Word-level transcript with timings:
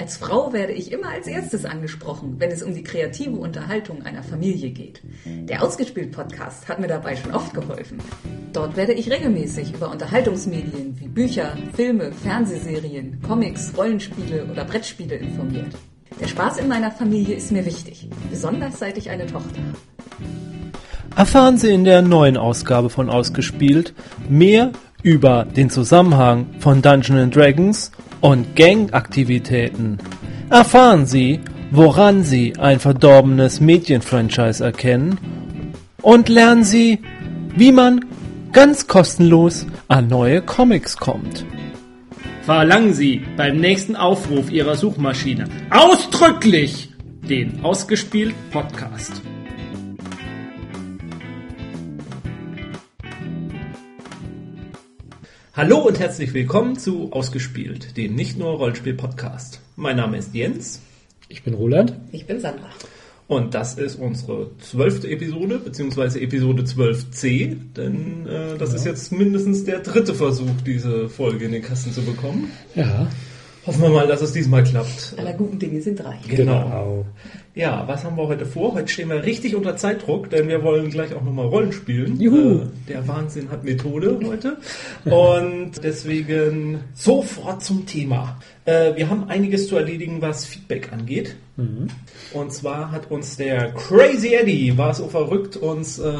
Als 0.00 0.16
Frau 0.16 0.54
werde 0.54 0.72
ich 0.72 0.92
immer 0.92 1.10
als 1.10 1.26
erstes 1.26 1.66
angesprochen, 1.66 2.36
wenn 2.38 2.50
es 2.50 2.62
um 2.62 2.72
die 2.72 2.82
kreative 2.82 3.36
Unterhaltung 3.36 4.02
einer 4.06 4.22
Familie 4.22 4.70
geht. 4.70 5.02
Der 5.26 5.62
Ausgespielt-Podcast 5.62 6.70
hat 6.70 6.80
mir 6.80 6.86
dabei 6.86 7.16
schon 7.16 7.34
oft 7.34 7.52
geholfen. 7.52 7.98
Dort 8.54 8.78
werde 8.78 8.94
ich 8.94 9.10
regelmäßig 9.10 9.74
über 9.74 9.90
Unterhaltungsmedien 9.90 10.98
wie 10.98 11.06
Bücher, 11.06 11.54
Filme, 11.74 12.12
Fernsehserien, 12.12 13.20
Comics, 13.20 13.74
Rollenspiele 13.76 14.46
oder 14.50 14.64
Brettspiele 14.64 15.16
informiert. 15.16 15.74
Der 16.18 16.28
Spaß 16.28 16.56
in 16.56 16.68
meiner 16.68 16.90
Familie 16.90 17.34
ist 17.34 17.52
mir 17.52 17.66
wichtig, 17.66 18.08
besonders 18.30 18.78
seit 18.78 18.96
ich 18.96 19.10
eine 19.10 19.26
Tochter 19.26 19.58
habe. 19.58 19.78
Erfahren 21.14 21.58
Sie 21.58 21.74
in 21.74 21.84
der 21.84 22.00
neuen 22.00 22.38
Ausgabe 22.38 22.88
von 22.88 23.10
Ausgespielt 23.10 23.92
mehr 24.30 24.72
über 25.02 25.44
den 25.44 25.70
Zusammenhang 25.70 26.46
von 26.58 26.82
Dungeons 26.82 27.34
Dragons 27.34 27.92
und 28.20 28.56
Gangaktivitäten. 28.56 29.98
Erfahren 30.50 31.06
Sie, 31.06 31.40
woran 31.70 32.24
Sie 32.24 32.54
ein 32.58 32.80
verdorbenes 32.80 33.60
Medienfranchise 33.60 34.64
erkennen 34.64 35.18
und 36.02 36.28
lernen 36.28 36.64
Sie, 36.64 37.00
wie 37.56 37.72
man 37.72 38.04
ganz 38.52 38.86
kostenlos 38.86 39.66
an 39.88 40.08
neue 40.08 40.42
Comics 40.42 40.96
kommt. 40.96 41.44
Verlangen 42.42 42.94
Sie 42.94 43.22
beim 43.36 43.58
nächsten 43.58 43.96
Aufruf 43.96 44.50
Ihrer 44.50 44.74
Suchmaschine 44.74 45.44
ausdrücklich 45.70 46.90
den 47.28 47.64
Ausgespielt 47.64 48.34
Podcast. 48.50 49.22
Hallo 55.52 55.78
und 55.78 55.98
herzlich 55.98 56.32
willkommen 56.32 56.78
zu 56.78 57.10
Ausgespielt, 57.10 57.96
dem 57.96 58.14
nicht 58.14 58.38
nur 58.38 58.50
Rollenspiel-Podcast. 58.50 59.60
Mein 59.74 59.96
Name 59.96 60.16
ist 60.18 60.32
Jens. 60.32 60.80
Ich 61.28 61.42
bin 61.42 61.54
Roland. 61.54 61.92
Ich 62.12 62.24
bin 62.24 62.38
Sandra. 62.38 62.70
Und 63.26 63.52
das 63.52 63.74
ist 63.74 63.96
unsere 63.96 64.52
zwölfte 64.60 65.10
Episode, 65.10 65.58
beziehungsweise 65.58 66.20
Episode 66.20 66.62
12c, 66.62 67.56
denn 67.76 68.28
äh, 68.28 68.58
das 68.58 68.70
ja. 68.70 68.76
ist 68.76 68.86
jetzt 68.86 69.10
mindestens 69.10 69.64
der 69.64 69.80
dritte 69.80 70.14
Versuch, 70.14 70.54
diese 70.64 71.08
Folge 71.08 71.46
in 71.46 71.52
den 71.52 71.62
Kasten 71.62 71.92
zu 71.92 72.02
bekommen. 72.02 72.52
Ja. 72.76 73.08
Hoffen 73.70 73.82
wir 73.82 73.90
mal, 73.90 74.08
dass 74.08 74.20
es 74.20 74.32
diesmal 74.32 74.64
klappt. 74.64 75.14
Aller 75.16 75.32
guten 75.32 75.56
Dinge 75.60 75.80
sind 75.80 76.00
drei. 76.00 76.16
Genau. 76.26 76.64
genau. 76.64 77.06
Ja, 77.54 77.86
was 77.86 78.02
haben 78.02 78.16
wir 78.16 78.26
heute 78.26 78.44
vor? 78.44 78.74
Heute 78.74 78.88
stehen 78.88 79.10
wir 79.10 79.22
richtig 79.22 79.54
unter 79.54 79.76
Zeitdruck, 79.76 80.28
denn 80.28 80.48
wir 80.48 80.64
wollen 80.64 80.90
gleich 80.90 81.14
auch 81.14 81.22
nochmal 81.22 81.46
Rollen 81.46 81.72
spielen. 81.72 82.20
Juhu. 82.20 82.62
Äh, 82.62 82.66
der 82.88 83.06
Wahnsinn 83.06 83.48
hat 83.48 83.62
Methode 83.62 84.18
heute. 84.24 84.56
Und 85.04 85.84
deswegen 85.84 86.80
sofort 86.94 87.62
zum 87.62 87.86
Thema. 87.86 88.40
Äh, 88.64 88.96
wir 88.96 89.08
haben 89.08 89.28
einiges 89.28 89.68
zu 89.68 89.76
erledigen, 89.76 90.20
was 90.20 90.46
Feedback 90.46 90.92
angeht. 90.92 91.36
Mhm. 91.56 91.86
Und 92.32 92.52
zwar 92.52 92.90
hat 92.90 93.08
uns 93.08 93.36
der 93.36 93.72
Crazy 93.74 94.34
Eddie, 94.34 94.76
war 94.76 94.94
so 94.94 95.06
verrückt, 95.06 95.56
uns 95.56 96.00
äh, 96.00 96.12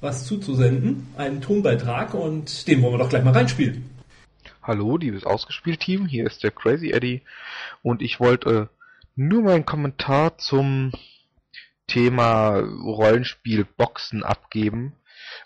was 0.00 0.24
zuzusenden, 0.24 1.08
einen 1.18 1.42
Tonbeitrag 1.42 2.14
und 2.14 2.66
den 2.68 2.80
wollen 2.80 2.94
wir 2.94 2.98
doch 2.98 3.10
gleich 3.10 3.24
mal 3.24 3.34
reinspielen. 3.34 3.84
Hallo, 4.68 4.98
liebes 4.98 5.24
Ausgespielt-Team, 5.24 6.04
hier 6.04 6.26
ist 6.26 6.44
der 6.44 6.50
Crazy 6.50 6.90
Eddie 6.90 7.22
und 7.80 8.02
ich 8.02 8.20
wollte 8.20 8.68
nur 9.16 9.40
meinen 9.40 9.64
Kommentar 9.64 10.36
zum 10.36 10.92
Thema 11.86 12.58
Rollenspiel-Boxen 12.58 14.22
abgeben. 14.22 14.92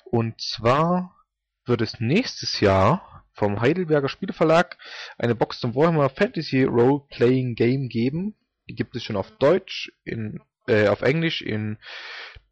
Und 0.06 0.40
zwar 0.40 1.14
wird 1.66 1.82
es 1.82 2.00
nächstes 2.00 2.58
Jahr 2.58 3.24
vom 3.32 3.60
Heidelberger 3.60 4.08
Spieleverlag 4.08 4.76
eine 5.18 5.36
Box 5.36 5.60
zum 5.60 5.76
Warhammer 5.76 6.10
Fantasy 6.10 6.64
Role 6.64 7.04
Playing 7.08 7.54
Game 7.54 7.88
geben. 7.88 8.34
Die 8.68 8.74
gibt 8.74 8.96
es 8.96 9.04
schon 9.04 9.14
auf 9.14 9.30
Deutsch, 9.38 9.92
in, 10.02 10.40
äh, 10.66 10.88
auf 10.88 11.02
Englisch, 11.02 11.42
in 11.42 11.78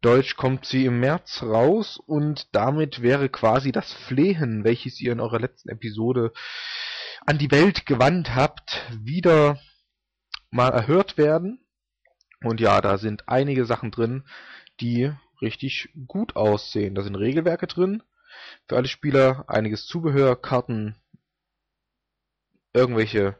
Deutsch 0.01 0.35
kommt 0.35 0.65
sie 0.65 0.85
im 0.85 0.99
März 0.99 1.43
raus 1.43 1.97
und 1.97 2.47
damit 2.55 3.03
wäre 3.03 3.29
quasi 3.29 3.71
das 3.71 3.93
Flehen, 3.93 4.63
welches 4.63 4.99
ihr 4.99 5.11
in 5.11 5.19
eurer 5.19 5.39
letzten 5.39 5.69
Episode 5.69 6.33
an 7.25 7.37
die 7.37 7.51
Welt 7.51 7.85
gewandt 7.85 8.33
habt, 8.35 8.81
wieder 9.03 9.59
mal 10.49 10.69
erhört 10.69 11.17
werden. 11.17 11.63
Und 12.43 12.59
ja, 12.59 12.81
da 12.81 12.97
sind 12.97 13.29
einige 13.29 13.65
Sachen 13.65 13.91
drin, 13.91 14.23
die 14.79 15.11
richtig 15.39 15.89
gut 16.07 16.35
aussehen. 16.35 16.95
Da 16.95 17.03
sind 17.03 17.15
Regelwerke 17.15 17.67
drin 17.67 18.01
für 18.67 18.77
alle 18.77 18.87
Spieler, 18.87 19.45
einiges 19.47 19.85
Zubehör, 19.85 20.35
Karten, 20.35 20.95
irgendwelche 22.73 23.35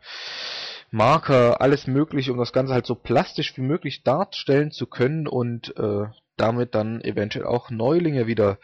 Marker, 0.92 1.62
alles 1.62 1.88
mögliche, 1.88 2.32
um 2.34 2.38
das 2.38 2.54
Ganze 2.54 2.74
halt 2.74 2.86
so 2.86 2.96
plastisch 2.96 3.58
wie 3.58 3.62
möglich 3.62 4.04
darstellen 4.04 4.72
zu 4.72 4.88
können 4.88 5.28
und 5.28 5.76
äh, 5.78 6.06
damit 6.42 6.76
dann 6.76 7.02
eventuell 7.02 7.46
auch 7.46 7.70
Neulinge 7.70 8.28
wieder 8.28 8.58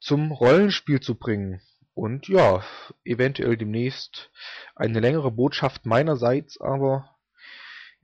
zum 0.00 0.32
Rollenspiel 0.32 1.00
zu 1.00 1.16
bringen. 1.16 1.60
Und 1.94 2.28
ja, 2.28 2.62
eventuell 3.04 3.56
demnächst 3.56 4.30
eine 4.76 5.00
längere 5.00 5.32
Botschaft 5.32 5.84
meinerseits, 5.84 6.60
aber 6.60 7.16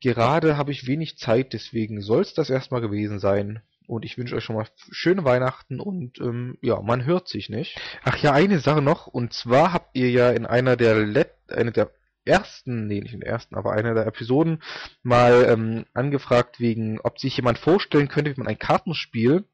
gerade 0.01 0.57
habe 0.57 0.73
ich 0.73 0.89
wenig 0.89 1.17
Zeit, 1.17 1.53
deswegen 1.53 2.03
soll 2.03 2.23
es 2.23 2.35
das 2.35 2.51
erstmal 2.51 2.81
gewesen 2.81 3.21
sein. 3.21 3.63
Und 3.87 4.05
ich 4.05 4.19
wünsche 4.19 4.35
euch 4.35 4.45
schon 4.45 4.57
mal 4.57 4.67
schöne 4.91 5.25
Weihnachten 5.25 5.79
und 5.79 6.19
ähm, 6.19 6.59
ja, 6.63 6.81
man 6.81 7.05
hört 7.05 7.29
sich 7.29 7.51
nicht. 7.51 7.79
Ach 8.03 8.17
ja, 8.17 8.33
eine 8.33 8.59
Sache 8.59 8.83
noch, 8.83 9.07
und 9.07 9.33
zwar 9.33 9.73
habt 9.73 9.97
ihr 9.97 10.11
ja 10.11 10.31
in 10.31 10.47
einer 10.47 10.77
der 10.77 10.97
Let 11.07 11.33
eine 11.49 11.71
der 11.71 11.91
ersten, 12.25 12.87
nee, 12.87 13.01
nicht 13.01 13.15
in 13.15 13.21
der 13.21 13.31
ersten, 13.31 13.55
aber 13.55 13.73
einer 13.73 13.95
der 13.95 14.07
Episoden 14.07 14.63
mal 15.03 15.47
ähm, 15.49 15.87
angefragt 15.95 16.61
wegen, 16.61 17.01
ob 17.01 17.19
sich 17.19 17.37
jemand 17.37 17.59
vorstellen 17.59 18.09
könnte, 18.09 18.35
wie 18.35 18.41
man 18.41 18.49
ein 18.49 18.59
Kartenspiel 18.59 19.45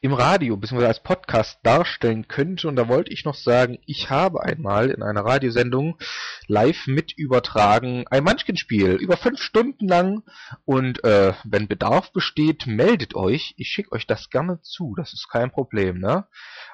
im 0.00 0.12
Radio 0.12 0.56
bzw. 0.56 0.86
als 0.86 1.02
Podcast 1.02 1.60
darstellen 1.62 2.28
könnte. 2.28 2.68
Und 2.68 2.76
da 2.76 2.88
wollte 2.88 3.12
ich 3.12 3.24
noch 3.24 3.34
sagen, 3.34 3.78
ich 3.86 4.10
habe 4.10 4.42
einmal 4.42 4.90
in 4.90 5.02
einer 5.02 5.24
Radiosendung 5.24 5.98
live 6.46 6.86
mit 6.86 7.12
übertragen 7.16 8.06
ein 8.08 8.24
Munchkin-Spiel 8.24 8.92
über 8.92 9.16
fünf 9.16 9.40
Stunden 9.40 9.88
lang. 9.88 10.22
Und 10.64 11.04
äh, 11.04 11.34
wenn 11.44 11.68
Bedarf 11.68 12.12
besteht, 12.12 12.66
meldet 12.66 13.14
euch. 13.14 13.54
Ich 13.56 13.68
schicke 13.68 13.92
euch 13.92 14.06
das 14.06 14.30
gerne 14.30 14.60
zu. 14.62 14.94
Das 14.96 15.12
ist 15.12 15.28
kein 15.28 15.50
Problem. 15.50 16.00
Ne? 16.00 16.26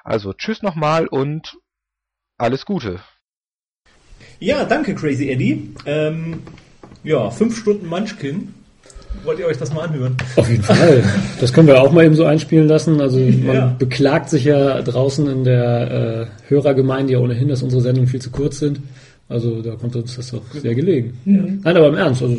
Also 0.03 0.33
tschüss 0.33 0.61
nochmal 0.61 1.07
und 1.07 1.57
alles 2.37 2.65
Gute. 2.65 3.01
Ja, 4.41 4.65
danke 4.65 4.95
Crazy 4.95 5.29
Eddie. 5.29 5.69
Ähm, 5.85 6.39
ja, 7.03 7.29
fünf 7.29 7.55
Stunden 7.55 7.85
Munchkin. 7.85 8.47
Wollt 9.23 9.37
ihr 9.37 9.45
euch 9.45 9.57
das 9.57 9.71
mal 9.71 9.81
anhören? 9.81 10.17
Auf 10.35 10.49
jeden 10.49 10.63
Fall. 10.63 11.03
Das 11.39 11.53
können 11.53 11.67
wir 11.67 11.79
auch 11.79 11.91
mal 11.91 12.05
eben 12.05 12.15
so 12.15 12.25
einspielen 12.25 12.67
lassen. 12.67 13.01
Also 13.01 13.19
man 13.19 13.55
ja. 13.55 13.75
beklagt 13.77 14.31
sich 14.31 14.45
ja 14.45 14.81
draußen 14.81 15.27
in 15.27 15.43
der 15.43 16.27
äh, 16.49 16.49
Hörergemeinde 16.49 17.13
ja 17.13 17.19
ohnehin, 17.19 17.49
dass 17.49 17.61
unsere 17.61 17.83
Sendungen 17.83 18.09
viel 18.09 18.19
zu 18.21 18.31
kurz 18.31 18.57
sind. 18.57 18.79
Also 19.31 19.61
da 19.61 19.75
kommt 19.75 19.95
uns 19.95 20.17
das 20.17 20.31
doch 20.31 20.43
sehr 20.51 20.75
gelegen. 20.75 21.17
Ja. 21.23 21.41
Nein, 21.41 21.77
aber 21.77 21.87
im 21.87 21.95
Ernst, 21.95 22.21
also 22.21 22.37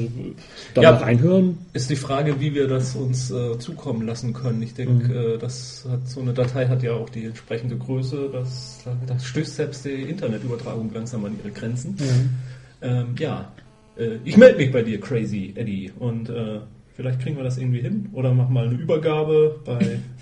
da 0.75 0.83
ja, 0.83 0.91
reinhören. 0.91 1.57
Ist 1.73 1.89
die 1.89 1.97
Frage, 1.97 2.39
wie 2.39 2.55
wir 2.55 2.69
das 2.69 2.95
uns 2.95 3.31
äh, 3.31 3.59
zukommen 3.59 4.07
lassen 4.07 4.35
können. 4.35 4.61
Ich 4.61 4.75
denke, 4.75 5.09
mhm. 5.09 5.35
äh, 5.35 5.39
das 5.39 5.87
hat 5.91 6.07
so 6.07 6.21
eine 6.21 6.35
Datei 6.35 6.67
hat 6.67 6.83
ja 6.83 6.93
auch 6.93 7.09
die 7.09 7.25
entsprechende 7.25 7.77
Größe. 7.77 8.29
Das, 8.31 8.85
das 9.07 9.25
stößt 9.25 9.57
selbst 9.57 9.85
die 9.87 10.03
Internetübertragung 10.03 10.91
langsam 10.93 11.25
an 11.25 11.33
ihre 11.43 11.51
Grenzen. 11.51 11.93
Mhm. 11.93 12.29
Ähm, 12.83 13.07
ja, 13.19 13.51
äh, 13.97 14.17
ich 14.25 14.37
melde 14.37 14.59
mich 14.59 14.71
bei 14.71 14.83
dir, 14.83 15.01
Crazy 15.01 15.55
Eddie, 15.57 15.93
und 15.99 16.29
äh, 16.29 16.61
vielleicht 16.95 17.21
kriegen 17.21 17.37
wir 17.39 17.45
das 17.45 17.57
irgendwie 17.57 17.81
hin. 17.81 18.11
Oder 18.13 18.35
mach 18.35 18.51
mal 18.51 18.67
eine 18.67 18.75
Übergabe 18.75 19.61
bei 19.65 19.79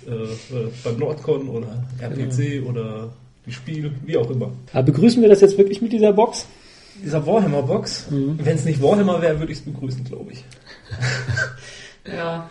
äh, 0.07 0.09
äh, 0.09 0.67
beim 0.85 0.97
Nordcon 0.97 1.49
oder 1.49 1.83
RPC 1.99 2.37
genau. 2.37 2.69
oder 2.69 3.13
die 3.45 3.51
Spiel, 3.51 3.91
wie 4.05 4.15
auch 4.15 4.29
immer. 4.29 4.51
Aber 4.71 4.83
begrüßen 4.83 5.21
wir 5.21 5.27
das 5.27 5.41
jetzt 5.41 5.57
wirklich 5.57 5.81
mit 5.81 5.91
dieser 5.91 6.13
Box? 6.13 6.47
Dieser 7.03 7.25
Warhammer-Box. 7.25 8.11
Mhm. 8.11 8.39
Wenn 8.41 8.55
es 8.55 8.65
nicht 8.65 8.81
Warhammer 8.81 9.21
wäre, 9.21 9.39
würde 9.39 9.51
ich 9.51 9.59
es 9.59 9.65
begrüßen, 9.65 10.03
glaube 10.03 10.31
ich. 10.33 10.45
ja. 12.05 12.49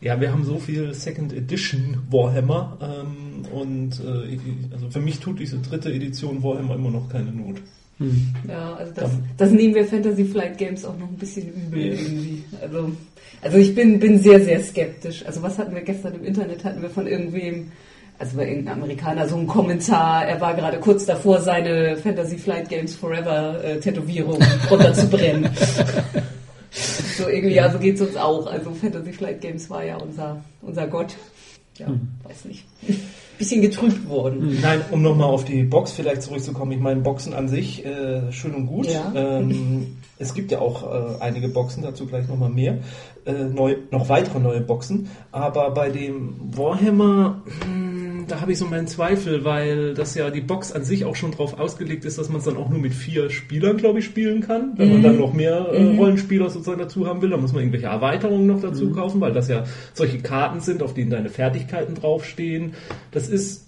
Ja, 0.00 0.20
wir 0.20 0.30
haben 0.30 0.44
so 0.44 0.58
viel 0.58 0.92
Second 0.92 1.32
Edition 1.32 1.98
Warhammer 2.10 2.78
ähm, 2.82 3.46
und 3.50 4.00
äh, 4.00 4.38
also 4.72 4.90
für 4.90 5.00
mich 5.00 5.18
tut 5.18 5.40
diese 5.40 5.58
dritte 5.58 5.90
Edition 5.90 6.42
Warhammer 6.42 6.74
immer 6.74 6.90
noch 6.90 7.08
keine 7.08 7.32
Not. 7.32 7.56
Mhm. 7.98 8.34
Ja, 8.48 8.74
also 8.74 8.92
das, 8.92 9.10
das, 9.36 9.50
nehmen 9.50 9.74
wir 9.74 9.86
Fantasy 9.86 10.24
Flight 10.24 10.58
Games 10.58 10.84
auch 10.84 10.98
noch 10.98 11.08
ein 11.08 11.16
bisschen 11.16 11.48
übel 11.48 11.80
irgendwie. 11.80 12.44
Also, 12.60 12.92
also 13.40 13.56
ich 13.56 13.74
bin, 13.74 14.00
bin 14.00 14.18
sehr, 14.18 14.44
sehr 14.44 14.60
skeptisch. 14.62 15.24
Also 15.24 15.42
was 15.42 15.58
hatten 15.58 15.74
wir 15.74 15.82
gestern 15.82 16.14
im 16.14 16.24
Internet? 16.24 16.64
Hatten 16.64 16.82
wir 16.82 16.90
von 16.90 17.06
irgendwem 17.06 17.70
also 18.18 18.36
bei 18.36 18.48
irgendeinem 18.48 18.82
Amerikaner 18.82 19.28
so 19.28 19.36
ein 19.36 19.46
Kommentar, 19.46 20.26
er 20.26 20.40
war 20.40 20.54
gerade 20.54 20.78
kurz 20.78 21.04
davor, 21.04 21.40
seine 21.40 21.96
Fantasy 21.96 22.38
Flight 22.38 22.68
Games 22.68 22.94
Forever 22.94 23.62
äh, 23.64 23.80
Tätowierung 23.80 24.38
runterzubrennen. 24.70 25.50
so 26.70 27.28
irgendwie, 27.28 27.54
ja, 27.54 27.70
so 27.70 27.78
geht's 27.78 28.00
uns 28.00 28.16
auch. 28.16 28.46
Also 28.46 28.70
Fantasy 28.72 29.12
Flight 29.12 29.40
Games 29.40 29.68
war 29.68 29.84
ja 29.84 29.96
unser, 29.96 30.42
unser 30.62 30.86
Gott. 30.86 31.16
ja, 31.76 31.86
hm. 31.86 32.08
weiß 32.22 32.44
nicht, 32.44 32.64
bisschen 33.38 33.62
getrübt 33.62 34.08
worden. 34.08 34.42
Hm. 34.42 34.60
Nein, 34.60 34.80
um 34.90 35.02
nochmal 35.02 35.28
auf 35.28 35.44
die 35.44 35.64
Box 35.64 35.92
vielleicht 35.92 36.22
zurückzukommen. 36.22 36.72
Ich 36.72 36.80
meine, 36.80 37.00
Boxen 37.00 37.34
an 37.34 37.48
sich, 37.48 37.84
äh, 37.84 38.30
schön 38.30 38.54
und 38.54 38.66
gut. 38.66 38.86
Ja. 38.86 39.12
Ähm, 39.14 39.96
es 40.18 40.34
gibt 40.34 40.52
ja 40.52 40.60
auch 40.60 40.84
äh, 40.84 41.20
einige 41.20 41.48
Boxen, 41.48 41.82
dazu 41.82 42.06
gleich 42.06 42.28
nochmal 42.28 42.50
mehr. 42.50 42.78
Äh, 43.26 43.32
neu, 43.32 43.76
noch 43.90 44.08
weitere 44.08 44.38
neue 44.38 44.60
Boxen. 44.60 45.08
Aber 45.32 45.70
bei 45.72 45.90
dem 45.90 46.56
Warhammer, 46.56 47.42
mh, 47.44 47.64
hm, 47.64 47.93
da 48.28 48.40
habe 48.40 48.52
ich 48.52 48.58
so 48.58 48.66
meinen 48.66 48.86
Zweifel, 48.86 49.44
weil 49.44 49.94
das 49.94 50.14
ja 50.14 50.30
die 50.30 50.40
Box 50.40 50.72
an 50.72 50.84
sich 50.84 51.04
auch 51.04 51.16
schon 51.16 51.32
darauf 51.32 51.58
ausgelegt 51.58 52.04
ist, 52.04 52.18
dass 52.18 52.28
man 52.28 52.38
es 52.38 52.44
dann 52.44 52.56
auch 52.56 52.68
nur 52.68 52.78
mit 52.78 52.94
vier 52.94 53.30
Spielern, 53.30 53.76
glaube 53.76 54.00
ich, 54.00 54.04
spielen 54.04 54.40
kann. 54.40 54.72
Wenn 54.76 54.88
mhm. 54.88 54.92
man 54.94 55.02
dann 55.02 55.18
noch 55.18 55.32
mehr 55.32 55.68
äh, 55.72 55.80
mhm. 55.80 55.98
Rollenspieler 55.98 56.50
sozusagen 56.50 56.78
dazu 56.78 57.06
haben 57.06 57.22
will, 57.22 57.30
dann 57.30 57.40
muss 57.40 57.52
man 57.52 57.62
irgendwelche 57.62 57.86
Erweiterungen 57.86 58.46
noch 58.46 58.60
dazu 58.60 58.86
mhm. 58.86 58.94
kaufen, 58.94 59.20
weil 59.20 59.32
das 59.32 59.48
ja 59.48 59.64
solche 59.92 60.18
Karten 60.18 60.60
sind, 60.60 60.82
auf 60.82 60.94
denen 60.94 61.10
deine 61.10 61.30
Fertigkeiten 61.30 61.94
draufstehen. 61.94 62.74
Das 63.10 63.28
ist 63.28 63.64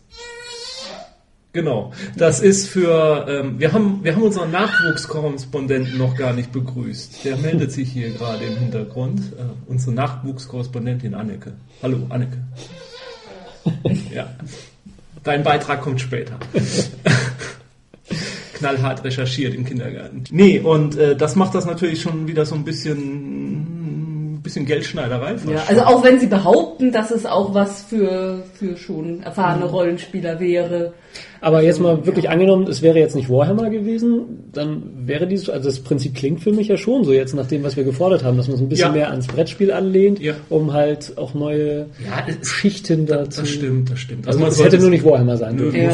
Genau. 1.57 1.93
Das 2.19 2.41
ist 2.41 2.69
für, 2.69 3.25
ähm, 3.31 3.59
wir 3.59 3.73
haben, 3.73 4.05
wir 4.05 4.15
haben 4.15 4.23
unseren 4.23 4.51
Nachwuchskorrespondenten 4.51 5.97
noch 5.97 6.15
gar 6.15 6.35
nicht 6.35 6.53
begrüßt. 6.53 7.25
Der 7.25 7.39
meldet 7.39 7.73
sich 7.73 7.91
hier 7.91 8.11
gerade 8.11 8.45
im 8.45 8.59
Hintergrund. 8.59 9.21
Äh, 9.21 9.45
unsere 9.67 9.95
Nachwuchskorrespondentin 9.95 11.15
Anneke. 11.15 11.55
Hallo, 11.83 12.01
Anneke. 12.11 12.37
Ja. 14.15 14.29
Dein 15.25 15.43
Beitrag 15.43 15.83
kommt 15.83 16.01
später. 16.01 16.39
Knallhart 18.55 19.05
recherchiert 19.05 19.55
im 19.55 19.65
Kindergarten. 19.65 20.25
Nee, 20.31 20.61
und 20.61 20.97
äh, 20.97 21.17
das 21.17 21.37
macht 21.37 21.55
das 21.55 21.67
natürlich 21.67 22.01
schon 22.01 22.29
wieder 22.29 22.47
so 22.47 22.55
ein 22.55 22.65
bisschen 22.65 23.77
bisschen 24.47 24.65
Geldschneiderei. 24.65 25.37
Ja, 25.49 25.65
also 25.67 25.83
auch 25.83 26.05
wenn 26.05 26.21
sie 26.21 26.29
behaupten, 26.29 26.93
dass 26.93 27.11
es 27.11 27.27
auch 27.27 27.53
was 27.53 27.83
für, 27.83 28.45
für 28.55 28.77
schon 28.77 29.23
erfahrene. 29.23 29.67
Rollenspieler 29.67 30.41
wäre. 30.41 30.95
Aber 31.41 31.63
jetzt 31.63 31.81
mal 31.81 32.07
wirklich 32.07 32.25
ja. 32.25 32.31
angenommen, 32.31 32.67
es 32.67 32.83
wäre 32.83 32.99
jetzt 32.99 33.15
nicht 33.15 33.29
Warhammer 33.29 33.71
gewesen, 33.71 34.51
dann 34.53 35.07
wäre 35.07 35.27
dieses, 35.27 35.49
also 35.51 35.69
das 35.69 35.81
Prinzip 35.81 36.15
klingt 36.15 36.41
für 36.41 36.53
mich 36.53 36.69
ja 36.69 36.77
schon 36.77 37.05
so 37.05 37.13
jetzt 37.13 37.35
nach 37.35 37.47
dem, 37.47 37.63
was 37.63 37.77
wir 37.77 37.85
gefordert 37.85 38.25
haben, 38.25 38.37
dass 38.37 38.49
man 38.49 38.57
es 38.57 38.63
ein 38.63 38.69
bisschen 38.69 38.89
ja. 38.89 38.93
mehr 38.93 39.11
ans 39.11 39.27
Brettspiel 39.27 39.71
anlehnt, 39.71 40.19
ja. 40.19 40.35
um 40.49 40.73
halt 40.73 41.17
auch 41.17 41.35
neue 41.35 41.87
Schichten 42.43 43.07
dazu. 43.07 43.43
Das 43.43 43.51
stimmt, 43.51 43.91
das 43.91 44.01
stimmt. 44.01 44.27
Also, 44.27 44.45
also 44.45 44.63
es 44.63 44.67
hätte 44.67 44.81
nur 44.81 44.91
nicht 44.91 45.05
Warhammer 45.05 45.37
sein 45.37 45.57
dürfen. 45.57 45.89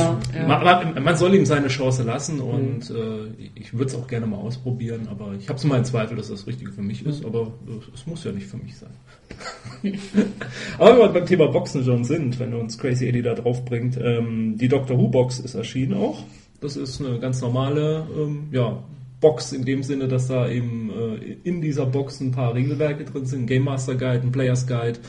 Man, 0.46 1.02
man, 1.02 1.16
soll 1.16 1.34
ihm 1.34 1.44
seine 1.44 1.68
Chance 1.68 2.02
lassen 2.04 2.40
und 2.40 2.90
mhm. 2.90 2.96
äh, 2.96 3.48
ich 3.54 3.72
würde 3.72 3.86
es 3.86 3.94
auch 3.94 4.06
gerne 4.06 4.26
mal 4.26 4.38
ausprobieren, 4.38 5.08
aber 5.10 5.32
ich 5.38 5.48
habe 5.48 5.58
so 5.58 5.68
meinen 5.68 5.84
Zweifel, 5.84 6.16
dass 6.16 6.28
das 6.28 6.46
Richtige 6.46 6.72
für 6.72 6.82
mich 6.82 7.04
ist, 7.04 7.24
aber 7.24 7.52
es 7.94 8.06
muss 8.06 8.24
ja 8.24 8.32
nicht 8.32 8.46
für 8.46 8.56
mich 8.56 8.76
sein. 8.76 8.90
Aber 10.78 10.90
wenn 10.90 10.98
wir 10.98 11.08
beim 11.08 11.26
Thema 11.26 11.48
Boxen 11.48 11.84
schon 11.84 12.04
sind, 12.04 12.38
wenn 12.38 12.54
uns 12.54 12.78
Crazy 12.78 13.08
Eddie 13.08 13.22
da 13.22 13.34
drauf 13.34 13.64
bringt, 13.64 13.98
ähm, 14.00 14.56
die 14.56 14.68
Doctor 14.68 14.98
Who 14.98 15.08
Box 15.08 15.38
ist 15.40 15.54
erschienen 15.54 15.94
auch. 15.94 16.24
Das 16.60 16.76
ist 16.76 17.00
eine 17.00 17.18
ganz 17.18 17.40
normale 17.40 18.06
ähm, 18.16 18.48
ja, 18.52 18.82
Box 19.20 19.52
in 19.52 19.64
dem 19.64 19.82
Sinne, 19.82 20.08
dass 20.08 20.28
da 20.28 20.48
eben 20.48 20.90
äh, 20.90 21.36
in 21.42 21.60
dieser 21.60 21.86
Box 21.86 22.20
ein 22.20 22.32
paar 22.32 22.54
Regelwerke 22.54 23.04
drin 23.04 23.26
sind, 23.26 23.46
Game 23.46 23.64
Master 23.64 23.94
Guide, 23.94 24.22
ein 24.22 24.32
Players 24.32 24.66
Guide, 24.66 25.00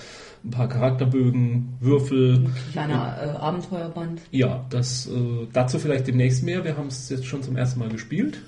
ein 0.43 0.49
paar 0.49 0.67
Charakterbögen, 0.67 1.77
Würfel. 1.79 2.45
Ein 2.45 2.53
kleiner 2.71 3.17
äh, 3.21 3.37
Abenteuerband. 3.37 4.21
Ja, 4.31 4.65
das 4.69 5.07
äh, 5.07 5.47
dazu 5.53 5.79
vielleicht 5.79 6.07
demnächst 6.07 6.43
mehr. 6.43 6.63
Wir 6.63 6.77
haben 6.77 6.87
es 6.87 7.09
jetzt 7.09 7.25
schon 7.25 7.43
zum 7.43 7.55
ersten 7.55 7.79
Mal 7.79 7.89
gespielt. 7.89 8.41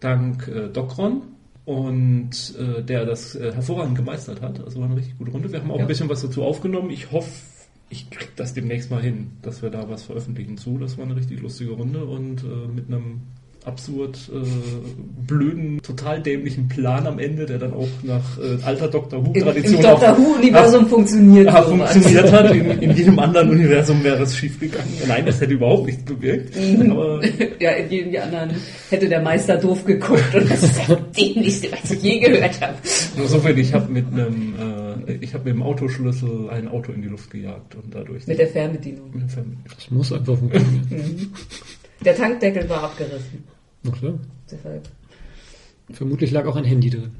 Dank 0.00 0.48
äh, 0.48 0.68
Docron 0.68 1.22
und 1.66 2.54
äh, 2.58 2.82
der 2.82 3.04
das 3.04 3.34
äh, 3.34 3.52
hervorragend 3.52 3.96
gemeistert 3.96 4.40
hat. 4.40 4.64
Also 4.64 4.78
war 4.78 4.86
eine 4.86 4.96
richtig 4.96 5.18
gute 5.18 5.32
Runde. 5.32 5.50
Wir 5.50 5.60
haben 5.60 5.70
auch 5.70 5.76
ja. 5.76 5.82
ein 5.82 5.88
bisschen 5.88 6.08
was 6.08 6.22
dazu 6.22 6.44
aufgenommen. 6.44 6.90
Ich 6.90 7.10
hoffe, 7.10 7.30
ich 7.90 8.08
kriege 8.08 8.30
das 8.36 8.54
demnächst 8.54 8.90
mal 8.90 9.02
hin, 9.02 9.32
dass 9.42 9.62
wir 9.62 9.70
da 9.70 9.88
was 9.90 10.04
veröffentlichen 10.04 10.56
zu. 10.56 10.78
Das 10.78 10.96
war 10.96 11.04
eine 11.04 11.16
richtig 11.16 11.42
lustige 11.42 11.72
Runde 11.72 12.04
und 12.04 12.44
äh, 12.44 12.68
mit 12.72 12.86
einem 12.86 13.22
absurd 13.66 14.30
äh, 14.32 15.26
blöden, 15.26 15.82
total 15.82 16.22
dämlichen 16.22 16.68
Plan 16.68 17.06
am 17.06 17.18
Ende, 17.18 17.46
der 17.46 17.58
dann 17.58 17.74
auch 17.74 17.88
nach 18.04 18.38
äh, 18.38 18.62
alter 18.64 18.88
Doctor 18.88 19.26
Who-Tradition. 19.26 19.74
Im, 19.74 19.84
im 19.84 19.90
Doctor 19.90 20.16
Who-Universum 20.16 20.86
funktioniert. 20.88 21.46
Ja, 21.46 21.62
funktioniert 21.62 22.32
hat. 22.32 22.54
In, 22.54 22.70
in, 22.80 22.96
jedem 22.96 23.18
anderen 23.18 23.50
Universum 23.50 24.02
wäre 24.04 24.22
es 24.22 24.36
schiefgegangen. 24.36 24.88
Nein, 25.08 25.26
das 25.26 25.40
hätte 25.40 25.54
überhaupt 25.54 25.86
nichts 25.86 26.04
bewirkt. 26.04 26.54
Mhm. 26.56 26.92
Aber, 26.92 27.20
ja, 27.58 27.70
in 27.72 27.90
jedem 27.90 28.22
anderen 28.22 28.50
hätte 28.90 29.08
der 29.08 29.20
Meister 29.20 29.56
doof 29.56 29.84
geguckt 29.84 30.34
und 30.34 30.48
das 30.50 30.62
ist 30.62 30.78
das 30.88 30.98
Dämlichste, 31.16 31.68
was 31.72 31.90
ich 31.90 32.02
je 32.02 32.20
gehört 32.20 32.60
habe. 32.60 32.74
Nur 33.16 33.26
so 33.26 33.40
viel, 33.40 33.58
ich 33.58 33.74
habe 33.74 33.92
mit 33.92 34.06
einem 34.12 34.54
äh, 35.06 35.14
ich 35.20 35.34
habe 35.34 35.44
mit 35.44 35.54
dem 35.54 35.62
Autoschlüssel 35.62 36.50
ein 36.50 36.68
Auto 36.68 36.92
in 36.92 37.02
die 37.02 37.08
Luft 37.08 37.30
gejagt 37.30 37.74
und 37.74 37.94
dadurch. 37.94 38.26
Mit 38.26 38.38
der 38.38 38.48
Fernbedienung. 38.48 39.10
Mit 39.12 39.22
der 39.22 39.28
Fernbedienung. 39.28 39.64
Das 39.76 39.90
muss 39.90 40.12
einfach 40.12 40.38
funktionieren. 40.38 40.86
Mhm. 40.90 41.32
Der 42.04 42.16
Tankdeckel 42.16 42.68
war 42.68 42.84
abgerissen. 42.84 43.55
Ach 43.92 44.00
so. 44.00 44.18
Deshalb. 44.50 44.88
Vermutlich 45.90 46.30
lag 46.30 46.46
auch 46.46 46.56
ein 46.56 46.64
Handy 46.64 46.90
drin. 46.90 47.10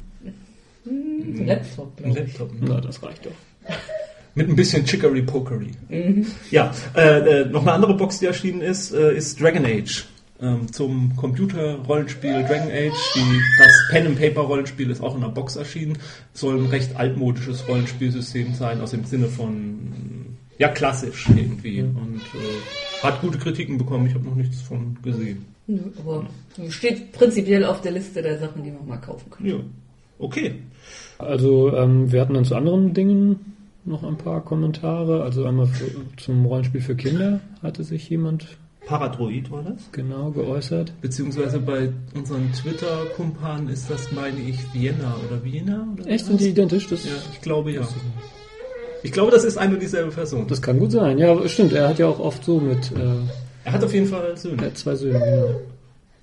Hm, 0.85 1.41
ein 1.41 1.47
Laptop, 1.47 2.01
Ein 2.03 2.15
Laptop. 2.15 2.53
Ne? 2.53 2.67
Na, 2.69 2.81
das 2.81 3.03
reicht 3.03 3.27
doch. 3.27 3.33
Mit 4.35 4.49
ein 4.49 4.57
bisschen 4.57 4.85
Chicory 4.85 5.23
Pokery. 5.23 5.71
Mhm. 5.89 6.27
Ja, 6.51 6.73
äh, 6.95 7.43
äh, 7.43 7.45
noch 7.47 7.63
eine 7.63 7.73
andere 7.73 7.97
Box, 7.97 8.19
die 8.19 8.27
erschienen 8.27 8.61
ist, 8.61 8.93
äh, 8.93 9.17
ist 9.17 9.41
Dragon 9.41 9.65
Age. 9.65 10.07
Ähm, 10.39 10.71
zum 10.71 11.17
Computer-Rollenspiel 11.17 12.43
Dragon 12.43 12.71
Age. 12.71 12.93
Die, 13.15 13.41
das 13.59 13.73
Pen-and-Paper-Rollenspiel 13.91 14.91
ist 14.91 15.01
auch 15.01 15.17
in 15.17 15.25
einer 15.25 15.33
Box 15.33 15.57
erschienen. 15.57 15.97
Soll 16.35 16.59
ein 16.59 16.67
recht 16.67 16.95
altmodisches 16.97 17.67
Rollenspielsystem 17.67 18.53
sein, 18.53 18.83
aus 18.83 18.91
dem 18.91 19.05
Sinne 19.05 19.29
von, 19.29 20.37
ja, 20.59 20.69
klassisch 20.69 21.27
irgendwie. 21.35 21.83
Mhm. 21.83 21.97
Und 21.97 22.21
äh, 22.35 23.03
hat 23.03 23.23
gute 23.23 23.39
Kritiken 23.39 23.79
bekommen. 23.79 24.07
Ich 24.07 24.15
habe 24.15 24.25
noch 24.25 24.35
nichts 24.35 24.61
von 24.61 24.99
gesehen. 25.03 25.47
Nö, 25.67 25.81
aber 25.99 26.27
steht 26.69 27.13
prinzipiell 27.13 27.65
auf 27.65 27.81
der 27.81 27.93
Liste 27.93 28.23
der 28.23 28.39
Sachen, 28.39 28.63
die 28.63 28.71
man 28.71 28.87
mal 28.87 29.01
kaufen 29.01 29.31
kann. 29.31 29.47
Ja, 29.47 29.57
okay. 30.19 30.55
Also 31.19 31.75
ähm, 31.75 32.13
wir 32.13 32.21
hatten 32.21 32.35
dann 32.35 32.45
zu 32.45 32.55
anderen 32.55 32.95
Dingen 32.95 33.57
noch 33.85 34.05
ein 34.05 34.17
paar 34.17 34.45
Kommentare. 34.45 35.23
Also 35.23 35.45
einmal 35.45 35.67
für, 35.67 35.91
zum 36.17 36.45
Rollenspiel 36.47 36.81
für 36.81 36.97
Kinder 36.97 37.41
hatte 37.63 37.85
sich 37.85 38.09
jemand 38.09 38.59
Paradroid 38.87 39.51
war 39.51 39.65
das? 39.65 39.91
Genau, 39.91 40.31
geäußert. 40.31 40.93
Beziehungsweise 41.01 41.59
bei 41.59 41.91
unseren 42.15 42.53
Twitter-Kumpanen 42.53 43.69
ist 43.69 43.91
das, 43.91 44.13
meine 44.13 44.39
ich, 44.39 44.59
Vienna 44.73 45.17
oder 45.27 45.43
Vienna? 45.43 45.89
Oder 45.93 46.07
Echt? 46.07 46.27
Sind 46.27 46.41
die 46.41 46.51
identisch? 46.51 46.87
Das 46.87 47.05
ja, 47.05 47.11
ich 47.33 47.41
glaube 47.41 47.73
ja. 47.73 47.83
Ich 49.03 49.11
glaube, 49.11 49.33
das 49.33 49.45
ist 49.45 49.59
eine 49.59 49.77
dieselbe 49.77 50.13
Person. 50.13 50.47
Das 50.47 50.63
kann 50.63 50.79
gut 50.79 50.93
sein. 50.93 51.19
Ja, 51.19 51.49
stimmt. 51.49 51.73
Er 51.73 51.89
hat 51.89 51.99
ja 51.99 52.07
auch 52.07 52.21
oft 52.21 52.45
so 52.45 52.61
mit 52.61 52.93
äh, 52.93 53.19
er 53.67 53.73
hat 53.73 53.85
auf 53.85 53.93
jeden 53.93 54.07
Fall 54.07 54.37
Söhne. 54.37 54.63
Er 54.63 54.67
hat 54.67 54.79
zwei 54.79 54.95
Söhne, 54.95 55.19
genau. 55.19 55.61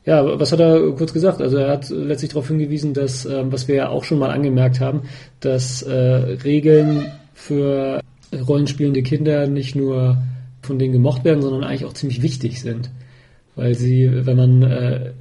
Ja, 0.06 0.40
was 0.40 0.52
hat 0.52 0.60
er 0.60 0.92
kurz 0.94 1.14
gesagt? 1.14 1.42
Also 1.42 1.58
er 1.58 1.72
hat 1.72 1.90
letztlich 1.90 2.32
darauf 2.32 2.48
hingewiesen, 2.48 2.94
dass, 2.94 3.26
ähm, 3.26 3.52
was 3.52 3.68
wir 3.68 3.76
ja 3.76 3.90
auch 3.90 4.06
schon 4.06 4.20
mal 4.20 4.32
angemerkt 4.32 4.80
haben, 4.80 5.04
dass 5.42 5.82
äh, 5.82 5.94
Regeln 5.94 7.12
für 7.34 8.02
rollenspielende 8.34 9.04
Kinder 9.04 9.48
nicht 9.48 9.76
nur 9.76 10.24
von 10.62 10.80
denen 10.80 10.94
gemocht 10.94 11.26
werden, 11.26 11.42
sondern 11.42 11.64
eigentlich 11.64 11.86
auch 11.86 11.94
ziemlich 11.94 12.22
wichtig 12.22 12.62
sind. 12.62 12.90
Weil 13.56 13.76
sie, 13.76 14.10
wenn 14.26 14.38
man 14.38 14.64
äh, 14.64 15.12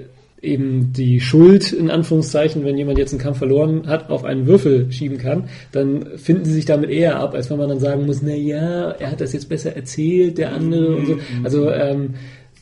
eben 0.43 0.93
die 0.93 1.21
Schuld, 1.21 1.73
in 1.73 1.89
Anführungszeichen, 1.89 2.65
wenn 2.65 2.77
jemand 2.77 2.99
jetzt 2.99 3.13
einen 3.13 3.23
Kampf 3.23 3.39
verloren 3.39 3.87
hat, 3.87 4.11
auf 4.11 4.25
einen 4.25 4.47
Würfel 4.47 4.91
schieben 4.91 5.17
kann, 5.17 5.49
dann 5.71 6.19
finden 6.19 6.45
sie 6.45 6.53
sich 6.53 6.65
damit 6.65 6.91
eher 6.91 7.21
ab, 7.21 7.35
als 7.35 7.49
wenn 7.49 7.59
man 7.59 7.69
dann 7.69 7.79
sagen 7.79 8.07
muss, 8.07 8.23
na 8.23 8.35
ja, 8.35 8.91
er 8.91 9.11
hat 9.11 9.21
das 9.21 9.33
jetzt 9.33 9.49
besser 9.49 9.77
erzählt, 9.77 10.39
der 10.39 10.53
andere 10.53 10.97
und 10.97 11.07
so. 11.07 11.19
Also, 11.45 11.71
ähm, 11.71 12.15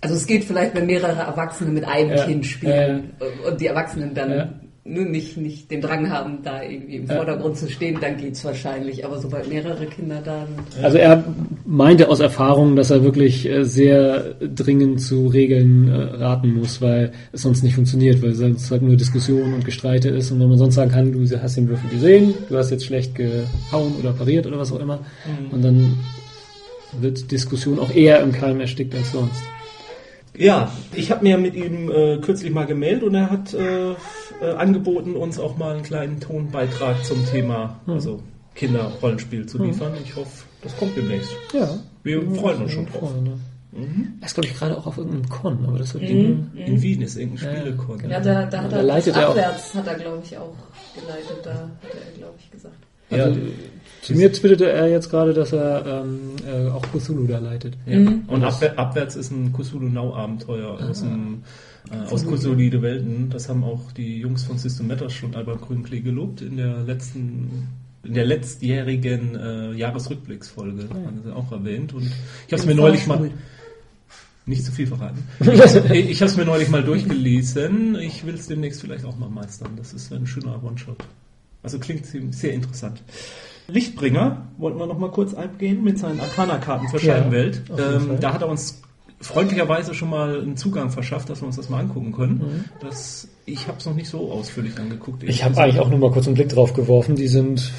also 0.02 0.14
es 0.14 0.26
geht 0.26 0.44
vielleicht, 0.44 0.74
wenn 0.74 0.86
mehrere 0.86 1.20
Erwachsene 1.20 1.70
mit 1.70 1.84
einem 1.84 2.10
ja, 2.10 2.24
Kind 2.24 2.46
spielen 2.46 3.12
äh, 3.18 3.48
und 3.48 3.60
die 3.60 3.66
Erwachsenen 3.66 4.14
dann 4.14 4.30
ja 4.30 4.54
nur 4.84 5.04
nicht, 5.04 5.36
nicht 5.36 5.70
den 5.70 5.82
Drang 5.82 6.08
haben, 6.08 6.38
da 6.42 6.62
irgendwie 6.62 6.96
im 6.96 7.06
Vordergrund 7.06 7.56
zu 7.58 7.68
stehen, 7.68 7.98
dann 8.00 8.16
geht's 8.16 8.44
wahrscheinlich. 8.44 9.04
Aber 9.04 9.18
sobald 9.18 9.48
mehrere 9.48 9.84
Kinder 9.86 10.22
da 10.24 10.46
sind. 10.46 10.84
Also 10.84 10.96
er 10.96 11.22
meinte 11.66 12.08
aus 12.08 12.20
Erfahrung, 12.20 12.76
dass 12.76 12.90
er 12.90 13.04
wirklich 13.04 13.46
äh, 13.46 13.64
sehr 13.64 14.34
dringend 14.40 15.02
zu 15.02 15.26
Regeln 15.26 15.88
äh, 15.88 15.94
raten 15.94 16.54
muss, 16.54 16.80
weil 16.80 17.12
es 17.32 17.42
sonst 17.42 17.62
nicht 17.62 17.74
funktioniert, 17.74 18.22
weil 18.22 18.34
sonst 18.34 18.70
halt 18.70 18.82
nur 18.82 18.96
Diskussion 18.96 19.52
und 19.52 19.64
Gestreite 19.66 20.08
ist. 20.08 20.30
Und 20.30 20.40
wenn 20.40 20.48
man 20.48 20.58
sonst 20.58 20.76
sagen 20.76 20.90
kann, 20.90 21.12
du 21.12 21.24
hast 21.40 21.56
den 21.56 21.68
Würfel 21.68 21.90
gesehen, 21.90 22.34
du 22.48 22.56
hast 22.56 22.70
jetzt 22.70 22.86
schlecht 22.86 23.14
gehauen 23.14 23.94
oder 24.00 24.12
pariert 24.12 24.46
oder 24.46 24.58
was 24.58 24.72
auch 24.72 24.80
immer, 24.80 24.96
mhm. 24.96 25.52
und 25.52 25.62
dann 25.62 25.98
wird 26.98 27.30
Diskussion 27.30 27.78
auch 27.78 27.94
eher 27.94 28.20
im 28.22 28.32
Keim 28.32 28.60
erstickt 28.60 28.94
als 28.94 29.12
sonst. 29.12 29.42
Ja, 30.36 30.72
ich 30.94 31.10
habe 31.10 31.22
mir 31.22 31.38
mit 31.38 31.54
ihm 31.54 31.90
äh, 31.90 32.18
kürzlich 32.18 32.52
mal 32.52 32.66
gemeldet 32.66 33.02
und 33.02 33.14
er 33.14 33.30
hat 33.30 33.52
äh, 33.54 33.90
äh, 33.90 33.94
angeboten, 34.56 35.16
uns 35.16 35.38
auch 35.38 35.56
mal 35.56 35.74
einen 35.74 35.82
kleinen 35.82 36.20
Tonbeitrag 36.20 37.04
zum 37.04 37.26
Thema, 37.26 37.80
hm. 37.84 37.94
also 37.94 38.22
Kinderrollenspiel 38.54 39.46
zu 39.46 39.58
hm. 39.58 39.66
liefern. 39.66 39.92
Ich 40.02 40.16
hoffe, 40.16 40.44
das 40.62 40.76
kommt 40.76 40.96
demnächst. 40.96 41.30
Ja. 41.52 41.78
Wir 42.02 42.22
ja, 42.22 42.30
freuen 42.34 42.62
uns 42.62 42.72
schon 42.72 42.86
drauf. 42.86 43.10
Freuen, 43.10 43.24
ne? 43.24 43.40
Mhm. 43.72 44.18
Das 44.20 44.34
glaube 44.34 44.48
ich 44.48 44.58
gerade 44.58 44.76
auch 44.76 44.86
auf 44.86 44.98
irgendeinem 44.98 45.28
Con, 45.28 45.64
aber 45.64 45.78
das 45.78 45.94
wird 45.94 46.04
mhm. 46.04 46.50
in, 46.54 46.66
in 46.66 46.82
Wien 46.82 47.02
ist 47.02 47.16
irgendein 47.16 47.54
Spielecon. 47.54 48.00
Ja, 48.10 48.18
da, 48.18 48.46
da 48.46 48.62
hat 48.62 48.72
er, 48.72 48.82
leitet 48.82 49.16
abwärts, 49.16 49.74
hat 49.74 49.86
er 49.86 49.94
glaube 49.94 50.22
ich 50.24 50.36
auch 50.36 50.56
geleitet, 50.94 51.38
da 51.44 51.54
hat 51.54 51.70
er 51.84 52.18
glaube 52.18 52.34
ich 52.40 52.50
gesagt. 52.50 52.74
Also, 53.10 53.38
Ja, 53.38 53.46
zu 54.02 54.14
mir 54.14 54.32
twitterte 54.32 54.70
er 54.70 54.88
jetzt 54.88 55.10
gerade, 55.10 55.34
dass 55.34 55.52
er 55.52 55.84
ähm, 55.86 56.18
äh, 56.46 56.68
auch 56.68 56.82
Cthulhu 56.92 57.26
da 57.26 57.38
leitet. 57.38 57.76
Ja. 57.86 57.98
Und 57.98 58.44
abwär, 58.44 58.78
abwärts 58.78 59.16
ist 59.16 59.30
ein 59.30 59.52
Cthulhu 59.52 59.88
Now 59.88 60.14
Abenteuer 60.14 60.78
aus 60.88 61.00
dem 61.00 61.42
äh, 61.90 62.10
aus 62.10 62.24
Cthulhu 62.24 62.82
Welten. 62.82 63.30
Das 63.30 63.48
haben 63.48 63.64
auch 63.64 63.92
die 63.92 64.20
Jungs 64.20 64.44
von 64.44 64.58
System 64.58 64.86
Matters 64.86 65.12
schon 65.12 65.34
Albert 65.34 65.60
Grünklee 65.60 66.00
gelobt 66.00 66.40
in 66.40 66.56
der 66.56 66.80
letzten 66.82 67.68
in 68.02 68.14
der 68.14 68.24
letztjährigen 68.24 69.36
äh, 69.36 69.72
Jahresrückblicksfolge 69.72 70.88
haben 70.88 71.20
sie 71.22 71.34
auch 71.34 71.52
erwähnt 71.52 71.92
und 71.92 72.04
ich 72.46 72.52
habe 72.52 72.56
es 72.56 72.66
mir 72.66 72.74
neulich 72.74 73.06
mal 73.06 73.30
nicht 74.46 74.64
zu 74.64 74.72
viel 74.72 74.86
verraten. 74.86 75.22
Ich, 75.40 76.10
ich 76.10 76.20
habe 76.22 76.30
es 76.30 76.36
mir 76.36 76.46
neulich 76.46 76.70
mal 76.70 76.82
durchgelesen. 76.82 77.96
Ich 77.96 78.24
will 78.24 78.34
es 78.34 78.48
demnächst 78.48 78.80
vielleicht 78.80 79.04
auch 79.04 79.18
mal 79.18 79.28
meistern. 79.28 79.72
Das 79.76 79.92
ist 79.92 80.12
ein 80.12 80.26
schöner 80.26 80.62
One-Shot. 80.64 80.96
Also 81.62 81.78
klingt 81.78 82.06
sehr 82.06 82.52
interessant. 82.54 83.02
Lichtbringer 83.70 84.48
wollten 84.58 84.78
wir 84.78 84.86
noch 84.86 84.98
mal 84.98 85.10
kurz 85.10 85.34
eingehen 85.34 85.82
mit 85.82 85.98
seinen 85.98 86.20
Arcana-Karten 86.20 86.88
für 86.88 86.98
Ja, 86.98 87.16
Scheibenwelt. 87.16 87.62
Ähm, 87.70 88.18
da 88.20 88.34
hat 88.34 88.42
er 88.42 88.48
uns 88.48 88.82
freundlicherweise 89.20 89.94
schon 89.94 90.10
mal 90.10 90.40
einen 90.40 90.56
Zugang 90.56 90.90
verschafft, 90.90 91.28
dass 91.28 91.42
wir 91.42 91.46
uns 91.46 91.56
das 91.56 91.68
mal 91.68 91.80
angucken 91.80 92.12
können. 92.12 92.64
Das, 92.80 93.28
ich 93.44 93.68
habe 93.68 93.78
es 93.78 93.86
noch 93.86 93.94
nicht 93.94 94.08
so 94.08 94.30
ausführlich 94.32 94.78
angeguckt. 94.78 95.22
Mhm. 95.22 95.28
Ich 95.28 95.44
habe 95.44 95.56
eigentlich 95.58 95.78
auch 95.80 95.90
nur 95.90 95.98
mal 95.98 96.10
kurz 96.10 96.26
einen 96.26 96.34
Blick 96.34 96.48
drauf 96.48 96.72
geworfen. 96.72 97.16
Die 97.16 97.28
sind 97.28 97.70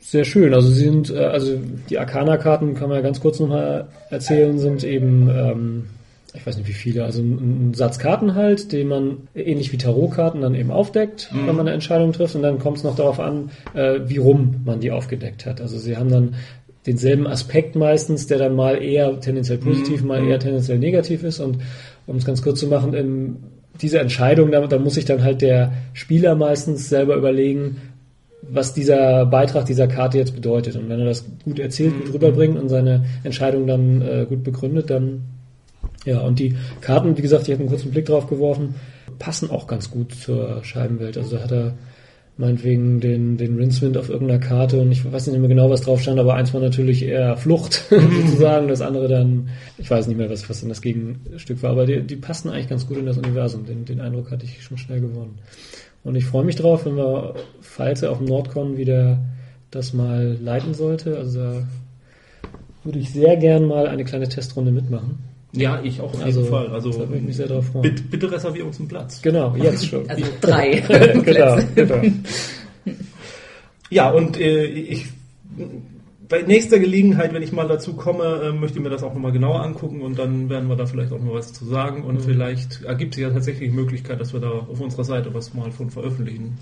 sehr 0.00 0.24
schön. 0.24 0.54
Also 0.54 0.68
sie 0.70 0.84
sind, 0.84 1.10
äh, 1.10 1.18
also 1.18 1.58
die 1.88 1.98
Arcana-Karten 1.98 2.74
kann 2.74 2.88
man 2.88 2.98
ja 2.98 3.02
ganz 3.02 3.20
kurz 3.20 3.40
nochmal 3.40 3.88
erzählen, 4.10 4.58
sind 4.58 4.84
eben, 4.84 5.28
ähm, 5.30 5.86
ich 6.34 6.46
weiß 6.46 6.58
nicht 6.58 6.68
wie 6.68 6.74
viele, 6.74 7.04
also 7.04 7.22
ein, 7.22 7.70
ein 7.70 7.74
Satz 7.74 7.98
Karten 7.98 8.34
halt, 8.34 8.72
den 8.72 8.88
man 8.88 9.28
ähnlich 9.34 9.72
wie 9.72 9.78
Tarotkarten 9.78 10.42
dann 10.42 10.54
eben 10.54 10.70
aufdeckt, 10.70 11.30
wenn 11.32 11.56
man 11.56 11.60
eine 11.60 11.72
Entscheidung 11.72 12.12
trifft. 12.12 12.34
Und 12.34 12.42
dann 12.42 12.58
kommt 12.58 12.78
es 12.78 12.84
noch 12.84 12.96
darauf 12.96 13.18
an, 13.18 13.50
äh, 13.74 14.00
wie 14.04 14.18
rum 14.18 14.56
man 14.64 14.80
die 14.80 14.90
aufgedeckt 14.90 15.46
hat. 15.46 15.60
Also 15.60 15.78
sie 15.78 15.96
haben 15.96 16.10
dann 16.10 16.34
denselben 16.86 17.26
Aspekt 17.26 17.76
meistens, 17.76 18.26
der 18.26 18.38
dann 18.38 18.54
mal 18.54 18.82
eher 18.82 19.20
tendenziell 19.20 19.58
positiv, 19.58 20.02
mal 20.02 20.26
eher 20.26 20.38
tendenziell 20.38 20.78
negativ 20.78 21.22
ist. 21.22 21.40
Und 21.40 21.58
um 22.06 22.16
es 22.16 22.24
ganz 22.24 22.42
kurz 22.42 22.60
zu 22.60 22.66
machen, 22.66 22.92
im, 22.92 23.36
diese 23.80 23.98
Entscheidung, 23.98 24.50
da, 24.50 24.66
da 24.66 24.78
muss 24.78 24.94
sich 24.94 25.04
dann 25.06 25.22
halt 25.22 25.40
der 25.40 25.72
Spieler 25.94 26.34
meistens 26.34 26.88
selber 26.88 27.16
überlegen, 27.16 27.76
was 28.42 28.74
dieser 28.74 29.26
Beitrag 29.26 29.66
dieser 29.66 29.88
Karte 29.88 30.18
jetzt 30.18 30.34
bedeutet. 30.34 30.76
Und 30.76 30.88
wenn 30.88 31.00
er 31.00 31.06
das 31.06 31.24
gut 31.44 31.58
erzählt, 31.58 31.94
gut 32.04 32.14
rüberbringt 32.14 32.58
und 32.58 32.68
seine 32.68 33.06
Entscheidung 33.24 33.66
dann 33.66 34.02
äh, 34.02 34.26
gut 34.28 34.42
begründet, 34.44 34.90
dann 34.90 35.22
ja, 36.04 36.20
und 36.20 36.38
die 36.38 36.56
Karten, 36.80 37.16
wie 37.16 37.22
gesagt, 37.22 37.48
ich 37.48 37.52
habe 37.52 37.60
einen 37.60 37.68
kurzen 37.68 37.90
Blick 37.90 38.06
drauf 38.06 38.28
geworfen, 38.28 38.74
passen 39.18 39.50
auch 39.50 39.66
ganz 39.66 39.90
gut 39.90 40.14
zur 40.14 40.62
Scheibenwelt. 40.64 41.18
Also 41.18 41.36
da 41.36 41.42
hat 41.42 41.52
er 41.52 41.74
meinetwegen 42.38 43.00
den, 43.00 43.36
den 43.36 43.56
Rincewind 43.56 43.96
auf 43.98 44.08
irgendeiner 44.08 44.38
Karte 44.38 44.80
und 44.80 44.92
ich 44.92 45.04
weiß 45.04 45.26
nicht 45.26 45.40
mehr 45.40 45.48
genau, 45.48 45.70
was 45.70 45.80
drauf 45.80 46.00
stand, 46.00 46.20
aber 46.20 46.34
eins 46.34 46.54
war 46.54 46.60
natürlich 46.60 47.02
eher 47.02 47.36
Flucht 47.36 47.84
sozusagen, 47.90 48.68
das 48.68 48.80
andere 48.80 49.08
dann, 49.08 49.48
ich 49.76 49.90
weiß 49.90 50.06
nicht 50.06 50.16
mehr, 50.16 50.30
was, 50.30 50.48
was 50.48 50.60
dann 50.60 50.68
das 50.68 50.80
Gegenstück 50.80 51.62
war, 51.64 51.70
aber 51.70 51.84
die, 51.84 52.00
die 52.02 52.16
passen 52.16 52.48
eigentlich 52.48 52.68
ganz 52.68 52.86
gut 52.86 52.96
in 52.96 53.06
das 53.06 53.18
Universum. 53.18 53.66
Den, 53.66 53.84
den 53.84 54.00
Eindruck 54.00 54.30
hatte 54.30 54.44
ich 54.44 54.62
schon 54.62 54.78
schnell 54.78 55.00
gewonnen. 55.00 55.38
Und 56.04 56.14
ich 56.14 56.26
freue 56.26 56.44
mich 56.44 56.54
drauf, 56.54 56.86
wenn 56.86 56.96
wir, 56.96 57.34
falls 57.60 58.02
er 58.02 58.12
auf 58.12 58.18
dem 58.18 58.28
Nordcon 58.28 58.76
wieder 58.76 59.18
das 59.72 59.92
mal 59.92 60.38
leiten 60.40 60.74
sollte, 60.74 61.18
also 61.18 61.40
da 61.40 61.66
würde 62.84 63.00
ich 63.00 63.10
sehr 63.10 63.36
gern 63.36 63.66
mal 63.66 63.88
eine 63.88 64.04
kleine 64.04 64.28
Testrunde 64.28 64.70
mitmachen. 64.70 65.18
Ja, 65.60 65.80
ich 65.82 66.00
auch 66.00 66.12
auf 66.14 66.22
Also, 66.22 66.40
jeden 66.40 66.52
Fall. 66.52 66.68
Also 66.68 66.90
da 66.92 66.98
würde 67.00 67.16
ich 67.16 67.22
mich 67.22 67.36
sehr 67.36 67.46
drauf 67.48 67.66
freuen. 67.66 67.82
bitte, 67.82 68.02
bitte 68.02 68.30
reservier 68.32 68.66
uns 68.66 68.78
einen 68.78 68.88
Platz. 68.88 69.20
Genau, 69.22 69.54
jetzt 69.62 69.86
schon. 69.86 70.08
Also 70.08 70.24
drei 70.40 70.70
genau, 70.88 71.20
Plätze. 71.22 71.68
genau. 71.74 72.02
Ja, 73.90 74.10
und 74.10 74.38
äh, 74.38 74.64
ich 74.66 75.06
bei 76.28 76.42
nächster 76.42 76.78
Gelegenheit, 76.78 77.32
wenn 77.32 77.42
ich 77.42 77.52
mal 77.52 77.66
dazu 77.66 77.94
komme, 77.94 78.42
äh, 78.44 78.52
möchte 78.52 78.78
ich 78.78 78.84
mir 78.84 78.90
das 78.90 79.02
auch 79.02 79.14
nochmal 79.14 79.32
genauer 79.32 79.62
angucken 79.62 80.02
und 80.02 80.18
dann 80.18 80.50
werden 80.50 80.68
wir 80.68 80.76
da 80.76 80.84
vielleicht 80.86 81.12
auch 81.12 81.20
noch 81.22 81.32
was 81.34 81.52
zu 81.54 81.64
sagen 81.64 82.04
und 82.04 82.20
vielleicht 82.20 82.82
ergibt 82.84 83.14
sich 83.14 83.22
ja 83.22 83.30
tatsächlich 83.30 83.70
die 83.70 83.74
Möglichkeit, 83.74 84.20
dass 84.20 84.34
wir 84.34 84.40
da 84.40 84.50
auf 84.50 84.78
unserer 84.80 85.04
Seite 85.04 85.32
was 85.32 85.54
mal 85.54 85.70
von 85.70 85.90
veröffentlichen. 85.90 86.58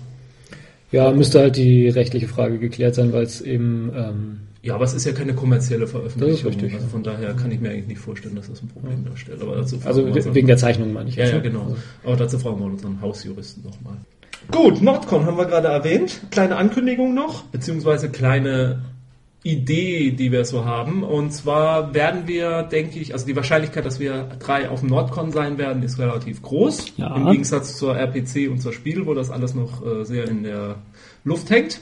Ja, 0.91 1.11
müsste 1.11 1.39
halt 1.41 1.57
die 1.57 1.89
rechtliche 1.89 2.29
Frage 2.29 2.59
geklärt 2.59 2.95
sein, 2.95 3.11
weil 3.11 3.23
es 3.23 3.41
eben 3.41 3.91
ähm, 3.93 4.39
Ja, 4.61 4.75
aber 4.75 4.85
es 4.85 4.93
ist 4.93 5.05
ja 5.05 5.11
keine 5.13 5.33
kommerzielle 5.33 5.87
Veröffentlichung. 5.87 6.29
Das 6.31 6.39
ist 6.39 6.45
richtig, 6.45 6.73
also 6.73 6.87
von 6.87 7.03
daher 7.03 7.33
kann 7.35 7.51
ich 7.51 7.59
mir 7.59 7.69
eigentlich 7.69 7.87
nicht 7.87 7.99
vorstellen, 7.99 8.35
dass 8.35 8.49
das 8.49 8.61
ein 8.61 8.67
Problem 8.67 9.05
darstellt. 9.05 9.41
Aber 9.41 9.55
dazu 9.55 9.75
also 9.83 10.01
fragen 10.01 10.15
wir 10.15 10.25
uns- 10.25 10.35
wegen 10.35 10.47
der 10.47 10.57
Zeichnung 10.57 10.93
meine 10.93 11.09
ich. 11.09 11.15
Ja, 11.15 11.25
ja, 11.25 11.35
ne? 11.35 11.41
genau. 11.41 11.75
Aber 12.03 12.15
dazu 12.15 12.39
fragen 12.39 12.59
wir 12.59 12.65
unseren 12.65 12.99
Hausjuristen 13.01 13.63
nochmal. 13.63 13.97
Gut, 14.51 14.81
Nordcon 14.81 15.25
haben 15.25 15.37
wir 15.37 15.45
gerade 15.45 15.67
erwähnt. 15.67 16.21
Kleine 16.31 16.55
Ankündigung 16.57 17.13
noch, 17.13 17.43
beziehungsweise 17.43 18.09
kleine 18.09 18.81
Idee, 19.43 20.11
die 20.11 20.31
wir 20.31 20.43
so 20.45 20.65
haben. 20.65 21.03
Und 21.03 21.31
zwar 21.31 21.93
werden 21.93 22.27
wir, 22.27 22.63
denke 22.63 22.99
ich, 22.99 23.13
also 23.13 23.25
die 23.25 23.35
Wahrscheinlichkeit, 23.35 23.85
dass 23.85 23.99
wir 23.99 24.23
drei 24.39 24.69
auf 24.69 24.81
dem 24.81 24.89
Nordcon 24.89 25.31
sein 25.31 25.57
werden, 25.57 25.83
ist 25.83 25.99
relativ 25.99 26.41
groß. 26.41 26.93
Ja. 26.97 27.15
Im 27.15 27.27
Gegensatz 27.29 27.77
zur 27.77 27.95
RPC 27.95 28.49
und 28.49 28.59
zur 28.59 28.73
Spiel, 28.73 29.05
wo 29.05 29.13
das 29.13 29.29
alles 29.29 29.53
noch 29.53 29.85
äh, 29.85 30.03
sehr 30.03 30.27
in 30.27 30.43
der 30.43 30.75
Luft 31.23 31.49
hängt. 31.49 31.79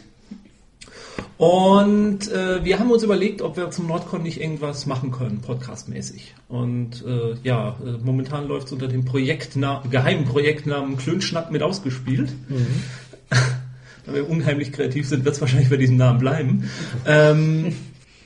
Und 1.38 2.32
äh, 2.32 2.64
wir 2.64 2.80
haben 2.80 2.92
uns 2.92 3.04
überlegt, 3.04 3.42
ob 3.42 3.58
wir 3.58 3.70
zum 3.70 3.88
Nordcon 3.88 4.24
nicht 4.24 4.40
irgendwas 4.40 4.86
machen 4.86 5.12
können, 5.12 5.42
podcastmäßig. 5.42 6.34
Und 6.48 7.04
äh, 7.06 7.36
ja, 7.44 7.76
äh, 7.86 7.98
momentan 8.04 8.48
läuft 8.48 8.68
es 8.68 8.74
unter 8.74 8.88
dem 8.88 9.04
Projektna 9.04 9.84
geheimen 9.90 10.24
Projektnamen 10.26 10.98
Klönschnack 10.98 11.52
mit 11.52 11.62
ausgespielt. 11.62 12.34
Da 14.06 14.14
wir 14.14 14.30
unheimlich 14.30 14.72
kreativ 14.72 15.10
sind, 15.10 15.26
wird 15.26 15.34
es 15.34 15.42
wahrscheinlich 15.42 15.72
bei 15.72 15.78
diesem 15.78 15.98
Namen 15.98 16.20
bleiben. 16.20 16.70
Ähm, 17.08 17.74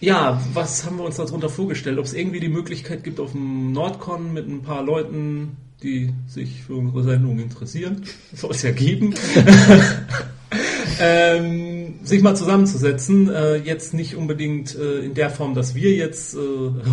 ja, 0.02 0.42
was 0.54 0.86
haben 0.86 0.98
wir 0.98 1.06
uns 1.06 1.16
darunter 1.16 1.48
vorgestellt? 1.48 2.00
Ob 2.00 2.04
es 2.04 2.14
irgendwie 2.14 2.42
die 2.42 2.50
Möglichkeit 2.50 3.06
gibt, 3.06 3.18
auf 3.22 3.32
dem 3.32 3.72
Nordcon 3.72 4.34
mit 4.34 4.46
ein 4.46 4.62
paar 4.62 4.84
Leuten, 4.84 5.56
die 5.82 6.12
sich 6.28 6.64
für 6.64 6.76
unsere 6.76 7.04
Sendung 7.04 7.40
interessieren, 7.40 8.04
soll 8.34 8.52
es 8.52 8.62
ja 8.62 8.72
geben, 8.72 9.16
ähm, 11.00 11.96
sich 12.04 12.22
mal 12.22 12.36
zusammenzusetzen. 12.36 13.30
Äh, 13.30 13.56
jetzt 13.58 13.94
nicht 13.94 14.16
unbedingt 14.16 14.76
äh, 14.76 15.00
in 15.00 15.14
der 15.14 15.30
Form, 15.30 15.54
dass 15.56 15.76
wir 15.76 15.92
jetzt, 15.94 16.36
äh, 16.36 16.38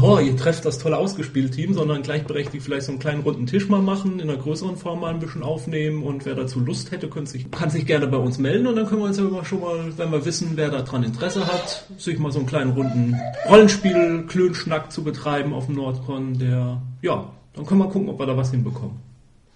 oh, 0.02 0.18
ihr 0.18 0.36
trefft 0.36 0.64
das 0.64 0.78
tolle 0.78 0.96
Ausgespielt-Team, 0.96 1.74
sondern 1.74 2.02
gleichberechtigt 2.02 2.64
vielleicht 2.64 2.86
so 2.86 2.92
einen 2.92 2.98
kleinen 3.00 3.22
runden 3.22 3.46
Tisch 3.46 3.68
mal 3.68 3.82
machen, 3.82 4.20
in 4.20 4.28
einer 4.30 4.38
größeren 4.38 4.76
Form 4.76 5.00
mal 5.00 5.12
ein 5.12 5.20
bisschen 5.20 5.42
aufnehmen 5.42 6.02
und 6.02 6.24
wer 6.24 6.34
dazu 6.34 6.60
Lust 6.60 6.90
hätte, 6.92 7.08
könnte 7.08 7.30
sich, 7.32 7.50
kann 7.50 7.70
sich 7.70 7.86
gerne 7.86 8.06
bei 8.06 8.16
uns 8.16 8.38
melden 8.38 8.66
und 8.66 8.76
dann 8.76 8.86
können 8.86 9.00
wir 9.00 9.06
uns 9.08 9.18
ja 9.18 9.24
immer 9.26 9.44
schon 9.44 9.60
mal, 9.60 9.92
wenn 9.96 10.10
wir 10.12 10.24
wissen, 10.24 10.52
wer 10.54 10.70
daran 10.70 11.02
Interesse 11.02 11.46
hat, 11.46 11.86
sich 11.98 12.18
mal 12.18 12.32
so 12.32 12.38
einen 12.38 12.48
kleinen 12.48 12.70
runden 12.72 13.16
Rollenspiel, 13.48 14.24
Klönschnack 14.28 14.92
zu 14.92 15.02
betreiben 15.04 15.52
auf 15.52 15.66
dem 15.66 15.74
Nordcon, 15.76 16.38
der, 16.38 16.80
ja, 17.02 17.30
dann 17.54 17.66
können 17.66 17.80
wir 17.80 17.88
gucken, 17.88 18.08
ob 18.08 18.18
wir 18.18 18.26
da 18.26 18.36
was 18.36 18.50
hinbekommen. 18.50 18.96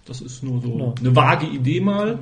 Das 0.07 0.21
ist 0.21 0.43
nur 0.43 0.61
so 0.61 0.71
Genau. 0.71 0.95
eine 0.99 1.15
vage 1.15 1.47
Idee 1.47 1.81
mal. 1.81 2.19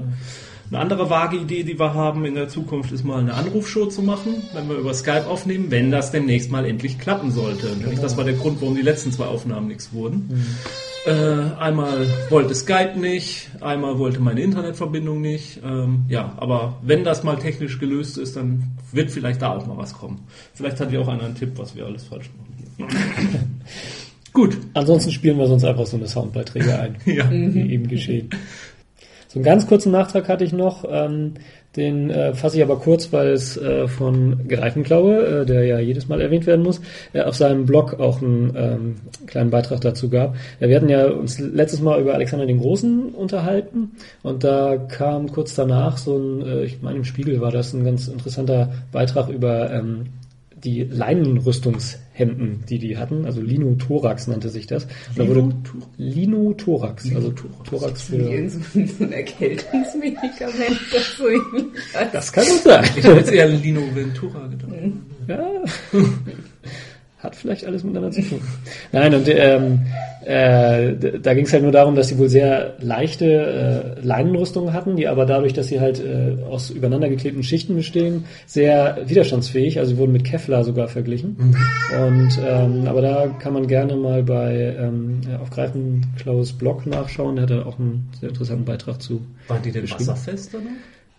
Eine 0.70 0.80
andere 0.80 1.08
vage 1.08 1.36
Idee, 1.38 1.62
die 1.62 1.78
wir 1.78 1.94
haben 1.94 2.24
in 2.26 2.34
der 2.34 2.48
Zukunft, 2.48 2.92
ist 2.92 3.02
mal 3.04 3.20
eine 3.20 3.34
Anrufshow 3.34 3.86
zu 3.86 4.02
machen, 4.02 4.34
wenn 4.52 4.68
wir 4.68 4.76
über 4.76 4.92
Skype 4.92 5.26
aufnehmen, 5.26 5.70
wenn 5.70 5.90
das 5.90 6.10
demnächst 6.12 6.50
mal 6.50 6.66
endlich 6.66 6.98
klappen 6.98 7.30
sollte. 7.30 7.68
Nämlich 7.76 8.00
das 8.00 8.16
war 8.18 8.24
der 8.24 8.34
Grund, 8.34 8.60
warum 8.60 8.74
die 8.74 8.82
letzten 8.82 9.10
zwei 9.10 9.24
Aufnahmen 9.26 9.68
nichts 9.68 9.92
wurden. 9.92 10.46
Äh, 11.06 11.12
einmal 11.58 12.06
wollte 12.28 12.54
Skype 12.54 12.98
nicht, 12.98 13.48
einmal 13.62 13.98
wollte 13.98 14.20
meine 14.20 14.42
Internetverbindung 14.42 15.22
nicht. 15.22 15.60
Ähm, 15.64 16.04
ja, 16.08 16.34
aber 16.36 16.76
wenn 16.82 17.02
das 17.02 17.22
mal 17.24 17.36
technisch 17.36 17.78
gelöst 17.78 18.18
ist, 18.18 18.36
dann 18.36 18.64
wird 18.92 19.10
vielleicht 19.10 19.40
da 19.40 19.56
auch 19.56 19.66
mal 19.66 19.78
was 19.78 19.94
kommen. 19.94 20.26
Vielleicht 20.52 20.80
hat 20.80 20.92
ja 20.92 21.00
auch 21.00 21.08
einer 21.08 21.22
einen 21.24 21.34
Tipp, 21.34 21.52
was 21.56 21.74
wir 21.76 21.86
alles 21.86 22.04
falsch 22.04 22.28
machen. 22.36 22.88
Gut. 24.34 24.58
Ansonsten 24.74 25.10
spielen 25.12 25.38
wir 25.38 25.46
sonst 25.46 25.64
einfach 25.64 25.86
so 25.86 25.96
eine 25.96 26.06
Soundbeiträge 26.08 26.78
ein, 26.78 26.96
Ja. 27.06 27.30
wie 27.30 27.72
eben 27.72 27.88
geschehen. 27.88 28.28
So 29.28 29.38
einen 29.38 29.44
ganz 29.44 29.66
kurzen 29.66 29.92
Nachtrag 29.92 30.28
hatte 30.28 30.44
ich 30.44 30.54
noch, 30.54 30.84
ähm, 30.90 31.34
den 31.76 32.08
äh, 32.08 32.32
fasse 32.34 32.56
ich 32.56 32.62
aber 32.62 32.78
kurz, 32.78 33.12
weil 33.12 33.28
es 33.28 33.58
äh, 33.58 33.86
von 33.86 34.48
Greifenklaue, 34.48 35.42
äh, 35.42 35.46
der 35.46 35.64
ja 35.66 35.78
jedes 35.78 36.08
Mal 36.08 36.22
erwähnt 36.22 36.46
werden 36.46 36.62
muss, 36.62 36.80
äh, 37.12 37.20
auf 37.20 37.36
seinem 37.36 37.66
Blog 37.66 38.00
auch 38.00 38.22
einen 38.22 38.54
ähm, 38.56 38.96
kleinen 39.26 39.50
Beitrag 39.50 39.82
dazu 39.82 40.08
gab. 40.08 40.34
Wir 40.60 40.74
hatten 40.74 40.88
ja 40.88 41.06
uns 41.08 41.38
letztes 41.38 41.82
Mal 41.82 42.00
über 42.00 42.14
Alexander 42.14 42.46
den 42.46 42.58
Großen 42.58 43.10
unterhalten 43.10 43.92
und 44.22 44.44
da 44.44 44.78
kam 44.78 45.30
kurz 45.30 45.54
danach 45.54 45.98
so 45.98 46.16
ein, 46.16 46.46
äh, 46.46 46.64
ich 46.64 46.80
meine 46.80 46.96
im 46.96 47.04
Spiegel 47.04 47.42
war 47.42 47.52
das 47.52 47.74
ein 47.74 47.84
ganz 47.84 48.08
interessanter 48.08 48.70
Beitrag 48.92 49.28
über 49.28 49.70
ähm, 49.70 50.06
die 50.64 50.84
Leinenrüstungshemden, 50.84 52.64
die 52.68 52.78
die 52.78 52.96
hatten, 52.96 53.24
also 53.24 53.40
Linothorax 53.40 54.26
nannte 54.26 54.48
sich 54.48 54.66
das. 54.66 54.84
Und 54.84 55.18
da 55.18 55.28
wurde 55.28 55.54
Linothorax? 55.96 57.04
Linothorax, 57.04 57.14
also. 57.14 57.30
Thorax 57.64 58.02
für 58.02 58.50
so, 58.50 58.58
so 58.98 59.04
ein 59.04 59.12
Erkältungsmedikament, 59.12 60.80
das 60.92 61.16
so. 61.16 61.24
Das 62.12 62.32
kann 62.32 62.44
gut 62.46 62.62
sein. 62.62 62.84
Ich 62.96 63.04
habe 63.04 63.16
jetzt 63.16 63.32
eher 63.32 63.48
Lino 63.48 63.82
Ventura 63.94 64.46
gedacht. 64.46 64.72
Ja. 65.28 65.64
hat 67.18 67.34
vielleicht 67.34 67.66
alles 67.66 67.82
miteinander 67.82 68.12
zu 68.12 68.22
tun. 68.22 68.40
Nein, 68.92 69.12
und 69.12 69.28
ähm, 69.28 69.80
äh, 70.24 71.18
da 71.20 71.34
ging 71.34 71.46
es 71.46 71.52
halt 71.52 71.64
nur 71.64 71.72
darum, 71.72 71.96
dass 71.96 72.08
sie 72.08 72.18
wohl 72.18 72.28
sehr 72.28 72.74
leichte 72.80 73.96
äh, 74.00 74.06
Leinenrüstungen 74.06 74.72
hatten, 74.72 74.94
die 74.94 75.08
aber 75.08 75.26
dadurch, 75.26 75.52
dass 75.52 75.66
sie 75.66 75.80
halt 75.80 76.00
äh, 76.00 76.36
aus 76.48 76.70
übereinandergeklebten 76.70 77.42
Schichten 77.42 77.74
bestehen, 77.74 78.24
sehr 78.46 78.98
widerstandsfähig. 79.06 79.80
Also 79.80 79.94
sie 79.94 79.98
wurden 79.98 80.12
mit 80.12 80.24
Kevlar 80.24 80.62
sogar 80.62 80.86
verglichen. 80.86 81.36
Mhm. 81.38 81.56
Und 82.06 82.38
ähm, 82.46 82.86
aber 82.86 83.02
da 83.02 83.26
kann 83.38 83.52
man 83.52 83.66
gerne 83.66 83.96
mal 83.96 84.22
bei 84.22 84.76
ähm, 84.78 85.20
auf 85.40 85.50
Greifen 85.50 86.06
Klaus 86.18 86.52
Block 86.52 86.86
nachschauen. 86.86 87.36
Der 87.36 87.44
hatte 87.44 87.66
auch 87.66 87.78
einen 87.78 88.10
sehr 88.20 88.28
interessanten 88.28 88.64
Beitrag 88.64 89.02
zu. 89.02 89.22
Waren 89.48 89.62
die 89.62 89.72
denn 89.72 89.90
wasserfest 89.90 90.54
oder? 90.54 90.66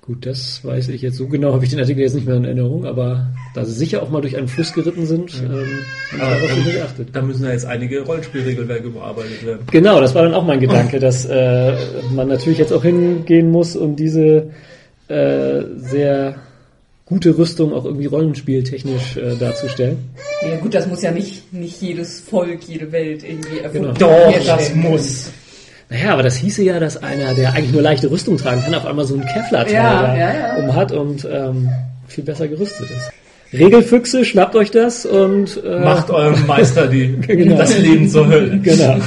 Gut, 0.10 0.26
das 0.26 0.66
weiß 0.66 0.90
ich 0.90 1.04
jetzt 1.04 1.18
so 1.18 1.28
genau, 1.28 1.54
habe 1.54 1.64
ich 1.64 1.70
den 1.70 1.80
Artikel 1.80 2.02
jetzt 2.02 2.16
nicht 2.16 2.26
mehr 2.26 2.36
in 2.36 2.44
Erinnerung, 2.44 2.84
aber 2.84 3.28
da 3.54 3.64
sie 3.64 3.74
sicher 3.74 4.02
auch 4.02 4.10
mal 4.10 4.22
durch 4.22 4.36
einen 4.36 4.48
Fluss 4.48 4.74
geritten 4.74 5.06
sind, 5.06 5.32
ja. 5.34 5.44
ähm, 5.44 5.86
aber 6.20 6.34
darauf 6.34 6.56
nicht 6.56 6.74
geachtet. 6.74 7.10
Da 7.14 7.22
müssen 7.22 7.46
ja 7.46 7.52
jetzt 7.52 7.68
einige 7.68 8.02
Rollenspielregelwerke 8.02 8.88
überarbeitet 8.88 9.46
werden. 9.46 9.60
Genau, 9.70 10.02
das 10.02 10.16
war 10.16 10.24
dann 10.24 10.34
auch 10.34 10.44
mein 10.44 10.60
Gedanke, 10.60 11.00
dass 11.00 11.28
äh, 11.28 11.76
man 12.12 12.28
natürlich 12.28 12.58
jetzt 12.58 12.74
auch 12.74 12.82
hingehen 12.82 13.52
muss, 13.52 13.76
um 13.76 13.96
diese 13.96 14.50
äh, 15.10 15.62
sehr 15.78 16.38
gute 17.06 17.38
Rüstung 17.38 17.72
auch 17.72 17.86
irgendwie 17.86 18.08
rollenspieltechnisch 18.08 19.16
äh, 19.16 19.36
darzustellen. 19.36 20.10
Ja 20.42 20.58
gut, 20.58 20.74
das 20.74 20.88
muss 20.88 21.04
ja 21.04 21.12
nicht, 21.12 21.54
nicht 21.54 21.80
jedes 21.84 22.20
Volk, 22.20 22.64
jede 22.64 22.92
Welt 22.92 23.24
irgendwie 23.24 23.60
erfunden 23.60 23.94
genau. 23.94 24.10
Doch, 24.10 24.44
das 24.44 24.74
muss. 24.74 25.32
Naja, 25.90 26.14
aber 26.14 26.24
das 26.24 26.36
hieße 26.36 26.64
ja, 26.64 26.80
dass 26.80 27.02
einer, 27.02 27.34
der 27.34 27.54
eigentlich 27.54 27.72
nur 27.72 27.82
leichte 27.82 28.12
Rüstung 28.12 28.38
tragen 28.38 28.62
kann, 28.62 28.76
auf 28.76 28.86
einmal 28.86 29.06
so 29.06 29.16
einen 29.16 29.26
Kevlar-Teil 29.26 29.74
ja, 29.74 30.16
ja, 30.16 30.34
ja. 30.34 30.56
um 30.58 30.76
hat 30.76 30.92
und 30.92 31.28
ähm, 31.30 31.70
viel 32.08 32.24
besser 32.24 32.48
gerüstet 32.48 32.90
ist. 32.92 33.12
Regelfüchse, 33.52 34.24
schnappt 34.24 34.56
euch 34.56 34.70
das 34.70 35.08
und 35.08 35.64
äh, 35.64 35.80
macht 35.80 36.12
eurem 36.12 36.46
Meister 36.48 36.88
die, 36.88 37.18
genau. 37.20 37.58
das 37.58 37.76
Leben 37.78 38.08
zur 38.08 38.28
Hölle. 38.28 38.60
Genau. 38.60 38.98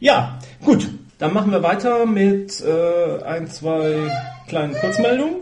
Ja, 0.00 0.38
gut. 0.62 0.88
Dann 1.18 1.32
machen 1.32 1.50
wir 1.50 1.62
weiter 1.62 2.04
mit 2.04 2.62
äh, 2.62 3.24
ein, 3.24 3.48
zwei 3.48 3.94
kleinen 4.48 4.74
Kurzmeldungen. 4.74 5.36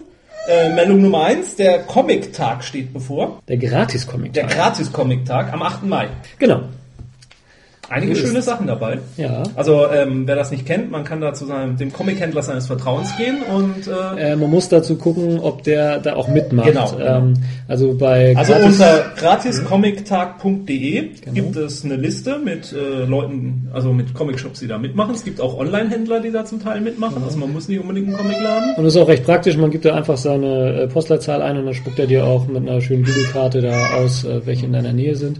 Äh, 0.48 0.72
Meldung 0.72 1.02
Nummer 1.02 1.24
eins: 1.24 1.56
der 1.56 1.80
Comic-Tag 1.80 2.62
steht 2.62 2.92
bevor. 2.92 3.42
Der 3.48 3.56
Gratis-Comic-Tag. 3.56 4.48
Der 4.48 4.56
Gratis-Comic-Tag 4.56 5.52
am 5.52 5.62
8. 5.62 5.82
Mai. 5.84 6.08
Genau. 6.38 6.60
Einige 7.90 8.16
schöne 8.16 8.42
Sachen 8.42 8.66
dabei. 8.66 8.98
Ja. 9.16 9.42
Also 9.54 9.86
ähm, 9.90 10.26
wer 10.26 10.36
das 10.36 10.50
nicht 10.50 10.66
kennt, 10.66 10.90
man 10.90 11.04
kann 11.04 11.20
da 11.20 11.34
zu 11.34 11.46
seinem 11.46 11.76
dem 11.76 11.92
Comic-Händler 11.92 12.42
seines 12.42 12.66
Vertrauens 12.66 13.16
gehen 13.16 13.38
und 13.42 13.86
äh, 13.86 14.32
äh, 14.32 14.36
man 14.36 14.50
muss 14.50 14.68
dazu 14.68 14.96
gucken, 14.96 15.38
ob 15.40 15.62
der 15.62 15.98
da 15.98 16.14
auch 16.14 16.28
mitmacht. 16.28 16.68
Genau. 16.68 16.90
genau. 16.92 17.18
Ähm, 17.18 17.34
also 17.68 17.94
bei 17.94 18.34
also 18.36 18.52
gratis 18.52 18.72
unter 18.72 19.04
gratiscomichtag.de 19.16 21.00
genau. 21.00 21.34
gibt 21.34 21.56
es 21.56 21.84
eine 21.84 21.96
Liste 21.96 22.38
mit 22.38 22.72
äh, 22.72 23.04
Leuten, 23.04 23.68
also 23.72 23.92
mit 23.92 24.14
Comic-Shops, 24.14 24.60
die 24.60 24.66
da 24.66 24.78
mitmachen. 24.78 25.14
Es 25.14 25.24
gibt 25.24 25.40
auch 25.40 25.58
Online-Händler, 25.58 26.20
die 26.20 26.30
da 26.30 26.44
zum 26.44 26.62
Teil 26.62 26.80
mitmachen. 26.80 27.14
Genau. 27.14 27.26
Also 27.26 27.38
man 27.38 27.52
muss 27.52 27.68
nicht 27.68 27.80
unbedingt 27.80 28.08
einen 28.08 28.16
Comic 28.16 28.40
laden. 28.40 28.74
Und 28.76 28.84
das 28.84 28.94
ist 28.94 29.00
auch 29.00 29.08
recht 29.08 29.24
praktisch. 29.24 29.56
Man 29.56 29.70
gibt 29.70 29.84
da 29.84 29.94
einfach 29.94 30.16
seine 30.16 30.82
äh, 30.82 30.86
Postleitzahl 30.88 31.42
ein 31.42 31.58
und 31.58 31.66
dann 31.66 31.74
spuckt 31.74 31.98
er 31.98 32.06
dir 32.06 32.24
auch 32.24 32.46
mit 32.46 32.68
einer 32.68 32.80
schönen 32.80 33.04
Google-Karte 33.04 33.60
da 33.60 33.94
aus, 33.96 34.24
äh, 34.24 34.46
welche 34.46 34.66
in 34.66 34.72
deiner 34.72 34.92
Nähe 34.92 35.16
sind. 35.16 35.38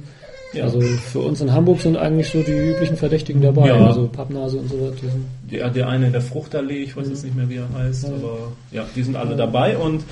Ja. 0.54 0.64
Also 0.64 0.80
für 0.80 1.20
uns 1.20 1.40
in 1.40 1.52
Hamburg 1.52 1.80
sind 1.80 1.96
eigentlich 1.96 2.28
so 2.28 2.42
die 2.42 2.52
üblichen 2.52 2.96
Verdächtigen 2.96 3.42
dabei, 3.42 3.68
ja. 3.68 3.86
also 3.86 4.08
Pappnase 4.08 4.58
und 4.58 4.70
so 4.70 4.80
weiter. 4.80 5.06
Der, 5.50 5.70
der 5.70 5.88
eine 5.88 6.06
in 6.06 6.12
der 6.12 6.22
Fruchtallee, 6.22 6.82
ich 6.82 6.96
weiß 6.96 7.08
jetzt 7.08 7.24
nicht 7.24 7.36
mehr, 7.36 7.48
wie 7.48 7.56
er 7.56 7.68
heißt, 7.76 8.04
ja. 8.04 8.10
aber 8.10 8.52
ja, 8.72 8.86
die 8.94 9.02
sind 9.02 9.16
alle 9.16 9.36
dabei 9.36 9.76
und 9.76 10.04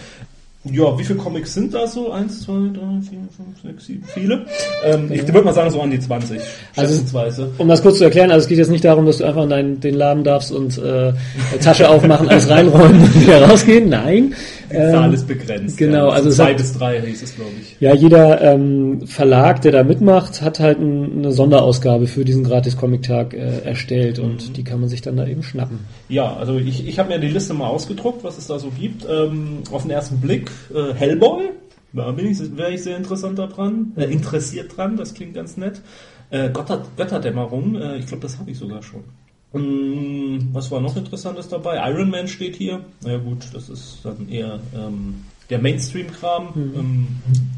ja, 0.64 0.96
wie 0.96 1.02
viele 1.02 1.18
Comics 1.18 1.54
sind 1.54 1.74
da 1.74 1.88
so? 1.88 2.12
Eins, 2.12 2.44
zwei, 2.44 2.52
drei, 2.52 3.00
vier, 3.02 3.18
fünf, 3.36 3.60
sechs, 3.64 3.86
sieben, 3.86 4.04
viele. 4.06 4.46
Ähm, 4.84 5.10
ich 5.10 5.26
würde 5.26 5.42
mal 5.42 5.52
sagen, 5.52 5.70
so 5.72 5.80
an 5.80 5.90
die 5.90 5.98
20. 5.98 6.40
Also, 6.76 7.48
um 7.58 7.66
das 7.66 7.82
kurz 7.82 7.98
zu 7.98 8.04
erklären, 8.04 8.30
also 8.30 8.44
es 8.44 8.48
geht 8.48 8.58
jetzt 8.58 8.70
nicht 8.70 8.84
darum, 8.84 9.04
dass 9.04 9.18
du 9.18 9.24
einfach 9.24 9.42
in 9.42 9.80
den 9.80 9.94
Laden 9.94 10.22
darfst 10.22 10.52
und 10.52 10.78
äh, 10.78 11.14
Tasche 11.60 11.88
aufmachen, 11.88 12.28
alles 12.28 12.48
reinräumen 12.48 13.02
und 13.02 13.20
wieder 13.20 13.42
rausgehen. 13.42 13.88
Nein. 13.88 14.34
Die 14.72 14.90
Zahl 14.92 15.08
ähm, 15.08 15.14
ist 15.14 15.28
begrenzt. 15.28 15.76
Genau, 15.76 16.08
ja. 16.08 16.12
also 16.12 16.30
zwei 16.30 16.50
hat, 16.50 16.56
bis 16.56 16.72
drei 16.72 17.00
hieß 17.00 17.22
es, 17.22 17.34
glaube 17.34 17.52
ich. 17.60 17.76
Ja, 17.80 17.94
jeder 17.94 18.40
ähm, 18.40 19.06
Verlag, 19.06 19.60
der 19.62 19.72
da 19.72 19.84
mitmacht, 19.84 20.42
hat 20.42 20.60
halt 20.60 20.78
ein, 20.78 21.18
eine 21.18 21.32
Sonderausgabe 21.32 22.06
für 22.06 22.24
diesen 22.24 22.44
Gratis-Comic-Tag 22.44 23.34
äh, 23.34 23.60
erstellt 23.60 24.18
und 24.18 24.48
mhm. 24.48 24.52
die 24.54 24.64
kann 24.64 24.80
man 24.80 24.88
sich 24.88 25.02
dann 25.02 25.16
da 25.16 25.26
eben 25.26 25.42
schnappen. 25.42 25.80
Ja, 26.08 26.36
also 26.36 26.56
ich, 26.56 26.86
ich 26.86 26.98
habe 26.98 27.10
mir 27.10 27.18
die 27.18 27.28
Liste 27.28 27.54
mal 27.54 27.68
ausgedruckt, 27.68 28.24
was 28.24 28.38
es 28.38 28.46
da 28.46 28.58
so 28.58 28.70
gibt. 28.70 29.06
Ähm, 29.08 29.58
auf 29.70 29.82
den 29.82 29.90
ersten 29.90 30.20
Blick 30.20 30.50
äh, 30.74 30.94
Hellboy, 30.94 31.50
da 31.92 32.10
bin 32.12 32.26
ich, 32.26 32.56
wäre 32.56 32.72
ich 32.72 32.82
sehr 32.82 32.96
interessant 32.96 33.38
daran, 33.38 33.92
äh, 33.96 34.04
interessiert 34.04 34.76
dran, 34.76 34.96
das 34.96 35.14
klingt 35.14 35.34
ganz 35.34 35.56
nett. 35.56 35.82
Äh, 36.30 36.50
Götter, 36.50 36.82
Götterdämmerung, 36.96 37.76
äh, 37.76 37.98
ich 37.98 38.06
glaube, 38.06 38.22
das 38.22 38.38
habe 38.38 38.50
ich 38.50 38.58
sogar 38.58 38.82
schon. 38.82 39.04
Um, 39.52 40.48
was 40.52 40.70
war 40.70 40.80
noch 40.80 40.96
interessantes 40.96 41.48
dabei? 41.48 41.76
Iron 41.90 42.10
Man 42.10 42.26
steht 42.26 42.56
hier. 42.56 42.80
Na 43.02 43.12
ja, 43.12 43.18
gut, 43.18 43.44
das 43.52 43.68
ist 43.68 43.98
dann 44.02 44.28
eher 44.28 44.60
ähm, 44.74 45.24
der 45.50 45.58
Mainstream-Kram. 45.58 46.48
Mhm. 46.54 46.72
Ähm, 46.74 47.06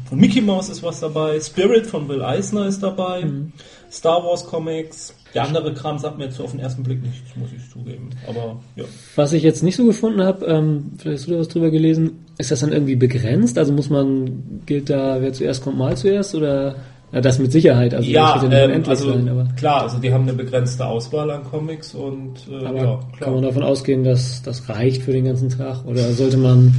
von 0.09 0.19
Mickey 0.19 0.41
Mouse 0.41 0.69
ist 0.69 0.83
was 0.83 0.99
dabei. 0.99 1.39
Spirit 1.39 1.87
von 1.87 2.07
Will 2.09 2.21
Eisner 2.21 2.67
ist 2.67 2.83
dabei. 2.83 3.23
Mhm. 3.23 3.53
Star 3.89 4.23
Wars 4.23 4.45
Comics. 4.45 5.15
Der 5.33 5.43
andere 5.43 5.73
Kram 5.73 5.97
sagt 5.97 6.17
mir 6.17 6.25
jetzt 6.25 6.37
so 6.37 6.43
auf 6.43 6.51
den 6.51 6.59
ersten 6.59 6.83
Blick 6.83 7.01
nichts, 7.01 7.35
muss 7.35 7.49
ich 7.55 7.69
zugeben. 7.69 8.09
Aber 8.27 8.61
ja. 8.75 8.85
Was 9.15 9.33
ich 9.33 9.43
jetzt 9.43 9.63
nicht 9.63 9.75
so 9.75 9.85
gefunden 9.85 10.23
habe, 10.23 10.45
ähm, 10.45 10.91
vielleicht 10.97 11.19
hast 11.19 11.27
du 11.27 11.31
da 11.31 11.39
was 11.39 11.47
drüber 11.49 11.71
gelesen, 11.71 12.25
ist 12.37 12.51
das 12.51 12.61
dann 12.61 12.71
irgendwie 12.71 12.95
begrenzt? 12.95 13.57
Also 13.57 13.73
muss 13.73 13.89
man, 13.89 14.61
gilt 14.65 14.89
da, 14.89 15.21
wer 15.21 15.33
zuerst 15.33 15.63
kommt, 15.63 15.77
mal 15.77 15.97
zuerst 15.97 16.35
oder? 16.35 16.75
Ja, 17.11 17.21
das 17.21 17.39
mit 17.39 17.51
Sicherheit. 17.51 17.93
Also 17.93 18.09
ja, 18.09 18.41
ähm, 18.51 18.83
also 18.87 19.11
sein, 19.11 19.29
aber 19.29 19.47
klar, 19.57 19.83
also 19.83 19.97
die 19.99 20.11
haben 20.11 20.23
eine 20.23 20.33
begrenzte 20.33 20.85
Auswahl 20.85 21.29
an 21.31 21.43
Comics 21.43 21.93
und 21.93 22.33
äh, 22.49 22.65
aber 22.65 22.77
ja, 22.77 22.99
kann 23.19 23.33
man 23.33 23.43
davon 23.43 23.63
ausgehen, 23.63 24.03
dass 24.03 24.41
das 24.43 24.67
reicht 24.67 25.03
für 25.03 25.13
den 25.13 25.25
ganzen 25.25 25.49
Tag 25.49 25.85
oder 25.85 26.11
sollte 26.11 26.37
man 26.37 26.73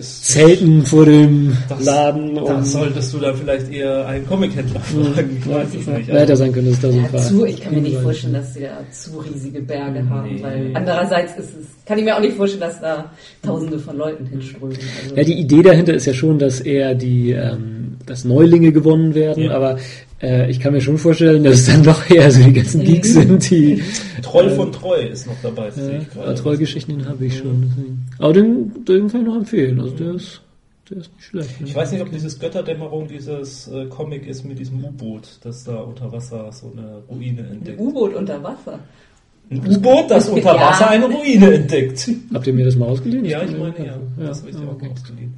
zelten 0.00 0.84
vor 0.84 1.04
dem 1.06 1.56
das, 1.68 1.84
Laden? 1.84 2.38
Um 2.38 2.46
das 2.46 2.72
solltest 2.72 3.12
du 3.12 3.18
dann 3.18 3.34
vielleicht 3.34 3.70
eher 3.72 4.06
einen 4.06 4.26
Comichändler 4.26 4.80
fragen. 4.80 5.36
Ich 5.40 5.48
weiß 5.48 5.68
es 5.68 5.86
nicht. 5.86 6.10
Also, 6.10 6.12
hätte 6.12 6.36
sein 6.36 6.52
können, 6.52 6.70
dass 6.70 6.80
da 6.80 6.92
so 6.92 6.98
ein 6.98 7.08
paar 7.08 7.20
zu, 7.20 7.44
Ich 7.46 7.60
kann 7.60 7.74
mir 7.74 7.80
nicht 7.80 7.98
vorstellen, 7.98 8.34
dass 8.34 8.54
sie 8.54 8.60
da 8.60 8.90
zu 8.90 9.18
riesige 9.18 9.62
Berge 9.62 10.02
nee. 10.02 10.08
haben, 10.08 10.42
weil 10.42 10.70
andererseits 10.74 11.32
ist 11.38 11.56
es, 11.58 11.66
kann 11.84 11.98
ich 11.98 12.04
mir 12.04 12.16
auch 12.16 12.20
nicht 12.20 12.36
vorstellen, 12.36 12.60
dass 12.60 12.80
da 12.80 13.10
Tausende 13.42 13.78
von 13.78 13.96
Leuten 13.96 14.26
hinströmen. 14.26 14.76
Also 15.02 15.16
ja, 15.16 15.24
die 15.24 15.40
Idee 15.40 15.62
dahinter 15.62 15.94
ist 15.94 16.06
ja 16.06 16.14
schon, 16.14 16.38
dass 16.38 16.60
eher 16.60 16.94
die 16.94 17.32
ähm, 17.32 17.75
dass 18.06 18.24
Neulinge 18.24 18.72
gewonnen 18.72 19.14
werden, 19.14 19.44
ja. 19.44 19.54
aber 19.54 19.78
äh, 20.22 20.50
ich 20.50 20.60
kann 20.60 20.72
mir 20.72 20.80
schon 20.80 20.96
vorstellen, 20.96 21.44
dass 21.44 21.54
es 21.54 21.66
dann 21.66 21.82
doch 21.82 22.08
eher 22.08 22.30
so 22.30 22.42
die 22.42 22.52
ganzen 22.52 22.82
Geeks 22.82 23.14
sind, 23.14 23.50
die. 23.50 23.82
Troll 24.22 24.50
von 24.50 24.72
Treu 24.72 25.00
ist 25.00 25.26
noch 25.26 25.36
dabei, 25.42 25.70
sehe 25.70 25.98
ich 25.98 26.10
gerade. 26.10 26.34
Trollgeschichten 26.34 27.06
habe 27.06 27.26
ich 27.26 27.38
schon. 27.38 27.62
Deswegen. 27.68 28.06
Aber 28.18 28.32
den, 28.32 28.84
den 28.84 29.08
kann 29.08 29.20
ich 29.20 29.26
noch 29.26 29.36
empfehlen. 29.36 29.80
Also 29.80 29.94
der 29.94 30.14
ist, 30.14 30.40
der 30.88 30.98
ist 30.98 31.12
nicht 31.14 31.24
schlecht. 31.24 31.60
Ne? 31.60 31.66
Ich 31.68 31.74
weiß 31.74 31.92
nicht, 31.92 32.00
ob 32.00 32.10
dieses 32.10 32.38
Götterdämmerung 32.38 33.08
dieses 33.08 33.68
äh, 33.68 33.86
Comic 33.86 34.26
ist 34.26 34.44
mit 34.44 34.58
diesem 34.58 34.82
U-Boot, 34.82 35.38
das 35.42 35.64
da 35.64 35.76
unter 35.76 36.10
Wasser 36.10 36.50
so 36.50 36.72
eine 36.74 37.02
Ruine 37.10 37.42
entdeckt. 37.42 37.78
U-Boot 37.78 38.14
unter 38.14 38.42
Wasser? 38.42 38.78
Ein 39.50 39.58
U-Boot, 39.58 40.10
das 40.10 40.28
unter 40.28 40.54
Wasser 40.54 40.90
eine 40.90 41.04
Ruine 41.04 41.54
entdeckt. 41.54 42.10
Habt 42.32 42.46
ihr 42.46 42.52
mir 42.52 42.64
das 42.64 42.74
mal 42.74 42.86
ausgeliehen? 42.86 43.24
Ja, 43.26 43.42
ich 43.42 43.52
meine, 43.52 43.86
ja. 43.86 43.98
Das 44.18 44.40
habe 44.40 44.50
ich 44.50 44.56
dir 44.56 44.62
auch 44.62 44.80
mal 44.80 44.90
ausgeliehen. 44.90 45.34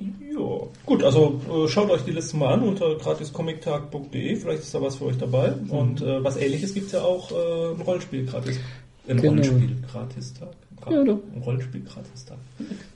Ja, 0.00 0.68
gut, 0.86 1.02
also 1.02 1.40
äh, 1.48 1.68
schaut 1.68 1.90
euch 1.90 2.02
die 2.02 2.10
Liste 2.10 2.36
mal 2.36 2.54
an 2.54 2.62
unter 2.62 2.96
gratiscomichtag.de, 2.96 4.36
vielleicht 4.36 4.62
ist 4.62 4.74
da 4.74 4.82
was 4.82 4.96
für 4.96 5.06
euch 5.06 5.18
dabei. 5.18 5.50
Mhm. 5.50 5.70
Und 5.70 6.02
äh, 6.02 6.22
was 6.24 6.36
ähnliches 6.36 6.74
gibt 6.74 6.86
es 6.86 6.92
ja 6.92 7.02
auch 7.02 7.30
äh, 7.30 7.74
ein 7.74 7.80
Rollenspiel 7.80 8.26
gratis. 8.26 8.58
Ein 9.06 9.18
genau. 9.18 9.28
Rollenspiel 9.28 9.76
gratis-Tag. 9.90 10.54
Ja, 10.90 11.00
Ein 11.00 11.42
Rollenspiel 11.42 11.82
gratis-Tag. 11.82 12.38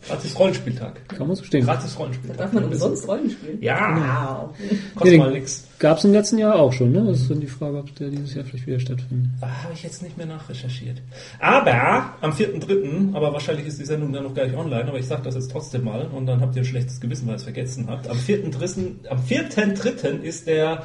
Gratis 0.07 0.39
Rollenspieltag. 0.39 1.09
Kann 1.09 1.27
man 1.27 1.37
so 1.37 1.45
stehen. 1.45 1.65
Gratis 1.65 1.99
Rollenspieltag. 1.99 2.39
Darf 2.39 2.53
man 2.53 2.65
umsonst 2.65 3.09
Rollen 3.09 3.31
spielen? 3.31 3.59
Ja. 3.61 4.51
Wow. 4.51 4.59
Kostet 4.95 5.19
ja, 5.19 5.25
mal 5.25 5.33
nix. 5.33 5.67
Gab 5.79 5.99
es 5.99 6.05
im 6.05 6.13
letzten 6.13 6.39
Jahr 6.39 6.57
auch 6.57 6.73
schon, 6.73 6.93
ne? 6.93 7.05
Das 7.05 7.21
ist 7.21 7.31
dann 7.31 7.41
die 7.41 7.47
Frage, 7.47 7.79
ob 7.79 7.95
der 7.97 8.11
dieses 8.11 8.35
Jahr 8.35 8.45
vielleicht 8.45 8.67
wieder 8.67 8.81
stattfindet. 8.81 9.31
Da 9.41 9.49
habe 9.63 9.73
ich 9.75 9.83
jetzt 9.83 10.03
nicht 10.03 10.17
mehr 10.17 10.27
nachrecherchiert. 10.27 11.01
Aber 11.41 12.15
am 12.21 12.33
4.3., 12.33 13.15
aber 13.15 13.33
wahrscheinlich 13.33 13.67
ist 13.67 13.79
die 13.79 13.85
Sendung 13.85 14.13
dann 14.13 14.25
noch 14.25 14.35
gar 14.35 14.45
nicht 14.45 14.57
online, 14.57 14.87
aber 14.87 14.99
ich 14.99 15.07
sage 15.07 15.23
das 15.23 15.35
jetzt 15.35 15.51
trotzdem 15.51 15.85
mal 15.85 16.07
und 16.07 16.27
dann 16.27 16.41
habt 16.41 16.57
ihr 16.57 16.63
ein 16.63 16.67
schlechtes 16.67 17.01
Gewissen, 17.01 17.27
weil 17.27 17.35
ihr 17.35 17.37
es 17.37 17.45
vergessen 17.45 17.87
habt. 17.89 18.09
Am 18.09 18.17
4.3. 18.17 19.09
Am 19.09 19.19
4.3. 19.19 20.21
ist 20.21 20.47
der 20.47 20.85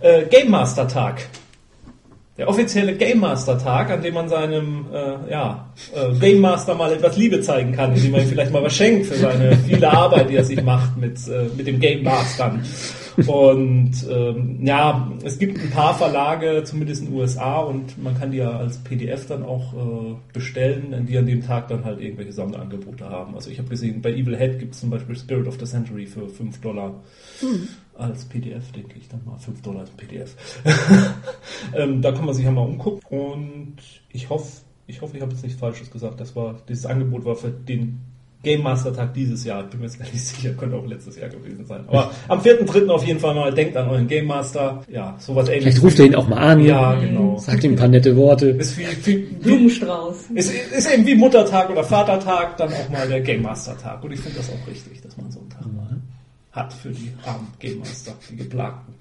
äh, 0.00 0.24
Game 0.26 0.50
Master 0.50 0.88
Tag 0.88 1.22
der 2.40 2.48
offizielle 2.48 2.94
Game 2.94 3.20
Master 3.20 3.58
Tag, 3.58 3.90
an 3.90 4.00
dem 4.00 4.14
man 4.14 4.26
seinem 4.30 4.86
äh, 4.90 5.30
ja, 5.30 5.70
äh, 5.94 6.18
Game 6.18 6.40
Master 6.40 6.74
mal 6.74 6.90
etwas 6.90 7.18
Liebe 7.18 7.42
zeigen 7.42 7.72
kann, 7.72 7.94
indem 7.94 8.12
man 8.12 8.22
ihm 8.22 8.28
vielleicht 8.28 8.50
mal 8.50 8.62
was 8.62 8.74
schenkt 8.74 9.08
für 9.08 9.14
seine 9.14 9.54
viele 9.58 9.92
Arbeit, 9.92 10.30
die 10.30 10.36
er 10.36 10.44
sich 10.44 10.62
macht 10.62 10.96
mit, 10.96 11.18
äh, 11.28 11.50
mit 11.54 11.66
dem 11.66 11.78
Game 11.78 12.02
Mastern. 12.02 12.64
Und 13.26 13.92
ähm, 14.10 14.58
ja, 14.62 15.10
es 15.22 15.38
gibt 15.38 15.60
ein 15.60 15.70
paar 15.70 15.94
Verlage, 15.94 16.62
zumindest 16.64 17.02
in 17.02 17.08
den 17.08 17.16
USA, 17.16 17.58
und 17.58 18.02
man 18.02 18.18
kann 18.18 18.30
die 18.30 18.38
ja 18.38 18.56
als 18.56 18.78
PDF 18.78 19.26
dann 19.26 19.44
auch 19.44 19.74
äh, 19.74 20.14
bestellen, 20.32 21.06
die 21.06 21.18
an 21.18 21.26
dem 21.26 21.44
Tag 21.44 21.68
dann 21.68 21.84
halt 21.84 22.00
irgendwelche 22.00 22.32
Sonderangebote 22.32 23.06
haben. 23.06 23.34
Also 23.34 23.50
ich 23.50 23.58
habe 23.58 23.68
gesehen, 23.68 24.00
bei 24.00 24.12
Evil 24.12 24.38
Head 24.38 24.58
gibt 24.58 24.72
es 24.72 24.80
zum 24.80 24.88
Beispiel 24.88 25.14
Spirit 25.14 25.46
of 25.46 25.58
the 25.58 25.66
Century 25.66 26.06
für 26.06 26.26
5 26.26 26.58
Dollar. 26.62 26.94
Hm. 27.40 27.68
Als 27.98 28.24
PDF, 28.24 28.72
denke 28.72 28.94
ich 28.96 29.08
dann 29.08 29.20
mal, 29.26 29.38
5 29.38 29.60
Dollar 29.60 29.80
als 29.80 29.90
PDF. 29.90 30.34
ähm, 31.74 32.02
da 32.02 32.12
kann 32.12 32.26
man 32.26 32.34
sich 32.34 32.44
ja 32.44 32.50
mal 32.50 32.62
umgucken 32.62 33.02
und 33.08 33.76
ich 34.12 34.28
hoffe, 34.28 34.62
ich 34.86 35.00
hoffe, 35.00 35.16
ich 35.16 35.22
habe 35.22 35.32
jetzt 35.32 35.42
nichts 35.42 35.58
Falsches 35.58 35.90
gesagt. 35.90 36.20
Das 36.20 36.34
war, 36.34 36.56
dieses 36.68 36.86
Angebot 36.86 37.24
war 37.24 37.36
für 37.36 37.50
den 37.50 38.00
Game 38.42 38.62
Master 38.62 38.94
Tag 38.94 39.12
dieses 39.12 39.44
Jahr. 39.44 39.64
Ich 39.64 39.70
bin 39.70 39.80
mir 39.80 39.86
jetzt 39.86 39.98
gar 40.00 40.06
nicht 40.06 40.24
sicher, 40.24 40.52
könnte 40.54 40.76
auch 40.76 40.86
letztes 40.86 41.16
Jahr 41.16 41.28
gewesen 41.28 41.64
sein. 41.66 41.84
Aber 41.86 42.10
am 42.28 42.40
4.3. 42.40 42.88
auf 42.88 43.04
jeden 43.04 43.20
Fall 43.20 43.34
mal, 43.34 43.52
denkt 43.52 43.76
an 43.76 43.88
euren 43.88 44.08
Game 44.08 44.26
Master. 44.26 44.82
Ja, 44.90 45.16
sowas 45.18 45.48
ähnliches. 45.48 45.64
Vielleicht 45.64 45.84
ruft 45.84 45.98
ihr 45.98 46.06
ihn 46.06 46.14
auch 46.14 46.28
mal 46.28 46.38
an. 46.38 46.60
Ja, 46.60 46.94
genau. 46.94 47.38
Sagt 47.38 47.64
ihm 47.64 47.72
ein 47.72 47.76
paar 47.76 47.88
nette 47.88 48.16
Worte. 48.16 48.50
Ist 48.50 48.78
wie, 48.78 48.86
wie, 49.04 49.16
Blumenstrauß. 49.16 50.30
Ist, 50.34 50.52
ist 50.52 50.92
eben 50.92 51.06
wie 51.06 51.14
Muttertag 51.14 51.70
oder 51.70 51.84
Vatertag, 51.84 52.56
dann 52.56 52.72
auch 52.72 52.88
mal 52.88 53.06
der 53.06 53.20
Game 53.20 53.42
Master 53.42 53.76
Tag. 53.76 54.02
Und 54.02 54.12
ich 54.12 54.20
finde 54.20 54.38
das 54.38 54.50
auch 54.50 54.68
richtig, 54.68 55.02
dass 55.02 55.16
man 55.16 55.30
so 55.30 55.40
einen 55.40 55.50
Tag 55.50 55.66
mal 55.72 56.00
hat 56.52 56.72
für 56.72 56.90
die 56.90 57.12
armen 57.24 57.52
Game 57.58 57.78
Master, 57.78 58.12
die 58.30 58.36
Geplagten. 58.36 58.94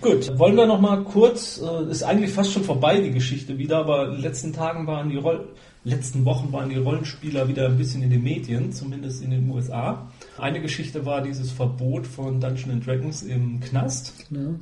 Gut, 0.00 0.38
wollen 0.38 0.56
wir 0.56 0.66
noch 0.66 0.80
mal 0.80 1.02
kurz, 1.04 1.60
äh, 1.60 1.90
ist 1.90 2.02
eigentlich 2.02 2.32
fast 2.32 2.52
schon 2.52 2.64
vorbei 2.64 3.00
die 3.00 3.12
Geschichte 3.12 3.56
wieder, 3.58 3.78
aber 3.78 4.06
in 4.06 4.12
den 4.12 4.22
letzten 4.22 4.52
Tagen 4.52 4.86
waren 4.86 5.08
die 5.08 5.16
Roll 5.16 5.48
letzten 5.86 6.24
Wochen 6.24 6.52
waren 6.52 6.68
die 6.68 6.76
Rollenspieler 6.76 7.46
wieder 7.48 7.66
ein 7.66 7.78
bisschen 7.78 8.02
in 8.02 8.10
den 8.10 8.22
Medien, 8.22 8.72
zumindest 8.72 9.22
in 9.22 9.30
den 9.30 9.48
USA. 9.48 10.10
Eine 10.36 10.60
Geschichte 10.60 11.06
war 11.06 11.22
dieses 11.22 11.52
Verbot 11.52 12.08
von 12.08 12.40
Dungeons 12.40 12.84
Dragons 12.84 13.22
im 13.22 13.60
Knast. 13.60 14.12
Ja. 14.30 14.56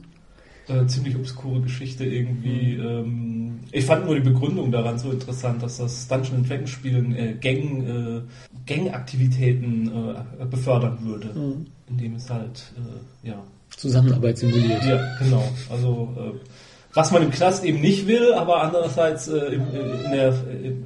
Äh, 0.67 0.87
ziemlich 0.87 1.17
obskure 1.17 1.61
Geschichte 1.63 2.05
irgendwie. 2.05 2.77
Mhm. 2.77 2.87
Ähm, 2.87 3.61
ich 3.73 3.85
fand 3.85 4.05
nur 4.07 4.15
die 4.15 4.23
Begründung 4.23 4.71
daran 4.71 4.99
so 4.99 5.11
interessant, 5.11 5.63
dass 5.63 5.79
das 5.79 6.09
Dungeons 6.09 6.47
Dragons 6.47 6.71
Spielen 6.71 7.15
äh, 7.17 7.35
Gang, 7.41 7.87
äh, 7.87 8.21
Gangaktivitäten 8.67 9.89
äh, 9.89 10.45
befördern 10.45 10.99
würde, 11.03 11.39
mhm. 11.39 11.67
indem 11.89 12.15
es 12.17 12.29
halt 12.31 12.73
äh, 12.77 13.29
ja 13.29 13.43
Zusammenarbeit 13.89 14.39
simuliert. 14.39 14.85
Ja, 14.85 15.01
genau. 15.23 15.45
Also 15.71 16.09
äh, 16.17 16.39
was 16.95 17.11
man 17.11 17.23
im 17.23 17.31
Knast 17.31 17.65
eben 17.65 17.81
nicht 17.81 18.07
will, 18.07 18.33
aber 18.35 18.63
andererseits 18.63 19.29
äh, 19.29 19.39
in, 19.47 19.63
in 20.05 20.11
der 20.11 20.29
in, 20.63 20.85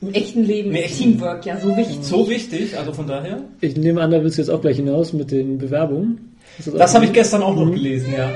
im 0.00 0.12
echten 0.12 0.44
Leben 0.44 0.74
ist 0.74 0.98
Teamwork 0.98 1.44
ja 1.44 1.58
so 1.58 1.76
wichtig. 1.76 1.98
So 2.02 2.28
wichtig, 2.28 2.78
also 2.78 2.92
von 2.92 3.06
daher. 3.06 3.40
Ich 3.60 3.76
nehme 3.76 4.00
an, 4.00 4.10
da 4.10 4.22
willst 4.22 4.38
du 4.38 4.42
jetzt 4.42 4.50
auch 4.50 4.60
gleich 4.60 4.76
hinaus 4.76 5.12
mit 5.12 5.30
den 5.30 5.58
Bewerbungen. 5.58 6.36
Das, 6.56 6.72
das 6.72 6.94
habe 6.94 7.06
ich 7.06 7.12
gestern 7.12 7.42
auch 7.42 7.54
noch 7.54 7.66
mhm. 7.66 7.74
gelesen, 7.74 8.14
ja. 8.16 8.30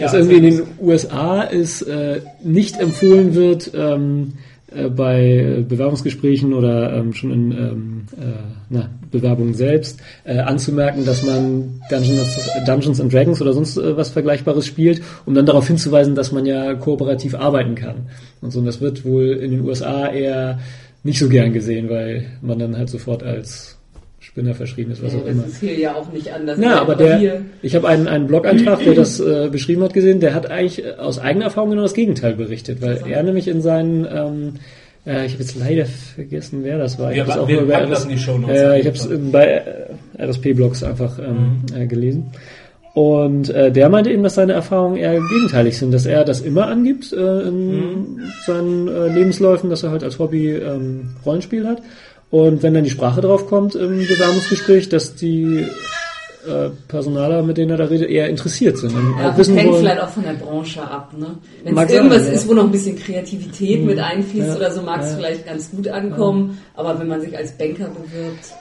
Dass 0.00 0.12
ja, 0.12 0.18
irgendwie 0.20 0.36
in 0.36 0.44
den 0.44 0.62
USA 0.80 1.44
es 1.44 1.82
äh, 1.82 2.20
nicht 2.42 2.80
empfohlen 2.80 3.34
wird, 3.34 3.72
ähm, 3.74 4.34
äh, 4.74 4.88
bei 4.88 5.64
Bewerbungsgesprächen 5.66 6.52
oder 6.52 6.92
ähm, 6.94 7.12
schon 7.14 7.30
in 7.30 7.52
ähm, 7.52 8.06
äh, 8.20 8.32
na, 8.68 8.90
Bewerbungen 9.10 9.54
selbst 9.54 10.00
äh, 10.24 10.38
anzumerken, 10.38 11.04
dass 11.06 11.24
man 11.24 11.80
Dungeons, 11.88 12.50
Dungeons 12.66 13.00
and 13.00 13.12
Dragons 13.12 13.40
oder 13.40 13.52
sonst 13.54 13.78
äh, 13.78 13.96
was 13.96 14.10
Vergleichbares 14.10 14.66
spielt, 14.66 15.02
um 15.24 15.34
dann 15.34 15.46
darauf 15.46 15.66
hinzuweisen, 15.66 16.14
dass 16.14 16.32
man 16.32 16.44
ja 16.44 16.74
kooperativ 16.74 17.34
arbeiten 17.34 17.74
kann. 17.74 18.08
Und 18.42 18.50
so, 18.50 18.58
und 18.58 18.66
das 18.66 18.80
wird 18.80 19.04
wohl 19.04 19.28
in 19.28 19.52
den 19.52 19.60
USA 19.62 20.08
eher 20.08 20.58
nicht 21.02 21.18
so 21.18 21.28
gern 21.28 21.52
gesehen, 21.52 21.88
weil 21.88 22.26
man 22.42 22.58
dann 22.58 22.76
halt 22.76 22.90
sofort 22.90 23.22
als 23.22 23.77
Spinner 24.38 24.54
verschrieben 24.54 24.92
ist, 24.92 25.02
was 25.02 25.14
ja, 25.14 25.18
auch 25.18 25.26
immer. 25.26 25.42
Das 25.42 25.52
ist 25.52 25.60
hier 25.60 25.76
ja 25.76 25.94
auch 25.96 26.12
nicht 26.12 26.32
anders. 26.32 26.60
Ja, 26.60 26.80
aber 26.80 26.94
der, 26.94 27.42
ich 27.60 27.74
habe 27.74 27.88
einen, 27.88 28.06
einen 28.06 28.28
Blog-Eintrag, 28.28 28.84
der 28.84 28.94
das 28.94 29.18
äh, 29.18 29.48
beschrieben 29.50 29.82
hat, 29.82 29.92
gesehen, 29.92 30.20
der 30.20 30.32
hat 30.32 30.48
eigentlich 30.48 30.84
äh, 30.84 30.92
aus 30.92 31.18
eigener 31.18 31.46
Erfahrung 31.46 31.70
genau 31.70 31.82
das 31.82 31.94
Gegenteil 31.94 32.34
berichtet, 32.34 32.80
weil 32.80 33.02
er 33.04 33.24
nämlich 33.24 33.48
in 33.48 33.62
seinen, 33.62 34.04
ähm, 34.04 34.52
äh, 35.04 35.26
ich 35.26 35.32
habe 35.32 35.42
jetzt 35.42 35.56
leider 35.58 35.86
vergessen, 35.86 36.60
wer 36.62 36.78
das 36.78 37.00
war. 37.00 37.12
Ich 37.12 37.18
habe 37.18 37.32
es 37.32 37.36
auch 37.36 37.48
wir 37.48 37.62
über 37.62 37.82
RS, 37.82 38.06
äh, 38.06 38.78
ich 38.78 38.86
habe 38.86 38.96
es 38.96 39.08
bei 39.32 39.62
RSP-Blogs 40.16 40.84
einfach 40.84 41.18
ähm, 41.18 41.64
mhm. 41.68 41.82
äh, 41.82 41.86
gelesen. 41.88 42.30
Und 42.94 43.50
äh, 43.50 43.72
der 43.72 43.88
meinte 43.88 44.10
eben, 44.10 44.22
dass 44.22 44.36
seine 44.36 44.52
Erfahrungen 44.52 44.96
eher 44.96 45.14
gegenteilig 45.14 45.78
sind, 45.78 45.92
dass 45.92 46.06
er 46.06 46.24
das 46.24 46.40
immer 46.40 46.68
angibt 46.68 47.12
äh, 47.12 47.40
in 47.42 47.70
mhm. 47.70 48.22
seinen 48.46 48.88
äh, 48.88 49.08
Lebensläufen, 49.08 49.68
dass 49.68 49.82
er 49.82 49.90
halt 49.90 50.04
als 50.04 50.18
Hobby 50.20 50.50
ähm, 50.50 51.10
Rollenspiel 51.26 51.66
hat. 51.66 51.82
Und 52.30 52.62
wenn 52.62 52.74
dann 52.74 52.84
die 52.84 52.90
Sprache 52.90 53.20
drauf 53.20 53.46
kommt 53.46 53.74
im 53.74 54.06
Bewerbungsgespräch, 54.06 54.88
dass 54.90 55.14
die 55.14 55.66
äh, 56.46 56.70
Personaler, 56.86 57.42
mit 57.42 57.56
denen 57.56 57.70
er 57.70 57.76
da 57.78 57.84
redet, 57.84 58.10
eher 58.10 58.28
interessiert 58.28 58.76
sind. 58.78 58.94
Und 58.94 59.16
ja, 59.18 59.24
halt 59.24 59.38
wissen 59.38 59.56
hängt 59.56 59.76
vielleicht 59.76 60.00
auch 60.00 60.08
von 60.08 60.22
der 60.22 60.34
Branche 60.34 60.82
ab. 60.82 61.12
Ne? 61.16 61.36
Wenn 61.64 61.76
es 61.76 61.90
irgendwas 61.90 62.24
sein, 62.24 62.34
ist, 62.34 62.48
wo 62.48 62.54
noch 62.54 62.64
ein 62.64 62.70
bisschen 62.70 62.98
Kreativität 62.98 63.80
mhm. 63.80 63.86
mit 63.86 63.98
einfließt 63.98 64.48
ja, 64.48 64.56
oder 64.56 64.70
so, 64.70 64.82
mag 64.82 65.02
es 65.02 65.14
vielleicht 65.14 65.46
ganz 65.46 65.70
gut 65.70 65.88
ankommen. 65.88 66.58
Aber 66.74 66.98
wenn 66.98 67.08
man 67.08 67.20
sich 67.20 67.36
als 67.36 67.52
Banker 67.52 67.88
bewirbt, 67.88 68.52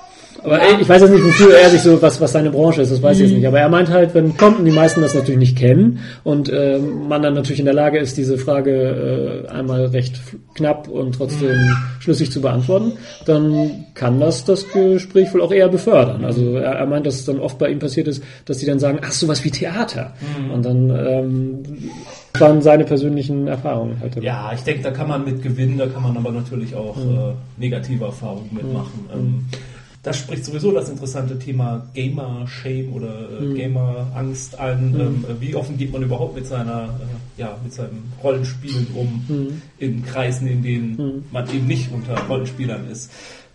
aber 0.43 0.57
ja. 0.59 0.79
ich 0.79 0.87
weiß 0.87 1.01
jetzt 1.01 1.11
nicht, 1.11 1.23
wofür 1.23 1.57
er 1.57 1.69
sich 1.69 1.81
so, 1.81 2.01
was, 2.01 2.21
was 2.21 2.31
seine 2.31 2.51
Branche 2.51 2.81
ist, 2.81 2.91
das 2.91 3.01
weiß 3.01 3.17
ich 3.17 3.23
jetzt 3.23 3.31
mhm. 3.31 3.37
nicht. 3.37 3.47
Aber 3.47 3.59
er 3.59 3.69
meint 3.69 3.89
halt, 3.89 4.13
wenn 4.13 4.37
Kunden 4.37 4.65
die 4.65 4.71
meisten 4.71 5.01
das 5.01 5.13
natürlich 5.13 5.39
nicht 5.39 5.57
kennen 5.57 5.99
und 6.23 6.49
äh, 6.49 6.79
man 6.79 7.21
dann 7.21 7.33
natürlich 7.33 7.59
in 7.59 7.65
der 7.65 7.73
Lage 7.73 7.97
ist, 7.99 8.17
diese 8.17 8.37
Frage 8.37 9.45
äh, 9.45 9.49
einmal 9.49 9.85
recht 9.87 10.19
knapp 10.55 10.87
und 10.87 11.15
trotzdem 11.15 11.57
mhm. 11.57 11.75
schlüssig 11.99 12.31
zu 12.31 12.41
beantworten, 12.41 12.93
dann 13.25 13.85
kann 13.93 14.19
das 14.19 14.45
das 14.45 14.67
Gespräch 14.69 15.33
wohl 15.33 15.41
auch 15.41 15.51
eher 15.51 15.69
befördern. 15.69 16.23
Also 16.23 16.55
er, 16.55 16.73
er 16.73 16.85
meint, 16.85 17.05
dass 17.05 17.15
es 17.15 17.25
dann 17.25 17.39
oft 17.39 17.57
bei 17.57 17.69
ihm 17.69 17.79
passiert 17.79 18.07
ist, 18.07 18.23
dass 18.45 18.59
die 18.59 18.65
dann 18.65 18.79
sagen, 18.79 18.99
ach, 19.03 19.11
sowas 19.11 19.43
wie 19.43 19.51
Theater. 19.51 20.13
Mhm. 20.39 20.51
Und 20.51 20.65
dann 20.65 20.89
ähm, 20.89 21.63
waren 22.39 22.61
seine 22.61 22.83
persönlichen 22.83 23.47
Erfahrungen 23.47 23.99
halt. 23.99 24.21
Ja, 24.23 24.51
ich 24.53 24.61
denke, 24.61 24.83
da 24.83 24.91
kann 24.91 25.07
man 25.07 25.25
mit 25.25 25.41
gewinnen, 25.41 25.77
da 25.77 25.87
kann 25.87 26.03
man 26.03 26.15
aber 26.15 26.31
natürlich 26.31 26.75
auch 26.75 26.95
mhm. 26.95 27.17
äh, 27.17 27.33
negative 27.57 28.05
Erfahrungen 28.05 28.49
mitmachen. 28.51 29.07
Mhm. 29.13 29.19
Ähm, 29.19 29.45
das 30.03 30.17
spricht 30.17 30.45
sowieso 30.45 30.71
das 30.71 30.89
interessante 30.89 31.37
Thema 31.37 31.85
Gamer-Shame 31.93 32.93
oder 32.93 33.29
äh, 33.29 33.41
mhm. 33.41 33.55
Gamer-Angst 33.55 34.59
an. 34.59 34.91
Mhm. 34.91 34.99
Ähm, 34.99 35.25
wie 35.39 35.55
offen 35.55 35.77
geht 35.77 35.91
man 35.91 36.03
überhaupt 36.03 36.35
mit 36.35 36.47
seiner, 36.47 36.85
äh, 36.85 37.41
ja, 37.41 37.57
mit 37.63 37.73
seinem 37.73 38.03
Rollenspielen 38.23 38.87
um 38.95 39.25
mhm. 39.27 39.61
in 39.79 40.05
Kreisen, 40.05 40.47
in 40.47 40.61
denen 40.61 40.91
mhm. 40.91 41.23
man 41.31 41.49
eben 41.53 41.67
nicht 41.67 41.91
unter 41.91 42.17
Rollenspielern 42.27 42.89
ist. 42.89 43.11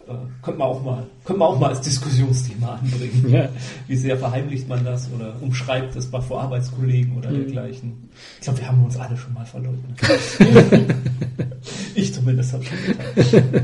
Äh, 0.07 0.12
könnte 0.42 0.59
man 0.59 0.68
auch 0.68 0.83
mal, 0.83 1.07
könnte 1.24 1.38
man 1.38 1.48
auch 1.48 1.59
mal 1.59 1.70
als 1.70 1.81
Diskussionsthema 1.81 2.74
anbringen. 2.83 3.31
Ja. 3.31 3.48
Wie 3.87 3.96
sehr 3.96 4.16
verheimlicht 4.18 4.68
man 4.68 4.85
das 4.85 5.09
oder 5.14 5.35
umschreibt 5.40 5.96
es 5.96 6.07
vor 6.07 6.42
Arbeitskollegen 6.42 7.16
oder 7.16 7.31
mhm. 7.31 7.44
dergleichen. 7.44 8.11
Ich 8.38 8.44
glaube, 8.44 8.59
wir 8.59 8.68
haben 8.68 8.85
uns 8.85 8.98
alle 8.98 9.16
schon 9.16 9.33
mal 9.33 9.46
verleugnet. 9.46 9.98
ich 11.94 12.12
zumindest 12.12 12.52
habe 12.52 12.64
schon 12.64 12.78
getan 12.87 13.62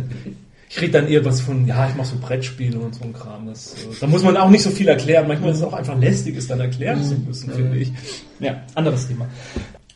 ich 0.71 0.81
rede 0.81 0.93
dann 0.93 1.09
eher 1.09 1.25
was 1.25 1.41
von, 1.41 1.67
ja, 1.67 1.89
ich 1.89 1.95
mache 1.95 2.09
so 2.09 2.17
Brettspiele 2.21 2.79
und 2.79 2.95
so 2.95 3.05
ein 3.05 3.13
Kram. 3.13 3.47
Das, 3.47 3.73
äh, 3.75 4.01
da 4.01 4.07
muss 4.07 4.23
man 4.23 4.37
auch 4.37 4.51
nicht 4.51 4.63
so 4.63 4.71
viel 4.71 4.89
erklären. 4.89 5.27
Manchmal 5.27 5.51
ist 5.51 5.59
es 5.59 5.63
auch 5.63 5.73
einfach 5.73 5.99
lästig, 5.99 6.37
es 6.37 6.47
dann 6.47 6.61
erklären 6.61 7.03
zu 7.03 7.15
müssen, 7.15 7.51
finde 7.51 7.79
ich. 7.79 7.93
Ja, 8.39 8.63
anderes 8.75 9.09
Thema. 9.09 9.27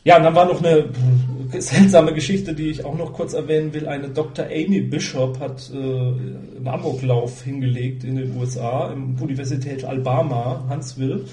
Ja, 0.03 0.17
und 0.17 0.23
dann 0.23 0.35
war 0.35 0.45
noch 0.45 0.61
eine 0.61 0.89
seltsame 1.61 2.13
Geschichte, 2.13 2.53
die 2.53 2.69
ich 2.69 2.83
auch 2.83 2.97
noch 2.97 3.13
kurz 3.13 3.33
erwähnen 3.33 3.73
will. 3.73 3.87
Eine 3.87 4.09
Dr. 4.09 4.45
Amy 4.45 4.81
Bishop 4.81 5.39
hat 5.39 5.71
äh, 5.71 5.77
einen 5.77 6.67
Amoklauf 6.67 7.43
hingelegt 7.43 8.03
in 8.03 8.15
den 8.15 8.35
USA, 8.35 8.91
im 8.91 9.15
Universität 9.21 9.85
Alabama, 9.85 10.65
Huntsville 10.69 11.25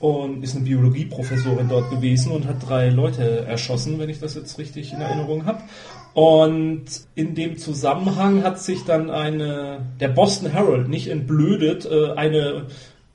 und 0.00 0.44
ist 0.44 0.54
eine 0.54 0.64
Biologieprofessorin 0.64 1.68
dort 1.68 1.88
gewesen 1.90 2.32
und 2.32 2.46
hat 2.46 2.68
drei 2.68 2.90
Leute 2.90 3.46
erschossen, 3.46 3.98
wenn 3.98 4.10
ich 4.10 4.20
das 4.20 4.34
jetzt 4.34 4.58
richtig 4.58 4.92
in 4.92 5.00
Erinnerung 5.00 5.46
habe. 5.46 5.62
Und 6.14 6.84
in 7.16 7.34
dem 7.34 7.58
Zusammenhang 7.58 8.44
hat 8.44 8.60
sich 8.60 8.84
dann 8.84 9.10
eine, 9.10 9.84
der 9.98 10.08
Boston 10.08 10.48
Herald 10.48 10.88
nicht 10.88 11.08
entblödet, 11.08 11.86
äh, 11.86 12.12
eine 12.12 12.66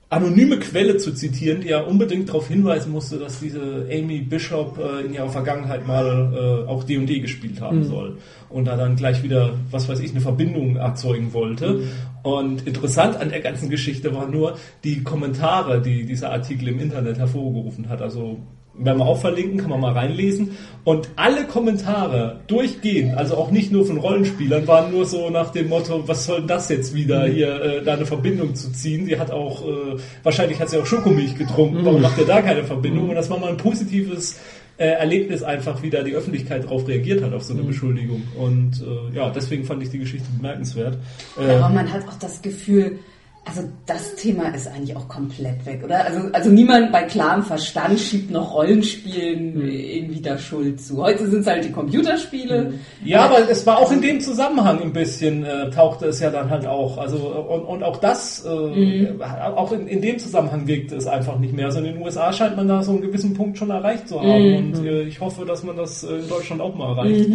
anonyme 0.09 0.57
Quelle 0.57 0.97
zu 0.97 1.13
zitieren, 1.13 1.61
die 1.61 1.69
ja 1.69 1.81
unbedingt 1.81 2.29
darauf 2.29 2.47
hinweisen 2.47 2.91
musste, 2.91 3.19
dass 3.19 3.39
diese 3.39 3.87
Amy 3.91 4.19
Bishop 4.19 4.79
äh, 4.79 5.05
in 5.05 5.13
ihrer 5.13 5.29
Vergangenheit 5.29 5.87
mal 5.87 6.65
äh, 6.65 6.69
auch 6.69 6.83
D&D 6.83 7.19
gespielt 7.19 7.61
haben 7.61 7.79
mhm. 7.79 7.83
soll 7.83 8.17
und 8.49 8.65
da 8.65 8.75
dann 8.75 8.95
gleich 8.95 9.21
wieder, 9.21 9.53
was 9.69 9.87
weiß 9.87 9.99
ich, 9.99 10.11
eine 10.11 10.21
Verbindung 10.21 10.77
erzeugen 10.77 11.31
wollte. 11.33 11.73
Mhm. 11.73 11.89
Und 12.23 12.67
interessant 12.67 13.17
an 13.17 13.29
der 13.29 13.39
ganzen 13.39 13.69
Geschichte 13.69 14.13
war 14.13 14.27
nur 14.27 14.57
die 14.83 15.03
Kommentare, 15.03 15.81
die 15.81 16.05
dieser 16.05 16.31
Artikel 16.31 16.69
im 16.69 16.79
Internet 16.79 17.19
hervorgerufen 17.19 17.87
hat. 17.87 18.01
Also 18.01 18.39
werden 18.79 18.99
wir 18.99 19.05
auch 19.05 19.19
verlinken, 19.19 19.57
kann 19.57 19.69
man 19.69 19.81
mal 19.81 19.93
reinlesen. 19.93 20.57
Und 20.83 21.09
alle 21.15 21.45
Kommentare 21.45 22.39
durchgehend, 22.47 23.17
also 23.17 23.35
auch 23.35 23.51
nicht 23.51 23.71
nur 23.71 23.85
von 23.85 23.97
Rollenspielern, 23.97 24.67
waren 24.67 24.91
nur 24.91 25.05
so 25.05 25.29
nach 25.29 25.51
dem 25.51 25.69
Motto, 25.69 26.07
was 26.07 26.25
soll 26.25 26.43
das 26.43 26.69
jetzt 26.69 26.93
wieder 26.93 27.27
mhm. 27.27 27.31
hier, 27.31 27.61
äh, 27.61 27.83
da 27.83 27.93
eine 27.93 28.05
Verbindung 28.05 28.55
zu 28.55 28.71
ziehen? 28.71 29.05
Sie 29.05 29.19
hat 29.19 29.31
auch, 29.31 29.63
äh, 29.65 29.97
wahrscheinlich 30.23 30.59
hat 30.59 30.69
sie 30.69 30.77
auch 30.77 30.85
Schokomilch 30.85 31.37
getrunken, 31.37 31.79
warum 31.83 31.97
mhm. 31.97 32.03
macht 32.03 32.17
ihr 32.17 32.25
da 32.25 32.41
keine 32.41 32.63
Verbindung? 32.63 33.05
Mhm. 33.05 33.09
Und 33.09 33.15
das 33.15 33.29
war 33.29 33.39
mal 33.39 33.49
ein 33.49 33.57
positives 33.57 34.39
äh, 34.77 34.85
Erlebnis 34.85 35.43
einfach, 35.43 35.83
wie 35.83 35.89
da 35.89 36.01
die 36.01 36.15
Öffentlichkeit 36.15 36.63
darauf 36.63 36.87
reagiert 36.87 37.21
hat, 37.21 37.33
auf 37.33 37.43
so 37.43 37.53
eine 37.53 37.63
Beschuldigung. 37.63 38.23
Und 38.37 38.81
äh, 38.81 39.15
ja, 39.15 39.29
deswegen 39.29 39.65
fand 39.65 39.83
ich 39.83 39.89
die 39.89 39.99
Geschichte 39.99 40.27
bemerkenswert. 40.37 40.97
Ja, 41.37 41.57
aber 41.57 41.73
man 41.73 41.91
hat 41.91 42.07
auch 42.07 42.17
das 42.17 42.41
Gefühl, 42.41 42.99
Also 43.45 43.67
das 43.87 44.15
Thema 44.15 44.49
ist 44.49 44.67
eigentlich 44.67 44.95
auch 44.95 45.07
komplett 45.07 45.65
weg, 45.65 45.81
oder? 45.83 46.05
Also, 46.05 46.29
also 46.33 46.51
niemand 46.51 46.91
bei 46.91 47.03
klarem 47.03 47.41
Verstand 47.41 47.99
schiebt 47.99 48.29
noch 48.29 48.53
Rollenspielen 48.53 49.55
mhm. 49.55 49.67
irgendwie 49.67 50.21
da 50.21 50.37
Schuld 50.37 50.79
zu. 50.79 51.01
Heute 51.01 51.27
sind 51.27 51.39
es 51.39 51.47
halt 51.47 51.63
die 51.63 51.71
Computerspiele. 51.71 52.65
Mhm. 52.65 52.79
Ja, 53.03 53.21
aber 53.21 53.49
es 53.49 53.65
war 53.65 53.79
auch 53.79 53.91
in 53.91 54.01
dem 54.01 54.19
Zusammenhang 54.19 54.81
ein 54.81 54.93
bisschen, 54.93 55.45
äh, 55.45 55.71
tauchte 55.71 56.07
es 56.07 56.19
ja 56.19 56.29
dann 56.29 56.49
halt 56.49 56.67
auch. 56.67 56.97
Also 56.97 57.17
und, 57.17 57.63
und 57.63 57.83
auch 57.83 57.97
das, 57.97 58.45
äh, 58.45 58.49
mhm. 58.49 59.21
auch 59.21 59.71
in, 59.71 59.87
in 59.87 60.01
dem 60.01 60.19
Zusammenhang 60.19 60.67
wirkte 60.67 60.95
es 60.95 61.07
einfach 61.07 61.39
nicht 61.39 61.53
mehr. 61.53 61.67
Also 61.67 61.79
in 61.79 61.85
den 61.85 62.01
USA 62.01 62.31
scheint 62.31 62.55
man 62.55 62.67
da 62.67 62.83
so 62.83 62.91
einen 62.91 63.01
gewissen 63.01 63.33
Punkt 63.33 63.57
schon 63.57 63.71
erreicht 63.71 64.09
zu 64.09 64.21
haben. 64.21 64.47
Mhm. 64.47 64.55
Und 64.57 64.85
äh, 64.85 65.01
ich 65.03 65.19
hoffe, 65.21 65.45
dass 65.45 65.63
man 65.63 65.75
das 65.75 66.03
äh, 66.03 66.17
in 66.17 66.29
Deutschland 66.29 66.61
auch 66.61 66.75
mal 66.75 66.89
erreicht. 66.89 67.29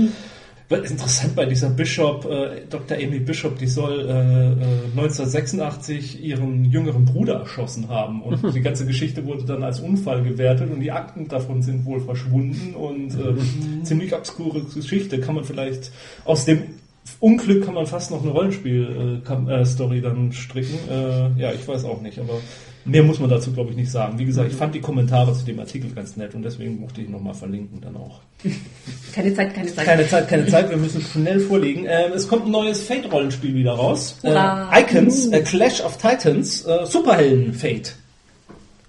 Mhm 0.83 0.91
interessant 0.91 1.35
bei 1.35 1.47
dieser 1.47 1.71
Bishop, 1.71 2.25
äh, 2.25 2.63
Dr. 2.69 2.97
Amy 2.97 3.19
Bishop, 3.19 3.59
die 3.59 3.67
soll 3.67 4.01
äh, 4.01 4.99
1986 4.99 6.21
äh, 6.21 6.27
ihren 6.27 6.65
jüngeren 6.65 7.05
Bruder 7.05 7.35
erschossen 7.35 7.89
haben 7.89 8.23
und 8.23 8.43
mhm. 8.43 8.53
die 8.55 8.61
ganze 8.61 8.87
Geschichte 8.87 9.25
wurde 9.27 9.45
dann 9.45 9.63
als 9.63 9.81
Unfall 9.81 10.23
gewertet 10.23 10.71
und 10.71 10.81
die 10.81 10.93
Akten 10.93 11.29
davon 11.29 11.63
sind 11.63 11.85
wohl 11.85 12.01
verschwunden 12.01 12.75
und 12.75 13.15
äh, 13.15 13.33
mhm. 13.33 13.85
ziemlich 13.85 14.15
obskure 14.15 14.63
Geschichte 14.63 15.21
kann 15.21 15.35
man 15.35 15.45
vielleicht 15.45 15.93
aus 16.25 16.45
dem 16.45 16.63
Unglück 17.21 17.65
kann 17.65 17.75
man 17.75 17.87
fast 17.87 18.11
noch 18.11 18.23
eine 18.23 18.31
Rollenspiel-Story 18.33 19.99
äh, 19.99 20.01
dann 20.01 20.33
stricken. 20.33 20.79
Äh, 20.91 21.41
ja, 21.41 21.53
ich 21.53 21.67
weiß 21.69 21.85
auch 21.85 22.01
nicht, 22.01 22.19
aber 22.19 22.41
Mehr 22.87 23.03
muss 23.03 23.19
man 23.19 23.31
dazu, 23.31 23.53
glaube 23.53 23.71
ich, 23.71 23.77
nicht 23.77 23.91
sagen. 23.91 24.19
Wie 24.19 24.27
gesagt, 24.27 24.51
ich 24.51 24.57
fand 24.57 24.75
die 24.75 24.81
Kommentare 24.81 25.33
zu 25.33 25.45
dem 25.45 25.59
Artikel 25.59 25.91
ganz 25.91 26.17
nett 26.17 26.35
und 26.35 26.43
deswegen 26.43 26.81
mochte 26.81 27.01
ich 27.01 27.09
nochmal 27.09 27.35
verlinken 27.35 27.81
dann 27.81 27.97
auch. 27.97 28.21
Keine 29.15 29.33
Zeit, 29.35 29.55
keine 29.55 29.73
Zeit. 29.73 29.85
Keine 29.87 30.09
Zeit, 30.09 30.29
keine 30.29 30.47
Zeit. 30.47 30.71
Wir 30.71 30.77
müssen 30.77 31.01
schnell 31.01 31.41
vorlegen. 31.41 31.87
Ähm, 31.89 32.13
es 32.15 32.27
kommt 32.27 32.47
ein 32.47 32.51
neues 32.51 32.83
Fate-Rollenspiel 32.83 33.55
wieder 33.55 33.73
raus. 33.73 34.19
Äh, 34.23 34.81
Icons, 34.81 35.29
uh. 35.29 35.41
Clash 35.45 35.81
of 35.81 35.99
Titans, 35.99 36.65
äh, 36.67 36.85
Superhelden-Fate. 36.85 37.95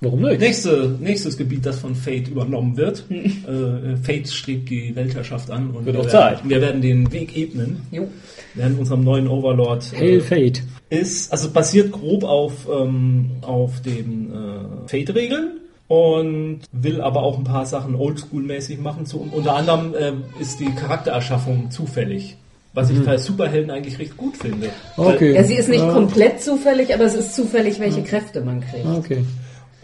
Warum 0.05 0.21
nicht? 0.21 0.39
Nächste, 0.39 0.95
nächstes 0.99 1.35
Gebiet, 1.35 1.65
das 1.65 1.79
von 1.79 1.95
Fate 1.95 2.27
übernommen 2.27 2.77
wird. 2.77 3.05
Hm. 3.09 3.25
äh, 3.25 3.97
Fate 3.97 4.29
strebt 4.29 4.69
die 4.69 4.95
Weltherrschaft 4.95 5.49
an 5.49 5.71
und 5.71 5.85
wird 5.85 5.95
wir, 5.95 6.03
auch 6.03 6.09
Zeit. 6.09 6.47
wir 6.47 6.61
werden 6.61 6.81
den 6.81 7.11
Weg 7.11 7.35
ebnen. 7.35 7.81
Jo. 7.91 8.07
Wir 8.53 8.63
werden 8.63 8.77
unserem 8.77 9.03
neuen 9.03 9.27
Overlord. 9.27 9.91
Hail 9.97 10.17
äh, 10.17 10.21
Fate. 10.21 10.61
Ist, 10.89 11.31
also 11.31 11.49
basiert 11.49 11.91
grob 11.91 12.23
auf, 12.23 12.67
ähm, 12.71 13.31
auf 13.41 13.81
den 13.81 14.31
äh, 14.31 14.87
Fate-Regeln 14.87 15.59
und 15.87 16.59
will 16.71 17.01
aber 17.01 17.23
auch 17.23 17.39
ein 17.39 17.43
paar 17.43 17.65
Sachen 17.65 17.95
oldschool-mäßig 17.95 18.79
machen. 18.79 19.07
Zu, 19.07 19.27
unter 19.31 19.55
anderem 19.55 19.95
äh, 19.95 20.13
ist 20.39 20.59
die 20.59 20.73
Charaktererschaffung 20.73 21.71
zufällig. 21.71 22.37
Was 22.73 22.89
ich 22.89 22.99
mhm. 22.99 23.05
bei 23.05 23.17
Superhelden 23.17 23.71
eigentlich 23.71 23.97
recht 23.99 24.17
gut 24.17 24.35
finde. 24.35 24.69
Okay. 24.97 25.33
Ja, 25.33 25.43
sie 25.45 25.55
ist 25.55 25.69
nicht 25.69 25.79
ja. 25.79 25.93
komplett 25.93 26.41
zufällig, 26.41 26.93
aber 26.93 27.05
es 27.05 27.15
ist 27.15 27.33
zufällig, 27.33 27.79
welche 27.79 28.01
ja. 28.01 28.05
Kräfte 28.05 28.41
man 28.41 28.59
kriegt. 28.59 28.85
Okay. 28.85 29.23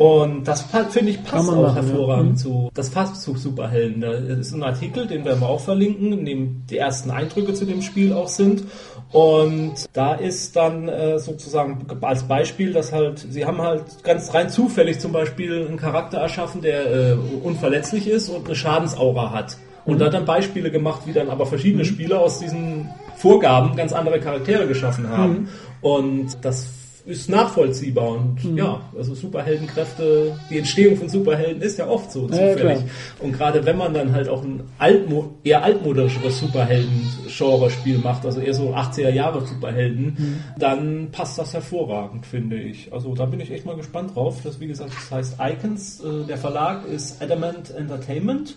Und 0.02 0.48
das 0.48 0.64
finde 0.90 1.12
ich 1.12 1.24
passt 1.24 1.48
auch 1.48 1.62
machen, 1.62 1.76
hervorragend 1.76 2.26
ja. 2.26 2.32
Mhm. 2.32 2.38
zu. 2.38 2.72
Das 2.74 2.90
passt 2.90 3.22
zu 3.22 3.36
Superhelden. 3.36 4.02
Da 4.02 4.14
ist 4.14 4.52
ein 4.52 4.64
Artikel, 4.64 5.06
den 5.06 5.24
werden 5.26 5.42
wir 5.42 5.48
auch 5.48 5.60
verlinken, 5.60 6.12
in 6.12 6.26
dem 6.26 6.64
die 6.68 6.80
ersten 6.80 7.12
Eindrücke 7.12 7.54
zu 7.54 7.66
dem 7.66 7.84
Spiel 7.84 8.12
auch 8.12 8.28
sind. 8.28 8.64
Und 9.12 9.74
da 9.94 10.16
ist 10.16 10.56
dann 10.56 10.90
äh, 10.90 11.20
sozusagen 11.20 11.86
als 12.02 12.24
Beispiel, 12.24 12.74
dass 12.74 12.92
halt, 12.92 13.20
sie 13.30 13.46
haben 13.46 13.62
halt 13.62 14.04
ganz 14.04 14.34
rein 14.34 14.50
zufällig 14.50 15.00
zum 15.00 15.12
Beispiel 15.12 15.68
einen 15.68 15.78
Charakter 15.78 16.18
erschaffen, 16.18 16.64
der 16.64 17.12
äh, 17.12 17.14
unverletzlich 17.44 18.08
ist 18.08 18.30
und 18.30 18.48
eine 18.48 18.56
Schadensaura 18.56 19.32
hat. 19.32 19.58
Und 19.86 19.96
mhm. 19.96 20.00
da 20.00 20.10
dann 20.10 20.26
Beispiele 20.26 20.72
gemacht, 20.72 21.02
wie 21.06 21.14
dann 21.14 21.30
aber 21.30 21.46
verschiedene 21.46 21.84
mhm. 21.84 21.88
Spieler 21.88 22.22
aus 22.22 22.40
diesen 22.40 22.90
Vorgaben 23.18 23.76
ganz 23.76 23.94
andere 23.94 24.20
Charaktere 24.20 24.66
geschaffen 24.66 25.10
haben. 25.10 25.32
Mhm. 25.32 25.48
Und 25.82 26.38
das 26.42 26.66
ist 27.06 27.30
nachvollziehbar 27.30 28.12
und 28.12 28.44
mhm. 28.44 28.58
ja, 28.58 28.82
also 28.96 29.14
Superheldenkräfte, 29.14 30.38
die 30.50 30.60
Entstehung 30.60 30.98
von 30.98 31.10
Superhelden 31.10 31.62
ist 31.62 31.78
ja 31.78 31.88
oft 31.88 32.12
so 32.12 32.28
zufällig. 32.28 32.80
Ja, 32.80 32.86
und 33.20 33.34
gerade 33.34 33.66
wenn 33.66 33.78
man 33.78 33.94
dann 33.94 34.14
halt 34.14 34.30
auch 34.30 34.44
ein 34.44 34.62
altmo 34.78 35.34
eher 35.44 35.64
altmodischeres 35.64 36.40
Superhelden-Genre-Spiel 36.40 37.98
macht, 38.00 38.26
also 38.26 38.40
eher 38.40 38.54
so 38.54 38.74
80er 38.74 39.10
Jahre 39.10 39.46
Superhelden, 39.46 40.06
mhm. 40.18 40.40
dann 40.60 41.10
passt 41.12 41.38
das 41.38 41.54
hervorragend, 41.54 42.26
finde 42.26 42.58
ich. 42.58 42.94
Also 42.94 43.16
da 43.16 43.26
bin 43.26 43.40
ich 43.40 43.52
echt 43.52 43.66
mal 43.66 43.76
gespannt 43.76 44.16
drauf. 44.16 44.40
Das 44.44 44.60
wie 44.60 44.68
gesagt, 44.68 44.92
das 44.96 45.12
heißt 45.12 45.38
Icons. 45.40 46.02
Äh, 46.02 46.28
der 46.28 46.38
Verlag 46.38 46.86
ist 46.88 47.22
Adamant 47.22 47.72
Entertainment. 47.72 48.56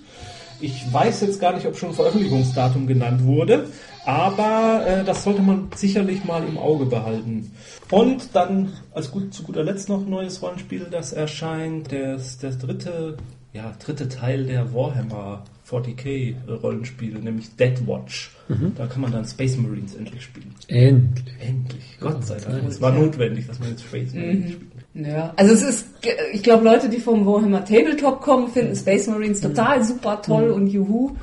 Ich 0.60 0.92
weiß 0.92 1.22
jetzt 1.22 1.40
gar 1.40 1.54
nicht, 1.54 1.66
ob 1.66 1.76
schon 1.76 1.90
ein 1.90 1.94
Veröffentlichungsdatum 1.94 2.86
genannt 2.86 3.24
wurde, 3.24 3.66
aber 4.04 4.84
äh, 4.86 5.04
das 5.04 5.24
sollte 5.24 5.42
man 5.42 5.68
sicherlich 5.74 6.24
mal 6.24 6.44
im 6.46 6.58
Auge 6.58 6.86
behalten. 6.86 7.50
Und 7.90 8.34
dann 8.34 8.72
als 8.92 9.10
gut, 9.10 9.34
zu 9.34 9.42
guter 9.42 9.64
Letzt 9.64 9.88
noch 9.88 10.00
ein 10.00 10.10
neues 10.10 10.42
Rollenspiel, 10.42 10.86
das 10.90 11.12
erscheint. 11.12 11.92
Das, 11.92 12.38
das 12.38 12.58
dritte, 12.58 13.16
ja, 13.52 13.72
dritte 13.78 14.08
Teil 14.08 14.46
der 14.46 14.74
Warhammer 14.74 15.44
40k 15.68 16.34
Rollenspiele, 16.62 17.18
nämlich 17.18 17.56
Dead 17.56 17.86
Watch. 17.86 18.32
Mhm. 18.48 18.72
Da 18.76 18.86
kann 18.86 19.00
man 19.00 19.12
dann 19.12 19.24
Space 19.24 19.56
Marines 19.56 19.94
endlich 19.94 20.22
spielen. 20.22 20.54
Endlich. 20.68 21.34
Endlich. 21.40 21.96
Gott 22.00 22.24
sei 22.26 22.38
Dank. 22.38 22.64
Es 22.68 22.80
war 22.80 22.92
notwendig, 22.92 23.46
dass 23.46 23.58
man 23.58 23.70
jetzt 23.70 23.82
Space 23.84 24.12
Marines 24.12 24.44
mhm. 24.46 24.52
spielt. 24.52 24.73
Ja, 24.94 25.32
also 25.36 25.52
es 25.52 25.62
ist, 25.62 25.86
ich 26.32 26.42
glaube, 26.42 26.64
Leute, 26.64 26.88
die 26.88 26.98
vom 26.98 27.26
Warhammer 27.26 27.64
Tabletop 27.64 28.20
kommen, 28.20 28.48
finden 28.48 28.76
Space 28.76 29.08
Marines 29.08 29.40
total 29.40 29.82
super 29.84 30.22
toll 30.22 30.48
mhm. 30.48 30.54
und 30.54 30.66
juhu 30.68 31.16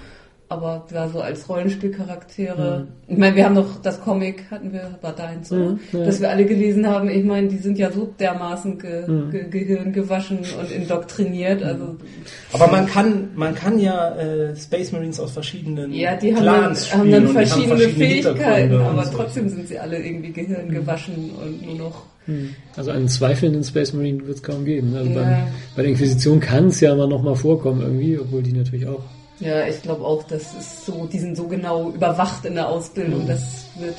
aber 0.51 0.85
ja, 0.93 1.07
so 1.07 1.21
als 1.21 1.47
Rollenspielcharaktere. 1.47 2.79
Mhm. 2.79 2.87
Ich 3.07 3.17
meine, 3.17 3.35
wir 3.37 3.45
haben 3.45 3.55
noch 3.55 3.81
das 3.81 4.01
Comic, 4.01 4.43
hatten 4.51 4.73
wir, 4.73 4.97
war 5.01 5.13
dein 5.13 5.45
so, 5.45 5.55
mhm, 5.55 5.79
ja. 5.93 6.03
dass 6.03 6.19
wir 6.19 6.29
alle 6.29 6.45
gelesen 6.45 6.85
haben. 6.85 7.09
Ich 7.09 7.23
meine, 7.23 7.47
die 7.47 7.57
sind 7.57 7.77
ja 7.77 7.89
so 7.89 8.13
dermaßen 8.19 8.77
ge, 8.77 9.07
mhm. 9.07 9.31
ge, 9.31 9.47
Gehirn 9.49 9.93
gewaschen 9.93 10.39
und 10.39 10.69
indoktriniert. 10.69 11.63
Also 11.63 11.95
aber 12.51 12.67
man 12.67 12.85
kann, 12.85 13.29
man 13.33 13.55
kann 13.55 13.79
ja 13.79 14.13
äh, 14.17 14.53
Space 14.57 14.91
Marines 14.91 15.21
aus 15.21 15.31
verschiedenen 15.31 15.93
ja, 15.93 16.17
die 16.17 16.35
haben 16.35 16.41
Clans 16.41 16.89
dann, 16.89 16.99
haben 16.99 17.11
dann 17.11 17.27
verschiedene, 17.29 17.71
haben 17.71 17.79
verschiedene 17.79 18.07
Fähigkeiten, 18.07 18.81
aber 18.81 19.05
so. 19.05 19.17
trotzdem 19.17 19.47
sind 19.47 19.69
sie 19.69 19.79
alle 19.79 19.99
irgendwie 19.99 20.33
Gehirn 20.33 20.67
mhm. 20.67 20.73
gewaschen 20.73 21.31
und 21.41 21.65
nur 21.65 21.75
noch 21.75 22.03
mhm. 22.03 22.10
Also 22.75 22.91
einen 22.91 23.09
zweifelnden 23.09 23.63
Space 23.63 23.93
Marine 23.93 24.25
wird 24.25 24.37
es 24.37 24.43
kaum 24.43 24.63
geben. 24.63 24.95
Also 24.95 25.09
ja. 25.09 25.15
beim, 25.15 25.47
bei 25.75 25.81
der 25.81 25.91
Inquisition 25.91 26.39
kann 26.39 26.67
es 26.67 26.79
ja 26.79 26.93
immer 26.93 27.07
noch 27.07 27.23
mal 27.23 27.35
vorkommen 27.35 27.81
irgendwie, 27.81 28.17
obwohl 28.19 28.43
die 28.43 28.53
natürlich 28.53 28.87
auch 28.87 29.03
ja, 29.41 29.67
ich 29.67 29.81
glaube 29.81 30.05
auch, 30.05 30.23
das 30.23 30.53
ist 30.53 30.85
so, 30.85 31.07
die 31.07 31.17
sind 31.17 31.35
so 31.35 31.47
genau 31.47 31.89
überwacht 31.89 32.45
in 32.45 32.53
der 32.53 32.69
Ausbildung, 32.69 33.23
mhm. 33.23 33.27
das 33.27 33.65
wird, 33.79 33.95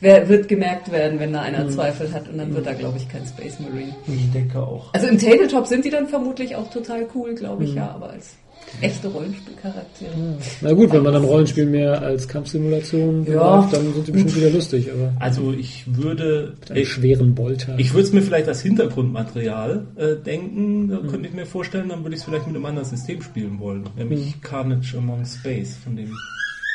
wer, 0.00 0.28
wird 0.28 0.46
gemerkt 0.46 0.92
werden, 0.92 1.18
wenn 1.18 1.32
da 1.32 1.40
einer 1.40 1.64
mhm. 1.64 1.70
Zweifel 1.70 2.12
hat 2.12 2.28
und 2.28 2.38
dann 2.38 2.54
wird 2.54 2.64
da, 2.64 2.74
glaube 2.74 2.96
ich, 2.96 3.08
kein 3.08 3.26
Space 3.26 3.58
Marine. 3.58 3.94
Ich 4.06 4.30
denke 4.30 4.60
auch. 4.60 4.94
Also 4.94 5.08
im 5.08 5.18
Tabletop 5.18 5.66
sind 5.66 5.84
die 5.84 5.90
dann 5.90 6.06
vermutlich 6.06 6.54
auch 6.54 6.70
total 6.70 7.08
cool, 7.14 7.34
glaube 7.34 7.64
ich, 7.64 7.72
mhm. 7.72 7.78
ja, 7.78 7.90
aber 7.90 8.10
als 8.10 8.36
echte 8.80 9.08
Rollenspielcharaktere. 9.08 10.10
Ja. 10.10 10.38
Na 10.60 10.72
gut, 10.72 10.92
wenn 10.92 11.02
man 11.02 11.12
dann 11.12 11.24
Rollenspiel 11.24 11.66
mehr 11.66 12.00
als 12.00 12.28
Kampfsimulation 12.28 13.26
ja. 13.26 13.34
Läuft, 13.34 13.74
dann 13.74 13.92
sind 13.92 14.06
sie 14.06 14.12
bestimmt 14.12 14.36
wieder 14.36 14.50
lustig. 14.50 14.90
Aber 14.92 15.12
also 15.18 15.52
ich 15.52 15.84
würde... 15.86 16.54
Mit 16.60 16.70
einem 16.70 16.84
schweren 16.84 17.34
Bolter. 17.34 17.78
Ich 17.78 17.92
würde 17.92 18.06
es 18.06 18.12
mir 18.12 18.22
vielleicht 18.22 18.48
als 18.48 18.62
Hintergrundmaterial 18.62 19.86
äh, 19.96 20.16
denken, 20.16 20.88
da 20.88 21.00
mhm. 21.00 21.08
könnte 21.08 21.28
ich 21.28 21.34
mir 21.34 21.46
vorstellen, 21.46 21.88
dann 21.88 22.02
würde 22.02 22.14
ich 22.14 22.20
es 22.20 22.24
vielleicht 22.24 22.46
mit 22.46 22.56
einem 22.56 22.66
anderen 22.66 22.88
System 22.88 23.22
spielen 23.22 23.58
wollen. 23.58 23.84
Nämlich 23.96 24.36
mhm. 24.36 24.40
Carnage 24.42 24.96
Among 24.96 25.24
Space, 25.24 25.76
von 25.82 25.96
dem 25.96 26.12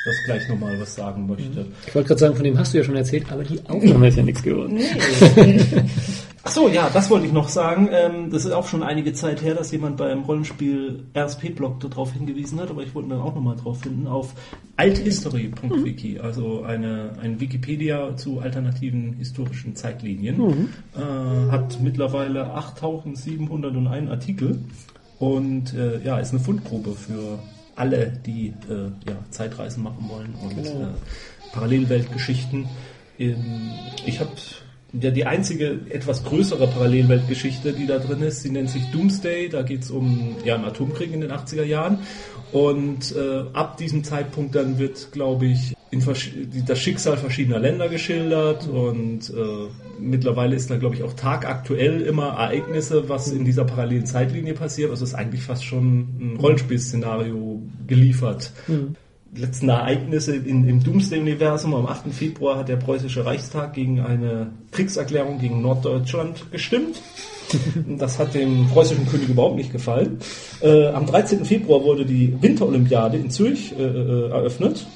das 0.05 0.15
gleich 0.25 0.49
nochmal 0.49 0.77
was 0.79 0.95
sagen 0.95 1.27
möchte. 1.27 1.65
Ich 1.87 1.95
wollte 1.95 2.09
gerade 2.09 2.19
sagen, 2.19 2.35
von 2.35 2.43
dem 2.43 2.59
hast 2.59 2.73
du 2.73 2.77
ja 2.77 2.83
schon 2.83 2.97
erzählt, 2.97 3.31
aber 3.31 3.43
die 3.43 3.59
Aufnahme 3.69 4.09
ist 4.09 4.17
ja 4.17 4.23
nichts 4.23 4.43
geworden. 4.43 4.77
Ach 6.45 6.51
so, 6.51 6.67
ja, 6.67 6.89
das 6.89 7.09
wollte 7.09 7.25
ich 7.25 7.31
noch 7.31 7.47
sagen. 7.47 7.87
Ähm, 7.89 8.29
das 8.29 8.43
ist 8.43 8.51
auch 8.51 8.67
schon 8.67 8.83
einige 8.83 9.13
Zeit 9.13 9.41
her, 9.41 9.55
dass 9.55 9.71
jemand 9.71 9.95
beim 9.95 10.23
Rollenspiel 10.23 11.05
RSP-Blog 11.15 11.79
darauf 11.79 12.11
hingewiesen 12.11 12.59
hat, 12.59 12.69
aber 12.69 12.83
ich 12.83 12.93
wollte 12.93 13.09
dann 13.09 13.21
auch 13.21 13.33
nochmal 13.33 13.55
drauf 13.55 13.79
finden, 13.79 14.07
auf 14.07 14.33
althistory.wiki, 14.75 16.19
also 16.19 16.63
eine, 16.63 17.11
ein 17.21 17.39
Wikipedia 17.39 18.17
zu 18.17 18.41
alternativen 18.41 19.13
historischen 19.13 19.77
Zeitlinien. 19.77 20.37
Mhm. 20.37 20.69
Äh, 20.95 21.51
hat 21.51 21.79
mittlerweile 21.81 22.53
8701 22.53 24.09
Artikel 24.09 24.59
und 25.19 25.73
äh, 25.73 26.03
ja, 26.03 26.19
ist 26.19 26.31
eine 26.31 26.41
Fundgrube 26.41 26.91
für 26.91 27.39
alle, 27.77 28.11
die 28.25 28.47
äh, 28.69 28.89
ja, 29.07 29.17
Zeitreisen 29.29 29.81
machen 29.81 30.09
wollen 30.09 30.35
und 30.43 30.61
genau. 30.61 30.87
äh, 30.87 31.53
Parallelweltgeschichten. 31.53 32.67
Ähm, 33.17 33.71
ich 34.05 34.19
habe 34.19 34.31
ja 34.93 35.11
die 35.11 35.25
einzige 35.25 35.79
etwas 35.89 36.23
größere 36.23 36.67
Parallelweltgeschichte, 36.67 37.73
die 37.73 37.87
da 37.87 37.99
drin 37.99 38.21
ist. 38.21 38.41
Sie 38.41 38.51
nennt 38.51 38.69
sich 38.69 38.83
Doomsday. 38.91 39.49
Da 39.49 39.63
geht 39.63 39.83
es 39.83 39.91
um 39.91 40.35
ja, 40.43 40.55
einen 40.55 40.65
Atomkrieg 40.65 41.11
in 41.11 41.21
den 41.21 41.31
80er 41.31 41.63
Jahren. 41.63 41.99
Und 42.51 43.15
äh, 43.15 43.45
ab 43.53 43.77
diesem 43.77 44.03
Zeitpunkt 44.03 44.53
dann 44.53 44.77
wird, 44.77 45.11
glaube 45.11 45.47
ich, 45.47 45.75
das 46.67 46.79
Schicksal 46.79 47.17
verschiedener 47.17 47.59
Länder 47.59 47.87
geschildert 47.87 48.67
und 48.67 49.29
äh, 49.29 49.69
mittlerweile 49.99 50.55
ist 50.55 50.71
da, 50.71 50.77
glaube 50.77 50.95
ich, 50.95 51.03
auch 51.03 51.13
tagaktuell 51.13 52.01
immer 52.01 52.29
Ereignisse, 52.29 53.09
was 53.09 53.31
in 53.31 53.45
dieser 53.45 53.65
parallelen 53.65 54.05
Zeitlinie 54.05 54.53
passiert. 54.53 54.89
Also 54.89 55.03
ist 55.03 55.13
eigentlich 55.13 55.43
fast 55.43 55.65
schon 55.65 55.99
ein 56.19 56.37
Rollenspielszenario 56.39 57.61
geliefert. 57.87 58.51
Mhm 58.67 58.95
letzten 59.35 59.69
Ereignisse 59.69 60.35
in, 60.35 60.67
im 60.67 60.83
Doomsday-Universum. 60.83 61.73
Am 61.73 61.85
8. 61.85 62.13
Februar 62.13 62.57
hat 62.57 62.69
der 62.69 62.77
preußische 62.77 63.25
Reichstag 63.25 63.73
gegen 63.73 63.99
eine 63.99 64.51
Kriegserklärung 64.71 65.39
gegen 65.39 65.61
Norddeutschland 65.61 66.51
gestimmt. 66.51 67.01
Das 67.99 68.17
hat 68.17 68.33
dem 68.33 68.67
preußischen 68.69 69.05
König 69.07 69.29
überhaupt 69.29 69.57
nicht 69.57 69.71
gefallen. 69.71 70.17
Äh, 70.61 70.87
am 70.87 71.05
13. 71.05 71.45
Februar 71.45 71.83
wurde 71.83 72.03
die 72.03 72.35
Winterolympiade 72.41 73.17
in 73.17 73.29
Zürich 73.29 73.77
äh, 73.77 73.83
äh 73.83 74.29
eröffnet. 74.29 74.87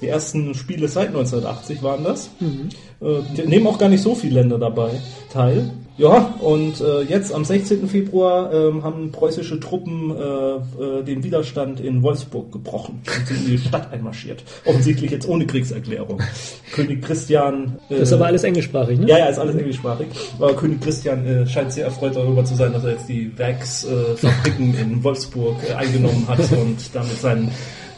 Die 0.00 0.08
ersten 0.08 0.54
Spiele 0.54 0.88
seit 0.88 1.08
1980 1.08 1.82
waren 1.82 2.04
das. 2.04 2.30
Mhm. 2.40 2.68
Äh, 3.02 3.46
nehmen 3.46 3.66
auch 3.66 3.78
gar 3.78 3.90
nicht 3.90 4.02
so 4.02 4.14
viele 4.14 4.40
Länder 4.40 4.58
dabei 4.58 4.90
teil. 5.30 5.70
Ja, 5.98 6.34
und 6.40 6.80
äh, 6.82 7.02
jetzt 7.02 7.32
am 7.32 7.44
16. 7.44 7.88
Februar 7.88 8.52
ähm, 8.52 8.82
haben 8.82 9.12
preußische 9.12 9.58
Truppen 9.60 10.10
äh, 10.10 10.20
äh, 10.20 11.02
den 11.02 11.24
Widerstand 11.24 11.80
in 11.80 12.02
Wolfsburg 12.02 12.52
gebrochen 12.52 13.00
und 13.06 13.26
sind 13.26 13.46
in 13.46 13.52
die 13.52 13.58
Stadt 13.58 13.90
einmarschiert. 13.90 14.44
Offensichtlich 14.66 15.10
jetzt 15.10 15.26
ohne 15.26 15.46
Kriegserklärung. 15.46 16.20
König 16.72 17.02
Christian. 17.02 17.78
Äh, 17.88 17.94
das 17.94 18.08
ist 18.08 18.12
aber 18.12 18.26
alles 18.26 18.44
englischsprachig, 18.44 18.98
ne? 18.98 19.08
Ja, 19.08 19.18
ja, 19.18 19.26
ist 19.26 19.38
alles 19.38 19.56
englischsprachig. 19.56 20.08
Aber 20.38 20.54
König 20.54 20.82
Christian 20.82 21.26
äh, 21.26 21.46
scheint 21.46 21.72
sehr 21.72 21.86
erfreut 21.86 22.14
darüber 22.14 22.44
zu 22.44 22.54
sein, 22.54 22.74
dass 22.74 22.84
er 22.84 22.90
jetzt 22.92 23.08
die 23.08 23.36
Werksfabriken 23.38 24.74
äh, 24.74 24.80
in 24.82 25.02
Wolfsburg 25.02 25.56
äh, 25.66 25.74
eingenommen 25.74 26.26
hat 26.28 26.40
und 26.52 26.94
damit 26.94 27.18
seine 27.18 27.48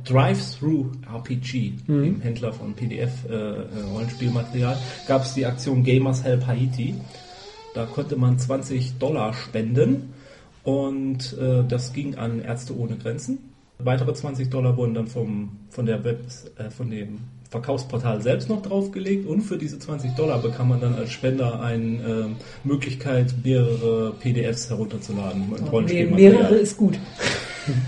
Drive-Through 0.06 0.92
RPG, 1.12 1.74
mhm. 1.88 2.04
dem 2.04 2.22
Händler 2.22 2.54
von 2.54 2.74
PDF-Rollenspielmaterial, 2.74 4.76
äh, 4.76 5.08
gab 5.08 5.24
es 5.24 5.34
die 5.34 5.46
Aktion 5.46 5.84
Gamers 5.84 6.24
Help 6.24 6.48
Haiti. 6.48 6.96
Da 7.74 7.86
konnte 7.86 8.16
man 8.16 8.40
20 8.40 8.98
Dollar 8.98 9.34
spenden 9.34 10.14
und 10.64 11.38
äh, 11.40 11.64
das 11.68 11.94
ging 11.94 12.16
an 12.16 12.42
Ärzte 12.42 12.78
ohne 12.78 12.98
Grenzen. 12.98 13.40
Weitere 13.80 14.14
20 14.14 14.50
Dollar 14.50 14.76
wurden 14.76 14.94
dann 14.94 15.08
vom, 15.08 15.52
von, 15.70 15.86
der 15.86 16.04
Web, 16.04 16.22
äh, 16.58 16.70
von 16.70 16.90
dem 16.90 17.20
Verkaufsportal 17.50 18.22
selbst 18.22 18.50
noch 18.50 18.62
draufgelegt 18.62 19.28
und 19.28 19.42
für 19.42 19.58
diese 19.58 19.80
20 19.80 20.12
Dollar 20.12 20.40
bekam 20.40 20.70
man 20.70 20.82
dann 20.82 20.96
als 20.96 21.12
Spender 21.12 21.62
eine 21.62 21.86
äh, 21.86 22.26
Möglichkeit, 22.64 23.34
mehrere 23.44 24.14
PDFs 24.20 24.70
herunterzuladen. 24.70 25.46
Okay, 25.72 26.06
mehrere 26.06 26.56
ist 26.56 26.78
gut. 26.78 27.00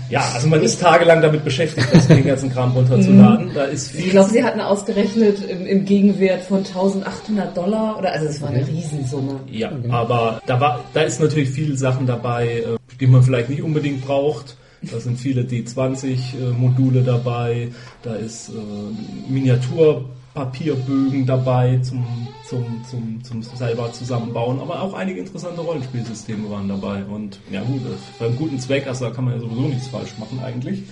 Ja, 0.08 0.22
also 0.34 0.48
man 0.48 0.62
ist 0.62 0.80
tagelang 0.80 1.22
damit 1.22 1.44
beschäftigt, 1.44 1.86
das 1.92 2.08
den 2.08 2.24
ganzen 2.24 2.52
Kram 2.52 2.72
runterzuladen. 2.72 3.50
Da 3.54 3.64
ist 3.64 3.90
viel 3.90 4.06
ich 4.06 4.10
glaube, 4.10 4.30
sie 4.30 4.42
hatten 4.42 4.60
ausgerechnet 4.60 5.38
im, 5.48 5.66
im, 5.66 5.84
Gegenwert 5.84 6.42
von 6.42 6.58
1800 6.58 7.56
Dollar 7.56 7.98
oder 7.98 8.12
also 8.12 8.26
es 8.26 8.40
war 8.40 8.50
eine 8.50 8.66
Riesensumme. 8.66 9.40
Ja, 9.50 9.72
okay. 9.72 9.90
aber 9.90 10.40
da 10.46 10.60
war, 10.60 10.84
da 10.94 11.02
ist 11.02 11.20
natürlich 11.20 11.50
viele 11.50 11.76
Sachen 11.76 12.06
dabei, 12.06 12.64
äh, 12.66 12.76
die 13.00 13.06
man 13.06 13.22
vielleicht 13.22 13.48
nicht 13.48 13.62
unbedingt 13.62 14.04
braucht. 14.04 14.56
Da 14.82 14.98
sind 14.98 15.18
viele 15.18 15.42
D20-Module 15.42 17.00
äh, 17.00 17.04
dabei, 17.04 17.68
da 18.02 18.14
ist 18.14 18.48
äh, 18.48 19.30
Miniatur 19.32 20.06
Papierbögen 20.34 21.26
dabei 21.26 21.78
zum, 21.78 22.06
zum, 22.48 22.82
zum, 22.88 23.22
zum 23.22 23.42
selber 23.42 23.92
zusammenbauen, 23.92 24.60
aber 24.60 24.80
auch 24.80 24.94
einige 24.94 25.20
interessante 25.20 25.60
Rollenspielsysteme 25.60 26.48
waren 26.50 26.68
dabei. 26.68 27.04
Und 27.04 27.38
ja 27.50 27.62
gut, 27.62 27.82
für 28.16 28.24
einen 28.24 28.36
guten 28.36 28.58
Zweck, 28.58 28.86
also 28.86 29.06
da 29.06 29.10
kann 29.10 29.24
man 29.24 29.34
ja 29.34 29.40
sowieso 29.40 29.62
nichts 29.62 29.88
falsch 29.88 30.16
machen 30.18 30.40
eigentlich. 30.42 30.84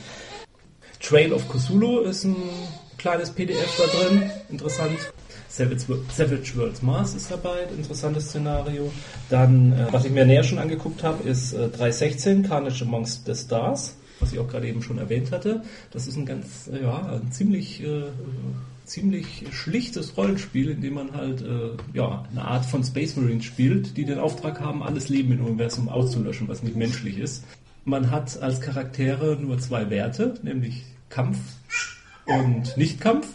Trail 1.00 1.32
of 1.32 1.48
Cthulhu 1.48 2.00
ist 2.00 2.24
ein 2.24 2.36
kleines 2.98 3.30
PDF 3.30 3.76
da 3.78 3.98
drin, 3.98 4.30
interessant. 4.50 4.98
Savage, 5.48 6.56
Worlds 6.56 6.82
Mars 6.82 7.14
ist 7.14 7.30
dabei, 7.30 7.64
interessantes 7.76 8.26
Szenario. 8.26 8.92
Dann, 9.30 9.72
äh, 9.72 9.86
was 9.90 10.04
ich 10.04 10.12
mir 10.12 10.24
näher 10.24 10.44
schon 10.44 10.58
angeguckt 10.58 11.02
habe, 11.02 11.28
ist 11.28 11.54
äh, 11.54 11.68
316, 11.68 12.44
Carnage 12.44 12.84
Amongst 12.84 13.26
the 13.26 13.34
Stars, 13.34 13.96
was 14.20 14.32
ich 14.32 14.38
auch 14.38 14.46
gerade 14.46 14.68
eben 14.68 14.82
schon 14.82 14.98
erwähnt 14.98 15.32
hatte. 15.32 15.62
Das 15.90 16.06
ist 16.06 16.16
ein 16.16 16.24
ganz, 16.24 16.70
ja, 16.80 17.20
ein 17.20 17.32
ziemlich 17.32 17.82
äh, 17.82 18.04
ziemlich 18.90 19.44
schlichtes 19.52 20.16
Rollenspiel, 20.16 20.70
in 20.70 20.80
dem 20.80 20.94
man 20.94 21.12
halt 21.12 21.42
äh, 21.42 21.70
ja, 21.94 22.24
eine 22.30 22.44
Art 22.44 22.64
von 22.64 22.82
Space 22.82 23.16
Marine 23.16 23.42
spielt, 23.42 23.96
die 23.96 24.04
den 24.04 24.18
Auftrag 24.18 24.60
haben, 24.60 24.82
alles 24.82 25.08
Leben 25.08 25.32
im 25.32 25.44
Universum 25.44 25.88
auszulöschen, 25.88 26.48
was 26.48 26.62
nicht 26.62 26.76
menschlich 26.76 27.18
ist. 27.18 27.44
Man 27.84 28.10
hat 28.10 28.42
als 28.42 28.60
Charaktere 28.60 29.38
nur 29.40 29.58
zwei 29.58 29.88
Werte, 29.90 30.34
nämlich 30.42 30.84
Kampf 31.08 31.38
und 32.26 32.76
Nichtkampf. 32.76 33.28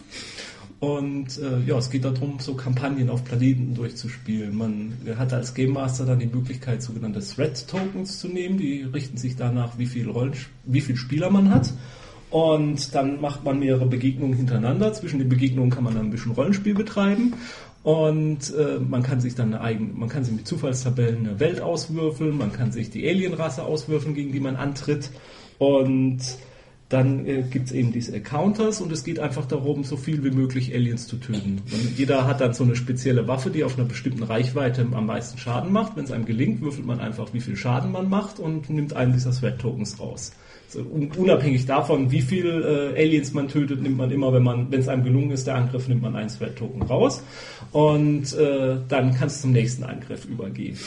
Und 0.81 1.39
äh, 1.39 1.59
ja, 1.65 1.77
es 1.77 1.89
geht 1.89 2.03
darum, 2.03 2.39
so 2.39 2.53
Kampagnen 2.53 3.09
auf 3.09 3.23
Planeten 3.23 3.73
durchzuspielen. 3.73 4.55
Man 4.55 4.93
hat 5.17 5.33
als 5.33 5.53
Game 5.53 5.71
Master 5.71 6.05
dann 6.05 6.19
die 6.19 6.27
Möglichkeit, 6.27 6.83
sogenannte 6.83 7.21
Threat 7.21 7.65
Tokens 7.67 8.19
zu 8.19 8.27
nehmen. 8.27 8.57
Die 8.57 8.83
richten 8.83 9.17
sich 9.17 9.37
danach, 9.37 9.77
wie 9.77 9.87
viel, 9.87 10.09
Rollen, 10.09 10.33
wie 10.65 10.81
viel 10.81 10.97
Spieler 10.97 11.29
man 11.29 11.49
hat. 11.49 11.73
Und 12.35 12.93
dann 12.93 13.21
macht 13.21 13.45
man 13.45 13.59
mehrere 13.59 13.85
Begegnungen 13.85 14.35
hintereinander. 14.35 14.91
Zwischen 14.91 15.19
den 15.19 15.29
Begegnungen 15.29 15.69
kann 15.69 15.85
man 15.85 15.95
dann 15.95 16.07
ein 16.07 16.11
bisschen 16.11 16.33
Rollenspiel 16.33 16.73
betreiben. 16.73 17.33
Und 17.81 18.53
äh, 18.53 18.77
man 18.77 19.03
kann 19.03 19.21
sich 19.21 19.35
dann 19.35 19.53
eine 19.53 19.63
eigene, 19.63 19.93
man 19.93 20.09
kann 20.09 20.25
sich 20.25 20.35
mit 20.35 20.45
Zufallstabellen 20.45 21.19
eine 21.19 21.39
Welt 21.39 21.61
auswürfeln, 21.61 22.37
man 22.37 22.51
kann 22.51 22.73
sich 22.73 22.89
die 22.89 23.07
Alienrasse 23.07 23.63
auswürfeln, 23.63 24.15
gegen 24.15 24.33
die 24.33 24.41
man 24.41 24.57
antritt. 24.57 25.11
Und 25.59 26.19
dann 26.89 27.25
äh, 27.25 27.43
gibt 27.43 27.67
es 27.67 27.71
eben 27.71 27.93
diese 27.93 28.13
Encounters 28.13 28.81
und 28.81 28.91
es 28.91 29.05
geht 29.05 29.19
einfach 29.19 29.45
darum, 29.45 29.85
so 29.85 29.95
viel 29.95 30.21
wie 30.25 30.31
möglich 30.31 30.75
Aliens 30.75 31.07
zu 31.07 31.15
töten. 31.15 31.61
Und 31.71 31.97
jeder 31.97 32.27
hat 32.27 32.41
dann 32.41 32.53
so 32.53 32.65
eine 32.65 32.75
spezielle 32.75 33.29
Waffe, 33.29 33.49
die 33.49 33.63
auf 33.63 33.79
einer 33.79 33.87
bestimmten 33.87 34.23
Reichweite 34.23 34.85
am 34.91 35.05
meisten 35.05 35.37
Schaden 35.37 35.71
macht. 35.71 35.95
Wenn 35.95 36.03
es 36.03 36.11
einem 36.11 36.25
gelingt, 36.25 36.59
würfelt 36.59 36.85
man 36.85 36.99
einfach, 36.99 37.33
wie 37.33 37.39
viel 37.39 37.55
Schaden 37.55 37.93
man 37.93 38.09
macht 38.09 38.39
und 38.39 38.69
nimmt 38.69 38.93
einen 38.93 39.13
dieser 39.13 39.31
Threat-Tokens 39.31 40.01
raus 40.01 40.33
unabhängig 40.75 41.65
davon, 41.65 42.11
wie 42.11 42.21
viel 42.21 42.93
äh, 42.95 43.01
Aliens 43.01 43.33
man 43.33 43.47
tötet, 43.47 43.81
nimmt 43.81 43.97
man 43.97 44.11
immer, 44.11 44.33
wenn 44.33 44.43
man, 44.43 44.71
wenn 44.71 44.79
es 44.79 44.87
einem 44.87 45.03
gelungen 45.03 45.31
ist, 45.31 45.47
der 45.47 45.55
Angriff, 45.55 45.87
nimmt 45.87 46.01
man 46.01 46.15
einen 46.15 46.29
Threat-Token 46.29 46.81
raus 46.83 47.23
und 47.71 48.33
äh, 48.33 48.77
dann 48.87 49.13
kann 49.13 49.27
es 49.27 49.41
zum 49.41 49.51
nächsten 49.51 49.83
Angriff 49.83 50.25
übergehen. 50.25 50.77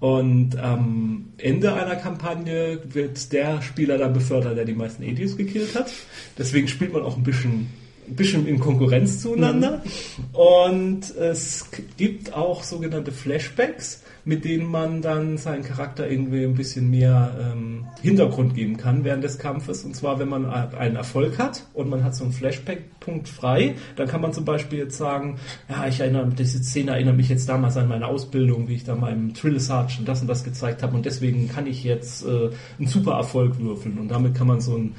Und 0.00 0.56
am 0.58 1.30
Ende 1.38 1.72
einer 1.72 1.96
Kampagne 1.96 2.80
wird 2.92 3.32
der 3.32 3.62
Spieler 3.62 3.98
dann 3.98 4.12
befördert, 4.12 4.56
der 4.56 4.64
die 4.64 4.74
meisten 4.74 5.02
Aliens 5.02 5.36
gekillt 5.36 5.74
hat. 5.74 5.92
Deswegen 6.38 6.68
spielt 6.68 6.92
man 6.92 7.02
auch 7.02 7.16
ein 7.16 7.24
bisschen 7.24 7.68
ein 8.08 8.16
bisschen 8.16 8.46
in 8.46 8.58
Konkurrenz 8.58 9.20
zueinander. 9.20 9.82
Mhm. 9.82 10.40
Und 10.40 11.16
es 11.16 11.66
gibt 11.96 12.32
auch 12.32 12.64
sogenannte 12.64 13.12
Flashbacks 13.12 14.02
mit 14.28 14.44
denen 14.44 14.70
man 14.70 15.00
dann 15.00 15.38
seinen 15.38 15.62
Charakter 15.62 16.06
irgendwie 16.06 16.44
ein 16.44 16.52
bisschen 16.52 16.90
mehr 16.90 17.34
ähm, 17.40 17.86
Hintergrund 18.02 18.54
geben 18.54 18.76
kann 18.76 19.02
während 19.02 19.24
des 19.24 19.38
Kampfes. 19.38 19.84
Und 19.84 19.96
zwar, 19.96 20.18
wenn 20.18 20.28
man 20.28 20.44
einen 20.44 20.96
Erfolg 20.96 21.38
hat 21.38 21.64
und 21.72 21.88
man 21.88 22.04
hat 22.04 22.14
so 22.14 22.24
einen 22.24 22.34
Flashback-Punkt 22.34 23.26
frei, 23.26 23.76
dann 23.96 24.06
kann 24.06 24.20
man 24.20 24.34
zum 24.34 24.44
Beispiel 24.44 24.80
jetzt 24.80 24.98
sagen, 24.98 25.38
ja, 25.70 25.86
ich 25.88 26.00
erinnere, 26.00 26.28
diese 26.28 26.62
Szene 26.62 26.90
erinnert 26.90 27.16
mich 27.16 27.30
jetzt 27.30 27.48
damals 27.48 27.78
an 27.78 27.88
meine 27.88 28.06
Ausbildung, 28.06 28.68
wie 28.68 28.74
ich 28.74 28.84
da 28.84 28.94
meinem 28.94 29.32
Trill 29.32 29.58
Sergeant 29.58 30.06
das 30.06 30.20
und 30.20 30.26
das 30.26 30.44
gezeigt 30.44 30.82
habe 30.82 30.94
und 30.94 31.06
deswegen 31.06 31.48
kann 31.48 31.66
ich 31.66 31.82
jetzt 31.82 32.26
äh, 32.26 32.50
einen 32.78 32.86
super 32.86 33.12
Erfolg 33.12 33.58
würfeln 33.58 33.96
und 33.96 34.08
damit 34.08 34.34
kann 34.34 34.46
man 34.46 34.60
so 34.60 34.76
ein 34.76 34.94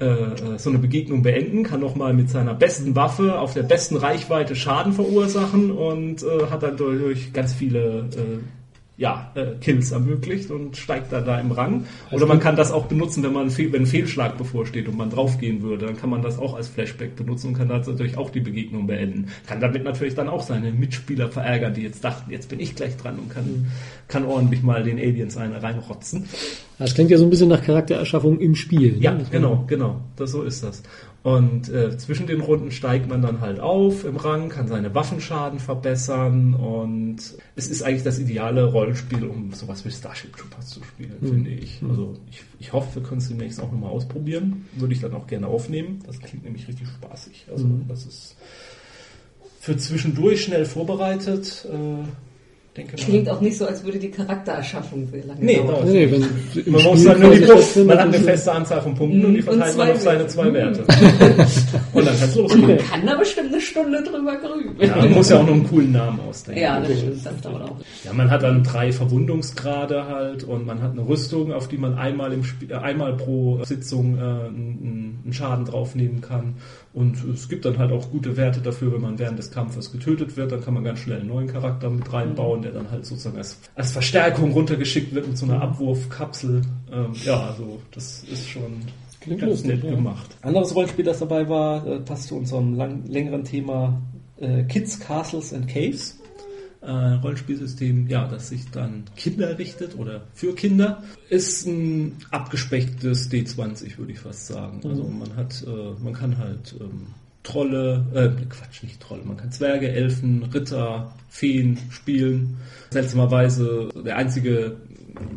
äh, 0.00 0.06
äh, 0.06 0.58
so 0.58 0.70
eine 0.70 0.80
Begegnung 0.80 1.22
beenden, 1.22 1.62
kann 1.62 1.78
nochmal 1.78 2.14
mit 2.14 2.30
seiner 2.30 2.54
besten 2.54 2.96
Waffe 2.96 3.38
auf 3.38 3.54
der 3.54 3.62
besten 3.62 3.96
Reichweite 3.96 4.56
Schaden 4.56 4.92
verursachen 4.92 5.70
und 5.70 6.24
äh, 6.24 6.50
hat 6.50 6.64
dann 6.64 6.76
durch 6.76 7.32
ganz 7.32 7.52
viele 7.52 8.08
äh, 8.16 8.40
ja, 8.98 9.32
äh, 9.34 9.54
Kills 9.60 9.90
ermöglicht 9.90 10.50
und 10.50 10.76
steigt 10.76 11.12
dann 11.12 11.24
da 11.24 11.40
im 11.40 11.50
Rang. 11.50 11.86
Oder 12.10 12.26
man 12.26 12.40
kann 12.40 12.56
das 12.56 12.70
auch 12.70 12.86
benutzen, 12.86 13.22
wenn 13.22 13.32
man 13.32 13.56
wenn 13.56 13.74
ein 13.82 13.86
Fehlschlag 13.86 14.36
bevorsteht 14.36 14.86
und 14.86 14.96
man 14.96 15.10
draufgehen 15.10 15.62
würde, 15.62 15.86
dann 15.86 15.96
kann 15.96 16.10
man 16.10 16.20
das 16.20 16.38
auch 16.38 16.54
als 16.54 16.68
Flashback 16.68 17.16
benutzen 17.16 17.48
und 17.48 17.54
kann 17.54 17.68
natürlich 17.68 18.18
auch 18.18 18.30
die 18.30 18.40
Begegnung 18.40 18.86
beenden. 18.86 19.28
Kann 19.46 19.60
damit 19.60 19.84
natürlich 19.84 20.14
dann 20.14 20.28
auch 20.28 20.42
seine 20.42 20.72
Mitspieler 20.72 21.30
verärgern, 21.30 21.72
die 21.72 21.82
jetzt 21.82 22.04
dachten, 22.04 22.30
jetzt 22.30 22.50
bin 22.50 22.60
ich 22.60 22.74
gleich 22.74 22.96
dran 22.96 23.18
und 23.18 23.30
kann, 23.30 23.44
mhm. 23.44 23.66
kann 24.08 24.26
ordentlich 24.26 24.62
mal 24.62 24.82
den 24.82 24.98
Aliens 24.98 25.36
eine 25.38 25.62
reinrotzen. 25.62 26.28
Das 26.78 26.94
klingt 26.94 27.10
ja 27.10 27.18
so 27.18 27.24
ein 27.24 27.30
bisschen 27.30 27.48
nach 27.48 27.62
Charaktererschaffung 27.62 28.40
im 28.40 28.54
Spiel. 28.54 28.92
Ne? 28.92 29.02
Ja, 29.02 29.18
genau, 29.30 29.64
genau. 29.66 30.00
Das, 30.16 30.32
so 30.32 30.42
ist 30.42 30.62
das. 30.62 30.82
Und 31.22 31.68
äh, 31.68 31.96
zwischen 31.98 32.26
den 32.26 32.40
Runden 32.40 32.72
steigt 32.72 33.08
man 33.08 33.22
dann 33.22 33.40
halt 33.40 33.60
auf 33.60 34.04
im 34.04 34.16
Rang, 34.16 34.48
kann 34.48 34.66
seine 34.66 34.92
Waffenschaden 34.92 35.60
verbessern 35.60 36.54
und 36.54 37.18
es 37.54 37.68
ist 37.68 37.82
eigentlich 37.84 38.02
das 38.02 38.18
ideale 38.18 38.64
Rollenspiel, 38.64 39.24
um 39.26 39.52
sowas 39.52 39.84
wie 39.84 39.90
Starship 39.92 40.36
Troopers 40.36 40.70
zu 40.70 40.82
spielen, 40.82 41.14
mhm. 41.20 41.28
finde 41.28 41.50
ich. 41.50 41.80
Also 41.88 42.16
ich, 42.28 42.42
ich 42.58 42.72
hoffe, 42.72 42.96
wir 42.96 43.02
können 43.04 43.20
es 43.20 43.28
demnächst 43.28 43.60
auch 43.60 43.70
nochmal 43.70 43.90
ausprobieren. 43.90 44.66
Würde 44.74 44.94
ich 44.94 45.00
dann 45.00 45.14
auch 45.14 45.28
gerne 45.28 45.46
aufnehmen. 45.46 46.00
Das 46.06 46.18
klingt 46.18 46.42
nämlich 46.42 46.66
richtig 46.66 46.88
spaßig. 46.88 47.46
Also 47.52 47.66
mhm. 47.66 47.84
das 47.86 48.04
ist 48.04 48.36
für 49.60 49.76
zwischendurch 49.76 50.42
schnell 50.42 50.64
vorbereitet. 50.64 51.68
Äh, 51.70 52.04
denke 52.76 52.96
Klingt 52.96 53.28
auch 53.28 53.40
nicht 53.40 53.58
so, 53.58 53.66
als 53.66 53.84
würde 53.84 53.98
die 53.98 54.10
Charaktererschaffung 54.10 55.06
sehr 55.08 55.24
lange 55.24 55.44
nee, 55.44 55.56
dauern. 55.56 55.92
Nee, 55.92 56.10
wenn 56.10 56.72
man 56.72 56.82
muss 56.82 57.04
dann 57.04 57.20
nur 57.20 57.34
die 57.34 57.40
Punkte, 57.40 57.84
man 57.84 57.98
hat 57.98 58.06
eine 58.06 58.18
feste 58.18 58.52
Anzahl 58.52 58.80
von 58.80 58.94
Punkten 58.94 59.24
und 59.26 59.34
die 59.34 59.42
verteilt 59.42 59.76
man 59.76 59.90
auf 59.90 60.00
seine 60.00 60.26
zwei 60.26 60.52
Werte. 60.52 60.80
und 61.92 62.06
dann 62.06 62.18
kann 62.18 62.28
es 62.28 62.34
losgehen. 62.34 62.66
Man 62.66 62.78
kann 62.78 63.06
da 63.06 63.16
bestimmt 63.16 63.52
eine 63.52 63.60
Stunde 63.60 64.02
drüber 64.02 64.36
grüben. 64.36 64.74
Ja, 64.80 64.96
man 64.96 65.12
muss 65.12 65.28
ja 65.28 65.38
auch 65.38 65.46
noch 65.46 65.52
einen 65.52 65.68
coolen 65.68 65.92
Namen 65.92 66.20
ausdenken. 66.20 66.62
Ja, 66.62 66.80
das 66.80 66.98
stimmt, 66.98 67.26
das 67.26 67.40
dauert 67.42 67.62
auch. 67.62 67.76
Ja, 68.04 68.12
man 68.14 68.30
hat 68.30 68.42
dann 68.42 68.64
drei 68.64 68.90
Verwundungsgrade 68.90 70.06
halt 70.06 70.44
und 70.44 70.66
man 70.66 70.80
hat 70.82 70.92
eine 70.92 71.06
Rüstung, 71.06 71.52
auf 71.52 71.68
die 71.68 71.76
man 71.76 71.94
einmal 71.94 72.32
im 72.32 72.42
Spiel, 72.42 72.70
äh, 72.70 72.74
einmal 72.76 73.14
pro 73.16 73.62
Sitzung 73.64 74.16
äh, 74.16 74.20
einen, 74.20 75.20
einen 75.24 75.32
Schaden 75.32 75.66
draufnehmen 75.66 76.22
kann. 76.22 76.54
Und 76.94 77.24
es 77.24 77.48
gibt 77.48 77.64
dann 77.64 77.78
halt 77.78 77.90
auch 77.90 78.10
gute 78.10 78.36
Werte 78.36 78.60
dafür, 78.60 78.92
wenn 78.92 79.00
man 79.00 79.18
während 79.18 79.38
des 79.38 79.50
Kampfes 79.50 79.92
getötet 79.92 80.36
wird, 80.36 80.52
dann 80.52 80.62
kann 80.62 80.74
man 80.74 80.84
ganz 80.84 80.98
schnell 80.98 81.20
einen 81.20 81.28
neuen 81.28 81.46
Charakter 81.46 81.88
mit 81.88 82.12
reinbauen, 82.12 82.60
der 82.60 82.72
dann 82.72 82.90
halt 82.90 83.06
sozusagen 83.06 83.38
als, 83.38 83.58
als 83.74 83.92
Verstärkung 83.92 84.52
runtergeschickt 84.52 85.14
wird 85.14 85.26
mit 85.26 85.38
so 85.38 85.46
einer. 85.46 85.62
Abwurfkapsel. 85.62 86.62
Ähm, 86.92 87.12
ja, 87.24 87.48
also 87.48 87.80
das 87.92 88.24
ist 88.24 88.48
schon 88.48 88.80
Klingt 89.20 89.40
ganz 89.40 89.52
lustig, 89.52 89.70
nett 89.70 89.84
ja. 89.84 89.90
gemacht. 89.90 90.36
Anderes 90.42 90.74
Rollenspiel, 90.74 91.04
das 91.04 91.20
dabei 91.20 91.48
war, 91.48 91.86
äh, 91.86 92.00
passt 92.00 92.28
zu 92.28 92.36
unserem 92.36 92.74
lang, 92.74 93.06
längeren 93.06 93.44
Thema 93.44 94.02
äh, 94.38 94.64
Kids, 94.64 95.00
Castles 95.00 95.54
and 95.54 95.68
Caves 95.68 96.21
äh, 96.82 96.90
Rollenspielsystem, 96.90 98.08
ja, 98.08 98.26
das 98.26 98.48
sich 98.48 98.70
dann 98.70 99.04
Kinder 99.16 99.58
richtet 99.58 99.96
oder 99.96 100.22
für 100.34 100.54
Kinder, 100.54 101.02
ist 101.28 101.66
ein 101.66 102.16
abgespecktes 102.30 103.30
D20, 103.30 103.98
würde 103.98 104.12
ich 104.12 104.18
fast 104.18 104.48
sagen. 104.48 104.80
Mhm. 104.82 104.90
Also 104.90 105.04
man 105.04 105.36
hat, 105.36 105.64
äh, 105.66 106.02
man 106.02 106.12
kann 106.12 106.38
halt 106.38 106.74
ähm, 106.80 107.06
Trolle, 107.42 108.06
äh, 108.14 108.44
Quatsch, 108.46 108.82
nicht 108.82 109.00
Trolle, 109.00 109.22
man 109.24 109.36
kann 109.36 109.50
Zwerge, 109.50 109.90
Elfen, 109.90 110.44
Ritter, 110.44 111.14
Feen 111.28 111.78
spielen. 111.90 112.58
Seltsamerweise 112.90 113.88
der 114.04 114.16
einzige 114.16 114.76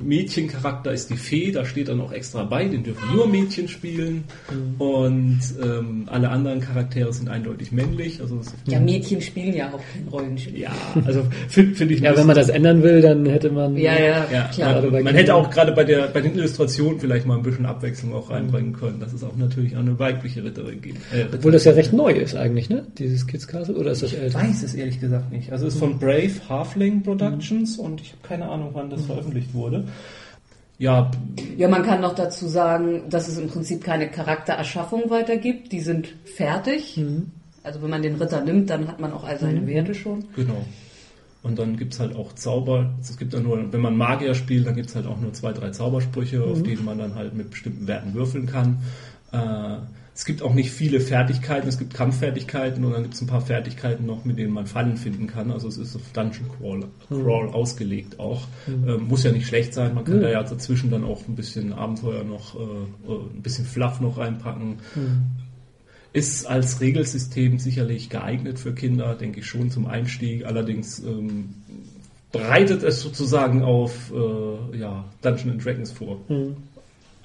Mädchencharakter 0.03 0.91
ist 0.91 1.09
die 1.09 1.17
Fee, 1.17 1.51
da 1.51 1.65
steht 1.65 1.87
dann 1.87 2.01
auch 2.01 2.11
extra 2.11 2.43
bei, 2.43 2.65
den 2.65 2.83
dürfen 2.83 3.15
nur 3.15 3.27
Mädchen 3.27 3.67
spielen 3.67 4.23
mhm. 4.51 4.81
und 4.81 5.41
ähm, 5.61 6.03
alle 6.07 6.29
anderen 6.29 6.59
Charaktere 6.61 7.11
sind 7.11 7.29
eindeutig 7.29 7.71
männlich. 7.71 8.21
Also 8.21 8.39
ja, 8.67 8.79
Mädchen 8.79 9.21
spielen 9.21 9.53
ja 9.53 9.73
auch 9.73 9.81
kein 9.93 10.07
Rollenspiel. 10.11 10.59
Ja, 10.59 10.71
also 11.05 11.25
finde 11.47 11.75
find 11.75 11.91
ich. 11.91 12.01
Ja, 12.01 12.15
wenn 12.15 12.27
man 12.27 12.35
das 12.35 12.49
ändern 12.49 12.83
will, 12.83 13.01
dann 13.01 13.25
hätte 13.25 13.49
man. 13.49 13.75
Ja, 13.77 13.93
ja, 13.97 14.25
ja 14.31 14.49
klar. 14.53 14.81
Man, 14.81 15.03
man 15.03 15.15
hätte 15.15 15.33
auch 15.33 15.49
gerade 15.49 15.71
bei 15.71 15.83
der 15.83 16.07
bei 16.07 16.21
den 16.21 16.35
Illustrationen 16.35 16.99
vielleicht 16.99 17.25
mal 17.25 17.37
ein 17.37 17.43
bisschen 17.43 17.65
Abwechslung 17.65 18.13
auch 18.13 18.29
reinbringen 18.29 18.73
können, 18.73 18.99
dass 18.99 19.13
es 19.13 19.23
auch 19.23 19.35
natürlich 19.35 19.75
auch 19.75 19.81
eine 19.81 19.97
weibliche 19.97 20.43
Ritterin 20.43 20.81
gibt. 20.81 20.97
Äh, 21.13 21.25
Obwohl 21.33 21.51
das 21.51 21.65
ja 21.65 21.73
recht 21.73 21.93
neu 21.93 22.11
ist 22.11 22.35
eigentlich, 22.35 22.69
ne? 22.69 22.85
Dieses 22.97 23.25
Kids 23.27 23.47
Castle 23.47 23.75
oder 23.75 23.91
ist 23.91 24.03
das 24.03 24.13
älter? 24.13 24.39
Ich 24.39 24.49
weiß 24.49 24.63
es 24.63 24.75
ehrlich 24.75 24.99
gesagt 24.99 25.31
nicht. 25.31 25.51
Also 25.51 25.67
es 25.67 25.73
ist 25.73 25.79
von 25.79 25.99
Brave 25.99 26.31
Halfling 26.47 27.03
Productions 27.03 27.77
mhm. 27.77 27.85
und 27.85 28.01
ich 28.01 28.11
habe 28.11 28.27
keine 28.27 28.49
Ahnung, 28.49 28.69
wann 28.73 28.89
das 28.89 29.01
mhm. 29.01 29.05
veröffentlicht 29.05 29.53
wurde 29.53 29.64
wurde. 29.65 29.85
Ja. 30.77 31.09
Ja, 31.57 31.67
man 31.67 31.83
kann 31.83 32.01
noch 32.01 32.15
dazu 32.15 32.47
sagen, 32.47 33.03
dass 33.09 33.27
es 33.27 33.37
im 33.37 33.47
Prinzip 33.47 33.83
keine 33.83 34.09
Charaktererschaffung 34.09 35.09
weiter 35.09 35.37
gibt. 35.37 35.71
Die 35.71 35.79
sind 35.79 36.13
fertig. 36.25 36.97
Mhm. 36.97 37.31
Also 37.63 37.81
wenn 37.81 37.89
man 37.89 38.01
den 38.01 38.15
Ritter 38.15 38.43
nimmt, 38.43 38.69
dann 38.69 38.87
hat 38.87 38.99
man 38.99 39.11
auch 39.11 39.23
all 39.23 39.39
seine 39.39 39.61
mhm. 39.61 39.67
Werte 39.67 39.95
schon. 39.95 40.25
Genau. 40.35 40.65
Und 41.43 41.59
dann 41.59 41.77
gibt 41.77 41.93
es 41.93 41.99
halt 41.99 42.15
auch 42.15 42.33
Zauber. 42.33 42.93
Es 42.99 43.17
gibt 43.17 43.33
dann 43.33 43.43
nur, 43.43 43.71
wenn 43.71 43.81
man 43.81 43.95
Magier 43.95 44.35
spielt, 44.35 44.67
dann 44.67 44.75
gibt 44.75 44.89
es 44.89 44.95
halt 44.95 45.07
auch 45.07 45.19
nur 45.19 45.31
zwei, 45.33 45.53
drei 45.53 45.69
Zaubersprüche, 45.69 46.37
mhm. 46.37 46.51
auf 46.51 46.63
denen 46.63 46.83
man 46.83 46.97
dann 46.97 47.15
halt 47.15 47.33
mit 47.33 47.51
bestimmten 47.51 47.87
Werten 47.87 48.13
würfeln 48.13 48.45
kann. 48.45 48.79
Äh, 49.31 49.77
es 50.15 50.23
gibt 50.23 50.41
auch 50.41 50.53
nicht 50.53 50.71
viele 50.71 51.01
Fertigkeiten, 51.01 51.67
es 51.67 51.77
gibt 51.77 51.93
Kampffertigkeiten 51.93 52.85
und 52.85 52.93
dann 52.93 53.03
gibt 53.03 53.15
es 53.15 53.21
ein 53.21 53.27
paar 53.27 53.41
Fertigkeiten 53.41 54.05
noch, 54.05 54.23
mit 54.23 54.37
denen 54.37 54.53
man 54.53 54.65
Fallen 54.65 54.95
finden 54.95 55.27
kann. 55.27 55.51
Also 55.51 55.67
es 55.67 55.77
ist 55.77 55.93
auf 55.93 56.03
Dungeon 56.13 56.45
Crawl, 56.57 56.85
Crawl 57.09 57.47
mhm. 57.47 57.53
ausgelegt 57.53 58.17
auch. 58.17 58.47
Mhm. 58.65 58.89
Ähm, 58.89 59.07
muss 59.09 59.23
ja 59.23 59.33
nicht 59.33 59.45
schlecht 59.45 59.73
sein, 59.73 59.93
man 59.93 60.05
kann 60.05 60.19
mhm. 60.19 60.21
da 60.21 60.29
ja 60.29 60.41
dazwischen 60.41 60.89
dann 60.89 61.03
auch 61.03 61.27
ein 61.27 61.35
bisschen 61.35 61.73
Abenteuer 61.73 62.23
noch, 62.23 62.55
äh, 62.55 62.59
äh, 62.59 63.35
ein 63.35 63.41
bisschen 63.41 63.65
Fluff 63.65 63.99
noch 63.99 64.17
reinpacken. 64.17 64.77
Mhm. 64.95 65.25
Ist 66.13 66.45
als 66.47 66.79
Regelsystem 66.79 67.59
sicherlich 67.59 68.09
geeignet 68.09 68.57
für 68.57 68.73
Kinder, 68.73 69.15
denke 69.15 69.41
ich 69.41 69.45
schon 69.45 69.69
zum 69.69 69.85
Einstieg. 69.85 70.45
Allerdings 70.45 70.99
ähm, 70.99 71.55
bereitet 72.31 72.83
es 72.83 73.01
sozusagen 73.01 73.63
auf 73.63 74.13
äh, 74.13 74.77
ja, 74.77 75.03
Dungeons 75.21 75.61
Dragons 75.61 75.91
vor. 75.91 76.21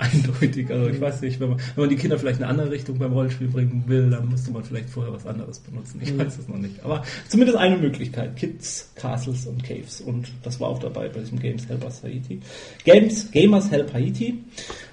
Eindeutig. 0.01 0.71
Also 0.71 0.89
ich 0.89 0.99
weiß 0.99 1.21
nicht, 1.21 1.41
wenn 1.41 1.51
man, 1.51 1.59
wenn 1.75 1.83
man 1.85 1.91
die 1.91 1.97
Kinder 1.97 2.19
vielleicht 2.19 2.39
in 2.39 2.45
eine 2.45 2.53
andere 2.53 2.71
Richtung 2.71 2.99
beim 2.99 3.13
Rollenspiel 3.13 3.49
bringen 3.49 3.85
will, 3.87 4.09
dann 4.09 4.31
müsste 4.31 4.51
man 4.51 4.65
vielleicht 4.65 4.89
vorher 4.89 5.13
was 5.13 5.27
anderes 5.27 5.59
benutzen. 5.59 6.01
Ich 6.03 6.15
mhm. 6.15 6.21
weiß 6.21 6.39
es 6.39 6.49
noch 6.49 6.57
nicht. 6.57 6.83
Aber 6.83 7.05
zumindest 7.29 7.59
eine 7.59 7.77
Möglichkeit. 7.77 8.35
Kids, 8.35 8.91
Castles 8.95 9.47
und 9.47 9.63
Caves. 9.63 10.01
Und 10.01 10.29
das 10.43 10.59
war 10.59 10.69
auch 10.69 10.79
dabei 10.79 11.11
bei 11.11 11.21
diesem 11.21 11.39
Games 11.39 11.69
Helpers 11.69 12.03
Haiti. 12.03 12.41
Games, 12.85 13.31
Gamers 13.31 13.71
Help 13.71 13.93
Haiti. 13.93 14.43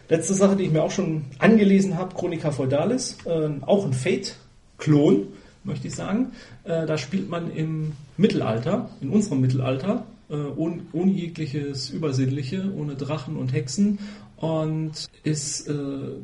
Letzte 0.09 0.33
Sache, 0.33 0.57
die 0.57 0.65
ich 0.65 0.71
mir 0.71 0.83
auch 0.83 0.91
schon 0.91 1.23
angelesen 1.39 1.97
habe, 1.97 2.13
Chronica 2.13 2.51
Feudalis, 2.51 3.17
äh, 3.25 3.49
auch 3.65 3.85
ein 3.85 3.93
Fate-Klon, 3.93 5.27
möchte 5.63 5.87
ich 5.87 5.95
sagen. 5.95 6.33
Äh, 6.65 6.85
da 6.85 6.97
spielt 6.97 7.29
man 7.29 7.49
im 7.49 7.93
Mittelalter, 8.17 8.89
in 8.99 9.09
unserem 9.09 9.39
Mittelalter, 9.39 10.05
äh, 10.29 10.35
ohne, 10.35 10.81
ohne 10.91 11.11
jegliches 11.11 11.89
Übersinnliche, 11.89 12.73
ohne 12.75 12.95
Drachen 12.95 13.37
und 13.37 13.53
Hexen 13.53 13.99
und 14.37 15.09
ist 15.23 15.67
äh, 15.67 15.73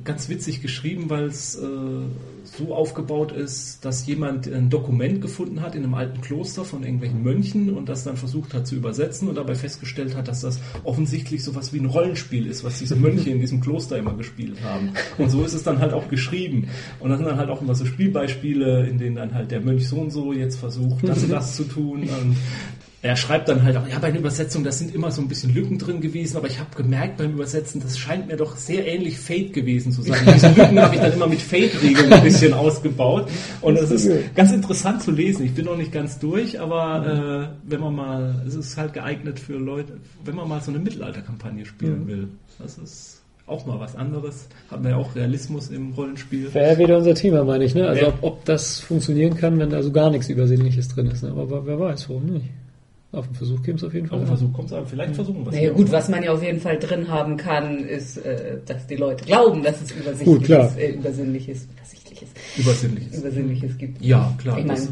ganz 0.03 0.29
witzig 0.29 0.61
geschrieben, 0.61 1.09
weil 1.09 1.25
es 1.25 1.55
äh, 1.55 1.67
so 2.43 2.75
aufgebaut 2.75 3.31
ist, 3.31 3.83
dass 3.83 4.05
jemand 4.05 4.47
ein 4.47 4.69
Dokument 4.69 5.19
gefunden 5.19 5.61
hat 5.61 5.73
in 5.73 5.83
einem 5.83 5.95
alten 5.95 6.21
Kloster 6.21 6.63
von 6.63 6.83
irgendwelchen 6.83 7.23
Mönchen 7.23 7.75
und 7.75 7.89
das 7.89 8.03
dann 8.03 8.15
versucht 8.15 8.53
hat 8.53 8.67
zu 8.67 8.75
übersetzen 8.75 9.27
und 9.29 9.35
dabei 9.35 9.55
festgestellt 9.55 10.15
hat, 10.15 10.27
dass 10.27 10.41
das 10.41 10.59
offensichtlich 10.83 11.43
sowas 11.43 11.73
wie 11.73 11.79
ein 11.79 11.87
Rollenspiel 11.87 12.45
ist, 12.45 12.63
was 12.63 12.77
diese 12.77 12.95
Mönche 12.95 13.31
in 13.31 13.39
diesem 13.39 13.61
Kloster 13.61 13.97
immer 13.97 14.13
gespielt 14.13 14.61
haben. 14.63 14.91
Und 15.17 15.31
so 15.31 15.43
ist 15.43 15.53
es 15.53 15.63
dann 15.63 15.79
halt 15.79 15.93
auch 15.93 16.07
geschrieben. 16.07 16.67
Und 16.99 17.09
das 17.09 17.17
sind 17.17 17.27
dann 17.27 17.37
halt 17.37 17.49
auch 17.49 17.61
immer 17.61 17.73
so 17.73 17.85
Spielbeispiele, 17.85 18.85
in 18.87 18.99
denen 18.99 19.15
dann 19.15 19.33
halt 19.33 19.49
der 19.49 19.61
Mönch 19.61 19.87
so 19.87 19.97
und 19.97 20.11
so 20.11 20.33
jetzt 20.33 20.57
versucht, 20.57 21.07
das 21.07 21.23
und 21.23 21.31
das 21.31 21.55
zu 21.55 21.63
tun. 21.63 22.01
Und 22.01 22.37
er 23.03 23.17
schreibt 23.17 23.49
dann 23.49 23.63
halt 23.63 23.75
auch, 23.75 23.85
ja, 23.85 23.99
bei 23.99 24.11
den 24.11 24.21
Übersetzungen, 24.21 24.63
das 24.63 24.79
sind 24.79 24.95
immer 24.95 25.11
so 25.11 25.21
ein 25.21 25.27
bisschen 25.27 25.53
Lücken 25.53 25.77
drin 25.77 25.99
gewesen, 25.99 26.37
aber 26.37 26.47
ich 26.47 26.59
habe 26.59 26.69
gemerkt 26.75 27.17
beim 27.17 27.33
Übersetzen, 27.33 27.81
das 27.81 27.99
scheint 28.03 28.27
mir 28.27 28.35
doch 28.35 28.57
sehr 28.57 28.85
ähnlich 28.85 29.17
Fate 29.17 29.53
gewesen 29.53 29.91
zu 29.91 30.01
sein. 30.01 30.19
Diese 30.33 30.49
Lücken 30.49 30.79
habe 30.79 30.95
ich 30.95 31.01
dann 31.01 31.13
immer 31.13 31.27
mit 31.27 31.41
Fate-Regeln 31.41 32.11
ein 32.11 32.23
bisschen 32.23 32.53
ausgebaut. 32.53 33.29
Und 33.61 33.75
das 33.75 33.91
ist 33.91 34.09
ganz 34.35 34.51
interessant 34.51 35.01
zu 35.01 35.11
lesen. 35.11 35.45
Ich 35.45 35.53
bin 35.53 35.65
noch 35.65 35.77
nicht 35.77 35.91
ganz 35.91 36.19
durch, 36.19 36.59
aber 36.59 37.51
äh, 37.55 37.69
wenn 37.69 37.79
man 37.79 37.95
mal, 37.95 38.43
es 38.47 38.55
ist 38.55 38.77
halt 38.77 38.93
geeignet 38.93 39.39
für 39.39 39.57
Leute, 39.57 39.93
wenn 40.25 40.35
man 40.35 40.49
mal 40.49 40.61
so 40.61 40.71
eine 40.71 40.79
Mittelalterkampagne 40.79 41.65
spielen 41.65 42.07
will. 42.07 42.27
Das 42.59 42.77
ist 42.77 43.21
auch 43.45 43.65
mal 43.65 43.79
was 43.79 43.95
anderes. 43.95 44.47
Haben 44.69 44.83
wir 44.83 44.91
ja 44.91 44.97
auch 44.97 45.15
Realismus 45.15 45.69
im 45.69 45.93
Rollenspiel. 45.93 46.53
Wäre 46.53 46.77
wieder 46.77 46.97
unser 46.97 47.15
Thema, 47.15 47.43
meine 47.43 47.65
ich, 47.65 47.75
ne? 47.75 47.87
Also 47.87 48.01
ja. 48.01 48.07
ob, 48.09 48.23
ob, 48.23 48.45
das 48.45 48.79
funktionieren 48.79 49.35
kann, 49.35 49.59
wenn 49.59 49.69
da 49.69 49.81
so 49.81 49.91
gar 49.91 50.09
nichts 50.09 50.29
Übersinnliches 50.29 50.89
drin 50.89 51.07
ist. 51.07 51.23
Ne? 51.23 51.29
Aber 51.31 51.65
wer 51.65 51.79
weiß, 51.79 52.09
warum 52.09 52.25
nicht? 52.25 52.49
Auf 53.13 53.27
den 53.27 53.35
Versuch 53.35 53.61
käme 53.61 53.77
es 53.77 53.83
auf 53.83 53.93
jeden 53.93 54.07
Fall. 54.07 54.17
Auf 54.17 54.23
den 54.23 54.27
Versuch 54.27 54.53
kommt 54.53 54.71
es 54.71 54.89
Vielleicht 54.89 55.15
versuchen 55.15 55.45
wir 55.45 55.51
es. 55.51 55.55
Naja, 55.55 55.71
gut, 55.71 55.91
was 55.91 56.09
man 56.09 56.23
ja 56.23 56.33
auf 56.33 56.41
jeden 56.41 56.59
Fall 56.59 56.79
drin 56.79 57.07
haben 57.09 57.37
kann, 57.37 57.85
ist, 57.85 58.17
äh, 58.17 58.57
dass 58.65 58.87
die 58.87 58.95
Leute 58.95 59.23
glauben, 59.23 59.61
dass 59.61 59.81
es 59.83 59.91
übersichtlich 59.91 60.49
ist, 60.49 60.77
äh, 60.77 60.91
übersinnlich 60.93 61.47
ist, 61.47 61.69
übersichtlich 61.71 62.21
ist. 62.23 62.31
Übersinnliches. 62.57 63.19
Übersinnliches 63.19 63.77
gibt. 63.77 64.03
Ja, 64.03 64.33
klar. 64.39 64.57
Ich 64.57 64.65
meine, 64.65 64.87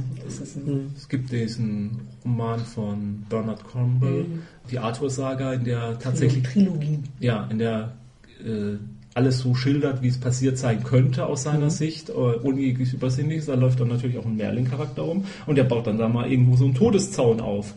es 0.96 1.10
gibt 1.10 1.32
diesen 1.32 2.02
Roman 2.24 2.60
von 2.60 3.26
Bernard 3.28 3.64
Cornwell, 3.64 4.26
mhm. 4.26 4.42
die 4.70 4.78
Arthur-Saga, 4.78 5.54
in 5.54 5.64
der 5.64 5.98
tatsächlich. 5.98 6.44
Trilogie. 6.44 7.00
Ja, 7.20 7.48
in 7.50 7.58
der 7.58 7.94
äh, 8.46 8.78
alles 9.14 9.40
so 9.40 9.56
schildert, 9.56 10.02
wie 10.04 10.08
es 10.08 10.20
passiert 10.20 10.58
sein 10.58 10.84
könnte 10.84 11.26
aus 11.26 11.44
seiner 11.44 11.66
mhm. 11.66 11.72
Sicht, 11.72 12.10
äh, 12.10 12.14
ohne 12.14 12.62
jegliches 12.62 12.94
Übersinnliches. 12.94 13.48
Da 13.48 13.56
läuft 13.56 13.80
dann 13.80 13.88
natürlich 13.88 14.20
auch 14.20 14.26
ein 14.26 14.38
Merlin-Charakter 14.38 15.04
um 15.06 15.26
und 15.48 15.58
der 15.58 15.64
baut 15.64 15.88
dann 15.88 15.98
da 15.98 16.08
mal 16.08 16.32
irgendwo 16.32 16.56
so 16.56 16.66
einen 16.66 16.76
Todeszaun 16.76 17.42
auf 17.42 17.74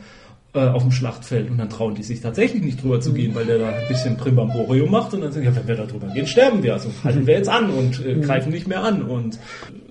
äh, 0.54 0.68
auf 0.68 0.82
dem 0.82 0.92
Schlachtfeld 0.92 1.50
und 1.50 1.58
dann 1.58 1.68
trauen 1.68 1.96
die 1.96 2.04
sich 2.04 2.20
tatsächlich 2.20 2.62
nicht 2.62 2.82
drüber 2.82 3.00
zu 3.00 3.12
gehen, 3.12 3.34
weil 3.34 3.44
der 3.44 3.58
da 3.58 3.70
ein 3.70 3.88
bisschen 3.88 4.16
Primbamborium 4.16 4.88
macht 4.90 5.12
und 5.12 5.22
dann 5.22 5.32
sagen, 5.32 5.44
ja, 5.44 5.56
wenn 5.56 5.66
wir 5.66 5.74
da 5.74 5.84
drüber 5.84 6.06
gehen, 6.08 6.28
sterben 6.28 6.62
wir. 6.62 6.74
Also 6.74 6.90
halten 7.02 7.26
wir 7.26 7.34
jetzt 7.34 7.48
an 7.48 7.70
und 7.70 8.04
äh, 8.06 8.14
mhm. 8.14 8.22
greifen 8.22 8.52
nicht 8.52 8.68
mehr 8.68 8.82
an. 8.82 9.02
Und 9.02 9.38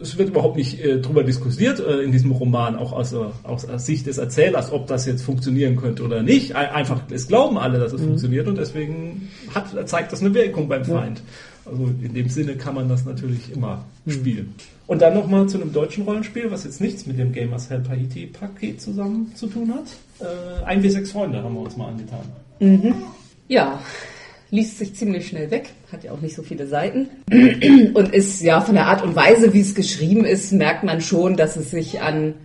es 0.02 0.18
wird 0.18 0.30
überhaupt 0.30 0.56
nicht 0.56 0.80
äh, 0.80 1.02
drüber 1.02 1.24
diskutiert 1.24 1.82
äh, 1.82 2.02
in 2.02 2.14
diesem 2.14 2.32
Roman, 2.32 2.78
auch 2.78 2.94
aus, 2.94 3.14
aus, 3.14 3.66
aus 3.66 3.86
Sicht 3.86 4.08
des 4.08 4.18
Erzählers, 4.18 4.72
ob 4.72 4.88
das 4.88 5.06
jetzt 5.06 5.24
funktionieren 5.24 5.76
könnte 5.76 6.04
oder 6.04 6.24
nicht. 6.24 6.56
Einfach, 6.56 7.02
es 7.12 7.28
glauben 7.28 7.58
alle, 7.58 7.80
dass 7.80 7.92
es 7.92 8.02
mhm. 8.02 8.06
funktioniert 8.06 8.48
und 8.48 8.58
deswegen 8.58 9.30
hat, 9.54 9.90
zeigt 9.90 10.14
das 10.14 10.22
eine 10.22 10.34
Wirkung 10.34 10.70
beim 10.70 10.86
Feind. 10.86 11.22
Also 11.66 11.90
in 12.02 12.14
dem 12.14 12.30
Sinne 12.30 12.56
kann 12.56 12.76
man 12.76 12.90
das 12.90 13.06
natürlich 13.06 13.52
immer 13.54 13.86
spielen. 14.08 14.54
Und 14.86 15.02
dann 15.02 15.14
nochmal 15.14 15.48
zu 15.48 15.60
einem 15.60 15.72
deutschen 15.72 16.04
Rollenspiel, 16.04 16.52
was 16.52 16.66
jetzt 16.66 16.82
nichts 16.82 17.06
mit 17.06 17.18
dem 17.18 17.32
Gamers 17.32 17.70
Help 17.70 17.88
Haiti 17.88 18.28
Paket 18.28 18.82
zusammen 18.82 19.32
zu 19.36 19.48
tun 19.48 19.74
hat. 19.74 19.86
Äh, 20.68 20.78
1W6 20.78 21.12
Freunde 21.12 21.42
haben 21.42 21.56
wir 21.56 21.62
uns 21.62 21.78
mal 21.78 21.90
angetan. 21.90 22.26
Ja, 23.48 23.80
liest 24.54 24.78
sich 24.78 24.94
ziemlich 24.94 25.28
schnell 25.28 25.50
weg, 25.50 25.70
hat 25.92 26.04
ja 26.04 26.12
auch 26.12 26.22
nicht 26.22 26.36
so 26.36 26.44
viele 26.44 26.68
Seiten 26.68 27.08
und 27.94 28.14
ist 28.14 28.42
ja 28.42 28.62
von 28.62 28.76
der 28.76 28.86
Art 28.86 29.02
und 29.02 29.16
Weise, 29.16 29.54
wie 29.54 29.62
es 29.62 29.74
geschrieben 29.74 30.26
ist, 30.26 30.52
merkt 30.52 30.84
man 30.84 31.02
schon, 31.02 31.36
dass 31.36 31.56
es 31.56 31.72
sich 31.72 32.02
an, 32.02 32.36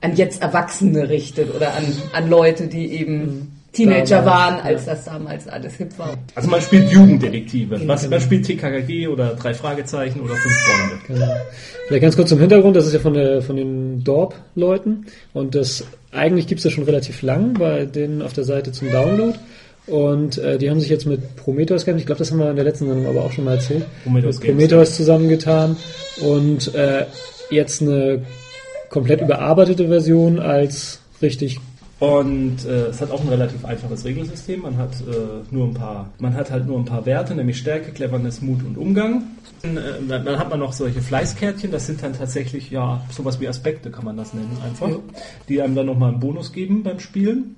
an 0.00 0.16
jetzt 0.16 0.40
Erwachsene 0.40 1.10
richtet 1.10 1.54
oder 1.54 1.74
an, 1.74 1.84
an 2.14 2.30
Leute, 2.30 2.68
die 2.68 2.86
eben 2.92 3.57
Teenager 3.72 4.22
Damals, 4.22 4.26
waren, 4.26 4.60
als 4.60 4.84
das 4.86 5.04
damals 5.04 5.46
alles 5.48 5.74
hip 5.74 5.98
war. 5.98 6.16
Also 6.34 6.48
man 6.48 6.60
spielt 6.60 6.90
Jugenddetektive. 6.90 7.86
Was, 7.86 8.08
man 8.08 8.20
spielt 8.20 8.46
TKKG 8.46 9.08
oder 9.08 9.34
drei 9.34 9.52
Fragezeichen 9.52 10.20
oder 10.20 10.34
fünf 10.34 10.54
Freunde. 10.54 11.04
Genau. 11.06 11.36
Vielleicht 11.86 12.02
ganz 12.02 12.16
kurz 12.16 12.28
zum 12.30 12.40
Hintergrund, 12.40 12.76
das 12.76 12.86
ist 12.86 12.94
ja 12.94 12.98
von, 12.98 13.14
der, 13.14 13.42
von 13.42 13.56
den 13.56 14.02
Dorp-Leuten 14.04 15.06
und 15.34 15.54
das 15.54 15.84
eigentlich 16.12 16.46
gibt's 16.46 16.64
das 16.64 16.72
schon 16.72 16.84
relativ 16.84 17.22
lang 17.22 17.54
bei 17.54 17.84
denen 17.84 18.22
auf 18.22 18.32
der 18.32 18.44
Seite 18.44 18.72
zum 18.72 18.90
Download. 18.90 19.38
Und 19.86 20.36
äh, 20.38 20.58
die 20.58 20.68
haben 20.68 20.80
sich 20.80 20.90
jetzt 20.90 21.06
mit 21.06 21.36
Prometheus 21.36 21.84
gehabt, 21.84 21.98
ich 21.98 22.06
glaube, 22.06 22.18
das 22.18 22.30
haben 22.30 22.38
wir 22.38 22.50
in 22.50 22.56
der 22.56 22.64
letzten 22.64 22.88
Sendung 22.88 23.06
aber 23.06 23.24
auch 23.24 23.32
schon 23.32 23.44
mal 23.44 23.54
erzählt, 23.54 23.86
Prometheus 24.02 24.36
mit 24.36 24.44
Games. 24.44 24.56
Prometheus 24.56 24.96
zusammengetan 24.96 25.76
und 26.20 26.74
äh, 26.74 27.06
jetzt 27.50 27.80
eine 27.80 28.22
komplett 28.90 29.22
überarbeitete 29.22 29.88
Version 29.88 30.40
als 30.40 31.00
richtig 31.22 31.58
Und 32.00 32.64
äh, 32.64 32.86
es 32.86 33.00
hat 33.00 33.10
auch 33.10 33.20
ein 33.20 33.28
relativ 33.28 33.64
einfaches 33.64 34.04
Regelsystem. 34.04 34.62
Man 34.62 34.76
hat 34.76 35.00
äh, 35.00 35.42
nur 35.50 35.66
ein 35.66 35.74
paar, 35.74 36.10
man 36.20 36.34
hat 36.34 36.50
halt 36.50 36.66
nur 36.66 36.78
ein 36.78 36.84
paar 36.84 37.04
Werte, 37.06 37.34
nämlich 37.34 37.58
Stärke, 37.58 37.90
Cleverness, 37.90 38.40
Mut 38.40 38.62
und 38.64 38.78
Umgang. 38.78 39.24
Äh, 39.62 40.06
dann, 40.06 40.38
hat 40.38 40.48
man 40.48 40.60
noch 40.60 40.72
solche 40.72 41.02
Fleißkärtchen. 41.02 41.72
Das 41.72 41.86
sind 41.86 42.02
dann 42.02 42.12
tatsächlich 42.12 42.70
ja 42.70 43.04
sowas 43.10 43.40
wie 43.40 43.48
Aspekte, 43.48 43.90
kann 43.90 44.04
man 44.04 44.16
das 44.16 44.32
nennen 44.32 44.56
einfach, 44.64 44.90
die 45.48 45.60
einem 45.60 45.74
dann 45.74 45.86
nochmal 45.86 46.10
einen 46.10 46.20
Bonus 46.20 46.52
geben 46.52 46.84
beim 46.84 47.00
Spielen. 47.00 47.56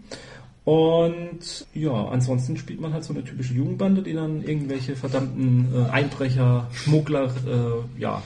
Und 0.64 1.66
ja, 1.74 2.06
ansonsten 2.08 2.56
spielt 2.56 2.80
man 2.80 2.94
halt 2.94 3.04
so 3.04 3.12
eine 3.12 3.24
typische 3.24 3.52
Jugendbande, 3.54 4.02
die 4.02 4.14
dann 4.14 4.42
irgendwelche 4.42 4.96
verdammten 4.96 5.68
äh, 5.74 5.90
Einbrecher, 5.90 6.68
Schmuggler, 6.72 7.26
äh, 7.26 8.00
ja, 8.00 8.22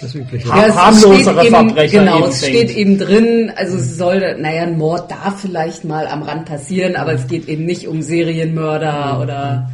das 0.00 0.14
Übliche. 0.14 0.52
Ha- 0.52 0.66
es 0.66 0.74
harmlosere 0.74 1.34
steht 1.40 1.44
eben, 1.44 1.54
Verbrecher 1.68 1.98
Genau, 2.00 2.18
eben 2.18 2.28
es 2.28 2.40
denkt. 2.40 2.56
steht 2.56 2.76
eben 2.76 2.98
drin, 2.98 3.52
also 3.56 3.76
es 3.76 3.96
soll, 3.96 4.36
naja, 4.40 4.62
ein 4.62 4.78
Mord 4.78 5.10
darf 5.10 5.40
vielleicht 5.40 5.84
mal 5.84 6.06
am 6.06 6.22
Rand 6.22 6.46
passieren, 6.46 6.96
aber 6.96 7.12
es 7.14 7.26
geht 7.26 7.48
eben 7.48 7.64
nicht 7.64 7.86
um 7.88 8.02
Serienmörder 8.02 9.20
oder 9.20 9.70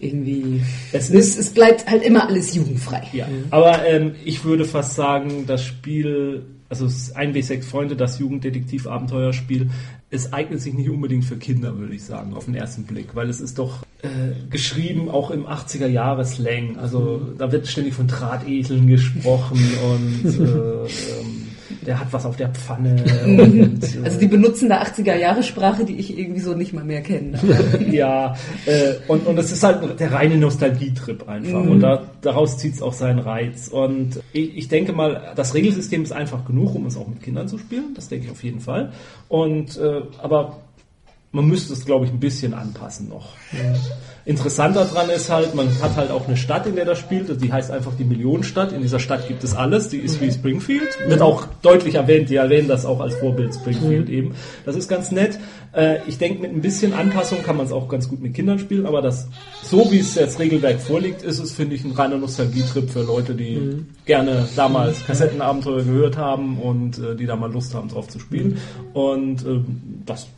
irgendwie. 0.00 0.62
Es 0.92 1.08
Es, 1.10 1.38
es 1.38 1.50
bleibt 1.50 1.88
halt 1.90 2.02
immer 2.02 2.28
alles 2.28 2.54
jugendfrei. 2.54 3.02
Ja, 3.12 3.26
aber 3.50 3.86
ähm, 3.86 4.14
ich 4.24 4.44
würde 4.44 4.64
fast 4.64 4.94
sagen, 4.94 5.44
das 5.46 5.64
Spiel, 5.64 6.42
also 6.74 6.86
es 6.86 7.14
1W6 7.14 7.62
Freunde, 7.62 7.94
das 7.94 8.18
Jugenddetektiv-Abenteuerspiel, 8.18 9.70
es 10.10 10.32
eignet 10.32 10.60
sich 10.60 10.74
nicht 10.74 10.90
unbedingt 10.90 11.24
für 11.24 11.36
Kinder, 11.36 11.78
würde 11.78 11.94
ich 11.94 12.02
sagen, 12.02 12.34
auf 12.34 12.46
den 12.46 12.56
ersten 12.56 12.82
Blick, 12.82 13.14
weil 13.14 13.28
es 13.28 13.40
ist 13.40 13.60
doch 13.60 13.84
äh, 14.02 14.08
geschrieben 14.50 15.08
auch 15.08 15.30
im 15.30 15.46
80er-Jahre-Slang. 15.46 16.76
Also 16.76 17.20
da 17.38 17.52
wird 17.52 17.68
ständig 17.68 17.94
von 17.94 18.08
Drahteseln 18.08 18.88
gesprochen 18.88 19.60
und 19.88 20.24
äh, 20.24 20.84
ähm, 21.20 21.43
der 21.86 22.00
hat 22.00 22.12
was 22.12 22.26
auf 22.26 22.36
der 22.36 22.48
Pfanne. 22.50 23.02
und, 23.24 23.82
äh, 23.82 24.04
Also 24.04 24.18
die 24.18 24.26
benutzen 24.26 24.68
da 24.68 24.82
80er 24.82 25.16
Jahre 25.16 25.42
Sprache, 25.42 25.84
die 25.84 25.96
ich 25.96 26.18
irgendwie 26.18 26.40
so 26.40 26.54
nicht 26.54 26.72
mal 26.72 26.84
mehr 26.84 27.02
kenne. 27.02 27.38
ja, 27.90 28.34
äh, 28.66 28.94
und, 29.08 29.26
und 29.26 29.38
es 29.38 29.52
ist 29.52 29.62
halt 29.62 29.98
der 29.98 30.12
reine 30.12 30.36
Nostalgietrip 30.36 31.28
einfach. 31.28 31.62
Und 31.64 31.80
da, 31.80 32.02
daraus 32.20 32.58
zieht 32.58 32.74
es 32.74 32.82
auch 32.82 32.92
seinen 32.92 33.18
Reiz. 33.18 33.68
Und 33.68 34.20
ich, 34.32 34.56
ich 34.56 34.68
denke 34.68 34.92
mal, 34.92 35.32
das 35.36 35.54
Regelsystem 35.54 36.02
ist 36.02 36.12
einfach 36.12 36.44
genug, 36.44 36.74
um 36.74 36.86
es 36.86 36.96
auch 36.96 37.06
mit 37.06 37.22
Kindern 37.22 37.48
zu 37.48 37.58
spielen. 37.58 37.94
Das 37.94 38.08
denke 38.08 38.26
ich 38.26 38.32
auf 38.32 38.42
jeden 38.42 38.60
Fall. 38.60 38.92
Und 39.28 39.76
äh, 39.76 40.02
aber 40.18 40.58
man 41.32 41.46
müsste 41.46 41.72
es, 41.72 41.84
glaube 41.84 42.06
ich, 42.06 42.12
ein 42.12 42.20
bisschen 42.20 42.54
anpassen 42.54 43.08
noch. 43.08 43.34
Interessanter 44.26 44.86
dran 44.86 45.10
ist 45.10 45.28
halt, 45.28 45.54
man 45.54 45.68
hat 45.82 45.96
halt 45.96 46.10
auch 46.10 46.26
eine 46.26 46.38
Stadt, 46.38 46.66
in 46.66 46.76
der 46.76 46.86
das 46.86 46.98
spielt. 46.98 47.42
Die 47.42 47.52
heißt 47.52 47.70
einfach 47.70 47.92
die 47.94 48.04
Millionenstadt. 48.04 48.72
In 48.72 48.80
dieser 48.80 48.98
Stadt 48.98 49.28
gibt 49.28 49.44
es 49.44 49.54
alles. 49.54 49.90
Die 49.90 49.98
ist 49.98 50.18
wie 50.22 50.32
Springfield. 50.32 50.98
Wird 51.06 51.20
auch 51.20 51.46
deutlich 51.60 51.96
erwähnt. 51.96 52.30
Die 52.30 52.36
erwähnen 52.36 52.66
das 52.66 52.86
auch 52.86 53.00
als 53.00 53.14
Vorbild 53.16 53.54
Springfield 53.54 54.08
eben. 54.08 54.34
Das 54.64 54.76
ist 54.76 54.88
ganz 54.88 55.10
nett. 55.10 55.38
Äh, 55.72 55.98
ich 56.06 56.16
denke, 56.16 56.40
mit 56.40 56.52
ein 56.52 56.62
bisschen 56.62 56.94
Anpassung 56.94 57.42
kann 57.42 57.58
man 57.58 57.66
es 57.66 57.72
auch 57.72 57.86
ganz 57.86 58.08
gut 58.08 58.22
mit 58.22 58.32
Kindern 58.32 58.58
spielen. 58.58 58.86
Aber 58.86 59.02
das, 59.02 59.28
so 59.62 59.92
wie 59.92 59.98
es 59.98 60.14
jetzt 60.14 60.38
Regelwerk 60.38 60.80
vorliegt, 60.80 61.22
ist 61.22 61.38
es, 61.38 61.52
finde 61.52 61.74
ich, 61.74 61.84
ein 61.84 61.92
reiner 61.92 62.16
Nostalgietrip 62.16 62.88
für 62.88 63.02
Leute, 63.02 63.34
die 63.34 63.84
gerne 64.06 64.48
damals 64.56 65.04
Kassettenabenteuer 65.06 65.82
gehört 65.82 66.16
haben 66.16 66.58
und 66.60 66.98
äh, 66.98 67.14
die 67.14 67.26
da 67.26 67.36
mal 67.36 67.52
Lust 67.52 67.74
haben, 67.74 67.88
drauf 67.88 68.08
zu 68.08 68.18
spielen. 68.18 68.58
Und 68.94 69.44
ähm, 69.44 70.02
das, 70.06 70.28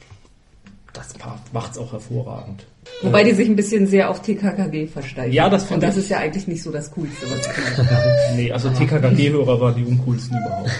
das 0.92 1.14
macht 1.52 1.72
es 1.72 1.78
auch 1.78 1.92
hervorragend. 1.92 2.66
Wobei 3.02 3.24
die 3.24 3.32
sich 3.32 3.48
ein 3.48 3.56
bisschen 3.56 3.86
sehr 3.86 4.08
auf 4.10 4.22
TKKG 4.22 4.86
versteigen. 4.86 5.32
Ja, 5.32 5.50
das 5.50 5.70
Und 5.70 5.82
das 5.82 5.96
ich- 5.96 6.04
ist 6.04 6.08
ja 6.10 6.18
eigentlich 6.18 6.46
nicht 6.48 6.62
so 6.62 6.72
das 6.72 6.90
Coolste, 6.92 7.26
was 7.30 7.46
ich 7.46 7.54
gemacht 7.54 7.78
habe. 7.90 8.08
Nee, 8.36 8.50
also 8.52 8.70
TKKG-Hörer 8.70 9.60
waren 9.60 9.74
die 9.74 9.84
uncoolsten 9.84 10.38
überhaupt. 10.38 10.70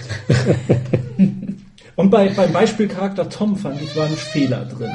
Und 1.95 2.09
bei, 2.11 2.29
beim 2.29 2.51
Beispielcharakter 2.53 3.29
Tom 3.29 3.55
fand 3.55 3.81
ich, 3.81 3.95
war 3.95 4.05
ein 4.05 4.13
Fehler 4.15 4.65
drin. 4.65 4.91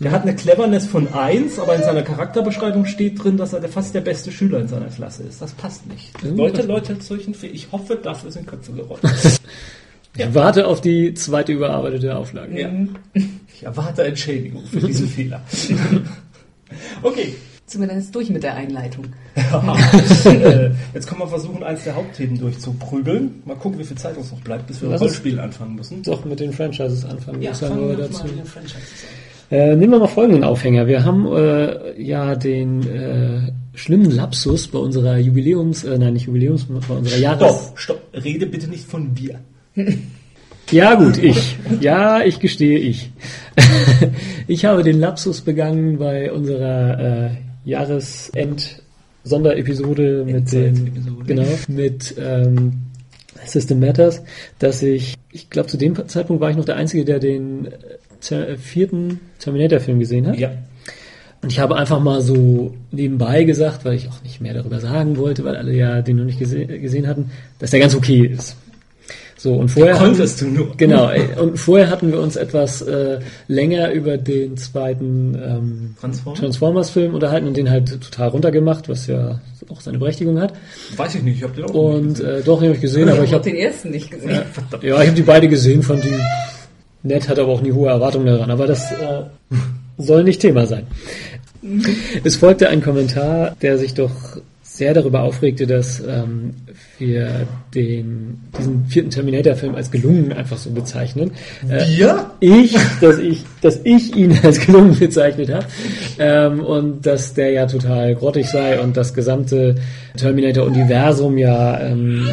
Der 0.00 0.10
hat 0.10 0.22
eine 0.22 0.34
Cleverness 0.34 0.86
von 0.86 1.12
1, 1.14 1.58
aber 1.58 1.76
in 1.76 1.82
seiner 1.82 2.02
Charakterbeschreibung 2.02 2.86
steht 2.86 3.22
drin, 3.22 3.36
dass 3.36 3.52
er 3.52 3.60
der, 3.60 3.68
fast 3.70 3.94
der 3.94 4.00
beste 4.00 4.32
Schüler 4.32 4.58
in 4.60 4.66
seiner 4.68 4.86
Klasse 4.86 5.22
ist. 5.22 5.40
Das 5.40 5.52
passt 5.52 5.86
nicht. 5.86 6.10
Leute, 6.22 6.62
Leute, 6.62 6.96
solchen 7.00 7.34
Fe 7.34 7.46
Ich 7.46 7.70
hoffe, 7.70 7.96
dafür 8.02 8.30
sind 8.32 8.46
Köpfe 8.46 8.72
gerollt. 8.72 9.02
Ich 10.14 10.34
warte 10.34 10.66
auf 10.66 10.82
die 10.82 11.14
zweite 11.14 11.52
überarbeitete 11.52 12.14
Auflage. 12.14 12.60
ja. 12.60 12.68
Ich 13.14 13.62
erwarte 13.62 14.04
Entschädigung 14.04 14.62
für 14.66 14.80
diese 14.80 15.06
Fehler. 15.06 15.40
Okay. 17.02 17.34
Jetzt 17.74 18.14
durch 18.14 18.28
mit 18.28 18.42
der 18.42 18.54
Einleitung? 18.54 19.06
äh, 19.34 20.70
jetzt 20.94 21.06
können 21.06 21.20
wir 21.20 21.28
versuchen, 21.28 21.62
eins 21.62 21.84
der 21.84 21.94
Hauptthemen 21.94 22.38
durchzuprügeln. 22.38 23.42
Mal 23.46 23.56
gucken, 23.56 23.78
wie 23.78 23.84
viel 23.84 23.96
Zeit 23.96 24.16
uns 24.16 24.30
noch 24.30 24.40
bleibt, 24.40 24.66
bis 24.66 24.82
wir 24.82 24.88
ein 24.88 24.92
uns- 24.92 25.00
Rollenspiel 25.00 25.40
anfangen 25.40 25.76
müssen. 25.76 26.02
Doch 26.02 26.24
mit 26.24 26.40
den 26.40 26.52
Franchises 26.52 27.04
anfangen. 27.04 27.42
sagen, 27.54 27.74
fangen 27.74 27.88
wir 27.88 27.96
dazu. 27.96 28.18
mal 28.18 28.24
mit 28.28 28.38
den 28.40 28.44
Franchises 28.44 29.04
an. 29.50 29.56
Äh, 29.56 29.76
nehmen 29.76 29.92
wir 29.92 29.98
mal 30.00 30.06
folgenden 30.08 30.44
Aufhänger. 30.44 30.86
Wir 30.86 31.04
haben 31.04 31.26
äh, 31.34 32.02
ja 32.02 32.34
den 32.34 32.86
äh, 32.86 33.52
schlimmen 33.74 34.10
Lapsus 34.10 34.68
bei 34.68 34.78
unserer 34.78 35.16
Jubiläums, 35.18 35.84
äh, 35.84 35.96
nein 35.98 36.14
nicht 36.14 36.26
Jubiläums, 36.26 36.66
bei 36.66 36.94
unserer 36.94 37.18
Jahres... 37.18 37.72
Stopp, 37.74 37.78
stopp. 37.78 38.24
Rede 38.24 38.46
bitte 38.46 38.68
nicht 38.68 38.84
von 38.86 39.16
wir. 39.16 39.40
Ja 40.70 40.94
gut, 40.94 41.18
ich. 41.18 41.56
Ja, 41.80 42.22
ich 42.22 42.38
gestehe 42.40 42.78
ich. 42.78 43.10
ich 44.46 44.64
habe 44.64 44.82
den 44.82 44.98
Lapsus 45.00 45.42
begangen 45.42 45.98
bei 45.98 46.32
unserer 46.32 47.30
äh, 47.30 47.32
Jahresend-Sonderepisode 47.68 50.22
mit 50.24 50.50
den, 50.52 50.76
Endzeit-Episode. 50.76 51.24
genau, 51.26 51.44
mit 51.68 52.14
ähm, 52.18 52.72
System 53.44 53.80
Matters, 53.80 54.22
dass 54.58 54.82
ich, 54.82 55.14
ich 55.30 55.50
glaube 55.50 55.68
zu 55.68 55.76
dem 55.76 56.08
Zeitpunkt 56.08 56.40
war 56.40 56.50
ich 56.50 56.56
noch 56.56 56.64
der 56.64 56.76
Einzige, 56.76 57.04
der 57.04 57.18
den 57.18 57.66
äh, 57.66 57.70
ter- 58.20 58.56
vierten 58.56 59.20
Terminator-Film 59.40 59.98
gesehen 59.98 60.26
hat. 60.26 60.38
Ja. 60.38 60.52
Und 61.42 61.50
ich 61.50 61.58
habe 61.58 61.76
einfach 61.76 61.98
mal 62.00 62.22
so 62.22 62.72
nebenbei 62.92 63.42
gesagt, 63.42 63.84
weil 63.84 63.94
ich 63.94 64.08
auch 64.08 64.22
nicht 64.22 64.40
mehr 64.40 64.54
darüber 64.54 64.78
sagen 64.78 65.16
wollte, 65.16 65.42
weil 65.44 65.56
alle 65.56 65.74
ja 65.74 66.00
den 66.00 66.16
noch 66.18 66.24
nicht 66.24 66.38
gese 66.38 66.64
gesehen 66.66 67.08
hatten, 67.08 67.30
dass 67.58 67.72
der 67.72 67.80
ganz 67.80 67.96
okay 67.96 68.26
ist. 68.26 68.54
So, 69.42 69.54
und 69.54 69.68
vorher. 69.70 69.96
Konntest 69.96 70.40
du 70.40 70.46
nur. 70.46 70.76
Genau, 70.76 71.10
und 71.40 71.58
vorher 71.58 71.90
hatten 71.90 72.12
wir 72.12 72.20
uns 72.20 72.36
etwas 72.36 72.80
äh, 72.80 73.18
länger 73.48 73.90
über 73.90 74.16
den 74.16 74.56
zweiten 74.56 75.34
ähm, 75.34 75.96
Transformers? 76.00 76.38
Transformers-Film 76.38 77.12
unterhalten 77.12 77.48
und 77.48 77.56
den 77.56 77.68
halt 77.68 78.00
total 78.00 78.28
runtergemacht, 78.28 78.88
was 78.88 79.08
ja 79.08 79.40
auch 79.68 79.80
seine 79.80 79.98
Berechtigung 79.98 80.40
hat. 80.40 80.52
Weiß 80.96 81.16
ich 81.16 81.24
nicht, 81.24 81.38
ich 81.38 81.42
habe 81.42 81.54
den 81.54 81.64
auch 81.64 81.74
Und 81.74 82.06
nicht 82.06 82.18
gesehen. 82.20 82.36
äh, 82.36 82.42
doch, 82.44 82.60
den 82.60 82.68
habe 82.68 82.76
ich 82.76 82.80
gesehen, 82.82 83.08
aber 83.08 83.24
ich 83.24 83.32
habe 83.32 83.42
habe 83.44 83.50
den 83.50 83.56
ersten 83.56 83.90
nicht 83.90 84.12
gesehen. 84.12 84.30
ja, 84.30 84.44
ich 85.02 85.08
habe 85.08 85.10
die 85.10 85.22
beide 85.22 85.48
gesehen, 85.48 85.82
fand 85.82 86.04
die 86.04 86.14
nett, 87.02 87.28
hatte 87.28 87.42
aber 87.42 87.50
auch 87.50 87.62
nie 87.62 87.72
hohe 87.72 87.88
Erwartungen 87.88 88.26
daran. 88.26 88.48
Aber 88.48 88.68
das 88.68 88.92
äh, 88.92 89.24
soll 89.98 90.22
nicht 90.22 90.40
Thema 90.40 90.66
sein. 90.66 90.86
Es 92.22 92.36
folgte 92.36 92.68
ein 92.68 92.80
Kommentar, 92.80 93.56
der 93.60 93.76
sich 93.76 93.94
doch 93.94 94.12
sehr 94.74 94.94
darüber 94.94 95.22
aufregte, 95.22 95.66
dass 95.66 96.00
ähm, 96.00 96.54
wir 96.98 97.46
den, 97.74 98.40
diesen 98.56 98.86
vierten 98.86 99.10
Terminator-Film 99.10 99.74
als 99.74 99.90
gelungen 99.90 100.32
einfach 100.32 100.56
so 100.56 100.70
bezeichnen. 100.70 101.32
Äh, 101.68 101.98
Wir? 101.98 102.30
ich, 102.40 102.74
dass 103.02 103.18
ich, 103.18 103.44
dass 103.60 103.80
ich 103.84 104.16
ihn 104.16 104.38
als 104.42 104.60
gelungen 104.60 104.98
bezeichnet 104.98 105.52
habe 105.52 105.66
ähm, 106.18 106.60
und 106.60 107.04
dass 107.04 107.34
der 107.34 107.50
ja 107.50 107.66
total 107.66 108.14
grottig 108.14 108.46
sei 108.46 108.80
und 108.80 108.96
das 108.96 109.12
gesamte 109.12 109.74
Terminator-Universum 110.16 111.36
ja 111.36 111.78
ähm, 111.78 112.26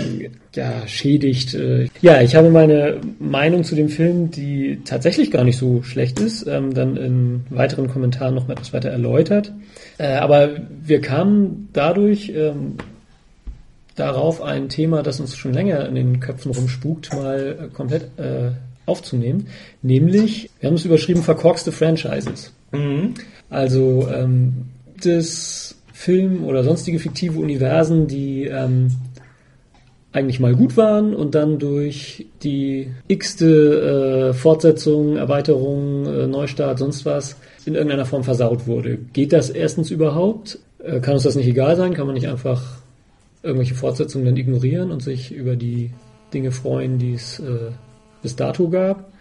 ja, 0.56 0.88
schädigt. 0.88 1.54
Äh. 1.54 1.90
Ja, 2.02 2.22
ich 2.22 2.36
habe 2.36 2.50
meine 2.50 3.00
Meinung 3.20 3.64
zu 3.64 3.76
dem 3.76 3.90
Film, 3.90 4.32
die 4.32 4.82
tatsächlich 4.84 5.32
gar 5.32 5.44
nicht 5.44 5.58
so 5.58 5.84
schlecht 5.84 6.20
ist, 6.20 6.48
ähm, 6.48 6.74
dann 6.74 6.98
in 6.98 7.42
weiteren 7.50 7.88
Kommentaren 7.88 8.36
noch 8.36 8.48
mal 8.48 8.54
etwas 8.54 8.74
weiter 8.74 8.90
erläutert. 8.90 9.54
Äh, 9.98 10.16
aber 10.16 10.52
wir 10.84 11.02
kamen 11.02 11.70
dadurch 11.74 12.32
ähm, 12.36 12.76
darauf, 13.96 14.42
ein 14.42 14.70
Thema, 14.70 15.04
das 15.04 15.20
uns 15.20 15.36
schon 15.36 15.54
länger 15.54 15.88
in 15.88 15.96
den 15.96 16.20
Köpfen 16.20 16.52
rumspukt, 16.52 17.14
mal 17.14 17.58
äh, 17.60 17.74
komplett 17.74 18.04
äh, 18.18 18.52
aufzunehmen. 18.86 19.48
Nämlich, 19.82 20.50
wir 20.60 20.68
haben 20.68 20.76
es 20.76 20.86
überschrieben, 20.86 21.22
verkorkste 21.22 21.72
Franchises. 21.72 22.54
Mhm. 22.72 23.14
Also 23.50 24.08
ähm, 24.14 24.66
das 25.04 25.76
Film 25.94 26.46
oder 26.46 26.64
sonstige 26.64 26.98
fiktive 26.98 27.40
Universen, 27.40 28.08
die 28.08 28.46
ähm, 28.46 28.90
eigentlich 30.12 30.40
mal 30.40 30.56
gut 30.56 30.76
waren 30.76 31.14
und 31.14 31.36
dann 31.36 31.60
durch 31.60 32.26
die 32.42 32.90
x-te 33.08 34.30
äh, 34.30 34.34
Fortsetzung, 34.34 35.18
Erweiterung, 35.18 36.06
äh, 36.08 36.28
Neustart, 36.28 36.80
sonst 36.80 37.06
was 37.06 37.36
in 37.66 37.76
irgendeiner 37.76 38.06
Form 38.06 38.24
versaut 38.24 38.66
wurde. 38.66 38.98
Geht 39.14 39.34
das 39.34 39.52
erstens 39.52 39.92
überhaupt? 39.92 40.58
Äh, 40.84 41.00
kann 41.00 41.14
uns 41.14 41.24
das 41.24 41.36
nicht 41.36 41.48
egal 41.48 41.76
sein? 41.76 41.94
Kann 41.94 42.08
man 42.08 42.16
nicht 42.16 42.28
einfach 42.28 42.80
irgendwelche 43.44 43.76
Fortsetzungen 43.76 44.26
dann 44.26 44.38
ignorieren 44.38 44.92
und 44.92 45.04
sich 45.04 45.32
über 45.32 45.56
die 45.56 45.92
Dinge 46.34 46.52
freuen, 46.52 46.98
die 46.98 47.14
es 47.14 47.40
äh, 47.40 47.72
bis 48.24 48.36
dato 48.36 48.68
gab? 48.70 49.12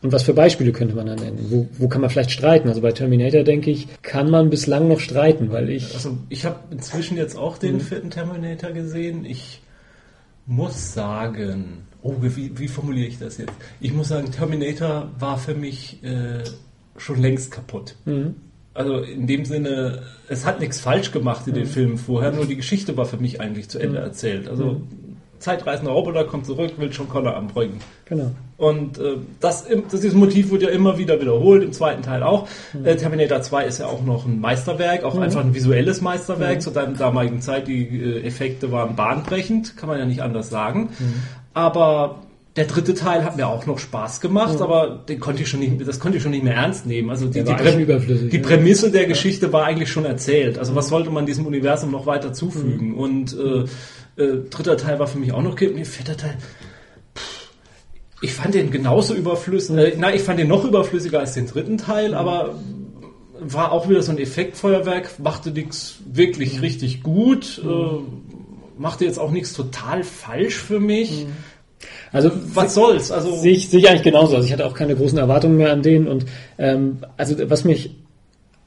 Und 0.00 0.12
was 0.12 0.22
für 0.22 0.34
Beispiele 0.34 0.70
könnte 0.70 0.94
man 0.94 1.06
da 1.06 1.16
nennen? 1.16 1.46
Wo, 1.48 1.66
wo 1.76 1.88
kann 1.88 2.02
man 2.02 2.10
vielleicht 2.10 2.30
streiten? 2.30 2.68
Also 2.68 2.82
bei 2.82 2.92
Terminator, 2.92 3.42
denke 3.42 3.70
ich, 3.70 3.88
kann 4.02 4.30
man 4.30 4.48
bislang 4.48 4.86
noch 4.86 5.00
streiten, 5.00 5.50
weil 5.50 5.70
ich... 5.70 5.94
Also 5.94 6.16
ich 6.28 6.44
habe 6.44 6.60
inzwischen 6.70 7.16
jetzt 7.16 7.36
auch 7.36 7.58
den 7.58 7.76
mhm. 7.76 7.80
vierten 7.80 8.10
Terminator 8.10 8.70
gesehen. 8.70 9.24
Ich 9.24 9.60
muss 10.48 10.94
sagen, 10.94 11.86
oh, 12.02 12.16
wie, 12.20 12.58
wie 12.58 12.68
formuliere 12.68 13.06
ich 13.06 13.18
das 13.18 13.36
jetzt? 13.36 13.52
Ich 13.80 13.92
muss 13.92 14.08
sagen, 14.08 14.32
Terminator 14.32 15.10
war 15.18 15.38
für 15.38 15.54
mich 15.54 16.02
äh, 16.02 16.42
schon 16.96 17.20
längst 17.20 17.52
kaputt. 17.52 17.94
Mhm. 18.06 18.34
Also 18.72 18.98
in 18.98 19.26
dem 19.26 19.44
Sinne, 19.44 20.02
es 20.28 20.46
hat 20.46 20.60
nichts 20.60 20.80
falsch 20.80 21.12
gemacht 21.12 21.46
in 21.46 21.54
den 21.54 21.64
mhm. 21.64 21.68
Filmen 21.68 21.98
vorher, 21.98 22.32
nur 22.32 22.46
die 22.46 22.56
Geschichte 22.56 22.96
war 22.96 23.04
für 23.04 23.18
mich 23.18 23.40
eigentlich 23.40 23.68
zu 23.68 23.78
Ende 23.78 23.98
mhm. 23.98 24.06
erzählt. 24.06 24.48
Also 24.48 24.72
mhm. 24.72 24.88
Zeitreisender 25.38 25.92
Roboter 25.92 26.24
kommt 26.24 26.46
zurück, 26.46 26.72
will 26.78 26.90
John 26.90 27.08
Connor 27.08 27.36
anbringen. 27.36 27.80
Genau. 28.06 28.32
Und 28.56 28.98
äh, 28.98 29.16
das, 29.40 29.66
das 29.90 30.00
dieses 30.00 30.14
Motiv 30.14 30.50
wird 30.50 30.62
ja 30.62 30.68
immer 30.70 30.98
wieder 30.98 31.20
wiederholt, 31.20 31.62
im 31.62 31.72
zweiten 31.72 32.02
Teil 32.02 32.22
auch. 32.22 32.48
Mhm. 32.72 32.86
Äh, 32.86 32.96
Terminator 32.96 33.40
2 33.40 33.64
ist 33.66 33.78
ja 33.78 33.86
auch 33.86 34.02
noch 34.02 34.26
ein 34.26 34.40
Meisterwerk, 34.40 35.04
auch 35.04 35.14
mhm. 35.14 35.22
einfach 35.22 35.44
ein 35.44 35.54
visuelles 35.54 36.00
Meisterwerk. 36.00 36.56
Mhm. 36.56 36.60
Zu 36.60 36.70
der 36.70 36.86
damaligen 36.88 37.40
Zeit, 37.40 37.68
die 37.68 37.86
äh, 37.86 38.26
Effekte 38.26 38.72
waren 38.72 38.96
bahnbrechend, 38.96 39.76
kann 39.76 39.88
man 39.88 39.98
ja 39.98 40.06
nicht 40.06 40.22
anders 40.22 40.50
sagen. 40.50 40.90
Mhm. 40.98 41.14
Aber 41.54 42.16
der 42.58 42.64
dritte 42.64 42.94
Teil 42.94 43.24
hat 43.24 43.36
mir 43.36 43.46
auch 43.46 43.66
noch 43.66 43.78
Spaß 43.78 44.20
gemacht, 44.20 44.56
mhm. 44.56 44.62
aber 44.62 45.04
den 45.08 45.20
konnte 45.20 45.42
ich 45.42 45.48
schon 45.48 45.60
nicht, 45.60 45.86
das 45.86 46.00
konnte 46.00 46.16
ich 46.16 46.22
schon 46.24 46.32
nicht 46.32 46.42
mehr 46.42 46.54
ernst 46.54 46.86
nehmen. 46.86 47.08
Also 47.08 47.26
die, 47.26 47.44
die, 47.44 47.52
Prä 47.52 48.28
die 48.28 48.38
Prämisse 48.40 48.90
der 48.90 49.06
Geschichte 49.06 49.52
war 49.52 49.64
eigentlich 49.64 49.90
schon 49.90 50.04
erzählt. 50.04 50.58
Also 50.58 50.74
was 50.74 50.86
mhm. 50.86 50.90
sollte 50.90 51.10
man 51.10 51.24
diesem 51.24 51.46
Universum 51.46 51.92
noch 51.92 52.06
weiter 52.06 52.32
zufügen? 52.32 52.94
Und 52.94 53.32
äh, 53.38 53.66
äh, 54.18 54.48
dritter 54.50 54.76
Teil 54.76 54.98
war 54.98 55.06
für 55.06 55.18
mich 55.18 55.32
auch 55.32 55.42
noch, 55.42 55.52
okay, 55.52 55.84
vierter 55.84 56.16
Teil 56.16 56.36
ich 58.20 58.32
fand 58.32 58.54
den 58.54 58.70
genauso 58.70 59.14
überflüssig. 59.14 59.76
Äh, 59.76 59.94
nein, 59.96 60.14
ich 60.14 60.22
fand 60.22 60.38
den 60.38 60.48
noch 60.48 60.64
überflüssiger 60.64 61.20
als 61.20 61.34
den 61.34 61.46
dritten 61.46 61.78
Teil, 61.78 62.10
mhm. 62.10 62.14
aber 62.14 62.54
war 63.40 63.72
auch 63.72 63.88
wieder 63.88 64.02
so 64.02 64.10
ein 64.10 64.18
Effektfeuerwerk, 64.18 65.18
machte 65.20 65.50
nichts 65.50 65.98
wirklich 66.12 66.54
mhm. 66.54 66.60
richtig 66.60 67.02
gut, 67.02 67.60
mhm. 67.62 67.70
äh, 67.70 68.80
machte 68.80 69.04
jetzt 69.04 69.18
auch 69.18 69.30
nichts 69.30 69.52
total 69.52 70.02
falsch 70.02 70.56
für 70.56 70.80
mich. 70.80 71.26
Mhm. 71.26 71.32
Also 72.10 72.30
was 72.54 72.74
soll's? 72.74 73.12
Also 73.12 73.36
sehe 73.36 73.52
ich, 73.52 73.68
sehe 73.68 73.78
ich 73.78 73.88
eigentlich 73.88 74.02
genauso. 74.02 74.34
Also 74.34 74.46
ich 74.46 74.52
hatte 74.52 74.66
auch 74.66 74.74
keine 74.74 74.96
großen 74.96 75.18
Erwartungen 75.18 75.56
mehr 75.56 75.72
an 75.72 75.82
den 75.82 76.08
und 76.08 76.26
ähm, 76.58 76.98
also 77.16 77.36
was 77.48 77.64
mich 77.64 77.94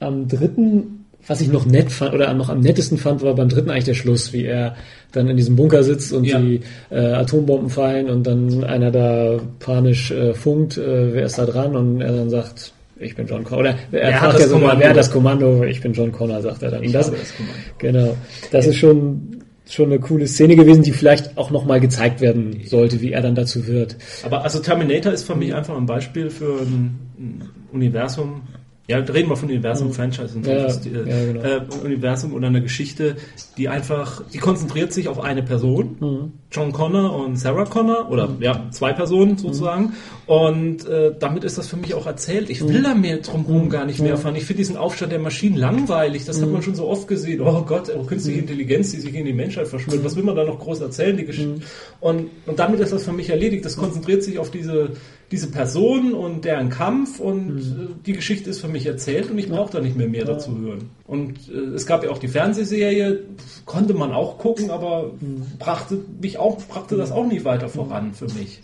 am 0.00 0.28
dritten 0.28 1.01
was 1.26 1.40
ich 1.40 1.48
noch 1.48 1.66
nett 1.66 1.90
fand 1.90 2.14
oder 2.14 2.32
noch 2.34 2.48
am 2.48 2.60
nettesten 2.60 2.98
fand, 2.98 3.22
war 3.22 3.34
beim 3.34 3.48
dritten 3.48 3.70
eigentlich 3.70 3.84
der 3.84 3.94
Schluss, 3.94 4.32
wie 4.32 4.44
er 4.44 4.76
dann 5.12 5.28
in 5.28 5.36
diesem 5.36 5.56
Bunker 5.56 5.82
sitzt 5.84 6.12
und 6.12 6.24
ja. 6.24 6.40
die 6.40 6.60
äh, 6.90 6.98
Atombomben 6.98 7.70
fallen 7.70 8.10
und 8.10 8.26
dann 8.26 8.64
einer 8.64 8.90
da 8.90 9.38
panisch 9.60 10.10
äh, 10.10 10.34
funkt, 10.34 10.78
äh, 10.78 11.14
wer 11.14 11.26
ist 11.26 11.38
da 11.38 11.46
dran 11.46 11.76
und 11.76 12.00
er 12.00 12.12
dann 12.12 12.30
sagt, 12.30 12.72
ich 12.98 13.14
bin 13.14 13.26
John 13.26 13.44
Connor. 13.44 13.60
Oder 13.60 13.70
er 13.70 13.76
wer 13.90 14.14
fragt 14.14 14.40
ja 14.40 14.48
sogar, 14.48 14.78
wer 14.78 14.90
hat 14.90 14.96
das 14.96 15.10
Kommando? 15.10 15.64
Ich 15.64 15.80
bin 15.80 15.92
John 15.92 16.12
Connor, 16.12 16.40
sagt 16.40 16.62
er 16.62 16.70
dann. 16.70 16.82
Ich 16.82 16.92
das, 16.92 17.10
das 17.10 17.32
genau. 17.78 18.16
Das 18.50 18.66
ist 18.66 18.76
schon 18.76 19.42
schon 19.68 19.86
eine 19.86 20.00
coole 20.00 20.26
Szene 20.26 20.54
gewesen, 20.56 20.82
die 20.82 20.92
vielleicht 20.92 21.38
auch 21.38 21.50
nochmal 21.50 21.80
gezeigt 21.80 22.20
werden 22.20 22.60
sollte, 22.66 23.00
wie 23.00 23.12
er 23.12 23.22
dann 23.22 23.34
dazu 23.34 23.66
wird. 23.66 23.96
Aber 24.22 24.44
also 24.44 24.58
Terminator 24.58 25.12
ist 25.12 25.24
für 25.24 25.34
mich 25.34 25.54
einfach 25.54 25.76
ein 25.76 25.86
Beispiel 25.86 26.30
für 26.30 26.60
ein 26.60 27.48
Universum, 27.72 28.42
ja, 28.88 28.98
reden 28.98 29.28
wir 29.28 29.36
von 29.36 29.48
Universum, 29.48 29.88
mhm. 29.88 29.92
Franchise 29.92 30.34
und 30.34 30.44
so. 30.44 30.50
Ja, 30.50 30.66
die, 30.66 30.90
ja, 30.90 31.02
genau. 31.02 31.40
äh, 31.40 31.60
Universum 31.84 32.32
oder 32.32 32.48
eine 32.48 32.62
Geschichte, 32.62 33.16
die 33.56 33.68
einfach, 33.68 34.24
die 34.32 34.38
konzentriert 34.38 34.92
sich 34.92 35.06
auf 35.06 35.20
eine 35.20 35.44
Person, 35.44 35.96
mhm. 36.00 36.32
John 36.50 36.72
Connor 36.72 37.14
und 37.14 37.36
Sarah 37.36 37.64
Connor, 37.64 38.10
oder 38.10 38.26
mhm. 38.26 38.42
ja, 38.42 38.66
zwei 38.70 38.92
Personen 38.92 39.38
sozusagen. 39.38 39.84
Mhm. 39.84 39.92
Und 40.26 40.88
äh, 40.88 41.14
damit 41.18 41.44
ist 41.44 41.58
das 41.58 41.68
für 41.68 41.76
mich 41.76 41.94
auch 41.94 42.06
erzählt. 42.06 42.50
Ich 42.50 42.60
will 42.66 42.80
mhm. 42.80 42.82
da 42.82 42.94
mehr 42.94 43.18
drumherum 43.18 43.70
gar 43.70 43.86
nicht 43.86 44.00
mehr 44.00 44.16
fahren. 44.16 44.34
Ich 44.34 44.46
finde 44.46 44.58
diesen 44.58 44.76
Aufstand 44.76 45.12
der 45.12 45.20
Maschinen 45.20 45.56
langweilig. 45.56 46.24
Das 46.24 46.42
hat 46.42 46.50
man 46.50 46.62
schon 46.62 46.74
so 46.74 46.88
oft 46.88 47.06
gesehen. 47.06 47.40
Oh 47.40 47.62
Gott, 47.62 47.88
oh, 47.96 48.02
künstliche 48.02 48.40
Intelligenz, 48.40 48.90
die 48.90 48.98
sich 48.98 49.14
in 49.14 49.24
die 49.24 49.32
Menschheit 49.32 49.68
verschwimmt. 49.68 50.04
Was 50.04 50.16
will 50.16 50.24
man 50.24 50.34
da 50.34 50.44
noch 50.44 50.58
groß 50.58 50.80
erzählen? 50.80 51.16
Die 51.16 51.24
Geschichte. 51.24 51.60
Und, 52.00 52.30
und 52.46 52.58
damit 52.58 52.80
ist 52.80 52.92
das 52.92 53.04
für 53.04 53.12
mich 53.12 53.30
erledigt. 53.30 53.64
Das 53.64 53.76
konzentriert 53.76 54.24
sich 54.24 54.38
auf 54.38 54.50
diese 54.50 54.90
diese 55.32 55.50
Person 55.50 56.12
und 56.12 56.44
deren 56.44 56.68
Kampf 56.68 57.18
und 57.18 57.54
mhm. 57.54 57.88
die 58.04 58.12
Geschichte 58.12 58.50
ist 58.50 58.60
für 58.60 58.68
mich 58.68 58.86
erzählt 58.86 59.30
und 59.30 59.38
ich 59.38 59.48
brauche 59.48 59.72
da 59.72 59.80
nicht 59.80 59.96
mehr 59.96 60.06
mehr 60.06 60.20
ja. 60.20 60.26
dazu 60.26 60.56
hören. 60.58 60.90
Und 61.06 61.38
äh, 61.48 61.74
es 61.74 61.86
gab 61.86 62.04
ja 62.04 62.10
auch 62.10 62.18
die 62.18 62.28
Fernsehserie, 62.28 63.20
konnte 63.64 63.94
man 63.94 64.12
auch 64.12 64.36
gucken, 64.36 64.70
aber 64.70 65.12
mhm. 65.18 65.42
brachte 65.58 65.98
mich 66.20 66.38
auch, 66.38 66.62
brachte 66.62 66.96
das 66.96 67.10
auch 67.10 67.26
nicht 67.26 67.46
weiter 67.46 67.70
voran 67.70 68.12
für 68.12 68.26
mich. 68.26 68.60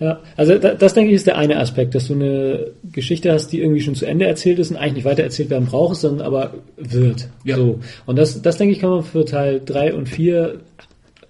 Ja, 0.00 0.20
also 0.36 0.56
da, 0.58 0.74
das 0.74 0.94
denke 0.94 1.10
ich 1.10 1.16
ist 1.16 1.26
der 1.26 1.36
eine 1.36 1.58
Aspekt, 1.58 1.96
dass 1.96 2.06
du 2.06 2.14
eine 2.14 2.70
Geschichte 2.92 3.32
hast, 3.32 3.48
die 3.48 3.60
irgendwie 3.60 3.80
schon 3.80 3.96
zu 3.96 4.06
Ende 4.06 4.26
erzählt 4.26 4.60
ist 4.60 4.70
und 4.70 4.76
eigentlich 4.76 4.94
nicht 4.94 5.04
weiter 5.04 5.24
erzählt 5.24 5.50
werden 5.50 5.66
braucht, 5.66 5.96
sondern 5.96 6.24
aber 6.24 6.54
wird. 6.76 7.28
Ja. 7.42 7.56
So. 7.56 7.80
Und 8.06 8.16
das, 8.16 8.40
das 8.40 8.56
denke 8.56 8.72
ich 8.72 8.78
kann 8.78 8.90
man 8.90 9.02
für 9.02 9.24
Teil 9.24 9.60
3 9.64 9.94
und 9.94 10.08
4 10.08 10.60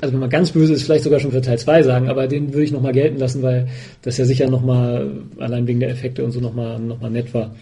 also 0.00 0.12
wenn 0.12 0.20
man 0.20 0.30
ganz 0.30 0.52
böse 0.52 0.72
ist, 0.74 0.84
vielleicht 0.84 1.04
sogar 1.04 1.18
schon 1.18 1.32
für 1.32 1.40
Teil 1.40 1.58
2 1.58 1.82
sagen, 1.82 2.08
aber 2.08 2.28
den 2.28 2.52
würde 2.52 2.64
ich 2.64 2.72
nochmal 2.72 2.92
gelten 2.92 3.18
lassen, 3.18 3.42
weil 3.42 3.68
das 4.02 4.16
ja 4.16 4.24
sicher 4.24 4.48
nochmal, 4.48 5.10
allein 5.38 5.66
wegen 5.66 5.80
der 5.80 5.90
Effekte 5.90 6.24
und 6.24 6.30
so 6.30 6.40
nochmal 6.40 6.78
noch 6.78 7.00
mal 7.00 7.10
nett 7.10 7.34
war. 7.34 7.54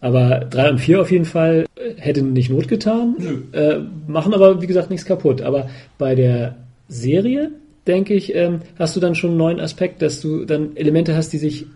Aber 0.00 0.40
3 0.50 0.70
und 0.70 0.78
4 0.78 1.00
auf 1.00 1.12
jeden 1.12 1.24
Fall 1.24 1.66
äh, 1.76 2.00
hätte 2.00 2.22
nicht 2.22 2.50
Not 2.50 2.66
getan, 2.66 3.16
äh, 3.52 3.76
machen 4.06 4.34
aber 4.34 4.60
wie 4.60 4.66
gesagt 4.66 4.90
nichts 4.90 5.06
kaputt. 5.06 5.42
Aber 5.42 5.68
bei 5.98 6.14
der 6.14 6.56
Serie, 6.88 7.52
denke 7.86 8.14
ich, 8.14 8.34
ähm, 8.34 8.60
hast 8.78 8.96
du 8.96 9.00
dann 9.00 9.14
schon 9.14 9.30
einen 9.30 9.38
neuen 9.38 9.60
Aspekt, 9.60 10.02
dass 10.02 10.20
du 10.20 10.44
dann 10.44 10.76
Elemente 10.76 11.14
hast, 11.14 11.32
die 11.32 11.38
sich 11.38 11.66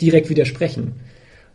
direkt 0.00 0.30
widersprechen. 0.30 0.92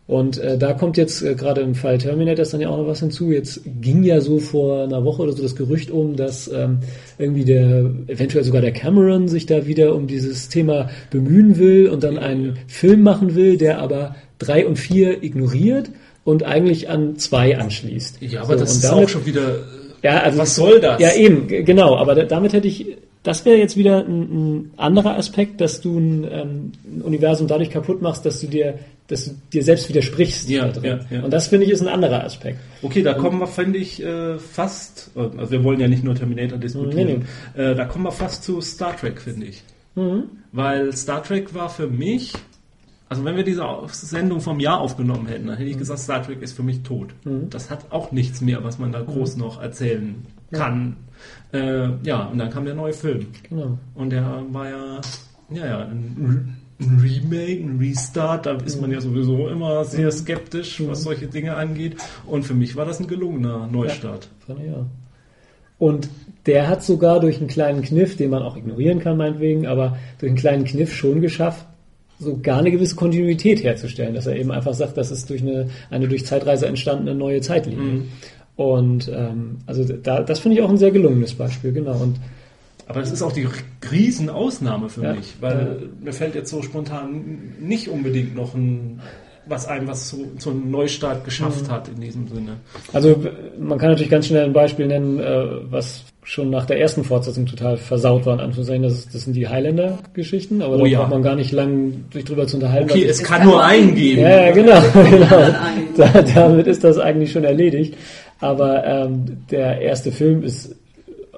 Und 0.06 0.38
äh, 0.38 0.56
da 0.56 0.72
kommt 0.72 0.96
jetzt 0.96 1.22
äh, 1.22 1.34
gerade 1.34 1.62
im 1.62 1.74
Fall 1.74 1.98
Terminator 1.98 2.44
dann 2.44 2.60
ja 2.60 2.68
auch 2.68 2.78
noch 2.78 2.86
was 2.86 3.00
hinzu. 3.00 3.32
Jetzt 3.32 3.62
ging 3.80 4.04
ja 4.04 4.20
so 4.20 4.38
vor 4.38 4.84
einer 4.84 5.04
Woche 5.04 5.22
oder 5.22 5.32
so 5.32 5.42
das 5.42 5.56
Gerücht 5.56 5.90
um, 5.90 6.14
dass 6.14 6.46
ähm, 6.46 6.78
irgendwie 7.18 7.44
der, 7.44 7.90
eventuell 8.06 8.44
sogar 8.44 8.60
der 8.60 8.72
Cameron 8.72 9.26
sich 9.26 9.46
da 9.46 9.66
wieder 9.66 9.96
um 9.96 10.06
dieses 10.06 10.48
Thema 10.48 10.90
bemühen 11.10 11.58
will 11.58 11.88
und 11.88 12.04
dann 12.04 12.18
einen 12.18 12.56
Film 12.68 13.02
machen 13.02 13.34
will, 13.34 13.56
der 13.56 13.80
aber 13.80 14.14
drei 14.38 14.64
und 14.64 14.76
vier 14.76 15.24
ignoriert 15.24 15.90
und 16.22 16.44
eigentlich 16.44 16.88
an 16.88 17.16
zwei 17.16 17.58
anschließt. 17.58 18.18
Ja, 18.20 18.42
aber 18.42 18.54
so, 18.54 18.60
das 18.60 18.74
ist 18.74 18.84
damit, 18.84 19.06
auch 19.06 19.08
schon 19.08 19.26
wieder. 19.26 19.58
Ja, 20.02 20.20
also 20.20 20.38
was 20.38 20.54
soll 20.54 20.80
das? 20.80 21.00
Ja, 21.00 21.14
eben, 21.14 21.48
genau. 21.48 21.96
Aber 21.96 22.14
damit 22.14 22.52
hätte 22.52 22.68
ich 22.68 22.96
das 23.26 23.44
wäre 23.44 23.56
jetzt 23.56 23.76
wieder 23.76 24.04
ein, 24.06 24.22
ein, 24.22 24.70
anderer 24.76 25.16
Aspekt, 25.16 25.60
dass 25.60 25.80
du 25.80 25.98
ein, 25.98 26.24
ähm, 26.30 26.72
ein, 26.84 27.02
Universum 27.02 27.48
dadurch 27.48 27.70
kaputt 27.70 28.00
machst, 28.00 28.24
dass 28.24 28.40
du 28.40 28.46
dir, 28.46 28.78
dass 29.08 29.24
du 29.24 29.32
dir 29.52 29.64
selbst 29.64 29.88
widersprichst. 29.88 30.48
Ja, 30.48 30.70
ja, 30.80 31.00
ja. 31.10 31.22
Und 31.24 31.32
das 31.32 31.48
finde 31.48 31.66
ich 31.66 31.72
ist 31.72 31.82
ein 31.82 31.88
anderer 31.88 32.22
Aspekt. 32.22 32.60
Okay, 32.82 33.02
da 33.02 33.14
kommen 33.14 33.40
wir, 33.40 33.48
finde 33.48 33.80
ich, 33.80 34.00
äh, 34.00 34.38
fast, 34.38 35.10
also 35.16 35.50
wir 35.50 35.64
wollen 35.64 35.80
ja 35.80 35.88
nicht 35.88 36.04
nur 36.04 36.14
Terminator 36.14 36.56
diskutieren, 36.56 37.06
nee, 37.06 37.20
nee. 37.56 37.62
Äh, 37.70 37.74
da 37.74 37.84
kommen 37.84 38.04
wir 38.04 38.12
fast 38.12 38.44
zu 38.44 38.60
Star 38.60 38.96
Trek, 38.96 39.20
finde 39.20 39.46
ich. 39.46 39.64
Mhm. 39.96 40.24
Weil 40.52 40.92
Star 40.92 41.20
Trek 41.24 41.52
war 41.52 41.68
für 41.68 41.88
mich, 41.88 42.32
also 43.08 43.24
wenn 43.24 43.34
wir 43.34 43.42
diese 43.42 43.66
Sendung 43.90 44.40
vom 44.40 44.60
Jahr 44.60 44.80
aufgenommen 44.80 45.26
hätten, 45.26 45.48
dann 45.48 45.56
hätte 45.56 45.68
ich 45.68 45.74
mhm. 45.74 45.80
gesagt, 45.80 45.98
Star 45.98 46.22
Trek 46.22 46.42
ist 46.42 46.52
für 46.52 46.62
mich 46.62 46.84
tot. 46.84 47.08
Mhm. 47.24 47.50
Das 47.50 47.70
hat 47.70 47.86
auch 47.90 48.12
nichts 48.12 48.40
mehr, 48.40 48.62
was 48.62 48.78
man 48.78 48.92
da 48.92 49.00
groß 49.00 49.34
mhm. 49.34 49.42
noch 49.42 49.60
erzählen 49.60 50.24
kann. 50.52 50.96
Äh, 51.52 51.88
ja, 52.02 52.26
und 52.26 52.38
dann 52.38 52.50
kam 52.50 52.64
der 52.64 52.74
neue 52.74 52.92
Film. 52.92 53.26
Genau. 53.48 53.78
Und 53.94 54.10
der 54.10 54.44
war 54.50 54.68
ja, 54.68 55.00
ja, 55.50 55.66
ja, 55.66 55.78
ein, 55.86 56.56
ein 56.80 57.00
Remake, 57.00 57.62
ein 57.62 57.78
Restart, 57.78 58.46
da 58.46 58.56
ist 58.56 58.80
man 58.80 58.90
ja 58.90 59.00
sowieso 59.00 59.48
immer 59.48 59.84
sehr 59.84 60.10
skeptisch, 60.10 60.82
was 60.86 61.02
solche 61.02 61.26
Dinge 61.26 61.56
angeht. 61.56 61.96
Und 62.26 62.44
für 62.44 62.54
mich 62.54 62.76
war 62.76 62.84
das 62.84 63.00
ein 63.00 63.06
gelungener 63.06 63.66
Neustart. 63.66 64.28
Ja, 64.48 64.54
ja. 64.54 64.86
Und 65.78 66.08
der 66.46 66.68
hat 66.68 66.82
sogar 66.82 67.20
durch 67.20 67.38
einen 67.38 67.48
kleinen 67.48 67.82
Kniff, 67.82 68.16
den 68.16 68.30
man 68.30 68.42
auch 68.42 68.56
ignorieren 68.56 69.00
kann, 69.00 69.16
meinetwegen, 69.16 69.66
aber 69.66 69.98
durch 70.18 70.30
einen 70.30 70.38
kleinen 70.38 70.64
Kniff 70.64 70.94
schon 70.94 71.20
geschafft, 71.20 71.66
so 72.18 72.38
gar 72.40 72.60
eine 72.60 72.70
gewisse 72.70 72.96
Kontinuität 72.96 73.62
herzustellen, 73.62 74.14
dass 74.14 74.26
er 74.26 74.36
eben 74.36 74.50
einfach 74.50 74.72
sagt, 74.72 74.96
das 74.96 75.10
ist 75.10 75.28
durch 75.28 75.42
eine, 75.42 75.68
eine 75.90 76.08
durch 76.08 76.24
Zeitreise 76.24 76.66
entstandene 76.66 77.14
neue 77.14 77.40
Zeitlinie. 77.42 77.82
Mhm. 77.82 78.08
Und 78.56 79.10
ähm, 79.14 79.58
also 79.66 79.84
da, 79.84 80.22
das 80.22 80.38
finde 80.40 80.56
ich 80.56 80.62
auch 80.62 80.70
ein 80.70 80.78
sehr 80.78 80.90
gelungenes 80.90 81.34
Beispiel, 81.34 81.72
genau. 81.72 81.98
Und 81.98 82.16
aber 82.88 83.00
es 83.00 83.10
ist 83.10 83.22
auch 83.22 83.32
die 83.32 83.48
Riesenausnahme 83.90 84.88
für 84.88 85.02
ja, 85.02 85.14
mich, 85.14 85.34
weil 85.40 85.78
ja. 85.80 86.04
mir 86.04 86.12
fällt 86.12 86.36
jetzt 86.36 86.50
so 86.50 86.62
spontan 86.62 87.54
nicht 87.60 87.88
unbedingt 87.88 88.34
noch 88.36 88.54
ein 88.54 89.00
was 89.48 89.66
einem 89.68 89.86
was 89.86 90.08
zu, 90.08 90.34
zu 90.38 90.50
einem 90.50 90.70
Neustart 90.70 91.24
geschafft 91.24 91.68
mhm. 91.68 91.70
hat 91.70 91.88
in 91.88 92.00
diesem 92.00 92.26
Sinne. 92.26 92.56
Also 92.92 93.22
man 93.58 93.78
kann 93.78 93.90
natürlich 93.90 94.10
ganz 94.10 94.26
schnell 94.26 94.44
ein 94.44 94.52
Beispiel 94.52 94.86
nennen, 94.86 95.20
äh, 95.20 95.46
was 95.70 96.04
schon 96.24 96.50
nach 96.50 96.66
der 96.66 96.80
ersten 96.80 97.04
Fortsetzung 97.04 97.46
total 97.46 97.76
versaut 97.76 98.26
war, 98.26 98.34
in 98.34 98.40
Anführungszeichen, 98.40 98.82
das, 98.82 99.08
das 99.08 99.22
sind 99.22 99.34
die 99.34 99.46
Highlander-Geschichten, 99.46 100.60
aber 100.60 100.74
oh, 100.74 100.78
da 100.80 100.86
ja. 100.86 100.98
braucht 100.98 101.10
man 101.10 101.22
gar 101.22 101.36
nicht 101.36 101.52
lang 101.52 102.04
sich 102.12 102.24
drüber 102.24 102.48
zu 102.48 102.56
unterhalten. 102.56 102.90
Okay, 102.90 103.04
es 103.04 103.22
kann, 103.22 103.38
kann 103.38 103.48
nur 103.48 103.64
einen 103.64 103.94
geben. 103.94 104.22
Ja, 104.22 104.50
genau. 104.50 104.82
genau. 105.10 105.54
Da, 105.96 106.22
damit 106.34 106.66
ist 106.66 106.82
das 106.82 106.98
eigentlich 106.98 107.30
schon 107.30 107.44
erledigt. 107.44 107.94
Aber 108.40 108.84
ähm, 108.84 109.38
der 109.50 109.80
erste 109.80 110.12
Film 110.12 110.42
ist 110.42 110.76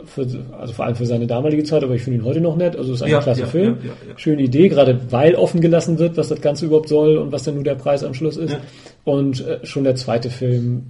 für, 0.04 0.26
also 0.58 0.72
vor 0.72 0.86
allem 0.86 0.96
für 0.96 1.06
seine 1.06 1.26
damalige 1.26 1.64
Zeit, 1.64 1.82
aber 1.82 1.94
ich 1.94 2.02
finde 2.02 2.20
ihn 2.20 2.24
heute 2.24 2.40
noch 2.40 2.56
nett. 2.56 2.76
Also 2.76 2.92
es 2.92 3.00
ist 3.00 3.02
ein 3.02 3.10
ja, 3.10 3.20
klasse 3.20 3.42
ja, 3.42 3.46
Film. 3.46 3.78
Ja, 3.84 4.18
Schöne 4.18 4.42
Idee, 4.42 4.68
gerade 4.68 5.00
weil 5.10 5.34
offen 5.34 5.60
gelassen 5.60 5.98
wird, 5.98 6.16
was 6.16 6.28
das 6.28 6.40
Ganze 6.40 6.66
überhaupt 6.66 6.88
soll 6.88 7.18
und 7.18 7.32
was 7.32 7.44
denn 7.44 7.54
nur 7.54 7.64
der 7.64 7.74
Preis 7.74 8.02
am 8.04 8.14
Schluss 8.14 8.36
ist. 8.36 8.56
Und 9.04 9.46
äh, 9.46 9.64
schon 9.64 9.84
der 9.84 9.96
zweite 9.96 10.30
Film 10.30 10.86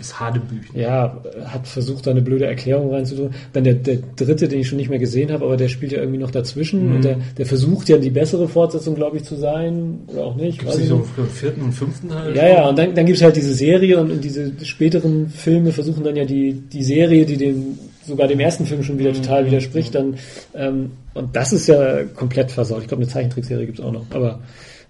ist 0.00 0.18
Hadebüchen. 0.18 0.78
Ja, 0.78 1.22
hat 1.44 1.66
versucht, 1.66 2.06
da 2.06 2.10
eine 2.10 2.22
blöde 2.22 2.46
Erklärung 2.46 2.92
reinzutun. 2.92 3.30
Dann 3.52 3.64
der, 3.64 3.74
der 3.74 3.98
dritte, 4.16 4.48
den 4.48 4.60
ich 4.60 4.68
schon 4.68 4.78
nicht 4.78 4.90
mehr 4.90 4.98
gesehen 4.98 5.30
habe, 5.30 5.44
aber 5.44 5.56
der 5.56 5.68
spielt 5.68 5.92
ja 5.92 5.98
irgendwie 5.98 6.18
noch 6.18 6.30
dazwischen 6.30 6.88
mhm. 6.88 6.96
und 6.96 7.04
der, 7.04 7.18
der 7.38 7.46
versucht 7.46 7.88
ja 7.88 7.98
die 7.98 8.10
bessere 8.10 8.48
Fortsetzung, 8.48 8.94
glaube 8.94 9.18
ich, 9.18 9.24
zu 9.24 9.36
sein. 9.36 10.00
Oder 10.08 10.24
auch 10.24 10.36
nicht. 10.36 10.58
Gibt 10.58 10.72
es 10.72 10.88
so 10.88 11.04
einen 11.16 11.28
vierten 11.28 11.62
und 11.62 11.72
fünften 11.72 12.08
Teil? 12.08 12.34
Ja, 12.34 12.48
ja, 12.48 12.68
und 12.68 12.78
dann, 12.78 12.94
dann 12.94 13.06
gibt 13.06 13.18
es 13.18 13.22
halt 13.22 13.36
diese 13.36 13.54
Serie 13.54 14.00
und, 14.00 14.10
und 14.10 14.24
diese 14.24 14.52
späteren 14.64 15.28
Filme 15.28 15.72
versuchen 15.72 16.02
dann 16.02 16.16
ja 16.16 16.24
die, 16.24 16.52
die 16.52 16.82
Serie, 16.82 17.26
die 17.26 17.36
den 17.36 17.78
sogar 18.06 18.28
dem 18.28 18.40
ersten 18.40 18.66
Film 18.66 18.82
schon 18.82 18.98
wieder 18.98 19.12
total 19.12 19.46
widerspricht, 19.46 19.94
dann 19.94 20.16
ähm, 20.54 20.92
und 21.14 21.34
das 21.34 21.52
ist 21.52 21.66
ja 21.66 22.04
komplett 22.04 22.50
versaut. 22.50 22.82
Ich 22.82 22.88
glaube, 22.88 23.02
eine 23.02 23.10
Zeichentrickserie 23.10 23.66
gibt 23.66 23.78
es 23.78 23.84
auch 23.84 23.92
noch, 23.92 24.06
aber 24.10 24.40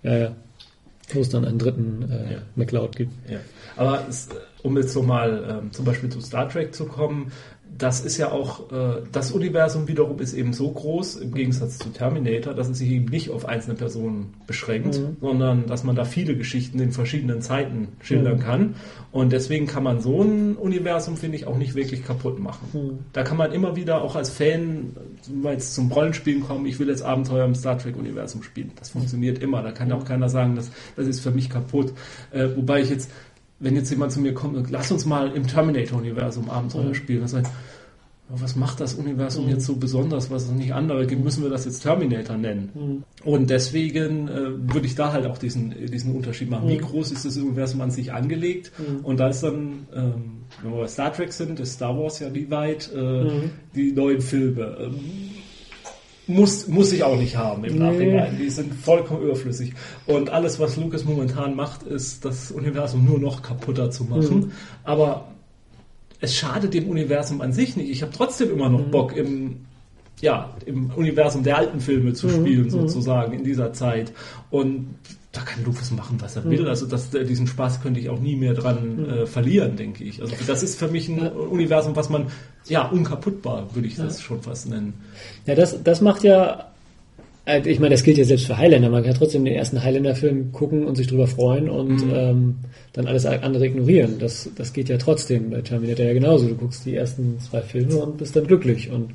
ja, 0.03 0.17
ja. 0.17 0.33
Wo 1.13 1.21
es 1.21 1.29
dann 1.29 1.45
einen 1.45 1.59
dritten 1.59 2.09
äh, 2.09 2.35
ja. 2.35 2.39
McLeod 2.55 2.95
gibt. 2.95 3.13
Ja. 3.29 3.39
Aber 3.77 4.05
es, 4.09 4.29
um 4.63 4.77
jetzt 4.77 4.93
so 4.93 5.03
mal 5.03 5.61
ähm, 5.63 5.73
zum 5.73 5.85
Beispiel 5.85 6.09
zu 6.09 6.21
Star 6.21 6.49
Trek 6.49 6.75
zu 6.75 6.87
kommen, 6.87 7.33
das 7.79 8.01
ist 8.01 8.19
ja 8.19 8.31
auch, 8.31 8.71
äh, 8.73 9.03
das 9.13 9.33
Universum 9.33 9.89
wiederum 9.89 10.19
ist 10.21 10.35
eben 10.35 10.53
so 10.53 10.71
groß, 10.71 11.17
im 11.17 11.33
Gegensatz 11.33 11.79
zu 11.79 11.91
Terminator, 11.91 12.55
dass 12.55 12.69
es 12.69 12.79
sich 12.79 12.91
eben 12.91 13.07
nicht 13.07 13.31
auf 13.31 13.47
einzelne 13.47 13.77
Personen 13.77 14.35
beschränkt, 14.47 14.99
mhm. 14.99 15.17
sondern 15.21 15.67
dass 15.67 15.85
man 15.85 15.97
da 15.97 16.05
viele 16.05 16.37
Geschichten 16.37 16.79
in 16.81 16.93
verschiedenen 16.93 17.41
Zeiten 17.41 17.89
schildern 18.03 18.37
mhm. 18.37 18.41
kann. 18.41 18.75
Und 19.13 19.33
deswegen 19.33 19.67
kann 19.67 19.83
man 19.83 20.01
so 20.01 20.23
ein 20.23 20.57
Universum, 20.57 21.17
finde 21.17 21.37
ich, 21.37 21.47
auch 21.47 21.57
nicht 21.57 21.75
wirklich 21.75 22.05
kaputt 22.05 22.39
machen. 22.39 22.69
Mhm. 22.73 22.99
Da 23.13 23.23
kann 23.23 23.37
man 23.37 23.53
immer 23.53 23.77
wieder 23.77 24.03
auch 24.03 24.17
als 24.17 24.31
Fan 24.31 24.97
mal 25.33 25.55
jetzt 25.55 25.75
zum 25.75 25.91
Rollenspielen 25.91 26.43
kommen, 26.43 26.67
ich 26.67 26.79
will 26.79 26.89
jetzt 26.89 27.03
Abenteuer 27.03 27.45
im 27.45 27.55
Star 27.55 27.79
Trek-Universum 27.79 28.43
spielen. 28.43 28.73
Das 28.79 28.91
funktioniert 28.91 29.39
immer. 29.39 29.63
Da 29.63 29.73
kann 29.73 29.89
ja 29.89 29.97
auch 29.97 30.05
keiner 30.05 30.29
sagen, 30.29 30.55
das, 30.55 30.71
das 30.97 31.07
ist 31.07 31.21
für 31.21 31.31
mich 31.31 31.49
kaputt. 31.49 31.93
Äh, 32.31 32.49
wobei 32.57 32.81
ich 32.81 32.91
jetzt 32.91 33.11
wenn 33.61 33.77
jetzt 33.77 33.91
jemand 33.91 34.13
zu 34.13 34.21
mir 34.21 34.35
kommt 34.35 34.57
und 34.57 34.71
lass 34.71 34.91
uns 34.91 35.05
mal 35.05 35.31
im 35.33 35.47
Terminator-Universum 35.47 36.51
Abenteuer 36.51 36.85
mhm. 36.85 36.95
spielen, 36.95 37.21
dann 37.21 37.29
sage 37.29 37.47
ich, 37.47 37.53
was 38.33 38.55
macht 38.55 38.81
das 38.81 38.95
Universum 38.95 39.45
mhm. 39.45 39.51
jetzt 39.51 39.67
so 39.67 39.77
besonders, 39.77 40.31
was 40.31 40.45
es 40.45 40.51
nicht 40.53 40.73
andere 40.73 41.07
gibt, 41.07 41.25
müssen 41.25 41.43
wir 41.43 41.51
das 41.51 41.65
jetzt 41.65 41.81
Terminator 41.81 42.37
nennen. 42.37 42.71
Mhm. 42.75 43.05
Und 43.25 43.51
deswegen 43.51 44.29
äh, 44.29 44.73
würde 44.73 44.87
ich 44.87 44.95
da 44.95 45.13
halt 45.13 45.27
auch 45.27 45.37
diesen, 45.37 45.75
diesen 45.87 46.15
Unterschied 46.15 46.49
machen. 46.49 46.69
Wie 46.69 46.77
mhm. 46.77 46.83
groß 46.83 47.11
ist 47.11 47.25
das 47.25 47.37
Universum 47.37 47.81
an 47.81 47.91
sich 47.91 48.13
angelegt? 48.13 48.73
Mhm. 48.79 49.05
Und 49.05 49.19
da 49.19 49.29
ist 49.29 49.43
dann, 49.43 49.87
ähm, 49.95 50.43
wenn 50.63 50.73
wir 50.73 50.81
bei 50.81 50.87
Star 50.87 51.13
Trek 51.13 51.33
sind, 51.33 51.59
ist 51.59 51.75
Star 51.75 51.99
Wars 51.99 52.21
ja 52.21 52.33
wie 52.33 52.51
weit 52.51 52.91
äh, 52.95 52.99
mhm. 52.99 53.51
die 53.75 53.93
neuen 53.93 54.21
Filme. 54.21 54.77
Ähm, 54.81 54.95
muss, 56.31 56.69
muss 56.69 56.93
ich 56.93 57.03
auch 57.03 57.19
nicht 57.19 57.37
haben 57.37 57.65
im. 57.65 57.79
Nachhinein. 57.79 58.37
Die 58.39 58.51
sind 58.51 58.75
vollkommen 58.75 59.23
überflüssig. 59.23 59.75
Und 60.07 60.31
alles, 60.31 60.59
was 60.59 60.77
Lucas 60.77 61.05
momentan 61.05 61.55
macht, 61.55 61.83
ist, 61.83 62.25
das 62.25 62.51
Universum 62.51 63.05
nur 63.05 63.19
noch 63.19 63.43
kaputter 63.43 63.91
zu 63.91 64.05
machen. 64.05 64.41
Mhm. 64.41 64.53
Aber 64.85 65.29
es 66.21 66.37
schadet 66.37 66.75
dem 66.75 66.89
Universum 66.89 67.41
an 67.41 67.53
sich 67.53 67.77
nicht. 67.77 67.91
Ich 67.91 68.03
habe 68.03 68.13
trotzdem 68.13 68.51
immer 68.51 68.69
noch 68.69 68.87
mhm. 68.87 68.91
Bock, 68.91 69.17
im, 69.17 69.67
ja, 70.21 70.55
im 70.67 70.91
Universum 70.91 71.43
der 71.43 71.59
alten 71.59 71.81
Filme 71.81 72.13
zu 72.13 72.29
mhm. 72.29 72.41
spielen, 72.41 72.65
mhm. 72.65 72.71
sozusagen, 72.71 73.33
in 73.33 73.45
dieser 73.45 73.73
Zeit. 73.73 74.13
Und 74.51 74.95
da 75.33 75.43
kann 75.43 75.65
Lucas 75.65 75.93
machen, 75.93 76.17
was 76.21 76.35
er 76.37 76.45
will. 76.45 76.63
Mhm. 76.63 76.67
Also 76.67 76.87
das, 76.87 77.15
äh, 77.15 77.25
diesen 77.25 77.47
Spaß 77.47 77.81
könnte 77.81 78.01
ich 78.01 78.09
auch 78.09 78.19
nie 78.19 78.35
mehr 78.35 78.55
dran 78.55 78.97
mhm. 78.97 79.11
äh, 79.11 79.27
verlieren, 79.27 79.77
denke 79.77 80.03
ich. 80.03 80.21
Also 80.21 80.35
das 80.47 80.63
ist 80.63 80.79
für 80.79 80.89
mich 80.89 81.09
ein 81.09 81.21
Universum, 81.29 81.95
was 81.95 82.09
man, 82.09 82.27
ja, 82.67 82.89
unkaputtbar, 82.89 83.69
würde 83.75 83.87
ich 83.87 83.97
das 83.97 84.19
ja. 84.19 84.25
schon 84.25 84.43
fast 84.43 84.69
nennen. 84.69 84.95
Ja, 85.47 85.55
das, 85.55 85.81
das 85.85 86.01
macht 86.01 86.25
ja, 86.25 86.73
äh, 87.45 87.61
ich 87.65 87.79
meine, 87.79 87.95
das 87.95 88.03
gilt 88.03 88.19
ja 88.19 88.25
selbst 88.25 88.47
für 88.47 88.59
Highlander. 88.59 88.91
Man 88.91 89.05
kann 89.05 89.15
trotzdem 89.15 89.45
den 89.45 89.55
ersten 89.55 89.81
Highlander-Film 89.81 90.51
gucken 90.51 90.85
und 90.85 90.97
sich 90.97 91.07
drüber 91.07 91.29
freuen 91.29 91.71
und 91.71 92.07
mhm. 92.07 92.13
ähm, 92.13 92.55
dann 92.93 93.07
alles 93.07 93.25
andere 93.25 93.67
ignorieren. 93.67 94.19
Das, 94.19 94.51
das 94.57 94.73
geht 94.73 94.89
ja 94.89 94.97
trotzdem 94.97 95.51
bei 95.51 95.61
Terminator 95.61 96.07
ja 96.07 96.13
genauso. 96.13 96.49
Du 96.49 96.57
guckst 96.57 96.85
die 96.87 96.97
ersten 96.97 97.39
zwei 97.39 97.63
Filme 97.63 97.95
und 97.99 98.19
bist 98.19 98.35
dann 98.35 98.49
glücklich 98.49 98.91
und 98.91 99.11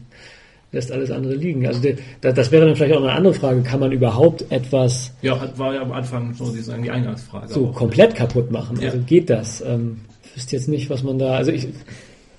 lässt 0.76 0.92
alles 0.92 1.10
andere 1.10 1.34
liegen. 1.34 1.66
Also 1.66 1.82
de, 1.82 1.98
das 2.22 2.52
wäre 2.52 2.66
dann 2.66 2.76
vielleicht 2.76 2.94
auch 2.94 3.02
eine 3.02 3.14
andere 3.14 3.34
Frage. 3.34 3.62
Kann 3.64 3.80
man 3.80 3.92
überhaupt 3.92 4.46
etwas... 4.52 5.12
Ja, 5.22 5.42
war 5.58 5.74
ja 5.74 5.82
am 5.82 5.92
Anfang 5.92 6.34
so 6.34 6.54
die, 6.54 6.90
Eingangsfrage. 6.92 7.52
So 7.52 7.68
auch. 7.68 7.74
komplett 7.74 8.14
kaputt 8.16 8.52
machen. 8.52 8.80
Ja. 8.80 8.90
Also 8.90 9.00
geht 9.00 9.30
das? 9.30 9.62
Ähm, 9.62 10.02
wüsste 10.36 10.56
jetzt 10.58 10.68
nicht, 10.68 10.90
was 10.90 11.02
man 11.02 11.18
da... 11.18 11.38
Also 11.38 11.52
ich, 11.52 11.68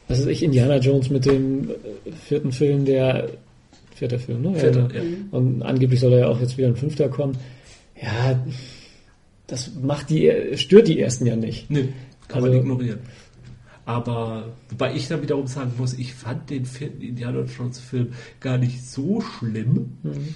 was 0.07 0.21
ist 0.21 0.27
ich, 0.27 0.43
Indiana 0.43 0.77
Jones 0.77 1.11
mit 1.11 1.27
dem 1.27 1.71
äh, 1.71 2.13
vierten 2.29 2.53
Film, 2.53 2.85
der... 2.85 3.29
Vierter 3.95 4.19
Film, 4.19 4.43
ne? 4.43 4.55
Vierter, 4.55 4.89
ja. 4.95 5.01
Und 5.31 5.63
angeblich 5.63 5.99
soll 6.01 6.13
er 6.13 6.19
ja 6.19 6.29
auch 6.29 6.39
jetzt 6.39 6.59
wieder 6.59 6.69
ein 6.69 6.77
fünfter 6.77 7.09
kommen. 7.09 7.39
Ja, 8.01 8.39
das 9.47 9.71
macht 9.83 10.11
die, 10.11 10.31
stört 10.57 10.89
die 10.89 11.01
ersten 11.01 11.25
ja 11.25 11.35
nicht. 11.35 11.71
Nö, 11.71 11.85
kann 12.29 12.45
also, 12.45 12.49
man 12.49 12.59
ignorieren. 12.59 12.99
Aber 13.87 14.49
wobei 14.69 14.95
ich 14.95 15.07
dann 15.07 15.23
wiederum 15.23 15.47
sagen 15.47 15.73
muss, 15.79 15.95
ich 15.95 16.13
fand 16.13 16.51
den 16.51 16.67
vierten 16.67 17.01
Indiana 17.01 17.45
Jones 17.45 17.79
Film 17.79 18.13
gar 18.41 18.59
nicht 18.59 18.85
so 18.85 19.21
schlimm. 19.21 19.97
Mhm. 20.03 20.35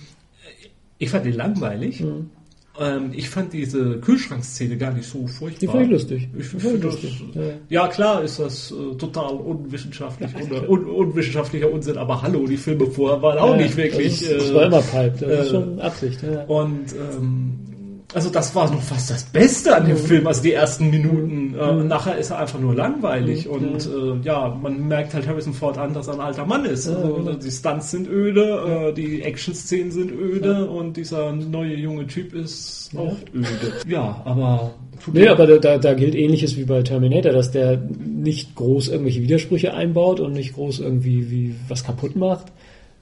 Ich 0.98 1.10
fand 1.10 1.26
den 1.26 1.34
langweilig. 1.34 2.00
Mhm. 2.00 2.30
Ähm, 2.78 3.10
ich 3.12 3.28
fand 3.28 3.52
diese 3.52 3.98
Kühlschrankszene 3.98 4.76
gar 4.76 4.92
nicht 4.92 5.08
so 5.08 5.26
furchtbar. 5.26 5.58
Die 5.60 5.66
fand 5.66 5.82
ich 5.82 5.90
lustig. 5.90 6.28
Ich 6.38 6.46
finde 6.46 6.78
das, 6.78 7.02
lustig. 7.02 7.24
Ja. 7.34 7.42
ja. 7.68 7.88
klar 7.88 8.22
ist 8.22 8.38
das 8.38 8.70
äh, 8.70 8.96
total 8.96 9.34
unwissenschaftlich, 9.34 10.30
un, 10.36 10.68
un, 10.68 10.84
unwissenschaftlicher 10.84 11.72
Unsinn, 11.72 11.98
aber 11.98 12.22
hallo, 12.22 12.46
die 12.46 12.56
Filme 12.56 12.86
vorher 12.86 13.20
waren 13.20 13.38
auch 13.38 13.56
ja, 13.56 13.62
nicht 13.62 13.76
wirklich. 13.76 14.20
Das, 14.20 14.30
ist, 14.30 14.40
das 14.42 14.54
war 14.54 14.66
immer 14.66 14.80
Pipe, 14.80 15.16
das 15.18 15.22
äh, 15.22 15.42
ist 15.42 15.50
schon 15.50 15.80
Absicht. 15.80 16.22
Ja. 16.22 16.44
Und 16.44 16.94
ähm, 16.94 17.69
also 18.14 18.30
das 18.30 18.54
war 18.54 18.70
noch 18.70 18.82
fast 18.82 19.10
das 19.10 19.24
Beste 19.24 19.76
an 19.76 19.86
dem 19.86 19.96
mhm. 19.96 20.00
Film, 20.00 20.26
also 20.26 20.42
die 20.42 20.52
ersten 20.52 20.90
Minuten. 20.90 21.54
Äh, 21.58 21.72
mhm. 21.72 21.86
nachher 21.88 22.18
ist 22.18 22.30
er 22.30 22.38
einfach 22.38 22.58
nur 22.58 22.74
langweilig 22.74 23.46
mhm. 23.46 23.52
und 23.52 23.86
äh, 23.86 24.26
ja, 24.26 24.48
man 24.60 24.88
merkt 24.88 25.14
halt 25.14 25.26
Harrison 25.26 25.52
Ford 25.52 25.78
an, 25.78 25.94
dass 25.94 26.08
er 26.08 26.14
ein 26.14 26.20
alter 26.20 26.46
Mann 26.46 26.64
ist. 26.64 26.88
Also, 26.88 27.14
genau. 27.14 27.32
die 27.32 27.50
Stunts 27.50 27.90
sind 27.90 28.08
öde, 28.08 28.88
äh, 28.90 28.92
die 28.92 29.22
Action-Szenen 29.22 29.90
sind 29.90 30.12
öde 30.12 30.68
und 30.68 30.96
dieser 30.96 31.32
neue 31.32 31.74
junge 31.74 32.06
Typ 32.06 32.34
ist 32.34 32.90
auch 32.96 33.16
öde. 33.34 33.72
Ja, 33.86 34.20
aber 34.24 34.74
Nee, 35.12 35.28
aber 35.28 35.46
da, 35.58 35.78
da 35.78 35.94
gilt 35.94 36.14
ähnliches 36.14 36.56
wie 36.56 36.64
bei 36.64 36.82
Terminator, 36.82 37.32
dass 37.32 37.50
der 37.50 37.80
nicht 37.98 38.54
groß 38.54 38.88
irgendwelche 38.88 39.22
Widersprüche 39.22 39.72
einbaut 39.72 40.20
und 40.20 40.32
nicht 40.32 40.54
groß 40.54 40.80
irgendwie 40.80 41.30
wie 41.30 41.54
was 41.68 41.84
kaputt 41.84 42.16
macht, 42.16 42.52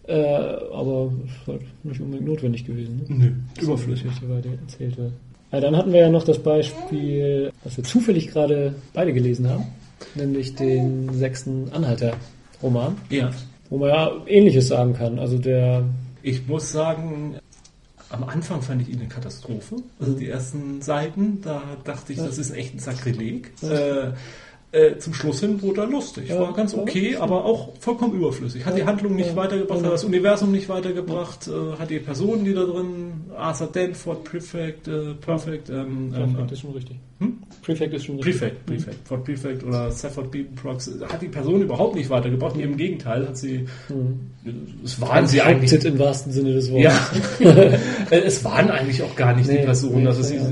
äh, 0.09 0.35
aber 0.73 1.13
ist 1.27 1.47
halt 1.47 1.63
nicht 1.85 2.01
unbedingt 2.01 2.29
notwendig 2.29 2.65
gewesen. 2.65 3.03
Ne? 3.09 3.15
Nö, 3.15 3.63
überflüssig. 3.63 4.11
Weiter 4.29 4.51
erzählt 4.61 4.97
wird. 4.97 5.13
Ja, 5.53 5.61
dann 5.61 5.77
hatten 5.77 5.93
wir 5.93 6.01
ja 6.01 6.11
noch 6.11 6.25
das 6.25 6.39
Beispiel, 6.39 7.53
was 7.65 7.77
wir 7.77 7.85
zufällig 7.85 8.29
gerade 8.29 8.75
beide 8.93 9.13
gelesen 9.13 9.49
haben, 9.49 9.65
nämlich 10.15 10.55
den 10.55 11.13
sechsten 11.15 11.71
Anhalter-Roman. 11.73 12.97
Ja. 13.11 13.31
Wo 13.71 13.79
man 13.79 13.91
ja 13.91 14.11
Ähnliches 14.27 14.69
sagen 14.69 14.95
kann. 14.95 15.19
Also 15.19 15.39
der. 15.39 15.85
Ich 16.23 16.47
muss 16.49 16.73
sagen, 16.73 17.37
am 18.11 18.25
Anfang 18.25 18.63
fand 18.63 18.83
ich 18.83 18.89
ihn 18.89 19.01
eine 19.01 19.09
Katastrophe. 19.09 19.77
Also 20.01 20.15
die 20.15 20.29
ersten 20.29 20.81
Seiten, 20.81 21.41
da 21.43 21.63
dachte 21.85 22.13
ich, 22.13 22.19
das 22.19 22.39
ist 22.39 22.51
echt 22.51 22.75
ein 22.75 22.79
Sakrileg. 22.79 23.53
Äh, 23.63 24.13
äh, 24.71 24.99
zum 24.99 25.15
Schluss 25.15 25.41
hin 25.41 25.63
wurde 25.63 25.83
er 25.83 25.87
lustig. 25.87 26.29
Ja, 26.29 26.41
war 26.41 26.53
ganz 26.53 26.75
okay, 26.75 27.13
ja. 27.13 27.21
aber 27.21 27.45
auch 27.45 27.71
vollkommen 27.79 28.15
überflüssig. 28.15 28.67
Hat 28.67 28.77
die 28.77 28.85
Handlung 28.85 29.17
nicht 29.17 29.35
weitergebracht, 29.35 29.83
hat 29.83 29.93
das 29.93 30.05
Universum 30.05 30.53
nicht 30.53 30.69
weitergebracht, 30.69 31.49
äh, 31.49 31.79
hat 31.79 31.91
die 31.91 31.99
Personen, 31.99 32.45
die 32.45 32.55
da 32.55 32.65
drin, 32.65 33.25
Arthur 33.37 33.69
Danford, 33.69 34.25
Perfect, 34.25 34.89
äh, 34.89 35.15
Perfect, 35.15 35.71
ähm, 35.71 36.13
ähm, 36.15 36.35
Perfect 36.35 36.53
ist 36.53 36.61
schon 36.61 36.73
richtig. 36.73 36.97
Hm? 37.21 37.39
Prefect 37.63 37.95
ist 37.95 38.05
schon 38.05 38.17
richtig. 38.21 38.41
Prefect, 38.41 38.67
Prefect. 38.67 39.09
Ford 39.09 39.25
Prefect 39.25 39.65
oder 39.65 39.91
Safford 39.91 40.31
Beatonprox 40.31 40.91
hat 41.13 41.21
die 41.21 41.29
Person 41.29 41.63
überhaupt 41.63 41.97
nicht 41.97 42.09
weitergebracht. 42.11 42.57
Mhm. 42.57 42.63
Im 42.63 42.77
Gegenteil 42.77 43.27
hat 43.27 43.37
sie, 43.37 43.67
mhm. 43.89 44.21
es 44.85 45.01
waren 45.01 45.27
sie 45.27 45.41
eigentlich. 45.41 45.73
im 45.85 45.99
wahrsten 45.99 46.33
Sinne 46.33 46.53
des 46.53 46.71
Wortes. 46.71 46.95
Ja. 47.41 47.75
es 48.11 48.45
waren 48.45 48.71
eigentlich 48.71 49.03
auch 49.03 49.17
gar 49.17 49.35
nicht 49.35 49.49
nee, 49.49 49.59
die 49.59 49.65
Personen. 49.65 50.07
also 50.07 50.23
sie, 50.23 50.37
ja. 50.37 50.43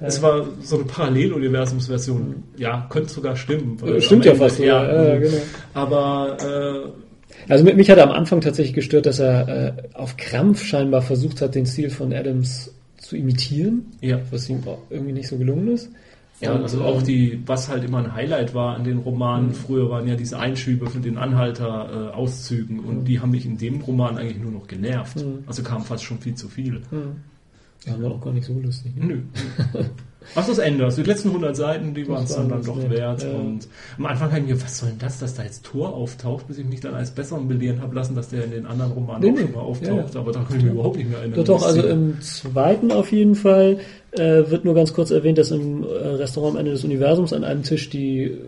es 0.00 0.22
war 0.22 0.48
so 0.62 0.76
eine 0.76 0.84
Paralleluniversumsversion. 0.86 2.42
Ja, 2.56 2.86
könnte 2.88 3.12
sogar 3.12 3.36
stimmen. 3.36 3.76
Stimmt 3.98 4.24
ja 4.24 4.34
fast. 4.34 4.58
Ja, 4.60 5.10
ja, 5.10 5.18
genau. 5.18 5.36
Aber, 5.74 6.38
äh, 6.40 7.52
also 7.52 7.64
mich 7.64 7.90
hat 7.90 7.98
er 7.98 8.04
am 8.04 8.12
Anfang 8.12 8.40
tatsächlich 8.40 8.74
gestört, 8.74 9.04
dass 9.04 9.18
er 9.18 9.48
äh, 9.48 9.72
auf 9.92 10.16
Krampf 10.16 10.64
scheinbar 10.64 11.02
versucht 11.02 11.42
hat, 11.42 11.54
den 11.54 11.66
Stil 11.66 11.90
von 11.90 12.14
Adams 12.14 12.72
zu 13.02 13.16
imitieren, 13.16 13.86
ja. 14.00 14.20
was 14.30 14.48
ihm 14.48 14.62
irgendwie 14.90 15.12
nicht 15.12 15.28
so 15.28 15.36
gelungen 15.36 15.68
ist. 15.68 15.90
Ja, 16.40 16.54
und, 16.54 16.62
also 16.62 16.82
auch 16.82 16.98
ähm, 16.98 17.04
die, 17.04 17.42
was 17.46 17.68
halt 17.68 17.84
immer 17.84 17.98
ein 17.98 18.14
Highlight 18.14 18.54
war 18.54 18.74
an 18.76 18.84
den 18.84 18.98
Romanen, 18.98 19.48
mhm. 19.48 19.54
früher 19.54 19.90
waren 19.90 20.08
ja 20.08 20.16
diese 20.16 20.38
Einschübe 20.38 20.88
von 20.88 21.02
den 21.02 21.16
Anhalter-Auszügen 21.16 22.78
äh, 22.78 22.80
und 22.80 22.98
mhm. 23.00 23.04
die 23.04 23.20
haben 23.20 23.30
mich 23.30 23.46
in 23.46 23.58
dem 23.58 23.80
Roman 23.80 24.18
eigentlich 24.18 24.38
nur 24.38 24.50
noch 24.50 24.66
genervt. 24.66 25.16
Mhm. 25.16 25.44
Also 25.46 25.62
kam 25.62 25.82
fast 25.82 26.02
schon 26.02 26.18
viel 26.18 26.34
zu 26.34 26.48
viel. 26.48 26.82
Mhm. 26.90 27.16
Ja, 27.84 28.00
war 28.00 28.12
auch 28.12 28.20
gar 28.20 28.32
nicht 28.32 28.46
so 28.46 28.58
lustig. 28.58 28.96
Ne? 28.96 29.06
Nö. 29.06 29.22
Was 30.34 30.46
das 30.46 30.58
Ende? 30.58 30.84
Also 30.84 31.02
die 31.02 31.08
letzten 31.08 31.28
100 31.28 31.56
Seiten, 31.56 31.94
die 31.94 32.08
waren 32.08 32.24
es 32.24 32.34
dann, 32.34 32.48
dann 32.48 32.64
doch 32.64 32.76
nett. 32.76 32.90
wert. 32.90 33.22
Ja. 33.22 33.30
Und 33.30 33.68
am 33.98 34.06
Anfang 34.06 34.30
habe 34.30 34.40
ich 34.40 34.46
mir, 34.46 34.62
was 34.62 34.78
soll 34.78 34.90
denn 34.90 34.98
das, 34.98 35.18
dass 35.18 35.34
da 35.34 35.42
jetzt 35.42 35.64
Tor 35.64 35.94
auftaucht, 35.94 36.48
bis 36.48 36.58
ich 36.58 36.66
mich 36.66 36.80
dann 36.80 36.94
als 36.94 37.10
Besseren 37.10 37.48
belehren 37.48 37.80
habe 37.80 37.94
lassen, 37.94 38.14
dass 38.14 38.28
der 38.28 38.44
in 38.44 38.50
den 38.50 38.66
anderen 38.66 38.92
Romanen 38.92 39.22
nee, 39.22 39.30
auch 39.30 39.44
schon 39.44 39.52
mal 39.52 39.60
auftaucht. 39.60 40.14
Ja. 40.14 40.20
Aber 40.20 40.32
da 40.32 40.40
kann 40.42 40.58
ich 40.58 40.64
mir 40.64 40.72
überhaupt 40.72 40.96
nicht 40.96 41.10
mehr 41.10 41.18
erinnern. 41.18 41.44
Doch, 41.44 41.58
doch 41.58 41.66
also 41.66 41.82
im 41.86 42.20
zweiten 42.20 42.92
auf 42.92 43.12
jeden 43.12 43.34
Fall 43.34 43.78
äh, 44.12 44.50
wird 44.50 44.64
nur 44.64 44.74
ganz 44.74 44.92
kurz 44.92 45.10
erwähnt, 45.10 45.38
dass 45.38 45.50
im 45.50 45.84
äh, 45.84 45.86
Restaurant 45.86 46.54
am 46.54 46.60
Ende 46.60 46.72
des 46.72 46.84
Universums 46.84 47.32
an 47.32 47.44
einem 47.44 47.62
Tisch 47.62 47.90
die 47.90 48.38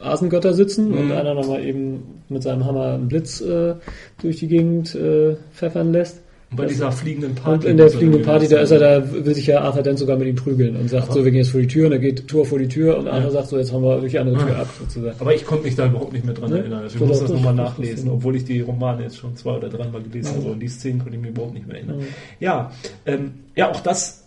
Asengötter 0.00 0.54
sitzen 0.54 0.90
mhm. 0.90 0.98
und 0.98 1.12
einer 1.12 1.34
nochmal 1.34 1.64
eben 1.64 2.22
mit 2.28 2.42
seinem 2.42 2.64
Hammer 2.64 2.94
einen 2.94 3.08
Blitz 3.08 3.40
äh, 3.40 3.74
durch 4.20 4.38
die 4.38 4.48
Gegend 4.48 4.94
äh, 4.94 5.36
pfeffern 5.52 5.92
lässt. 5.92 6.20
Und 6.50 6.58
bei 6.58 6.66
dieser 6.66 6.92
fliegenden 6.92 7.34
Party. 7.34 7.66
Und 7.66 7.70
in 7.72 7.76
der 7.76 7.90
fliegenden 7.90 8.22
Party, 8.22 8.46
da 8.46 8.60
ist 8.60 8.70
er, 8.70 8.78
da 8.78 9.12
will 9.12 9.34
sich 9.34 9.48
ja 9.48 9.62
Arthur 9.62 9.82
Dent 9.82 9.98
sogar 9.98 10.16
mit 10.16 10.28
ihm 10.28 10.36
prügeln 10.36 10.76
und 10.76 10.88
sagt 10.88 11.04
aber 11.04 11.14
so, 11.14 11.24
wir 11.24 11.32
gehen 11.32 11.40
jetzt 11.40 11.50
vor 11.50 11.60
die 11.60 11.66
Tür 11.66 11.86
und 11.86 11.92
er 11.92 11.98
geht 11.98 12.28
Tor 12.28 12.46
vor 12.46 12.60
die 12.60 12.68
Tür 12.68 12.98
und 12.98 13.08
Arthur 13.08 13.24
ja. 13.24 13.30
sagt 13.32 13.48
so, 13.48 13.58
jetzt 13.58 13.72
haben 13.72 13.82
wir 13.82 13.98
durch 13.98 14.12
die 14.12 14.18
andere 14.20 14.38
Tür 14.38 14.56
ah. 14.56 14.62
ab, 14.62 14.68
sozusagen. 14.78 15.16
Aber 15.18 15.34
ich 15.34 15.44
konnte 15.44 15.64
mich 15.64 15.74
da 15.74 15.86
überhaupt 15.86 16.12
nicht 16.12 16.24
mehr 16.24 16.34
dran 16.34 16.50
ne? 16.50 16.58
erinnern. 16.60 16.82
Also 16.84 16.94
ich 16.94 17.00
muss 17.00 17.18
das, 17.18 17.20
das 17.22 17.30
nochmal 17.32 17.54
nachlesen, 17.54 18.10
obwohl 18.10 18.36
ich 18.36 18.44
die 18.44 18.60
Romane 18.60 19.02
jetzt 19.02 19.16
schon 19.16 19.34
zwei 19.34 19.56
oder 19.56 19.68
dreimal 19.68 20.02
gelesen 20.02 20.36
habe. 20.36 20.52
Und 20.52 20.60
die 20.60 20.68
Szenen 20.68 21.00
konnte 21.00 21.16
ich 21.16 21.22
mir 21.22 21.30
überhaupt 21.30 21.54
nicht 21.54 21.66
mehr 21.66 21.78
erinnern. 21.78 22.00
Ja, 22.38 22.70
ähm, 23.06 23.32
ja, 23.56 23.70
auch 23.70 23.80
das 23.80 24.26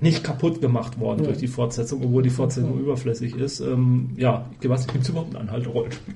nicht 0.00 0.22
kaputt 0.22 0.60
gemacht 0.60 1.00
worden 1.00 1.20
ja. 1.20 1.26
durch 1.26 1.38
die 1.38 1.48
Fortsetzung, 1.48 2.02
obwohl 2.04 2.22
die 2.22 2.30
Fortsetzung 2.30 2.74
ja. 2.74 2.80
überflüssig 2.80 3.34
ist. 3.36 3.60
Ähm, 3.60 4.10
ja, 4.16 4.44
was 4.64 4.86
gibt 4.86 5.04
es 5.04 5.08
überhaupt 5.08 5.34
einen 5.34 5.48
Anhalt-Rollenspiel? 5.48 6.14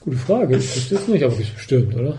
Gute 0.00 0.16
Frage. 0.16 0.56
Ich 0.56 0.66
verstehe 0.66 0.98
es 0.98 1.08
nicht, 1.08 1.24
aber 1.24 1.34
bestimmt, 1.34 1.94
oder? 1.94 2.18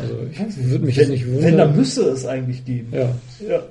Also 0.00 0.18
ich 0.30 0.70
würde 0.70 0.84
mich 0.84 0.96
jetzt 0.96 1.10
nicht 1.10 1.26
wundern. 1.26 1.44
Wenn, 1.44 1.58
dann 1.58 1.76
müsste 1.76 2.02
es 2.02 2.26
eigentlich 2.26 2.64
geben. 2.64 2.88
Ja. 2.92 3.14
ja. 3.48 3.62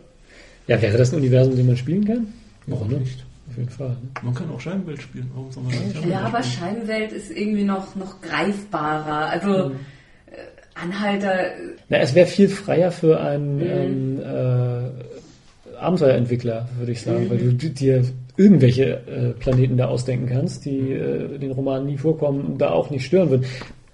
Ja, 0.67 0.81
wäre 0.81 0.97
das 0.97 1.11
ein 1.11 1.17
Universum, 1.17 1.53
in 1.53 1.57
dem 1.57 1.67
man 1.67 1.77
spielen 1.77 2.05
kann? 2.05 2.27
Warum 2.67 2.87
nicht? 2.87 3.25
Auf 3.49 3.57
jeden 3.57 3.69
Fall. 3.69 3.89
Ne? 3.89 3.97
Man 4.21 4.33
kann 4.33 4.49
auch 4.51 4.61
Scheibenwelt 4.61 5.01
spielen. 5.01 5.29
Warum 5.33 5.51
soll 5.51 5.63
man 5.63 5.73
nicht 5.73 6.05
ja, 6.05 6.21
aber 6.21 6.43
Scheibenwelt 6.43 7.11
ist 7.11 7.31
irgendwie 7.31 7.63
noch, 7.63 7.95
noch 7.95 8.21
greifbarer. 8.21 9.29
Also 9.29 9.69
mhm. 9.69 9.75
Anhalter. 10.75 11.51
Na, 11.89 11.97
es 11.97 12.13
wäre 12.15 12.27
viel 12.27 12.49
freier 12.49 12.91
für 12.91 13.19
einen 13.19 13.57
mhm. 13.57 14.21
ähm, 14.21 14.21
äh, 14.21 15.75
Abenteuerentwickler, 15.77 16.69
würde 16.77 16.91
ich 16.91 17.01
sagen, 17.01 17.25
mhm. 17.25 17.29
weil 17.29 17.37
du 17.37 17.53
dir 17.53 18.03
irgendwelche 18.39 19.01
äh, 19.05 19.33
Planeten 19.37 19.75
da 19.75 19.89
ausdenken 19.89 20.27
kannst, 20.27 20.63
die 20.63 20.93
äh, 20.93 21.37
den 21.37 21.51
Roman 21.51 21.85
nie 21.85 21.97
vorkommen 21.97 22.45
und 22.45 22.57
da 22.57 22.71
auch 22.71 22.89
nicht 22.89 23.05
stören 23.05 23.29
würden. 23.29 23.45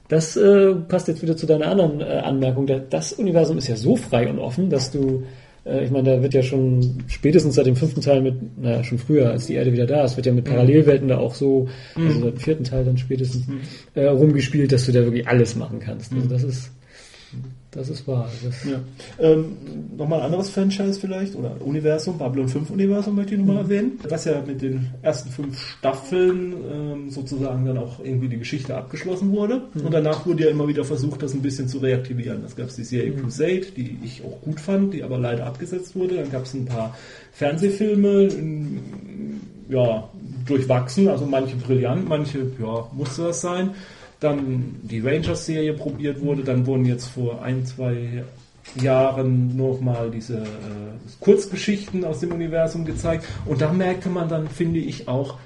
Das 0.07 0.37
äh, 0.37 0.75
passt 0.87 1.07
jetzt 1.07 1.23
wieder 1.23 1.35
zu 1.35 1.47
deiner 1.47 1.67
anderen 1.67 1.99
äh, 1.99 2.03
Anmerkung. 2.03 2.69
Das 2.91 3.11
Universum 3.13 3.57
ist 3.57 3.67
ja 3.67 3.75
so 3.75 3.95
frei 3.95 4.29
und 4.29 4.37
offen, 4.37 4.69
dass 4.69 4.91
du, 4.91 5.23
äh, 5.65 5.83
ich 5.83 5.89
meine, 5.89 6.17
da 6.17 6.21
wird 6.21 6.35
ja 6.35 6.43
schon 6.43 7.03
spätestens 7.07 7.55
seit 7.55 7.65
dem 7.65 7.75
fünften 7.75 8.01
Teil 8.01 8.21
mit, 8.21 8.35
naja, 8.61 8.83
schon 8.83 8.99
früher, 8.99 9.31
als 9.31 9.47
die 9.47 9.55
Erde 9.55 9.73
wieder 9.73 9.87
da 9.87 10.05
ist, 10.05 10.15
wird 10.15 10.27
ja 10.27 10.33
mit 10.33 10.45
Parallelwelten 10.45 11.07
da 11.07 11.17
auch 11.17 11.33
so, 11.33 11.67
also 11.95 12.07
mhm. 12.07 12.21
seit 12.21 12.33
dem 12.33 12.39
vierten 12.39 12.63
Teil 12.65 12.85
dann 12.85 12.99
spätestens, 12.99 13.47
mhm. 13.47 13.61
äh, 13.95 14.05
rumgespielt, 14.05 14.71
dass 14.71 14.85
du 14.85 14.91
da 14.91 14.99
wirklich 14.99 15.27
alles 15.27 15.55
machen 15.55 15.79
kannst. 15.79 16.13
Also 16.13 16.29
das 16.29 16.43
ist 16.43 16.71
das 17.71 17.89
ist 17.89 18.07
wahr. 18.07 18.30
Das 18.43 18.63
ja. 18.63 18.80
ähm, 19.19 19.57
nochmal 19.97 20.19
ein 20.19 20.26
anderes 20.28 20.49
Franchise 20.49 20.99
vielleicht 20.99 21.36
oder 21.36 21.57
Universum, 21.59 22.17
Babylon 22.17 22.47
5 22.47 22.69
Universum 22.69 23.15
möchte 23.15 23.34
ich 23.34 23.39
nochmal 23.39 23.63
mhm. 23.63 23.71
erwähnen, 23.71 23.99
was 24.07 24.26
ja 24.26 24.41
mit 24.45 24.61
den 24.61 24.91
ersten 25.01 25.30
fünf 25.30 25.59
Staffeln 25.59 26.53
ähm, 26.71 27.09
sozusagen 27.09 27.65
dann 27.65 27.78
auch 27.78 27.99
irgendwie 27.99 28.30
die 28.30 28.38
Geschichte 28.38 28.76
abgeschlossen 28.76 29.32
wurde. 29.32 29.63
Mhm. 29.73 29.82
Und 29.82 29.93
danach 29.93 30.26
wurde 30.26 30.45
ja 30.45 30.49
immer 30.49 30.67
wieder 30.67 30.86
versucht, 30.86 31.21
das 31.21 31.34
ein 31.34 31.41
bisschen 31.41 31.67
zu 31.67 31.80
reaktivieren. 31.80 32.41
Das 32.43 32.55
gab 32.55 32.67
es 32.67 32.76
die 32.76 32.86
Serie 32.86 33.11
mhm. 33.11 33.21
Crusade, 33.21 33.65
die 33.76 33.99
ich 34.03 34.23
auch 34.23 34.41
gut 34.41 34.59
fand, 34.61 34.93
die 34.93 35.03
aber 35.03 35.17
leider 35.17 35.45
abgesetzt 35.45 35.95
wurde. 35.95 36.15
Dann 36.15 36.32
gab 36.32 36.45
es 36.45 36.53
ein 36.53 36.65
paar 36.65 36.97
Fernsehfilme, 37.34 38.30
ja, 39.67 40.09
durchwachsen, 40.45 41.07
also 41.09 41.26
manche 41.26 41.55
brillant, 41.55 42.07
manche, 42.07 42.39
ja, 42.59 42.88
musste 42.93 43.23
das 43.23 43.41
sein 43.41 43.71
dann 44.26 44.80
die 44.84 44.99
Rangers-Serie 44.99 45.73
probiert 45.73 46.21
wurde, 46.21 46.43
dann 46.43 46.65
wurden 46.65 46.86
jetzt 46.86 47.07
vor 47.07 47.41
ein, 47.41 47.65
zwei 47.65 48.23
Jahren 48.82 49.55
nochmal 49.55 50.09
diese 50.11 50.39
äh, 50.39 50.45
Kurzgeschichten 51.19 52.03
aus 52.03 52.19
dem 52.19 52.32
Universum 52.32 52.84
gezeigt 52.84 53.26
und 53.45 53.61
da 53.61 53.71
merkte 53.71 54.09
man 54.09 54.28
dann, 54.28 54.49
finde 54.49 54.80
ich 54.80 55.07
auch, 55.07 55.38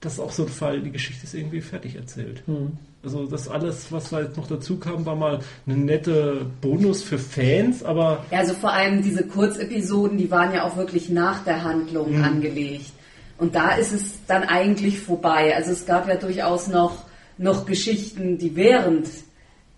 das 0.00 0.14
ist 0.14 0.20
auch 0.20 0.30
so 0.30 0.42
ein 0.44 0.48
Fall, 0.48 0.80
die 0.82 0.92
Geschichte 0.92 1.24
ist 1.24 1.34
irgendwie 1.34 1.62
fertig 1.62 1.96
erzählt. 1.96 2.42
Hm. 2.46 2.72
Also 3.02 3.26
das 3.26 3.48
alles, 3.48 3.90
was 3.90 4.10
da 4.10 4.20
jetzt 4.20 4.36
noch 4.36 4.46
dazu 4.46 4.76
kam, 4.78 5.06
war 5.06 5.16
mal 5.16 5.40
eine 5.66 5.76
nette 5.76 6.46
Bonus 6.60 7.02
für 7.02 7.18
Fans, 7.18 7.82
aber... 7.82 8.24
Ja, 8.30 8.40
also 8.40 8.52
vor 8.52 8.72
allem 8.72 9.02
diese 9.02 9.24
Kurzepisoden, 9.26 10.18
die 10.18 10.30
waren 10.30 10.52
ja 10.52 10.64
auch 10.64 10.76
wirklich 10.76 11.08
nach 11.08 11.44
der 11.44 11.64
Handlung 11.64 12.16
hm. 12.16 12.24
angelegt. 12.24 12.92
Und 13.38 13.54
da 13.54 13.74
ist 13.76 13.92
es 13.92 14.26
dann 14.26 14.44
eigentlich 14.44 14.98
vorbei. 14.98 15.54
Also 15.54 15.72
es 15.72 15.86
gab 15.86 16.08
ja 16.08 16.16
durchaus 16.16 16.68
noch 16.68 17.05
noch 17.38 17.66
Geschichten, 17.66 18.38
die 18.38 18.56
während 18.56 19.08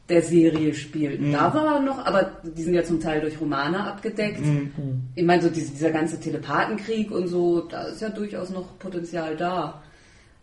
der 0.08 0.22
Serie 0.22 0.74
spielten. 0.74 1.28
Mhm. 1.28 1.32
Da 1.32 1.52
war 1.52 1.80
noch, 1.80 2.04
aber 2.04 2.32
die 2.42 2.62
sind 2.62 2.74
ja 2.74 2.82
zum 2.82 3.00
Teil 3.00 3.20
durch 3.20 3.40
Romane 3.40 3.84
abgedeckt. 3.84 4.40
Mhm. 4.40 5.02
Ich 5.14 5.24
meine, 5.24 5.42
so 5.42 5.50
dieser, 5.50 5.72
dieser 5.72 5.90
ganze 5.90 6.18
Telepathenkrieg 6.18 7.10
und 7.10 7.28
so, 7.28 7.60
da 7.60 7.82
ist 7.88 8.00
ja 8.00 8.08
durchaus 8.08 8.50
noch 8.50 8.78
Potenzial 8.78 9.36
da. 9.36 9.82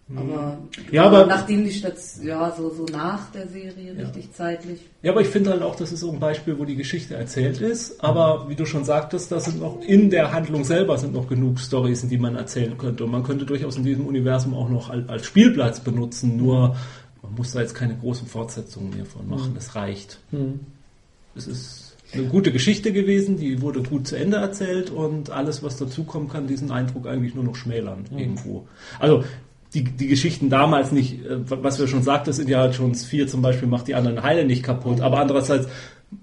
Mhm. 0.08 0.18
Aber, 0.20 0.58
ja, 0.92 1.04
aber, 1.04 1.26
nachdem 1.26 1.64
die 1.64 1.72
Stadt, 1.72 1.96
ja, 2.22 2.54
so, 2.56 2.70
so 2.70 2.86
nach 2.86 3.32
der 3.32 3.48
Serie, 3.48 3.98
richtig 3.98 4.32
zeitlich. 4.34 4.82
Ja, 5.02 5.12
aber 5.12 5.22
ich 5.22 5.28
finde 5.28 5.50
halt 5.50 5.64
auch, 5.64 5.76
das 5.76 5.92
ist 5.92 6.02
so 6.02 6.12
ein 6.12 6.20
Beispiel, 6.20 6.60
wo 6.60 6.66
die 6.66 6.76
Geschichte 6.76 7.16
erzählt 7.16 7.60
ist. 7.60 8.04
Aber 8.04 8.48
wie 8.48 8.56
du 8.56 8.68
schon 8.68 8.84
sagtest, 8.84 9.32
da 9.32 9.40
sind 9.40 9.62
noch 9.62 9.82
in 9.82 10.12
der 10.12 10.32
Handlung 10.32 10.64
selber 10.64 11.00
sind 11.00 11.14
noch 11.14 11.28
genug 11.28 11.60
Stories, 11.60 12.08
die 12.08 12.20
man 12.20 12.36
erzählen 12.36 12.78
könnte. 12.78 13.06
Und 13.06 13.12
man 13.12 13.24
könnte 13.24 13.46
durchaus 13.46 13.78
in 13.78 13.84
diesem 13.84 14.06
Universum 14.06 14.54
auch 14.54 14.70
noch 14.70 14.92
als, 14.92 15.10
als 15.10 15.26
Spielplatz 15.26 15.80
benutzen. 15.80 16.38
Nur 16.38 16.76
man 17.26 17.36
muss 17.36 17.52
da 17.52 17.62
jetzt 17.62 17.76
keine 17.76 17.96
großen 17.96 18.28
Fortsetzungen 18.28 18.96
mehr 18.96 19.06
von 19.06 19.28
machen. 19.28 19.52
Mhm. 19.52 19.58
Es 19.58 19.76
reicht. 19.76 20.20
Mhm. 20.32 20.60
Es 21.36 21.48
ist 21.48 21.96
eine 22.14 22.24
gute 22.28 22.52
Geschichte 22.52 22.94
gewesen, 22.94 23.38
die 23.38 23.62
wurde 23.62 23.84
gut 23.84 24.08
zu 24.08 24.16
Ende 24.16 24.38
erzählt 24.38 24.90
und 24.90 25.32
alles, 25.32 25.64
was 25.64 25.78
dazukommen 25.78 26.30
kann, 26.30 26.48
diesen 26.48 26.72
Eindruck 26.72 27.08
eigentlich 27.08 27.36
nur 27.36 27.44
noch 27.44 27.56
schmälern 27.56 28.06
mhm. 28.10 28.18
irgendwo. 28.18 28.68
Also 29.00 29.24
die, 29.74 29.84
die 29.84 30.08
Geschichten 30.08 30.50
damals 30.50 30.92
nicht, 30.92 31.26
äh, 31.26 31.38
was 31.50 31.80
wir 31.80 31.88
schon 31.88 32.04
sagten, 32.04 32.28
das 32.28 32.40
Indiana 32.40 32.72
Jones 32.72 33.06
4 33.06 33.28
zum 33.28 33.42
Beispiel 33.42 33.68
macht 33.68 33.88
die 33.88 33.96
anderen 33.96 34.24
Heile 34.24 34.46
nicht 34.46 34.64
kaputt, 34.64 35.02
aber 35.02 35.20
andererseits 35.20 35.68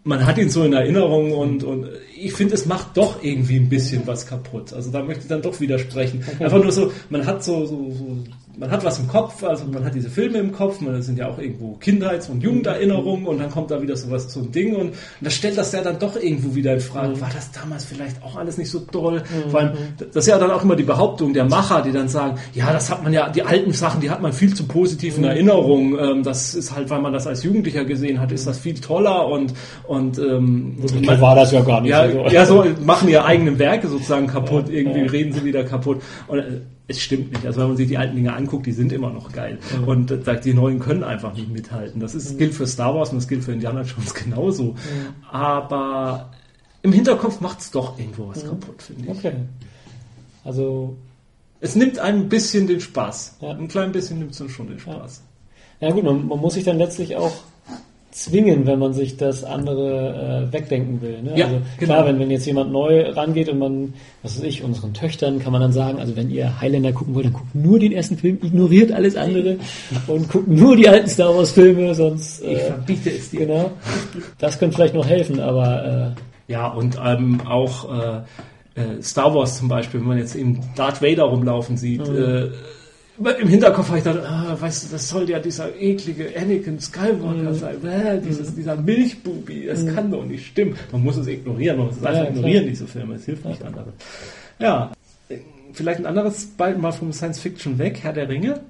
man 0.05 0.24
hat 0.26 0.38
ihn 0.38 0.48
so 0.48 0.64
in 0.64 0.72
Erinnerung 0.72 1.32
und, 1.32 1.64
und 1.64 1.88
ich 2.16 2.32
finde, 2.32 2.55
es 2.55 2.66
macht 2.66 2.96
doch 2.96 3.22
irgendwie 3.22 3.57
ein 3.57 3.68
bisschen 3.68 4.07
was 4.07 4.26
kaputt. 4.26 4.72
Also 4.72 4.90
da 4.90 5.03
möchte 5.03 5.22
ich 5.22 5.28
dann 5.28 5.42
doch 5.42 5.61
widersprechen. 5.61 6.24
Einfach 6.38 6.62
nur 6.62 6.72
so, 6.72 6.92
man 7.11 7.26
hat 7.26 7.44
so, 7.44 7.66
so, 7.66 7.90
so 7.90 8.18
man 8.59 8.70
hat 8.70 8.84
was 8.84 8.98
im 8.98 9.09
Kopf, 9.09 9.42
also 9.42 9.64
man 9.64 9.84
hat 9.84 9.94
diese 9.94 10.11
Filme 10.11 10.38
im 10.38 10.53
Kopf, 10.53 10.80
man 10.80 11.00
sind 11.00 11.18
ja 11.18 11.28
auch 11.28 11.38
irgendwo 11.38 11.74
Kindheits- 11.76 12.28
und 12.28 12.42
Jugenderinnerungen 12.42 13.26
und 13.26 13.38
dann 13.38 13.50
kommt 13.50 13.70
da 13.70 13.80
wieder 13.80 13.96
sowas 13.96 14.28
zum 14.28 14.53
Ding 14.53 14.74
und, 14.74 14.88
und 14.88 14.94
das 15.20 15.34
stellt 15.34 15.57
das 15.57 15.72
ja 15.72 15.80
dann 15.80 15.98
doch 15.98 16.16
irgendwo 16.16 16.55
wieder 16.55 16.74
in 16.74 16.80
Frage. 16.80 17.18
War 17.20 17.30
das 17.34 17.50
damals 17.53 17.86
vielleicht 17.86 18.22
auch 18.22 18.36
alles 18.36 18.59
nicht 18.59 18.70
so 18.70 18.80
toll? 18.80 19.22
Mhm. 19.22 19.50
Vor 19.50 19.61
allem, 19.61 19.72
das 19.96 20.16
ist 20.16 20.26
ja 20.26 20.38
dann 20.38 20.50
auch 20.50 20.62
immer 20.62 20.76
die 20.76 20.82
Behauptung 20.82 21.32
der 21.32 21.46
Macher, 21.46 21.82
die 21.82 21.92
dann 21.92 22.09
sagen, 22.09 22.38
ja, 22.53 22.72
das 22.72 22.90
hat 22.90 23.03
man 23.03 23.12
ja, 23.12 23.30
die 23.30 23.42
alten 23.42 23.72
Sachen, 23.72 24.00
die 24.03 24.11
hat 24.11 24.20
man 24.20 24.32
viel 24.32 24.53
zu 24.55 24.64
positiv 24.64 25.16
in 25.16 25.24
Erinnerung. 25.24 25.98
Ähm, 25.98 26.22
das 26.22 26.55
ist 26.55 26.74
halt, 26.74 26.90
weil 26.90 27.00
man 27.00 27.12
das 27.12 27.26
als 27.26 27.42
Jugendlicher 27.42 27.84
gesehen 27.84 28.20
hat, 28.20 28.32
ist 28.32 28.46
das 28.46 28.59
viel 28.59 28.74
toller 28.74 29.28
und, 29.28 29.55
und 29.86 30.18
ähm, 30.18 30.76
man, 31.05 31.20
war 31.20 31.34
das 31.34 31.53
ja 31.53 31.62
gar 31.62 31.80
nicht. 31.80 31.90
Ja, 31.90 32.11
so. 32.11 32.26
ja, 32.26 32.46
so 32.46 32.64
machen 32.84 33.09
ihre 33.09 33.24
eigenen 33.24 33.59
Werke 33.59 33.88
sozusagen 33.88 34.26
kaputt, 34.26 34.68
irgendwie 34.68 35.00
reden 35.00 35.32
sie 35.32 35.44
wieder 35.44 35.64
kaputt. 35.64 36.03
Und 36.28 36.38
äh, 36.38 36.61
es 36.89 37.01
stimmt 37.01 37.33
nicht. 37.33 37.47
Also 37.47 37.61
wenn 37.61 37.68
man 37.68 37.76
sich 37.76 37.89
die 37.89 37.99
alten 37.99 38.16
Dinge 38.16 38.35
anguckt, 38.35 38.66
die 38.66 38.72
sind 38.72 38.93
immer 38.93 39.11
noch 39.11 39.33
geil. 39.33 39.59
Mhm. 39.78 39.89
Und 39.89 40.24
sagt, 40.24 40.45
die 40.45 40.55
neuen 40.55 40.78
können 40.78 41.05
einfach 41.05 41.35
nicht 41.35 41.51
mithalten. 41.51 42.01
Das 42.01 42.14
ist, 42.14 42.35
mhm. 42.35 42.39
gilt 42.39 42.55
für 42.55 42.66
Star 42.66 42.95
Wars 42.95 43.11
und 43.11 43.16
das 43.16 43.28
gilt 43.28 43.45
für 43.45 43.53
Indiana 43.53 43.83
Jones 43.83 44.14
genauso. 44.24 44.72
Mhm. 44.72 44.76
Aber 45.30 46.30
im 46.83 46.93
Hinterkopf 46.93 47.41
macht 47.41 47.61
es 47.61 47.70
doch 47.70 47.99
irgendwo 47.99 48.28
was 48.28 48.45
kaputt, 48.45 48.83
finde 48.83 49.05
ich. 49.05 49.11
Okay. 49.11 49.35
Also. 50.45 50.97
Es 51.61 51.76
nimmt 51.76 52.01
ein 52.01 52.28
bisschen 52.28 52.66
den 52.66 52.80
Spaß. 52.80 53.37
Ja. 53.41 53.51
Ein 53.51 53.68
klein 53.68 53.93
bisschen 53.93 54.18
nimmt 54.18 54.33
es 54.33 54.51
schon 54.51 54.66
den 54.66 54.80
Spaß. 54.80 55.22
Ja, 55.80 55.89
ja 55.89 55.95
gut, 55.95 56.03
man, 56.03 56.26
man, 56.26 56.41
muss 56.41 56.55
sich 56.55 56.64
dann 56.64 56.76
letztlich 56.76 57.14
auch 57.14 57.33
zwingen, 58.12 58.66
wenn 58.66 58.78
man 58.78 58.92
sich 58.92 59.16
das 59.16 59.42
andere 59.42 60.48
äh, 60.48 60.52
wegdenken 60.52 61.00
will. 61.00 61.22
Ne? 61.22 61.32
Ja, 61.34 61.46
also 61.46 61.58
genau. 61.78 61.92
klar, 61.92 62.06
wenn, 62.06 62.18
wenn 62.18 62.30
jetzt 62.30 62.46
jemand 62.46 62.70
neu 62.70 63.10
rangeht 63.10 63.48
und 63.48 63.58
man, 63.58 63.94
was 64.22 64.36
weiß 64.36 64.44
ich, 64.44 64.62
unseren 64.62 64.92
Töchtern 64.92 65.38
kann 65.38 65.50
man 65.50 65.62
dann 65.62 65.72
sagen, 65.72 65.98
also 65.98 66.14
wenn 66.14 66.30
ihr 66.30 66.60
Highlander 66.60 66.92
gucken 66.92 67.14
wollt, 67.14 67.26
dann 67.26 67.32
guckt 67.32 67.54
nur 67.54 67.78
den 67.78 67.92
ersten 67.92 68.18
Film, 68.18 68.38
ignoriert 68.42 68.92
alles 68.92 69.16
andere 69.16 69.56
und 70.06 70.28
guckt 70.28 70.46
nur 70.46 70.76
die 70.76 70.88
alten 70.88 71.08
Star 71.08 71.34
Wars 71.34 71.52
Filme, 71.52 71.94
sonst 71.94 72.42
äh, 72.42 72.52
ich 72.52 72.60
verbiete 72.60 73.10
es 73.10 73.30
dir. 73.30 73.46
Genau, 73.46 73.70
das 74.38 74.58
könnte 74.58 74.76
vielleicht 74.76 74.94
noch 74.94 75.06
helfen, 75.06 75.40
aber 75.40 76.14
äh, 76.48 76.52
ja 76.52 76.68
und 76.68 76.98
ähm, 77.02 77.40
auch 77.48 77.90
äh, 77.90 78.80
äh, 78.80 79.02
Star 79.02 79.34
Wars 79.34 79.58
zum 79.58 79.68
Beispiel, 79.68 80.00
wenn 80.00 80.08
man 80.08 80.18
jetzt 80.18 80.34
eben 80.34 80.60
Darth 80.76 81.00
Vader 81.00 81.24
rumlaufen 81.24 81.78
sieht. 81.78 82.06
Mhm. 82.06 82.16
Äh, 82.16 82.50
im 83.18 83.48
Hinterkopf 83.48 83.88
habe 83.88 83.98
ich 83.98 84.04
gedacht, 84.04 84.24
ah, 84.26 84.56
weißt 84.58 84.84
du, 84.84 84.92
das 84.92 85.08
soll 85.08 85.28
ja 85.28 85.38
dieser 85.38 85.74
eklige 85.78 86.30
Anakin 86.36 86.80
Skywalker 86.80 87.50
mhm. 87.50 87.54
sein. 87.54 87.86
Äh, 87.86 88.20
dieses, 88.20 88.50
mhm. 88.50 88.56
Dieser 88.56 88.76
Milchbubi, 88.76 89.66
das 89.66 89.82
mhm. 89.82 89.94
kann 89.94 90.10
doch 90.10 90.24
nicht 90.24 90.46
stimmen. 90.46 90.76
Man 90.90 91.02
muss 91.02 91.16
es 91.16 91.26
ignorieren, 91.26 91.76
man 91.76 91.86
muss 91.88 91.96
es 91.96 92.04
einfach 92.04 92.24
ja, 92.24 92.30
ignorieren, 92.30 92.66
diese 92.66 92.86
Filme. 92.86 93.14
Es 93.14 93.24
hilft 93.24 93.44
nicht 93.44 93.62
anderen. 93.62 93.92
Ja, 94.58 94.92
vielleicht 95.72 96.00
ein 96.00 96.06
anderes 96.06 96.46
bald 96.56 96.80
mal 96.80 96.92
vom 96.92 97.12
Science 97.12 97.38
Fiction 97.38 97.78
weg, 97.78 97.98
Herr 98.02 98.12
der 98.12 98.28
Ringe. 98.28 98.60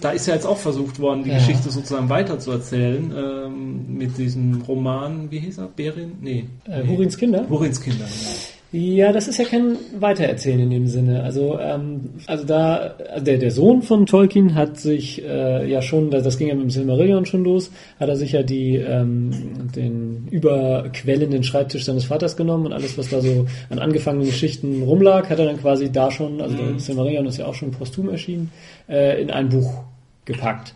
Da 0.00 0.10
ist 0.10 0.26
ja 0.26 0.34
jetzt 0.34 0.46
auch 0.46 0.58
versucht 0.58 1.00
worden, 1.00 1.24
die 1.24 1.30
ja. 1.30 1.38
Geschichte 1.38 1.70
sozusagen 1.70 2.08
weiterzuerzählen, 2.10 3.12
ähm, 3.16 3.96
mit 3.96 4.18
diesem 4.18 4.60
Roman, 4.62 5.30
wie 5.30 5.38
hieß 5.38 5.58
er? 5.58 5.68
Berin? 5.68 6.12
Nee. 6.20 6.44
Äh, 6.68 6.82
nee. 6.82 6.88
Hurins 6.88 7.16
Kinder? 7.16 7.48
Hurins 7.48 7.80
Kinder, 7.80 8.04
ja. 8.04 8.55
Ja, 8.78 9.10
das 9.10 9.26
ist 9.26 9.38
ja 9.38 9.46
kein 9.46 9.78
Weitererzählen 9.98 10.60
in 10.60 10.68
dem 10.68 10.86
Sinne. 10.86 11.22
Also, 11.22 11.58
ähm, 11.58 12.10
also 12.26 12.44
da 12.44 12.94
der, 13.16 13.38
der 13.38 13.50
Sohn 13.50 13.80
von 13.80 14.04
Tolkien 14.04 14.54
hat 14.54 14.76
sich 14.76 15.24
äh, 15.24 15.66
ja 15.66 15.80
schon, 15.80 16.10
das 16.10 16.36
ging 16.36 16.48
ja 16.48 16.54
mit 16.54 16.64
dem 16.64 16.70
Silmarillion 16.70 17.24
schon 17.24 17.42
los, 17.42 17.70
hat 17.98 18.10
er 18.10 18.16
sich 18.16 18.32
ja 18.32 18.42
die 18.42 18.76
ähm, 18.76 19.30
den 19.74 20.28
überquellenden 20.30 21.42
Schreibtisch 21.42 21.86
seines 21.86 22.04
Vaters 22.04 22.36
genommen 22.36 22.66
und 22.66 22.74
alles, 22.74 22.98
was 22.98 23.08
da 23.08 23.22
so 23.22 23.46
an 23.70 23.78
angefangenen 23.78 24.26
Geschichten 24.26 24.82
rumlag, 24.82 25.30
hat 25.30 25.38
er 25.38 25.46
dann 25.46 25.58
quasi 25.58 25.90
da 25.90 26.10
schon, 26.10 26.42
also 26.42 26.54
mhm. 26.54 26.72
der 26.72 26.78
Silmarillion 26.78 27.24
ist 27.24 27.38
ja 27.38 27.46
auch 27.46 27.54
schon 27.54 27.70
posthum 27.70 28.10
erschienen, 28.10 28.50
äh, 28.90 29.22
in 29.22 29.30
ein 29.30 29.48
Buch 29.48 29.84
gepackt. 30.26 30.74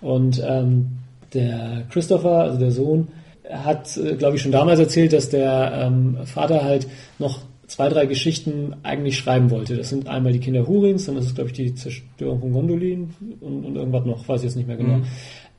Und 0.00 0.40
ähm, 0.46 0.86
der 1.34 1.82
Christopher, 1.90 2.42
also 2.42 2.60
der 2.60 2.70
Sohn, 2.70 3.08
hat, 3.52 3.96
äh, 3.96 4.16
glaube 4.16 4.36
ich, 4.36 4.42
schon 4.42 4.52
damals 4.52 4.80
erzählt, 4.80 5.12
dass 5.12 5.28
der 5.28 5.72
ähm, 5.86 6.18
Vater 6.24 6.62
halt 6.62 6.86
noch 7.18 7.40
zwei, 7.66 7.88
drei 7.88 8.06
Geschichten 8.06 8.74
eigentlich 8.82 9.18
schreiben 9.18 9.50
wollte. 9.50 9.76
Das 9.76 9.88
sind 9.90 10.08
einmal 10.08 10.32
die 10.32 10.40
Kinder 10.40 10.66
Hurins, 10.66 11.06
dann 11.06 11.16
ist 11.16 11.26
es, 11.26 11.34
glaube 11.34 11.50
ich, 11.50 11.56
die 11.56 11.74
Zerstörung 11.74 12.40
von 12.40 12.52
Gondolin 12.52 13.14
und, 13.40 13.64
und 13.64 13.76
irgendwas 13.76 14.04
noch, 14.04 14.28
weiß 14.28 14.40
ich 14.40 14.46
jetzt 14.46 14.56
nicht 14.56 14.66
mehr 14.66 14.76
genau. 14.76 14.96
Mhm. 14.96 15.04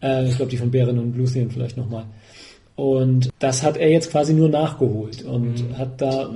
Äh, 0.02 0.28
ich 0.28 0.36
glaube, 0.36 0.52
die 0.52 0.58
von 0.58 0.72
Beren 0.72 1.00
und 1.00 1.16
Luthien 1.16 1.50
vielleicht 1.50 1.78
nochmal. 1.78 2.06
Und 2.76 3.30
das 3.40 3.64
hat 3.64 3.78
er 3.78 3.90
jetzt 3.90 4.12
quasi 4.12 4.34
nur 4.34 4.50
nachgeholt 4.50 5.24
und 5.24 5.70
mhm. 5.70 5.78
hat 5.78 6.02
da 6.02 6.30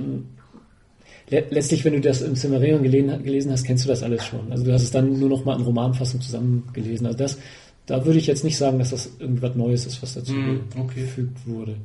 letztlich, 1.28 1.84
wenn 1.84 1.94
du 1.94 2.00
das 2.00 2.22
im 2.22 2.36
Cimmerion 2.36 2.82
gelesen 2.82 3.50
hast, 3.50 3.64
kennst 3.64 3.84
du 3.84 3.88
das 3.88 4.02
alles 4.02 4.24
schon. 4.24 4.50
Also 4.50 4.64
du 4.64 4.72
hast 4.72 4.82
es 4.82 4.90
dann 4.90 5.18
nur 5.18 5.28
noch 5.28 5.44
mal 5.44 5.56
in 5.56 5.64
Romanfassung 5.64 6.20
zusammengelesen. 6.20 7.06
Also 7.06 7.18
das 7.18 7.38
da 7.86 8.04
würde 8.04 8.18
ich 8.18 8.26
jetzt 8.26 8.44
nicht 8.44 8.58
sagen, 8.58 8.78
dass 8.78 8.90
das 8.90 9.10
irgendwas 9.18 9.54
Neues 9.54 9.86
ist, 9.86 10.02
was 10.02 10.14
dazu 10.14 10.32
mm, 10.32 10.60
okay. 10.78 11.00
gefügt 11.02 11.46
wurde. 11.46 11.76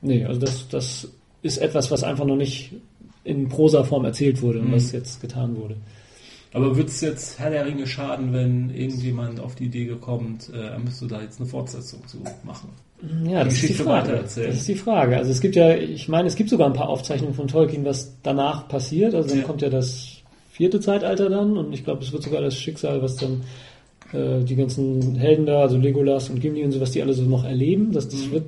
Nee, 0.00 0.24
also 0.24 0.40
das, 0.40 0.68
das 0.68 1.08
ist 1.42 1.58
etwas, 1.58 1.90
was 1.90 2.02
einfach 2.02 2.24
noch 2.24 2.36
nicht 2.36 2.72
in 3.24 3.48
Prosa-Form 3.48 4.04
erzählt 4.04 4.40
wurde 4.40 4.60
und 4.60 4.70
mm. 4.70 4.74
was 4.74 4.92
jetzt 4.92 5.20
getan 5.20 5.56
wurde. 5.56 5.76
Aber 6.52 6.76
würde 6.76 6.88
es 6.88 7.00
jetzt 7.00 7.38
Herr 7.38 7.50
der 7.50 7.64
Ringe 7.64 7.86
schaden, 7.86 8.32
wenn 8.32 8.70
irgendjemand 8.70 9.38
auf 9.38 9.54
die 9.54 9.66
Idee 9.66 9.86
kommt, 10.00 10.48
äh, 10.52 10.70
er 10.70 10.78
müsste 10.78 11.06
da 11.06 11.20
jetzt 11.22 11.38
eine 11.38 11.48
Fortsetzung 11.48 12.06
zu 12.08 12.18
machen? 12.42 12.70
Ja, 13.24 13.44
das 13.44 13.54
ist 13.54 13.68
die 13.68 13.74
Frage. 13.74 14.12
Das 14.12 14.36
ist 14.36 14.68
die 14.68 14.74
Frage. 14.74 15.16
Also 15.16 15.30
es 15.30 15.40
gibt 15.40 15.56
ja, 15.56 15.74
ich 15.74 16.08
meine, 16.08 16.28
es 16.28 16.36
gibt 16.36 16.50
sogar 16.50 16.66
ein 16.66 16.74
paar 16.74 16.88
Aufzeichnungen 16.88 17.34
von 17.34 17.46
Tolkien, 17.46 17.84
was 17.84 18.16
danach 18.22 18.68
passiert. 18.68 19.14
Also 19.14 19.28
dann 19.28 19.38
ja. 19.38 19.44
kommt 19.44 19.62
ja 19.62 19.70
das 19.70 20.16
vierte 20.50 20.80
Zeitalter 20.80 21.30
dann 21.30 21.56
und 21.56 21.72
ich 21.72 21.84
glaube, 21.84 22.02
es 22.02 22.12
wird 22.12 22.22
sogar 22.22 22.42
das 22.42 22.56
Schicksal, 22.56 23.00
was 23.00 23.16
dann 23.16 23.42
äh, 24.12 24.42
die 24.44 24.56
ganzen 24.56 25.16
Helden 25.16 25.46
da, 25.46 25.60
also 25.60 25.76
Legolas 25.76 26.30
und 26.30 26.40
Gimli 26.40 26.64
und 26.64 26.72
so, 26.72 26.80
was 26.80 26.92
die 26.92 27.02
alle 27.02 27.12
so 27.12 27.22
noch 27.22 27.44
erleben. 27.44 27.92
Das, 27.92 28.08
das 28.08 28.26
mhm. 28.26 28.32
wird 28.32 28.44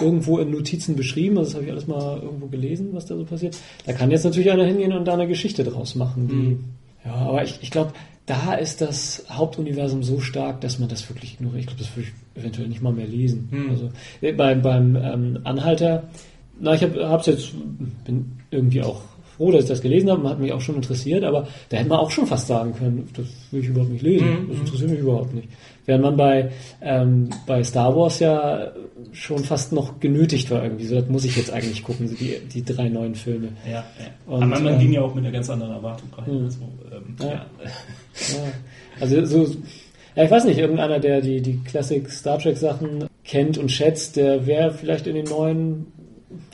irgendwo 0.00 0.38
in 0.38 0.50
Notizen 0.50 0.94
beschrieben, 0.96 1.38
also 1.38 1.50
das 1.50 1.54
habe 1.54 1.64
ich 1.64 1.70
alles 1.70 1.86
mal 1.86 2.20
irgendwo 2.22 2.46
gelesen, 2.46 2.88
was 2.92 3.06
da 3.06 3.16
so 3.16 3.24
passiert. 3.24 3.56
Da 3.86 3.92
kann 3.92 4.10
jetzt 4.10 4.24
natürlich 4.24 4.50
einer 4.50 4.64
hingehen 4.64 4.92
und 4.92 5.06
da 5.06 5.14
eine 5.14 5.26
Geschichte 5.26 5.64
draus 5.64 5.94
machen. 5.94 6.28
Die, 6.28 6.34
mhm. 6.34 6.64
Ja, 7.04 7.14
aber 7.14 7.44
ich, 7.44 7.58
ich 7.62 7.70
glaube, 7.70 7.92
da 8.26 8.54
ist 8.54 8.80
das 8.80 9.24
Hauptuniversum 9.30 10.02
so 10.02 10.20
stark, 10.20 10.60
dass 10.60 10.78
man 10.78 10.88
das 10.88 11.08
wirklich 11.08 11.34
ignoriert. 11.34 11.60
Ich 11.60 11.66
glaube, 11.68 11.82
das 11.82 11.96
würde 11.96 12.08
ich 12.08 12.40
eventuell 12.40 12.68
nicht 12.68 12.82
mal 12.82 12.92
mehr 12.92 13.06
lesen. 13.06 13.48
Mhm. 13.50 13.70
Also 13.70 13.90
äh, 14.20 14.32
beim, 14.32 14.62
beim 14.62 14.96
ähm, 14.96 15.38
Anhalter, 15.44 16.08
na, 16.60 16.74
ich 16.74 16.82
habe 16.82 17.20
es 17.20 17.26
jetzt, 17.26 17.52
bin 18.04 18.32
irgendwie 18.50 18.82
auch 18.82 19.02
froh, 19.36 19.50
dass 19.50 19.64
ich 19.64 19.68
das 19.68 19.82
gelesen 19.82 20.10
habe, 20.10 20.28
hat 20.28 20.38
mich 20.38 20.52
auch 20.52 20.60
schon 20.60 20.76
interessiert, 20.76 21.24
aber 21.24 21.46
da 21.68 21.76
hätte 21.76 21.88
man 21.88 21.98
auch 21.98 22.10
schon 22.10 22.26
fast 22.26 22.46
sagen 22.46 22.74
können, 22.74 23.08
das 23.14 23.26
will 23.50 23.60
ich 23.60 23.68
überhaupt 23.68 23.92
nicht 23.92 24.02
lesen, 24.02 24.28
mhm. 24.28 24.48
das 24.50 24.58
interessiert 24.60 24.90
mich 24.90 25.00
überhaupt 25.00 25.34
nicht. 25.34 25.48
Während 25.84 26.02
man 26.02 26.16
bei, 26.16 26.50
ähm, 26.82 27.30
bei 27.46 27.62
Star 27.62 27.94
Wars 27.94 28.18
ja 28.18 28.72
schon 29.12 29.44
fast 29.44 29.72
noch 29.72 30.00
genötigt 30.00 30.50
war 30.50 30.62
irgendwie, 30.62 30.86
so 30.86 30.96
das 30.96 31.08
muss 31.08 31.24
ich 31.24 31.36
jetzt 31.36 31.52
eigentlich 31.52 31.84
gucken, 31.84 32.08
die, 32.18 32.38
die 32.52 32.64
drei 32.64 32.88
neuen 32.88 33.14
Filme. 33.14 33.48
Ja, 33.64 33.72
ja. 33.72 33.84
Und, 34.26 34.42
aber 34.42 34.60
man 34.60 34.74
ähm, 34.74 34.78
ging 34.80 34.92
ja 34.92 35.02
auch 35.02 35.14
mit 35.14 35.24
einer 35.24 35.32
ganz 35.32 35.48
anderen 35.48 35.72
Erwartung 35.72 36.08
rein. 36.16 36.38
Mhm. 36.38 36.44
Also, 36.44 36.60
ähm, 36.92 37.16
ja. 37.20 37.26
Ja. 37.26 37.36
ja. 37.36 38.52
also 39.00 39.24
so, 39.24 39.56
ja, 40.16 40.24
ich 40.24 40.30
weiß 40.30 40.44
nicht, 40.46 40.58
irgendeiner, 40.58 40.98
der 40.98 41.20
die, 41.20 41.40
die 41.40 41.58
Classic 41.62 42.10
Star 42.10 42.38
Trek 42.38 42.56
Sachen 42.56 43.04
kennt 43.22 43.58
und 43.58 43.70
schätzt, 43.70 44.16
der 44.16 44.46
wäre 44.46 44.72
vielleicht 44.72 45.06
in 45.06 45.14
den 45.14 45.26
neuen 45.26 45.86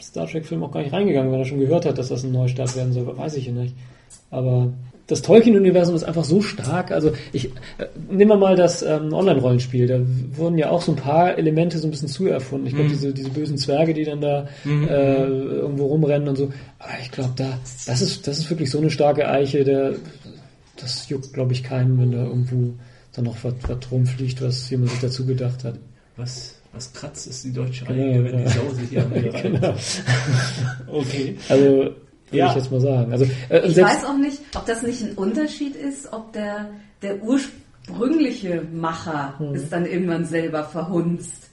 Star 0.00 0.26
Trek-Film 0.26 0.62
auch 0.62 0.72
gar 0.72 0.82
nicht 0.82 0.92
reingegangen, 0.92 1.32
wenn 1.32 1.40
er 1.40 1.44
schon 1.44 1.60
gehört 1.60 1.86
hat, 1.86 1.98
dass 1.98 2.08
das 2.08 2.24
ein 2.24 2.32
Neustart 2.32 2.76
werden 2.76 2.92
soll. 2.92 3.16
Weiß 3.16 3.36
ich 3.36 3.48
nicht. 3.48 3.74
Aber 4.30 4.72
das 5.06 5.22
Tolkien-Universum 5.22 5.94
ist 5.94 6.04
einfach 6.04 6.24
so 6.24 6.40
stark. 6.40 6.90
Also 6.90 7.12
ich 7.32 7.46
äh, 7.46 7.86
nehmen 8.10 8.30
wir 8.30 8.36
mal 8.36 8.56
das 8.56 8.82
ähm, 8.82 9.12
Online-Rollenspiel. 9.12 9.86
Da 9.86 10.00
wurden 10.36 10.58
ja 10.58 10.70
auch 10.70 10.82
so 10.82 10.92
ein 10.92 10.96
paar 10.96 11.36
Elemente 11.36 11.78
so 11.78 11.86
ein 11.86 11.90
bisschen 11.90 12.08
zu 12.08 12.26
erfunden. 12.26 12.66
Ich 12.66 12.74
glaube, 12.74 12.88
mhm. 12.88 12.92
diese, 12.92 13.12
diese 13.12 13.30
bösen 13.30 13.58
Zwerge, 13.58 13.94
die 13.94 14.04
dann 14.04 14.20
da 14.20 14.48
mhm. 14.64 14.88
äh, 14.88 15.24
irgendwo 15.24 15.86
rumrennen 15.86 16.28
und 16.28 16.36
so. 16.36 16.52
Aber 16.78 16.92
ich 17.00 17.10
glaube, 17.10 17.32
da 17.36 17.58
das 17.86 18.00
ist 18.00 18.26
das 18.26 18.38
ist 18.38 18.50
wirklich 18.50 18.70
so 18.70 18.78
eine 18.78 18.90
starke 18.90 19.28
Eiche. 19.28 19.64
Der, 19.64 19.94
das 20.76 21.08
juckt, 21.08 21.32
glaube 21.32 21.52
ich, 21.52 21.62
keinen, 21.62 21.98
wenn 22.00 22.12
da 22.12 22.24
irgendwo 22.24 22.74
dann 23.14 23.26
noch 23.26 23.36
was, 23.42 23.54
was 23.66 23.90
rumfliegt, 23.90 24.40
was 24.40 24.70
jemand 24.70 24.90
sich 24.90 25.00
dazu 25.00 25.26
gedacht 25.26 25.64
hat. 25.64 25.74
Was 26.16 26.61
was 26.72 26.92
kratzt 26.92 27.26
ist 27.26 27.44
die 27.44 27.52
deutsche 27.52 27.88
Reihe, 27.88 28.22
genau, 28.22 28.24
wenn 28.24 28.44
die 28.44 28.50
Sau 28.50 28.68
sich 28.70 28.88
hier 28.88 29.02
an 29.04 29.12
genau. 29.42 29.74
Okay. 30.88 31.36
Also, 31.48 31.64
würde 31.64 31.96
ja. 32.30 32.48
ich 32.48 32.54
jetzt 32.54 32.70
mal 32.70 32.80
sagen. 32.80 33.12
Also, 33.12 33.26
äh, 33.50 33.66
ich 33.66 33.76
weiß 33.76 34.04
auch 34.04 34.16
nicht, 34.16 34.40
ob 34.54 34.66
das 34.66 34.82
nicht 34.82 35.02
ein 35.02 35.14
Unterschied 35.14 35.76
ist, 35.76 36.12
ob 36.12 36.32
der, 36.32 36.70
der 37.02 37.22
ursprüngliche 37.22 38.62
Macher 38.72 39.38
hm. 39.38 39.54
es 39.54 39.68
dann 39.68 39.84
irgendwann 39.84 40.24
selber 40.24 40.64
verhunzt 40.64 41.51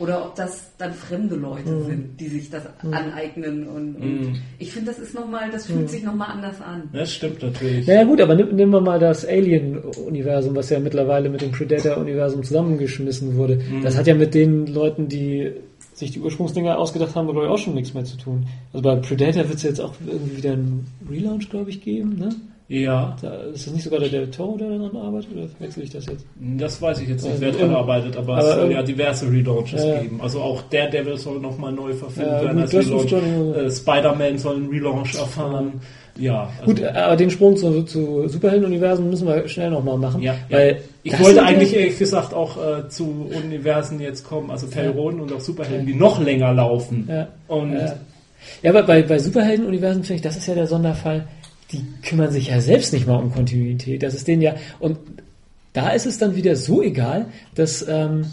oder 0.00 0.24
ob 0.24 0.34
das 0.34 0.72
dann 0.78 0.94
fremde 0.94 1.36
Leute 1.36 1.70
mhm. 1.70 1.84
sind, 1.84 2.20
die 2.20 2.28
sich 2.28 2.50
das 2.50 2.64
mhm. 2.82 2.94
aneignen. 2.94 3.68
Und, 3.68 3.96
und 3.96 4.20
mhm. 4.22 4.36
ich 4.58 4.72
finde, 4.72 4.90
das 4.90 4.98
ist 4.98 5.14
noch 5.14 5.28
mal, 5.28 5.50
das 5.50 5.66
fühlt 5.66 5.82
mhm. 5.82 5.88
sich 5.88 6.02
nochmal 6.02 6.30
anders 6.32 6.60
an. 6.60 6.88
Das 6.92 7.12
stimmt 7.12 7.42
natürlich. 7.42 7.86
Naja 7.86 8.04
gut, 8.04 8.20
aber 8.20 8.34
nehmen 8.34 8.72
wir 8.72 8.80
mal 8.80 8.98
das 8.98 9.26
Alien-Universum, 9.26 10.56
was 10.56 10.70
ja 10.70 10.80
mittlerweile 10.80 11.28
mit 11.28 11.42
dem 11.42 11.52
Predator-Universum 11.52 12.42
zusammengeschmissen 12.42 13.36
wurde. 13.36 13.56
Mhm. 13.56 13.82
Das 13.82 13.96
hat 13.98 14.06
ja 14.06 14.14
mit 14.14 14.34
den 14.34 14.66
Leuten, 14.66 15.08
die 15.08 15.52
sich 15.92 16.12
die 16.12 16.20
Ursprungsdinger 16.20 16.78
ausgedacht 16.78 17.14
haben, 17.14 17.26
glaube 17.26 17.44
ich, 17.44 17.50
auch 17.50 17.58
schon 17.58 17.74
nichts 17.74 17.92
mehr 17.92 18.04
zu 18.04 18.16
tun. 18.16 18.46
Also 18.72 18.82
bei 18.82 18.96
Predator 18.96 19.46
wird 19.48 19.58
es 19.58 19.62
jetzt 19.62 19.80
auch 19.80 19.92
irgendwie 20.06 20.38
wieder 20.38 20.52
einen 20.52 20.86
Relaunch, 21.08 21.50
glaube 21.50 21.68
ich, 21.68 21.82
geben, 21.82 22.16
ne? 22.18 22.30
Ja. 22.70 23.16
Da, 23.20 23.34
ist 23.52 23.66
das 23.66 23.74
nicht 23.74 23.82
sogar 23.82 23.98
der, 23.98 24.10
der 24.10 24.30
Toro, 24.30 24.56
der 24.56 24.68
daran 24.68 24.96
arbeitet, 24.96 25.32
oder 25.32 25.48
wechsle 25.58 25.82
ich 25.82 25.90
das 25.90 26.06
jetzt? 26.06 26.24
Das 26.36 26.80
weiß 26.80 27.00
ich 27.00 27.08
jetzt 27.08 27.24
nicht, 27.24 27.40
wer 27.40 27.50
daran 27.50 27.74
arbeitet, 27.74 28.16
aber, 28.16 28.34
aber 28.36 28.48
es 28.48 28.54
soll 28.54 28.70
ja 28.70 28.82
diverse 28.82 29.28
Relaunches 29.28 29.84
ja, 29.84 30.00
geben. 30.00 30.20
Also 30.22 30.40
auch 30.40 30.62
der 30.62 30.88
Devil 30.88 31.16
soll 31.16 31.40
nochmal 31.40 31.72
neu 31.72 31.92
verfilmt 31.92 32.30
ja, 32.30 32.42
werden 32.44 32.60
als 32.60 32.72
Relaunch. 32.72 33.12
Äh, 33.12 33.70
Spider-Man 33.72 34.38
soll 34.38 34.54
einen 34.54 34.68
Relaunch 34.68 35.18
erfahren. 35.18 35.80
Ja. 36.16 36.48
Also 36.60 36.72
gut, 36.72 36.84
aber 36.84 37.16
den 37.16 37.30
Sprung 37.30 37.56
zu, 37.56 37.82
zu 37.82 38.28
Superhelden-Universen 38.28 39.10
müssen 39.10 39.26
wir 39.26 39.48
schnell 39.48 39.70
nochmal 39.70 39.98
machen. 39.98 40.22
Ja, 40.22 40.36
weil 40.48 40.80
Ich 41.02 41.18
wollte 41.18 41.42
eigentlich 41.42 41.74
ehrlich 41.74 41.98
gesagt 41.98 42.32
auch 42.34 42.56
äh, 42.56 42.88
zu 42.88 43.28
Universen 43.44 43.98
jetzt 43.98 44.24
kommen, 44.24 44.48
also 44.48 44.68
Perioden 44.68 45.18
und 45.20 45.32
auch 45.32 45.40
Superhelden, 45.40 45.86
die 45.86 45.94
noch 45.94 46.22
länger 46.22 46.52
laufen. 46.52 47.08
Ja, 47.08 47.26
und 47.48 47.72
ja. 47.72 47.96
ja 48.62 48.70
aber 48.70 48.84
bei, 48.84 49.02
bei 49.02 49.18
Superhelden-Universen 49.18 50.04
finde 50.04 50.16
ich, 50.16 50.22
das 50.22 50.36
ist 50.36 50.46
ja 50.46 50.54
der 50.54 50.68
Sonderfall 50.68 51.26
die 51.72 51.84
kümmern 52.02 52.30
sich 52.32 52.48
ja 52.48 52.60
selbst 52.60 52.92
nicht 52.92 53.06
mal 53.06 53.16
um 53.16 53.32
Kontinuität. 53.32 54.02
Das 54.02 54.14
ist 54.14 54.26
denen 54.28 54.42
ja, 54.42 54.54
und 54.78 54.98
da 55.72 55.90
ist 55.90 56.06
es 56.06 56.18
dann 56.18 56.34
wieder 56.34 56.56
so 56.56 56.82
egal, 56.82 57.26
dass, 57.54 57.86
ähm, 57.88 58.26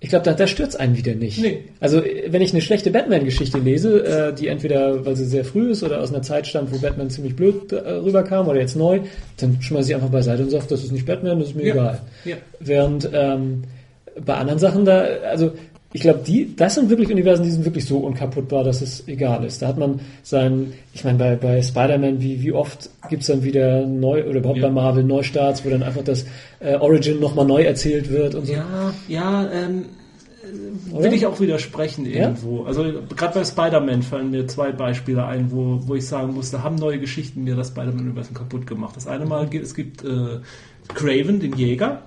Ich 0.00 0.10
glaube, 0.10 0.24
da, 0.26 0.34
da 0.34 0.46
stürzt 0.46 0.78
einen 0.78 0.98
wieder 0.98 1.14
nicht. 1.14 1.40
Nee. 1.40 1.64
Also, 1.80 2.02
wenn 2.28 2.42
ich 2.42 2.52
eine 2.52 2.60
schlechte 2.60 2.90
Batman-Geschichte 2.90 3.56
lese, 3.58 4.04
äh, 4.04 4.34
die 4.34 4.48
entweder, 4.48 5.06
weil 5.06 5.16
sie 5.16 5.24
sehr 5.24 5.46
früh 5.46 5.70
ist 5.70 5.82
oder 5.82 6.02
aus 6.02 6.10
einer 6.12 6.20
Zeit 6.20 6.46
stammt, 6.46 6.70
wo 6.72 6.78
Batman 6.78 7.08
ziemlich 7.08 7.34
blöd 7.34 7.72
äh, 7.72 7.76
rüberkam 7.78 8.46
oder 8.46 8.60
jetzt 8.60 8.76
neu, 8.76 9.00
dann 9.38 9.62
schmeiße 9.62 9.88
ich 9.88 9.94
einfach 9.94 10.10
beiseite 10.10 10.42
und 10.42 10.50
sage, 10.50 10.66
das 10.68 10.84
ist 10.84 10.92
nicht 10.92 11.06
Batman, 11.06 11.38
das 11.38 11.48
ist 11.48 11.56
mir 11.56 11.66
Ja. 11.68 11.72
egal. 11.74 12.00
Ja. 12.26 12.36
Während 12.60 13.08
ähm, 13.14 13.62
bei 14.26 14.34
anderen 14.34 14.58
Sachen 14.58 14.84
da, 14.84 14.98
also 15.30 15.52
ich 15.94 16.00
glaube, 16.00 16.22
die, 16.26 16.56
das 16.56 16.74
sind 16.74 16.90
wirklich 16.90 17.08
Universen, 17.08 17.44
die 17.44 17.52
sind 17.52 17.64
wirklich 17.64 17.84
so 17.84 17.98
unkaputtbar, 17.98 18.64
dass 18.64 18.82
es 18.82 19.06
egal 19.06 19.44
ist. 19.44 19.62
Da 19.62 19.68
hat 19.68 19.78
man 19.78 20.00
sein, 20.24 20.72
ich 20.92 21.04
meine, 21.04 21.18
bei, 21.18 21.36
bei 21.36 21.62
Spider-Man, 21.62 22.20
wie, 22.20 22.42
wie 22.42 22.50
oft 22.50 22.90
gibt's 23.08 23.28
dann 23.28 23.44
wieder 23.44 23.86
neu, 23.86 24.24
oder 24.24 24.40
überhaupt 24.40 24.58
Ja. 24.58 24.66
bei 24.66 24.72
Marvel 24.74 25.04
Neustarts, 25.04 25.64
wo 25.64 25.70
dann 25.70 25.84
einfach 25.84 26.02
das 26.02 26.26
äh, 26.58 26.74
Origin 26.74 27.20
nochmal 27.20 27.46
neu 27.46 27.62
erzählt 27.62 28.10
wird 28.10 28.34
und 28.34 28.46
so. 28.46 28.54
Ja, 28.54 28.92
ja, 29.06 29.48
ähm, 29.52 29.84
Oder? 30.90 31.04
will 31.04 31.12
ich 31.12 31.26
auch 31.26 31.38
widersprechen 31.38 32.06
irgendwo. 32.06 32.64
Also 32.64 32.82
gerade 33.14 33.38
bei 33.38 33.44
Spider-Man 33.44 34.02
fallen 34.02 34.32
mir 34.32 34.48
zwei 34.48 34.72
Beispiele 34.72 35.24
ein, 35.24 35.52
wo, 35.52 35.78
wo 35.86 35.94
ich 35.94 36.08
sagen 36.08 36.34
muss, 36.34 36.50
da 36.50 36.64
haben 36.64 36.74
neue 36.74 36.98
Geschichten 36.98 37.44
mir 37.44 37.54
das 37.54 37.68
Spider-Man-Universum 37.68 38.34
kaputt 38.34 38.66
gemacht. 38.66 38.96
Das 38.96 39.06
eine 39.06 39.26
Mal, 39.26 39.48
es 39.54 39.76
gibt 39.76 40.02
äh, 40.02 40.40
Craven, 40.88 41.38
den 41.38 41.54
Jäger, 41.56 42.02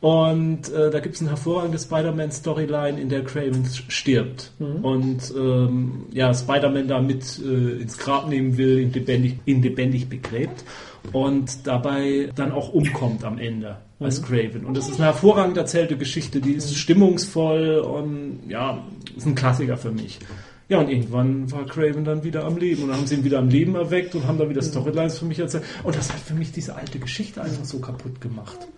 und 0.00 0.72
äh, 0.72 0.90
da 0.90 1.00
gibt 1.00 1.16
es 1.16 1.20
eine 1.20 1.30
hervorragende 1.30 1.78
Spider-Man-Storyline, 1.78 3.00
in 3.00 3.08
der 3.08 3.24
Craven 3.24 3.64
stirbt. 3.88 4.52
Und 4.82 5.34
ähm, 5.36 6.06
ja, 6.12 6.32
Spider-Man 6.32 6.86
da 6.86 7.00
mit 7.00 7.40
äh, 7.40 7.80
ins 7.82 7.98
Grab 7.98 8.28
nehmen 8.28 8.56
will, 8.56 8.78
ihn 8.78 8.92
lebendig, 8.92 9.40
ihn 9.44 9.60
lebendig 9.60 10.08
begräbt 10.08 10.64
und 11.12 11.66
dabei 11.66 12.30
dann 12.36 12.52
auch 12.52 12.72
umkommt 12.72 13.24
am 13.24 13.38
Ende 13.38 13.78
als 13.98 14.22
Craven. 14.22 14.64
Und 14.64 14.76
das 14.76 14.88
ist 14.88 14.96
eine 14.96 15.06
hervorragend 15.06 15.56
erzählte 15.56 15.96
Geschichte, 15.96 16.40
die 16.40 16.52
ist 16.52 16.76
stimmungsvoll 16.76 17.78
und 17.78 18.40
ja, 18.48 18.84
ist 19.16 19.26
ein 19.26 19.34
Klassiker 19.34 19.76
für 19.76 19.90
mich. 19.90 20.20
Ja, 20.68 20.78
und 20.78 20.90
irgendwann 20.90 21.50
war 21.50 21.64
Craven 21.64 22.04
dann 22.04 22.22
wieder 22.22 22.44
am 22.44 22.56
Leben 22.56 22.82
und 22.82 22.90
dann 22.90 22.98
haben 22.98 23.06
sie 23.06 23.16
ihn 23.16 23.24
wieder 23.24 23.38
am 23.38 23.48
Leben 23.48 23.74
erweckt 23.74 24.14
und 24.14 24.28
haben 24.28 24.38
dann 24.38 24.50
wieder 24.50 24.62
Storylines 24.62 25.18
für 25.18 25.24
mich 25.24 25.38
erzählt. 25.38 25.64
Und 25.82 25.96
das 25.96 26.12
hat 26.12 26.20
für 26.20 26.34
mich 26.34 26.52
diese 26.52 26.76
alte 26.76 27.00
Geschichte 27.00 27.42
einfach 27.42 27.64
so 27.64 27.80
kaputt 27.80 28.20
gemacht. 28.20 28.68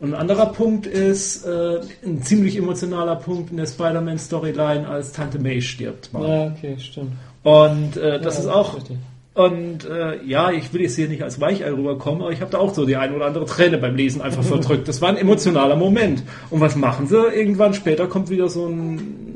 Und 0.00 0.14
ein 0.14 0.20
anderer 0.20 0.46
Punkt 0.46 0.86
ist 0.86 1.44
äh, 1.44 1.80
ein 2.04 2.22
ziemlich 2.22 2.56
emotionaler 2.56 3.16
Punkt 3.16 3.50
in 3.50 3.56
der 3.56 3.66
Spider-Man-Storyline, 3.66 4.88
als 4.88 5.12
Tante 5.12 5.38
May 5.40 5.60
stirbt. 5.60 6.12
Mal. 6.12 6.28
Ja, 6.28 6.52
okay, 6.56 6.76
stimmt. 6.78 7.12
Und 7.42 7.96
äh, 7.96 8.20
das 8.20 8.34
Ja, 8.36 8.40
ist 8.42 8.46
auch. 8.48 8.76
richtig. 8.76 8.96
Und 9.34 9.84
äh, 9.88 10.24
ja, 10.24 10.50
ich 10.50 10.72
will 10.72 10.80
jetzt 10.82 10.96
hier 10.96 11.08
nicht 11.08 11.22
als 11.22 11.40
Weichei 11.40 11.70
rüberkommen, 11.72 12.22
aber 12.22 12.32
ich 12.32 12.40
habe 12.40 12.50
da 12.50 12.58
auch 12.58 12.74
so 12.74 12.84
die 12.84 12.96
ein 12.96 13.14
oder 13.14 13.26
andere 13.26 13.44
Träne 13.44 13.78
beim 13.78 13.94
Lesen 13.94 14.20
einfach 14.20 14.42
verdrückt. 14.44 14.88
Das 14.88 15.00
war 15.00 15.08
ein 15.10 15.16
emotionaler 15.16 15.76
Moment. 15.76 16.22
Und 16.50 16.60
was 16.60 16.74
machen 16.76 17.06
sie? 17.06 17.16
Irgendwann 17.16 17.74
später 17.74 18.06
kommt 18.08 18.30
wieder 18.30 18.48
so 18.48 18.66
ein 18.66 19.28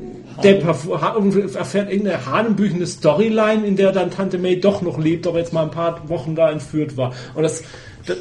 Depp 0.43 0.63
erfährt 0.65 1.91
irgendeine 1.91 2.25
hanebüchende 2.25 2.87
Storyline, 2.87 3.65
in 3.65 3.75
der 3.75 3.91
dann 3.91 4.09
Tante 4.11 4.37
May 4.39 4.59
doch 4.59 4.81
noch 4.81 4.97
lebt, 4.97 5.27
aber 5.27 5.37
jetzt 5.39 5.53
mal 5.53 5.63
ein 5.63 5.71
paar 5.71 6.09
Wochen 6.09 6.35
da 6.35 6.49
entführt 6.51 6.97
war. 6.97 7.13
Und 7.35 7.43
das, 7.43 7.63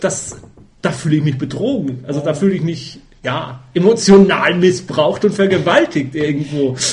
das 0.00 0.36
da 0.82 0.90
fühle 0.90 1.16
ich 1.16 1.22
mich 1.24 1.38
betrogen. 1.38 2.04
Also 2.06 2.20
da 2.20 2.34
fühle 2.34 2.54
ich 2.54 2.62
mich 2.62 2.98
ja 3.24 3.60
emotional 3.72 4.54
missbraucht 4.56 5.24
und 5.24 5.32
vergewaltigt 5.32 6.14
irgendwo. 6.14 6.76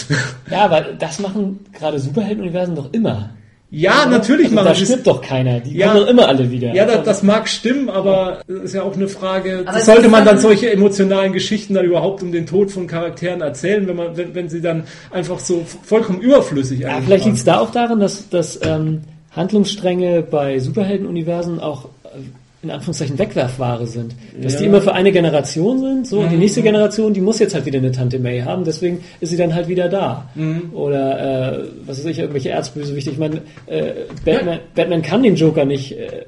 Ja, 0.50 0.66
aber 0.66 0.82
das 0.98 1.20
machen 1.20 1.60
gerade 1.78 2.00
Superheldenuniversen 2.00 2.76
doch 2.76 2.92
immer. 2.92 3.32
Ja, 3.72 4.08
natürlich 4.08 4.46
also, 4.46 4.56
machen 4.56 4.66
Da 4.68 4.76
stirbt 4.76 5.06
doch 5.06 5.22
keiner. 5.22 5.60
Die 5.60 5.78
Ja. 5.78 5.90
kommen 5.90 6.02
doch 6.02 6.10
immer 6.10 6.28
alle 6.28 6.50
wieder. 6.50 6.74
Ja, 6.74 6.86
das, 6.86 7.04
das 7.04 7.24
mag 7.24 7.48
stimmen, 7.48 7.88
aber 7.90 8.40
es 8.48 8.64
ist 8.64 8.74
ja 8.74 8.82
auch 8.82 8.96
eine 8.96 9.08
Frage, 9.08 9.64
Aber 9.66 9.80
sollte 9.80 10.10
man 10.10 10.26
dann 10.26 10.40
solche 10.40 10.72
emotionalen 10.72 11.34
Geschichten 11.34 11.76
dann 11.76 11.86
überhaupt 11.86 12.24
um 12.24 12.32
den 12.32 12.48
Tod 12.48 12.72
von 12.72 12.88
Charakteren 12.88 13.42
erzählen, 13.42 13.88
wenn 13.88 13.96
man, 13.96 14.18
wenn, 14.18 14.34
wenn 14.34 14.50
sie 14.50 14.62
dann 14.62 14.86
einfach 15.12 15.38
so 15.38 15.66
vollkommen 15.84 16.20
überflüssig 16.20 16.80
Ja, 16.80 17.00
vielleicht 17.02 17.26
liegt 17.26 17.38
es 17.38 17.44
da 17.44 17.60
auch 17.60 17.70
daran, 17.70 18.00
dass, 18.00 18.28
dass 18.30 18.60
ähm, 18.64 19.02
Handlungsstränge 19.36 20.24
bei 20.24 20.58
Superheldenuniversen 20.58 21.60
auch 21.60 21.86
äh, 22.06 22.20
in 22.62 22.72
Anführungszeichen 22.72 23.18
Wegwerfware 23.18 23.88
sind. 23.88 24.14
Dass 24.41 24.57
die 24.57 24.64
Ja. 24.64 24.70
immer 24.70 24.82
für 24.82 24.91
eine 24.93 25.12
Generation 25.14 25.80
sind, 25.80 26.07
so, 26.07 26.20
und 26.20 26.30
die 26.30 26.36
nächste 26.38 26.62
Generation, 26.62 27.14
die 27.14 27.22
muss 27.22 27.39
jetzt 27.39 27.53
halt 27.55 27.66
wieder 27.66 27.78
eine 27.80 27.91
Tante 27.91 28.20
May 28.20 28.41
haben, 28.41 28.66
deswegen 28.66 29.01
ist 29.22 29.30
sie 29.30 29.38
dann 29.38 29.55
halt 29.55 29.68
wieder 29.70 29.88
da. 29.88 30.26
Oder, 30.74 31.53
äh, 31.60 31.64
was 31.86 31.99
weiß 31.99 32.05
ich, 32.07 32.20
irgendwelche 32.20 32.49
Erzbösewichte. 32.49 33.12
Ich 33.12 33.18
meine, 33.18 33.41
äh, 33.68 33.91
Batman, 34.26 34.60
Batman 34.76 35.01
kann 35.01 35.24
den 35.24 35.36
Joker 35.36 35.64
nicht 35.64 35.93
äh, 35.93 36.26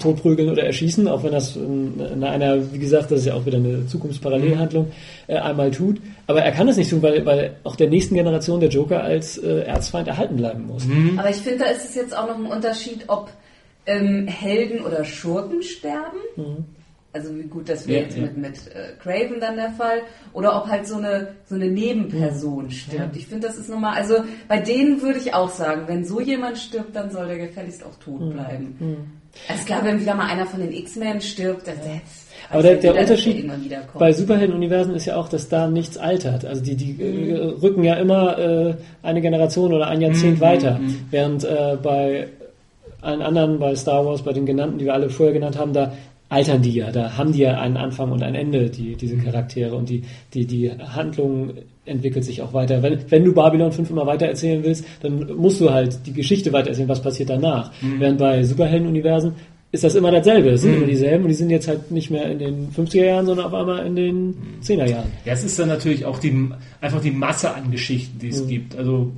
totprügeln 0.00 0.50
oder 0.50 0.62
erschießen, 0.64 1.08
auch 1.08 1.24
wenn 1.24 1.32
das 1.32 1.56
in, 1.56 1.98
in 2.14 2.22
einer, 2.22 2.72
wie 2.72 2.78
gesagt, 2.78 3.10
das 3.10 3.20
ist 3.20 3.26
ja 3.26 3.34
auch 3.34 3.44
wieder 3.46 3.58
eine 3.58 3.86
Zukunftsparallelhandlung, 3.86 4.86
äh, 5.26 5.36
einmal 5.36 5.70
tut. 5.72 5.98
Aber 6.28 6.42
er 6.42 6.52
kann 6.52 6.68
es 6.68 6.76
nicht 6.76 6.90
tun, 6.90 7.02
weil, 7.02 7.26
weil 7.26 7.56
auch 7.64 7.74
der 7.74 7.88
nächsten 7.88 8.14
Generation 8.14 8.60
der 8.60 8.68
Joker 8.68 9.02
als 9.02 9.36
äh, 9.38 9.62
Erzfeind 9.62 10.06
erhalten 10.06 10.36
bleiben 10.36 10.66
muss. 10.66 10.84
Aber 11.16 11.28
ich 11.30 11.36
finde, 11.36 11.58
da 11.64 11.70
ist 11.70 11.88
es 11.88 11.94
jetzt 11.96 12.16
auch 12.16 12.28
noch 12.28 12.36
ein 12.38 12.46
Unterschied, 12.46 13.00
ob 13.08 13.30
ähm, 13.86 14.26
Helden 14.26 14.84
oder 14.84 15.04
Schurken 15.04 15.62
sterben. 15.62 16.18
Also 17.14 17.36
wie 17.36 17.42
gut, 17.42 17.68
das 17.68 17.86
wäre 17.86 18.00
Ja, 18.00 18.04
jetzt 18.06 18.16
ja. 18.16 18.22
mit, 18.22 18.36
mit 18.38 18.56
äh, 18.74 18.94
Craven 19.02 19.38
dann 19.38 19.56
der 19.56 19.70
Fall. 19.72 19.98
Oder 20.32 20.56
ob 20.56 20.68
halt 20.68 20.86
so 20.86 20.96
eine, 20.96 21.28
so 21.44 21.56
eine 21.56 21.66
Nebenperson 21.66 22.70
stirbt. 22.70 23.16
Ich 23.16 23.26
finde, 23.26 23.46
das 23.46 23.58
ist 23.58 23.68
nochmal, 23.68 23.96
also 23.96 24.24
bei 24.48 24.58
denen 24.60 25.02
würde 25.02 25.18
ich 25.18 25.34
auch 25.34 25.50
sagen, 25.50 25.82
wenn 25.88 26.04
so 26.04 26.20
jemand 26.20 26.56
stirbt, 26.56 26.96
dann 26.96 27.10
soll 27.10 27.26
der 27.28 27.38
gefälligst 27.38 27.84
auch 27.84 27.94
tot 27.96 28.32
bleiben. 28.32 29.20
Also 29.48 29.64
klar, 29.64 29.84
wenn 29.84 30.00
wieder 30.00 30.14
mal 30.14 30.26
einer 30.26 30.46
von 30.46 30.60
den 30.60 30.72
X-Men 30.72 31.20
stirbt, 31.20 31.66
das 31.66 31.76
jetzt. 31.76 32.28
Aber 32.50 32.62
der, 32.62 32.76
der 32.76 32.94
Unterschied 32.94 33.50
bei 33.98 34.12
Superheldenuniversen 34.12 34.94
ist 34.94 35.06
ja 35.06 35.16
auch, 35.16 35.28
dass 35.28 35.48
da 35.48 35.68
nichts 35.68 35.96
altert. 35.96 36.44
Also 36.44 36.62
die, 36.62 36.76
die 36.76 37.00
äh, 37.00 37.36
rücken 37.62 37.82
ja 37.82 37.94
immer 37.94 38.38
äh, 38.38 38.74
eine 39.02 39.20
Generation 39.20 39.72
oder 39.72 39.88
ein 39.88 40.00
Jahrzehnt 40.00 40.40
weiter. 40.40 40.80
Während 41.10 41.44
äh, 41.44 41.78
bei 41.82 42.28
allen 43.02 43.22
anderen, 43.22 43.58
bei 43.58 43.74
Star 43.74 44.06
Wars, 44.06 44.22
bei 44.22 44.32
den 44.32 44.46
genannten, 44.46 44.78
die 44.78 44.86
wir 44.86 44.94
alle 44.94 45.10
vorher 45.10 45.34
genannt 45.34 45.58
haben, 45.58 45.72
da 45.72 45.92
altern 46.28 46.62
die 46.62 46.72
ja, 46.72 46.90
da 46.90 47.18
haben 47.18 47.32
die 47.32 47.40
ja 47.40 47.60
einen 47.60 47.76
Anfang 47.76 48.10
und 48.10 48.22
ein 48.22 48.34
Ende, 48.34 48.70
die, 48.70 48.96
diese 48.96 49.18
Charaktere 49.18 49.74
und 49.74 49.90
die, 49.90 50.02
die, 50.32 50.46
die 50.46 50.70
Handlung 50.70 51.50
entwickelt 51.84 52.24
sich 52.24 52.40
auch 52.40 52.54
weiter. 52.54 52.82
Wenn, 52.82 52.98
wenn 53.10 53.24
du 53.24 53.34
Babylon 53.34 53.70
5 53.70 53.90
immer 53.90 54.06
weiter 54.06 54.26
erzählen 54.26 54.62
willst, 54.64 54.84
dann 55.02 55.36
musst 55.36 55.60
du 55.60 55.70
halt 55.70 56.06
die 56.06 56.12
Geschichte 56.12 56.52
weiter 56.52 56.68
erzählen, 56.68 56.88
was 56.88 57.02
passiert 57.02 57.28
danach. 57.28 57.70
Während 57.98 58.18
bei 58.18 58.42
Superheldenuniversen 58.44 59.34
ist 59.72 59.84
das 59.84 59.94
immer 59.94 60.10
dasselbe. 60.10 60.50
Es 60.50 60.62
sind 60.62 60.74
immer 60.76 60.86
dieselben 60.86 61.24
und 61.24 61.28
die 61.30 61.34
sind 61.34 61.50
jetzt 61.50 61.66
halt 61.66 61.90
nicht 61.90 62.10
mehr 62.10 62.30
in 62.30 62.38
den 62.38 62.68
50er 62.70 63.04
Jahren, 63.04 63.26
sondern 63.26 63.46
auf 63.46 63.54
einmal 63.54 63.86
in 63.86 63.96
den 63.96 64.34
10er 64.62 64.86
Jahren. 64.86 65.10
Ja, 65.24 65.32
es 65.32 65.44
ist 65.44 65.58
dann 65.58 65.68
natürlich 65.68 66.04
auch 66.04 66.18
die, 66.18 66.48
einfach 66.80 67.00
die 67.00 67.10
Masse 67.10 67.54
an 67.54 67.70
Geschichten, 67.70 68.18
die 68.18 68.28
es 68.28 68.46
gibt. 68.46 68.76
Also 68.76 69.10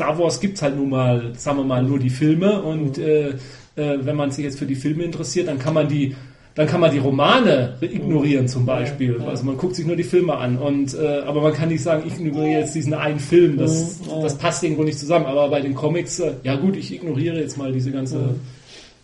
Star 0.00 0.18
Wars 0.18 0.40
gibt's 0.40 0.62
halt 0.62 0.76
nun 0.76 0.88
mal, 0.88 1.32
sagen 1.36 1.58
wir 1.58 1.64
mal, 1.64 1.82
nur 1.82 1.98
die 1.98 2.08
Filme 2.08 2.62
und 2.62 2.96
äh, 2.96 3.28
äh, 3.28 3.34
wenn 3.76 4.16
man 4.16 4.30
sich 4.30 4.46
jetzt 4.46 4.58
für 4.58 4.64
die 4.64 4.74
Filme 4.74 5.04
interessiert, 5.04 5.46
dann 5.46 5.58
kann 5.58 5.74
man 5.74 5.88
die 5.88 6.16
dann 6.54 6.66
kann 6.66 6.80
man 6.80 6.90
die 6.90 6.98
Romane 6.98 7.76
ignorieren 7.80 8.48
zum 8.48 8.66
Beispiel. 8.66 9.20
Also 9.22 9.44
man 9.44 9.56
guckt 9.56 9.76
sich 9.76 9.86
nur 9.86 9.96
die 9.96 10.02
Filme 10.02 10.36
an 10.36 10.56
und 10.56 10.94
äh, 10.94 11.20
aber 11.26 11.42
man 11.42 11.52
kann 11.52 11.68
nicht 11.68 11.82
sagen, 11.82 12.02
ich 12.06 12.14
ignoriere 12.14 12.60
jetzt 12.60 12.74
diesen 12.74 12.94
einen 12.94 13.20
Film. 13.20 13.56
Das, 13.56 14.00
das 14.22 14.36
passt 14.36 14.64
irgendwo 14.64 14.82
nicht 14.82 14.98
zusammen. 14.98 15.26
Aber 15.26 15.48
bei 15.48 15.60
den 15.60 15.74
Comics, 15.74 16.18
äh, 16.18 16.32
ja 16.42 16.56
gut, 16.56 16.76
ich 16.76 16.92
ignoriere 16.92 17.38
jetzt 17.38 17.56
mal 17.56 17.72
diese 17.72 17.92
ganze 17.92 18.34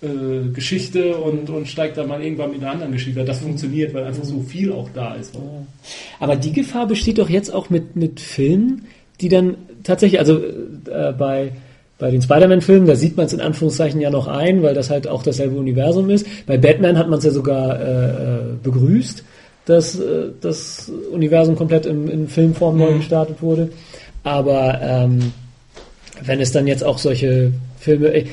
äh, 0.03 0.51
Geschichte 0.53 1.17
und, 1.19 1.49
und 1.49 1.69
steige 1.69 1.95
dann 1.95 2.09
mal 2.09 2.21
irgendwann 2.23 2.51
mit 2.51 2.63
einer 2.63 2.73
anderen 2.73 2.93
Geschichte. 2.93 3.25
Das 3.25 3.39
funktioniert, 3.39 3.95
weil 3.95 4.05
einfach 4.05 4.25
so 4.25 4.41
viel 4.41 4.73
auch 4.73 4.89
da 4.93 5.15
ist. 5.15 5.35
Aber 6.19 6.37
die 6.37 6.53
Gefahr 6.53 6.87
besteht 6.87 7.19
doch 7.19 7.31
jetzt 7.31 7.55
auch 7.55 7.71
mit, 7.71 7.97
mit 7.97 8.19
Filmen, 8.19 8.87
die 9.21 9.29
dann 9.29 9.57
tatsächlich, 9.87 10.19
also 10.19 10.39
äh, 10.39 11.13
bei, 11.17 11.53
bei 11.99 12.11
den 12.11 12.21
Spider-Man-Filmen, 12.21 12.87
da 12.87 12.97
sieht 12.97 13.17
man 13.17 13.27
es 13.27 13.33
in 13.33 13.41
Anführungszeichen 13.41 14.01
ja 14.01 14.11
noch 14.11 14.27
ein, 14.27 14.63
weil 14.63 14.75
das 14.75 14.91
halt 14.91 15.09
auch 15.09 15.23
dasselbe 15.23 15.57
Universum 15.57 16.11
ist. 16.11 16.27
Bei 16.47 16.59
Batman 16.59 16.99
hat 16.99 17.09
man 17.09 17.19
es 17.19 17.25
ja 17.25 17.31
sogar 17.31 17.81
äh, 17.81 18.11
äh, 18.11 18.39
begrüßt, 18.63 19.25
dass 19.65 19.99
äh, 19.99 20.29
das 20.41 20.91
Universum 21.13 21.57
komplett 21.57 21.87
in, 21.87 22.09
in 22.09 22.29
Filmform 22.29 22.77
neu 22.77 22.95
gestartet 22.95 23.41
wurde. 23.41 23.71
Aber 24.23 24.81
ähm, 24.83 25.33
wenn 26.23 26.41
es 26.41 26.53
dann 26.53 26.67
jetzt 26.67 26.85
auch 26.85 26.99
solche 26.99 27.53
Filme, 27.79 28.13
ey, 28.15 28.27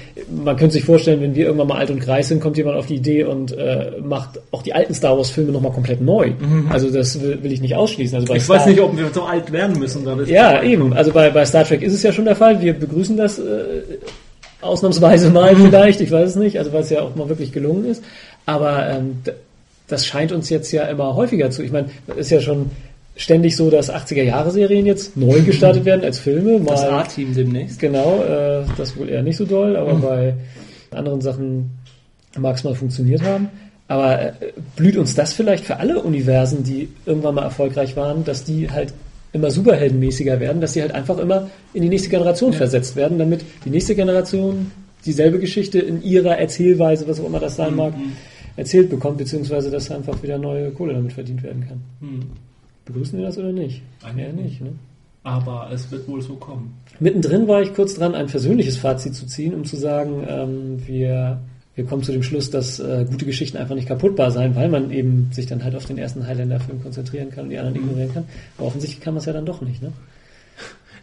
man 0.43 0.55
könnte 0.55 0.73
sich 0.73 0.83
vorstellen, 0.83 1.21
wenn 1.21 1.35
wir 1.35 1.45
irgendwann 1.45 1.67
mal 1.67 1.77
alt 1.77 1.89
und 1.89 1.99
greis 1.99 2.27
sind, 2.29 2.39
kommt 2.41 2.57
jemand 2.57 2.77
auf 2.77 2.87
die 2.87 2.95
Idee 2.95 3.23
und 3.23 3.51
äh, 3.57 3.91
macht 4.01 4.39
auch 4.51 4.61
die 4.61 4.73
alten 4.73 4.93
Star 4.93 5.17
Wars 5.17 5.29
Filme 5.29 5.51
nochmal 5.51 5.71
komplett 5.71 6.01
neu. 6.01 6.31
Also 6.69 6.89
das 6.89 7.21
will, 7.21 7.41
will 7.43 7.51
ich 7.51 7.61
nicht 7.61 7.75
ausschließen. 7.75 8.17
Also 8.17 8.33
Ich 8.33 8.43
Star 8.43 8.57
weiß 8.57 8.67
nicht, 8.67 8.79
ob 8.79 8.95
wir 8.97 9.09
so 9.13 9.23
alt 9.23 9.51
werden 9.51 9.77
müssen. 9.79 10.05
Ja, 10.27 10.61
eben. 10.63 10.93
Also 10.93 11.11
bei, 11.11 11.29
bei 11.29 11.45
Star 11.45 11.63
Trek 11.65 11.81
ist 11.81 11.93
es 11.93 12.03
ja 12.03 12.11
schon 12.11 12.25
der 12.25 12.35
Fall. 12.35 12.61
Wir 12.61 12.73
begrüßen 12.73 13.17
das 13.17 13.39
äh, 13.39 13.43
ausnahmsweise 14.61 15.29
mal 15.29 15.55
vielleicht. 15.55 16.01
Ich 16.01 16.11
weiß 16.11 16.29
es 16.29 16.35
nicht. 16.35 16.57
Also 16.57 16.73
weil 16.73 16.81
es 16.81 16.89
ja 16.89 17.01
auch 17.01 17.15
mal 17.15 17.29
wirklich 17.29 17.51
gelungen 17.51 17.85
ist. 17.85 18.03
Aber 18.45 18.87
ähm, 18.89 19.17
das 19.87 20.05
scheint 20.05 20.31
uns 20.31 20.49
jetzt 20.49 20.71
ja 20.71 20.83
immer 20.83 21.15
häufiger 21.15 21.49
zu. 21.51 21.63
Ich 21.63 21.71
meine, 21.71 21.89
ist 22.15 22.31
ja 22.31 22.41
schon 22.41 22.71
ständig 23.15 23.55
so, 23.55 23.69
dass 23.69 23.91
80er-Jahre-Serien 23.91 24.85
jetzt 24.85 25.15
neu 25.15 25.41
gestartet 25.45 25.85
werden 25.85 26.03
als 26.03 26.19
Filme. 26.19 26.59
Mal, 26.59 26.65
Das 26.65 26.83
A-Team 26.83 27.33
demnächst. 27.35 27.79
Genau, 27.79 28.23
äh, 28.23 28.63
das 28.77 28.97
wohl 28.97 29.09
eher 29.09 29.23
nicht 29.23 29.37
so 29.37 29.45
doll, 29.45 29.75
aber 29.75 29.95
bei 29.95 30.33
anderen 30.91 31.21
Sachen 31.21 31.71
mag 32.37 32.55
es 32.55 32.63
mal 32.63 32.75
funktioniert 32.75 33.21
haben. 33.23 33.49
Aber 33.87 34.21
äh, 34.21 34.33
blüht 34.75 34.97
uns 34.97 35.13
das 35.13 35.33
vielleicht 35.33 35.65
für 35.65 35.77
alle 35.77 36.01
Universen, 36.01 36.63
die 36.63 36.89
irgendwann 37.05 37.35
mal 37.35 37.43
erfolgreich 37.43 37.95
waren, 37.95 38.23
dass 38.23 38.43
die 38.43 38.71
halt 38.71 38.93
immer 39.33 39.49
superheldenmäßiger 39.49 40.39
werden, 40.39 40.61
dass 40.61 40.73
sie 40.73 40.81
halt 40.81 40.93
einfach 40.93 41.17
immer 41.17 41.49
in 41.73 41.81
die 41.81 41.89
nächste 41.89 42.09
Generation 42.09 42.51
ja. 42.51 42.57
versetzt 42.57 42.95
werden, 42.95 43.17
damit 43.17 43.43
die 43.65 43.71
nächste 43.71 43.95
Generation 43.95 44.71
dieselbe 45.05 45.39
Geschichte 45.39 45.79
in 45.79 46.01
ihrer 46.03 46.37
Erzählweise, 46.37 47.07
was 47.07 47.19
auch 47.19 47.25
immer 47.25 47.39
das 47.39 47.55
sein 47.55 47.71
mhm. 47.71 47.77
mag, 47.77 47.93
erzählt 48.55 48.89
bekommt, 48.89 49.17
beziehungsweise 49.17 49.69
dass 49.71 49.91
einfach 49.91 50.21
wieder 50.21 50.37
neue 50.37 50.71
Kohle 50.71 50.93
damit 50.93 51.13
verdient 51.13 51.43
werden 51.43 51.65
kann. 51.67 51.81
Mhm. 51.99 52.21
Begrüßen 52.85 53.17
wir 53.17 53.25
das 53.25 53.37
oder 53.37 53.51
nicht? 53.51 53.81
Eigentlich 54.03 54.27
ja, 54.27 54.33
nicht. 54.33 54.61
Ne? 54.61 54.73
Aber 55.23 55.69
es 55.71 55.89
wird 55.89 56.07
wohl 56.07 56.21
so 56.21 56.35
kommen. 56.35 56.73
Mittendrin 56.99 57.47
war 57.47 57.61
ich 57.61 57.73
kurz 57.73 57.95
dran, 57.95 58.13
ein 58.13 58.27
persönliches 58.27 58.77
Fazit 58.77 59.15
zu 59.15 59.25
ziehen, 59.25 59.53
um 59.53 59.63
zu 59.63 59.77
sagen, 59.77 60.25
ähm, 60.27 60.85
wir, 60.85 61.39
wir 61.75 61.85
kommen 61.85 62.03
zu 62.03 62.11
dem 62.11 62.23
Schluss, 62.23 62.49
dass 62.49 62.79
äh, 62.79 63.05
gute 63.09 63.25
Geschichten 63.25 63.57
einfach 63.57 63.75
nicht 63.75 63.87
kaputtbar 63.87 64.31
sein, 64.31 64.55
weil 64.55 64.67
man 64.67 64.91
eben 64.91 65.29
sich 65.31 65.45
dann 65.45 65.63
halt 65.63 65.75
auf 65.75 65.85
den 65.85 65.97
ersten 65.97 66.27
Highlander-Film 66.27 66.83
konzentrieren 66.83 67.29
kann 67.29 67.45
und 67.45 67.51
die 67.51 67.57
anderen 67.57 67.77
mhm. 67.77 67.83
ignorieren 67.85 68.13
kann. 68.13 68.25
Aber 68.57 68.67
offensichtlich 68.67 68.99
kann 68.99 69.13
man 69.13 69.19
es 69.19 69.25
ja 69.25 69.33
dann 69.33 69.45
doch 69.45 69.61
nicht. 69.61 69.81
Ne? 69.81 69.93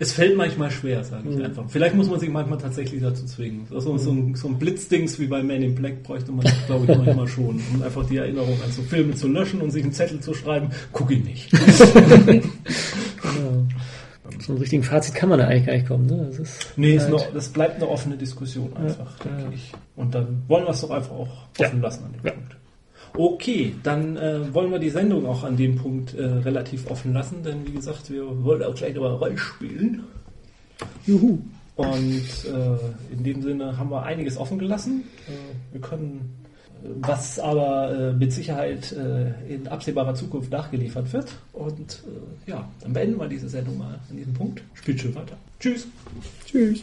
Es 0.02 0.12
fällt 0.12 0.34
manchmal 0.34 0.70
schwer, 0.70 1.04
sage 1.04 1.28
ich 1.28 1.36
mhm. 1.36 1.44
einfach. 1.44 1.64
Vielleicht 1.68 1.94
muss 1.94 2.08
man 2.08 2.18
sich 2.18 2.30
manchmal 2.30 2.56
tatsächlich 2.56 3.02
dazu 3.02 3.26
zwingen. 3.26 3.66
Also 3.70 3.98
so, 3.98 4.10
ein, 4.10 4.34
so 4.34 4.48
ein 4.48 4.58
Blitzdings 4.58 5.20
wie 5.20 5.26
bei 5.26 5.42
Man 5.42 5.60
in 5.60 5.74
Black 5.74 6.02
bräuchte 6.02 6.32
man, 6.32 6.50
glaube 6.66 6.90
ich, 6.90 6.96
manchmal 6.96 7.28
schon. 7.28 7.60
Um 7.74 7.82
einfach 7.82 8.06
die 8.06 8.16
Erinnerung 8.16 8.56
an 8.64 8.72
so 8.72 8.80
Filme 8.80 9.14
zu 9.14 9.28
löschen 9.28 9.60
und 9.60 9.70
sich 9.72 9.82
einen 9.82 9.92
Zettel 9.92 10.20
zu 10.20 10.32
schreiben, 10.32 10.70
guck 10.92 11.10
ihn 11.10 11.24
nicht. 11.24 11.50
genau. 12.26 13.66
So 14.38 14.52
einem 14.52 14.60
richtigen 14.62 14.84
Fazit 14.84 15.14
kann 15.14 15.28
man 15.28 15.38
da 15.38 15.48
eigentlich 15.48 15.66
gar 15.66 15.74
nicht 15.74 15.86
kommen. 15.86 16.06
Ne? 16.06 16.28
Das 16.30 16.38
ist 16.38 16.72
nee, 16.76 16.98
halt 16.98 17.02
ist 17.02 17.10
noch, 17.10 17.32
das 17.34 17.50
bleibt 17.50 17.74
eine 17.74 17.88
offene 17.88 18.16
Diskussion 18.16 18.74
einfach, 18.78 19.18
ja, 19.18 19.24
denke 19.26 19.42
ja. 19.42 19.50
ich. 19.52 19.72
Und 19.96 20.14
dann 20.14 20.44
wollen 20.48 20.64
wir 20.64 20.70
es 20.70 20.80
doch 20.80 20.90
einfach 20.90 21.12
auch 21.12 21.28
offen 21.58 21.76
ja. 21.76 21.82
lassen 21.82 22.04
an 22.04 22.12
dem 22.12 22.22
Punkt. 22.22 22.56
Okay, 23.16 23.74
dann 23.82 24.16
äh, 24.16 24.54
wollen 24.54 24.70
wir 24.70 24.78
die 24.78 24.90
Sendung 24.90 25.26
auch 25.26 25.44
an 25.44 25.56
dem 25.56 25.76
Punkt 25.76 26.14
äh, 26.14 26.24
relativ 26.24 26.90
offen 26.90 27.12
lassen, 27.12 27.42
denn 27.42 27.66
wie 27.66 27.72
gesagt, 27.72 28.10
wir 28.10 28.44
wollen 28.44 28.62
auch 28.62 28.74
gleich 28.74 28.94
über 28.94 29.10
Roll 29.12 29.36
spielen. 29.36 30.04
Juhu. 31.06 31.38
Und 31.76 32.44
äh, 32.44 33.12
in 33.12 33.24
dem 33.24 33.42
Sinne 33.42 33.76
haben 33.78 33.90
wir 33.90 34.02
einiges 34.02 34.36
offen 34.36 34.58
gelassen. 34.58 35.04
Äh, 35.26 35.72
wir 35.72 35.80
können, 35.80 36.36
äh, 36.84 36.88
was 37.00 37.38
aber 37.38 37.90
äh, 37.90 38.12
mit 38.12 38.32
Sicherheit 38.32 38.94
in 39.48 39.66
absehbarer 39.66 40.14
Zukunft 40.14 40.50
nachgeliefert 40.50 41.12
wird. 41.12 41.32
Und 41.52 42.02
ja, 42.46 42.68
dann 42.80 42.92
beenden 42.92 43.18
wir 43.18 43.28
diese 43.28 43.48
Sendung 43.48 43.78
mal 43.78 43.98
an 44.10 44.16
diesem 44.16 44.34
Punkt. 44.34 44.62
Spielt 44.74 45.00
schön 45.00 45.14
weiter. 45.14 45.36
Tschüss. 45.58 45.86
Tschüss. 46.46 46.78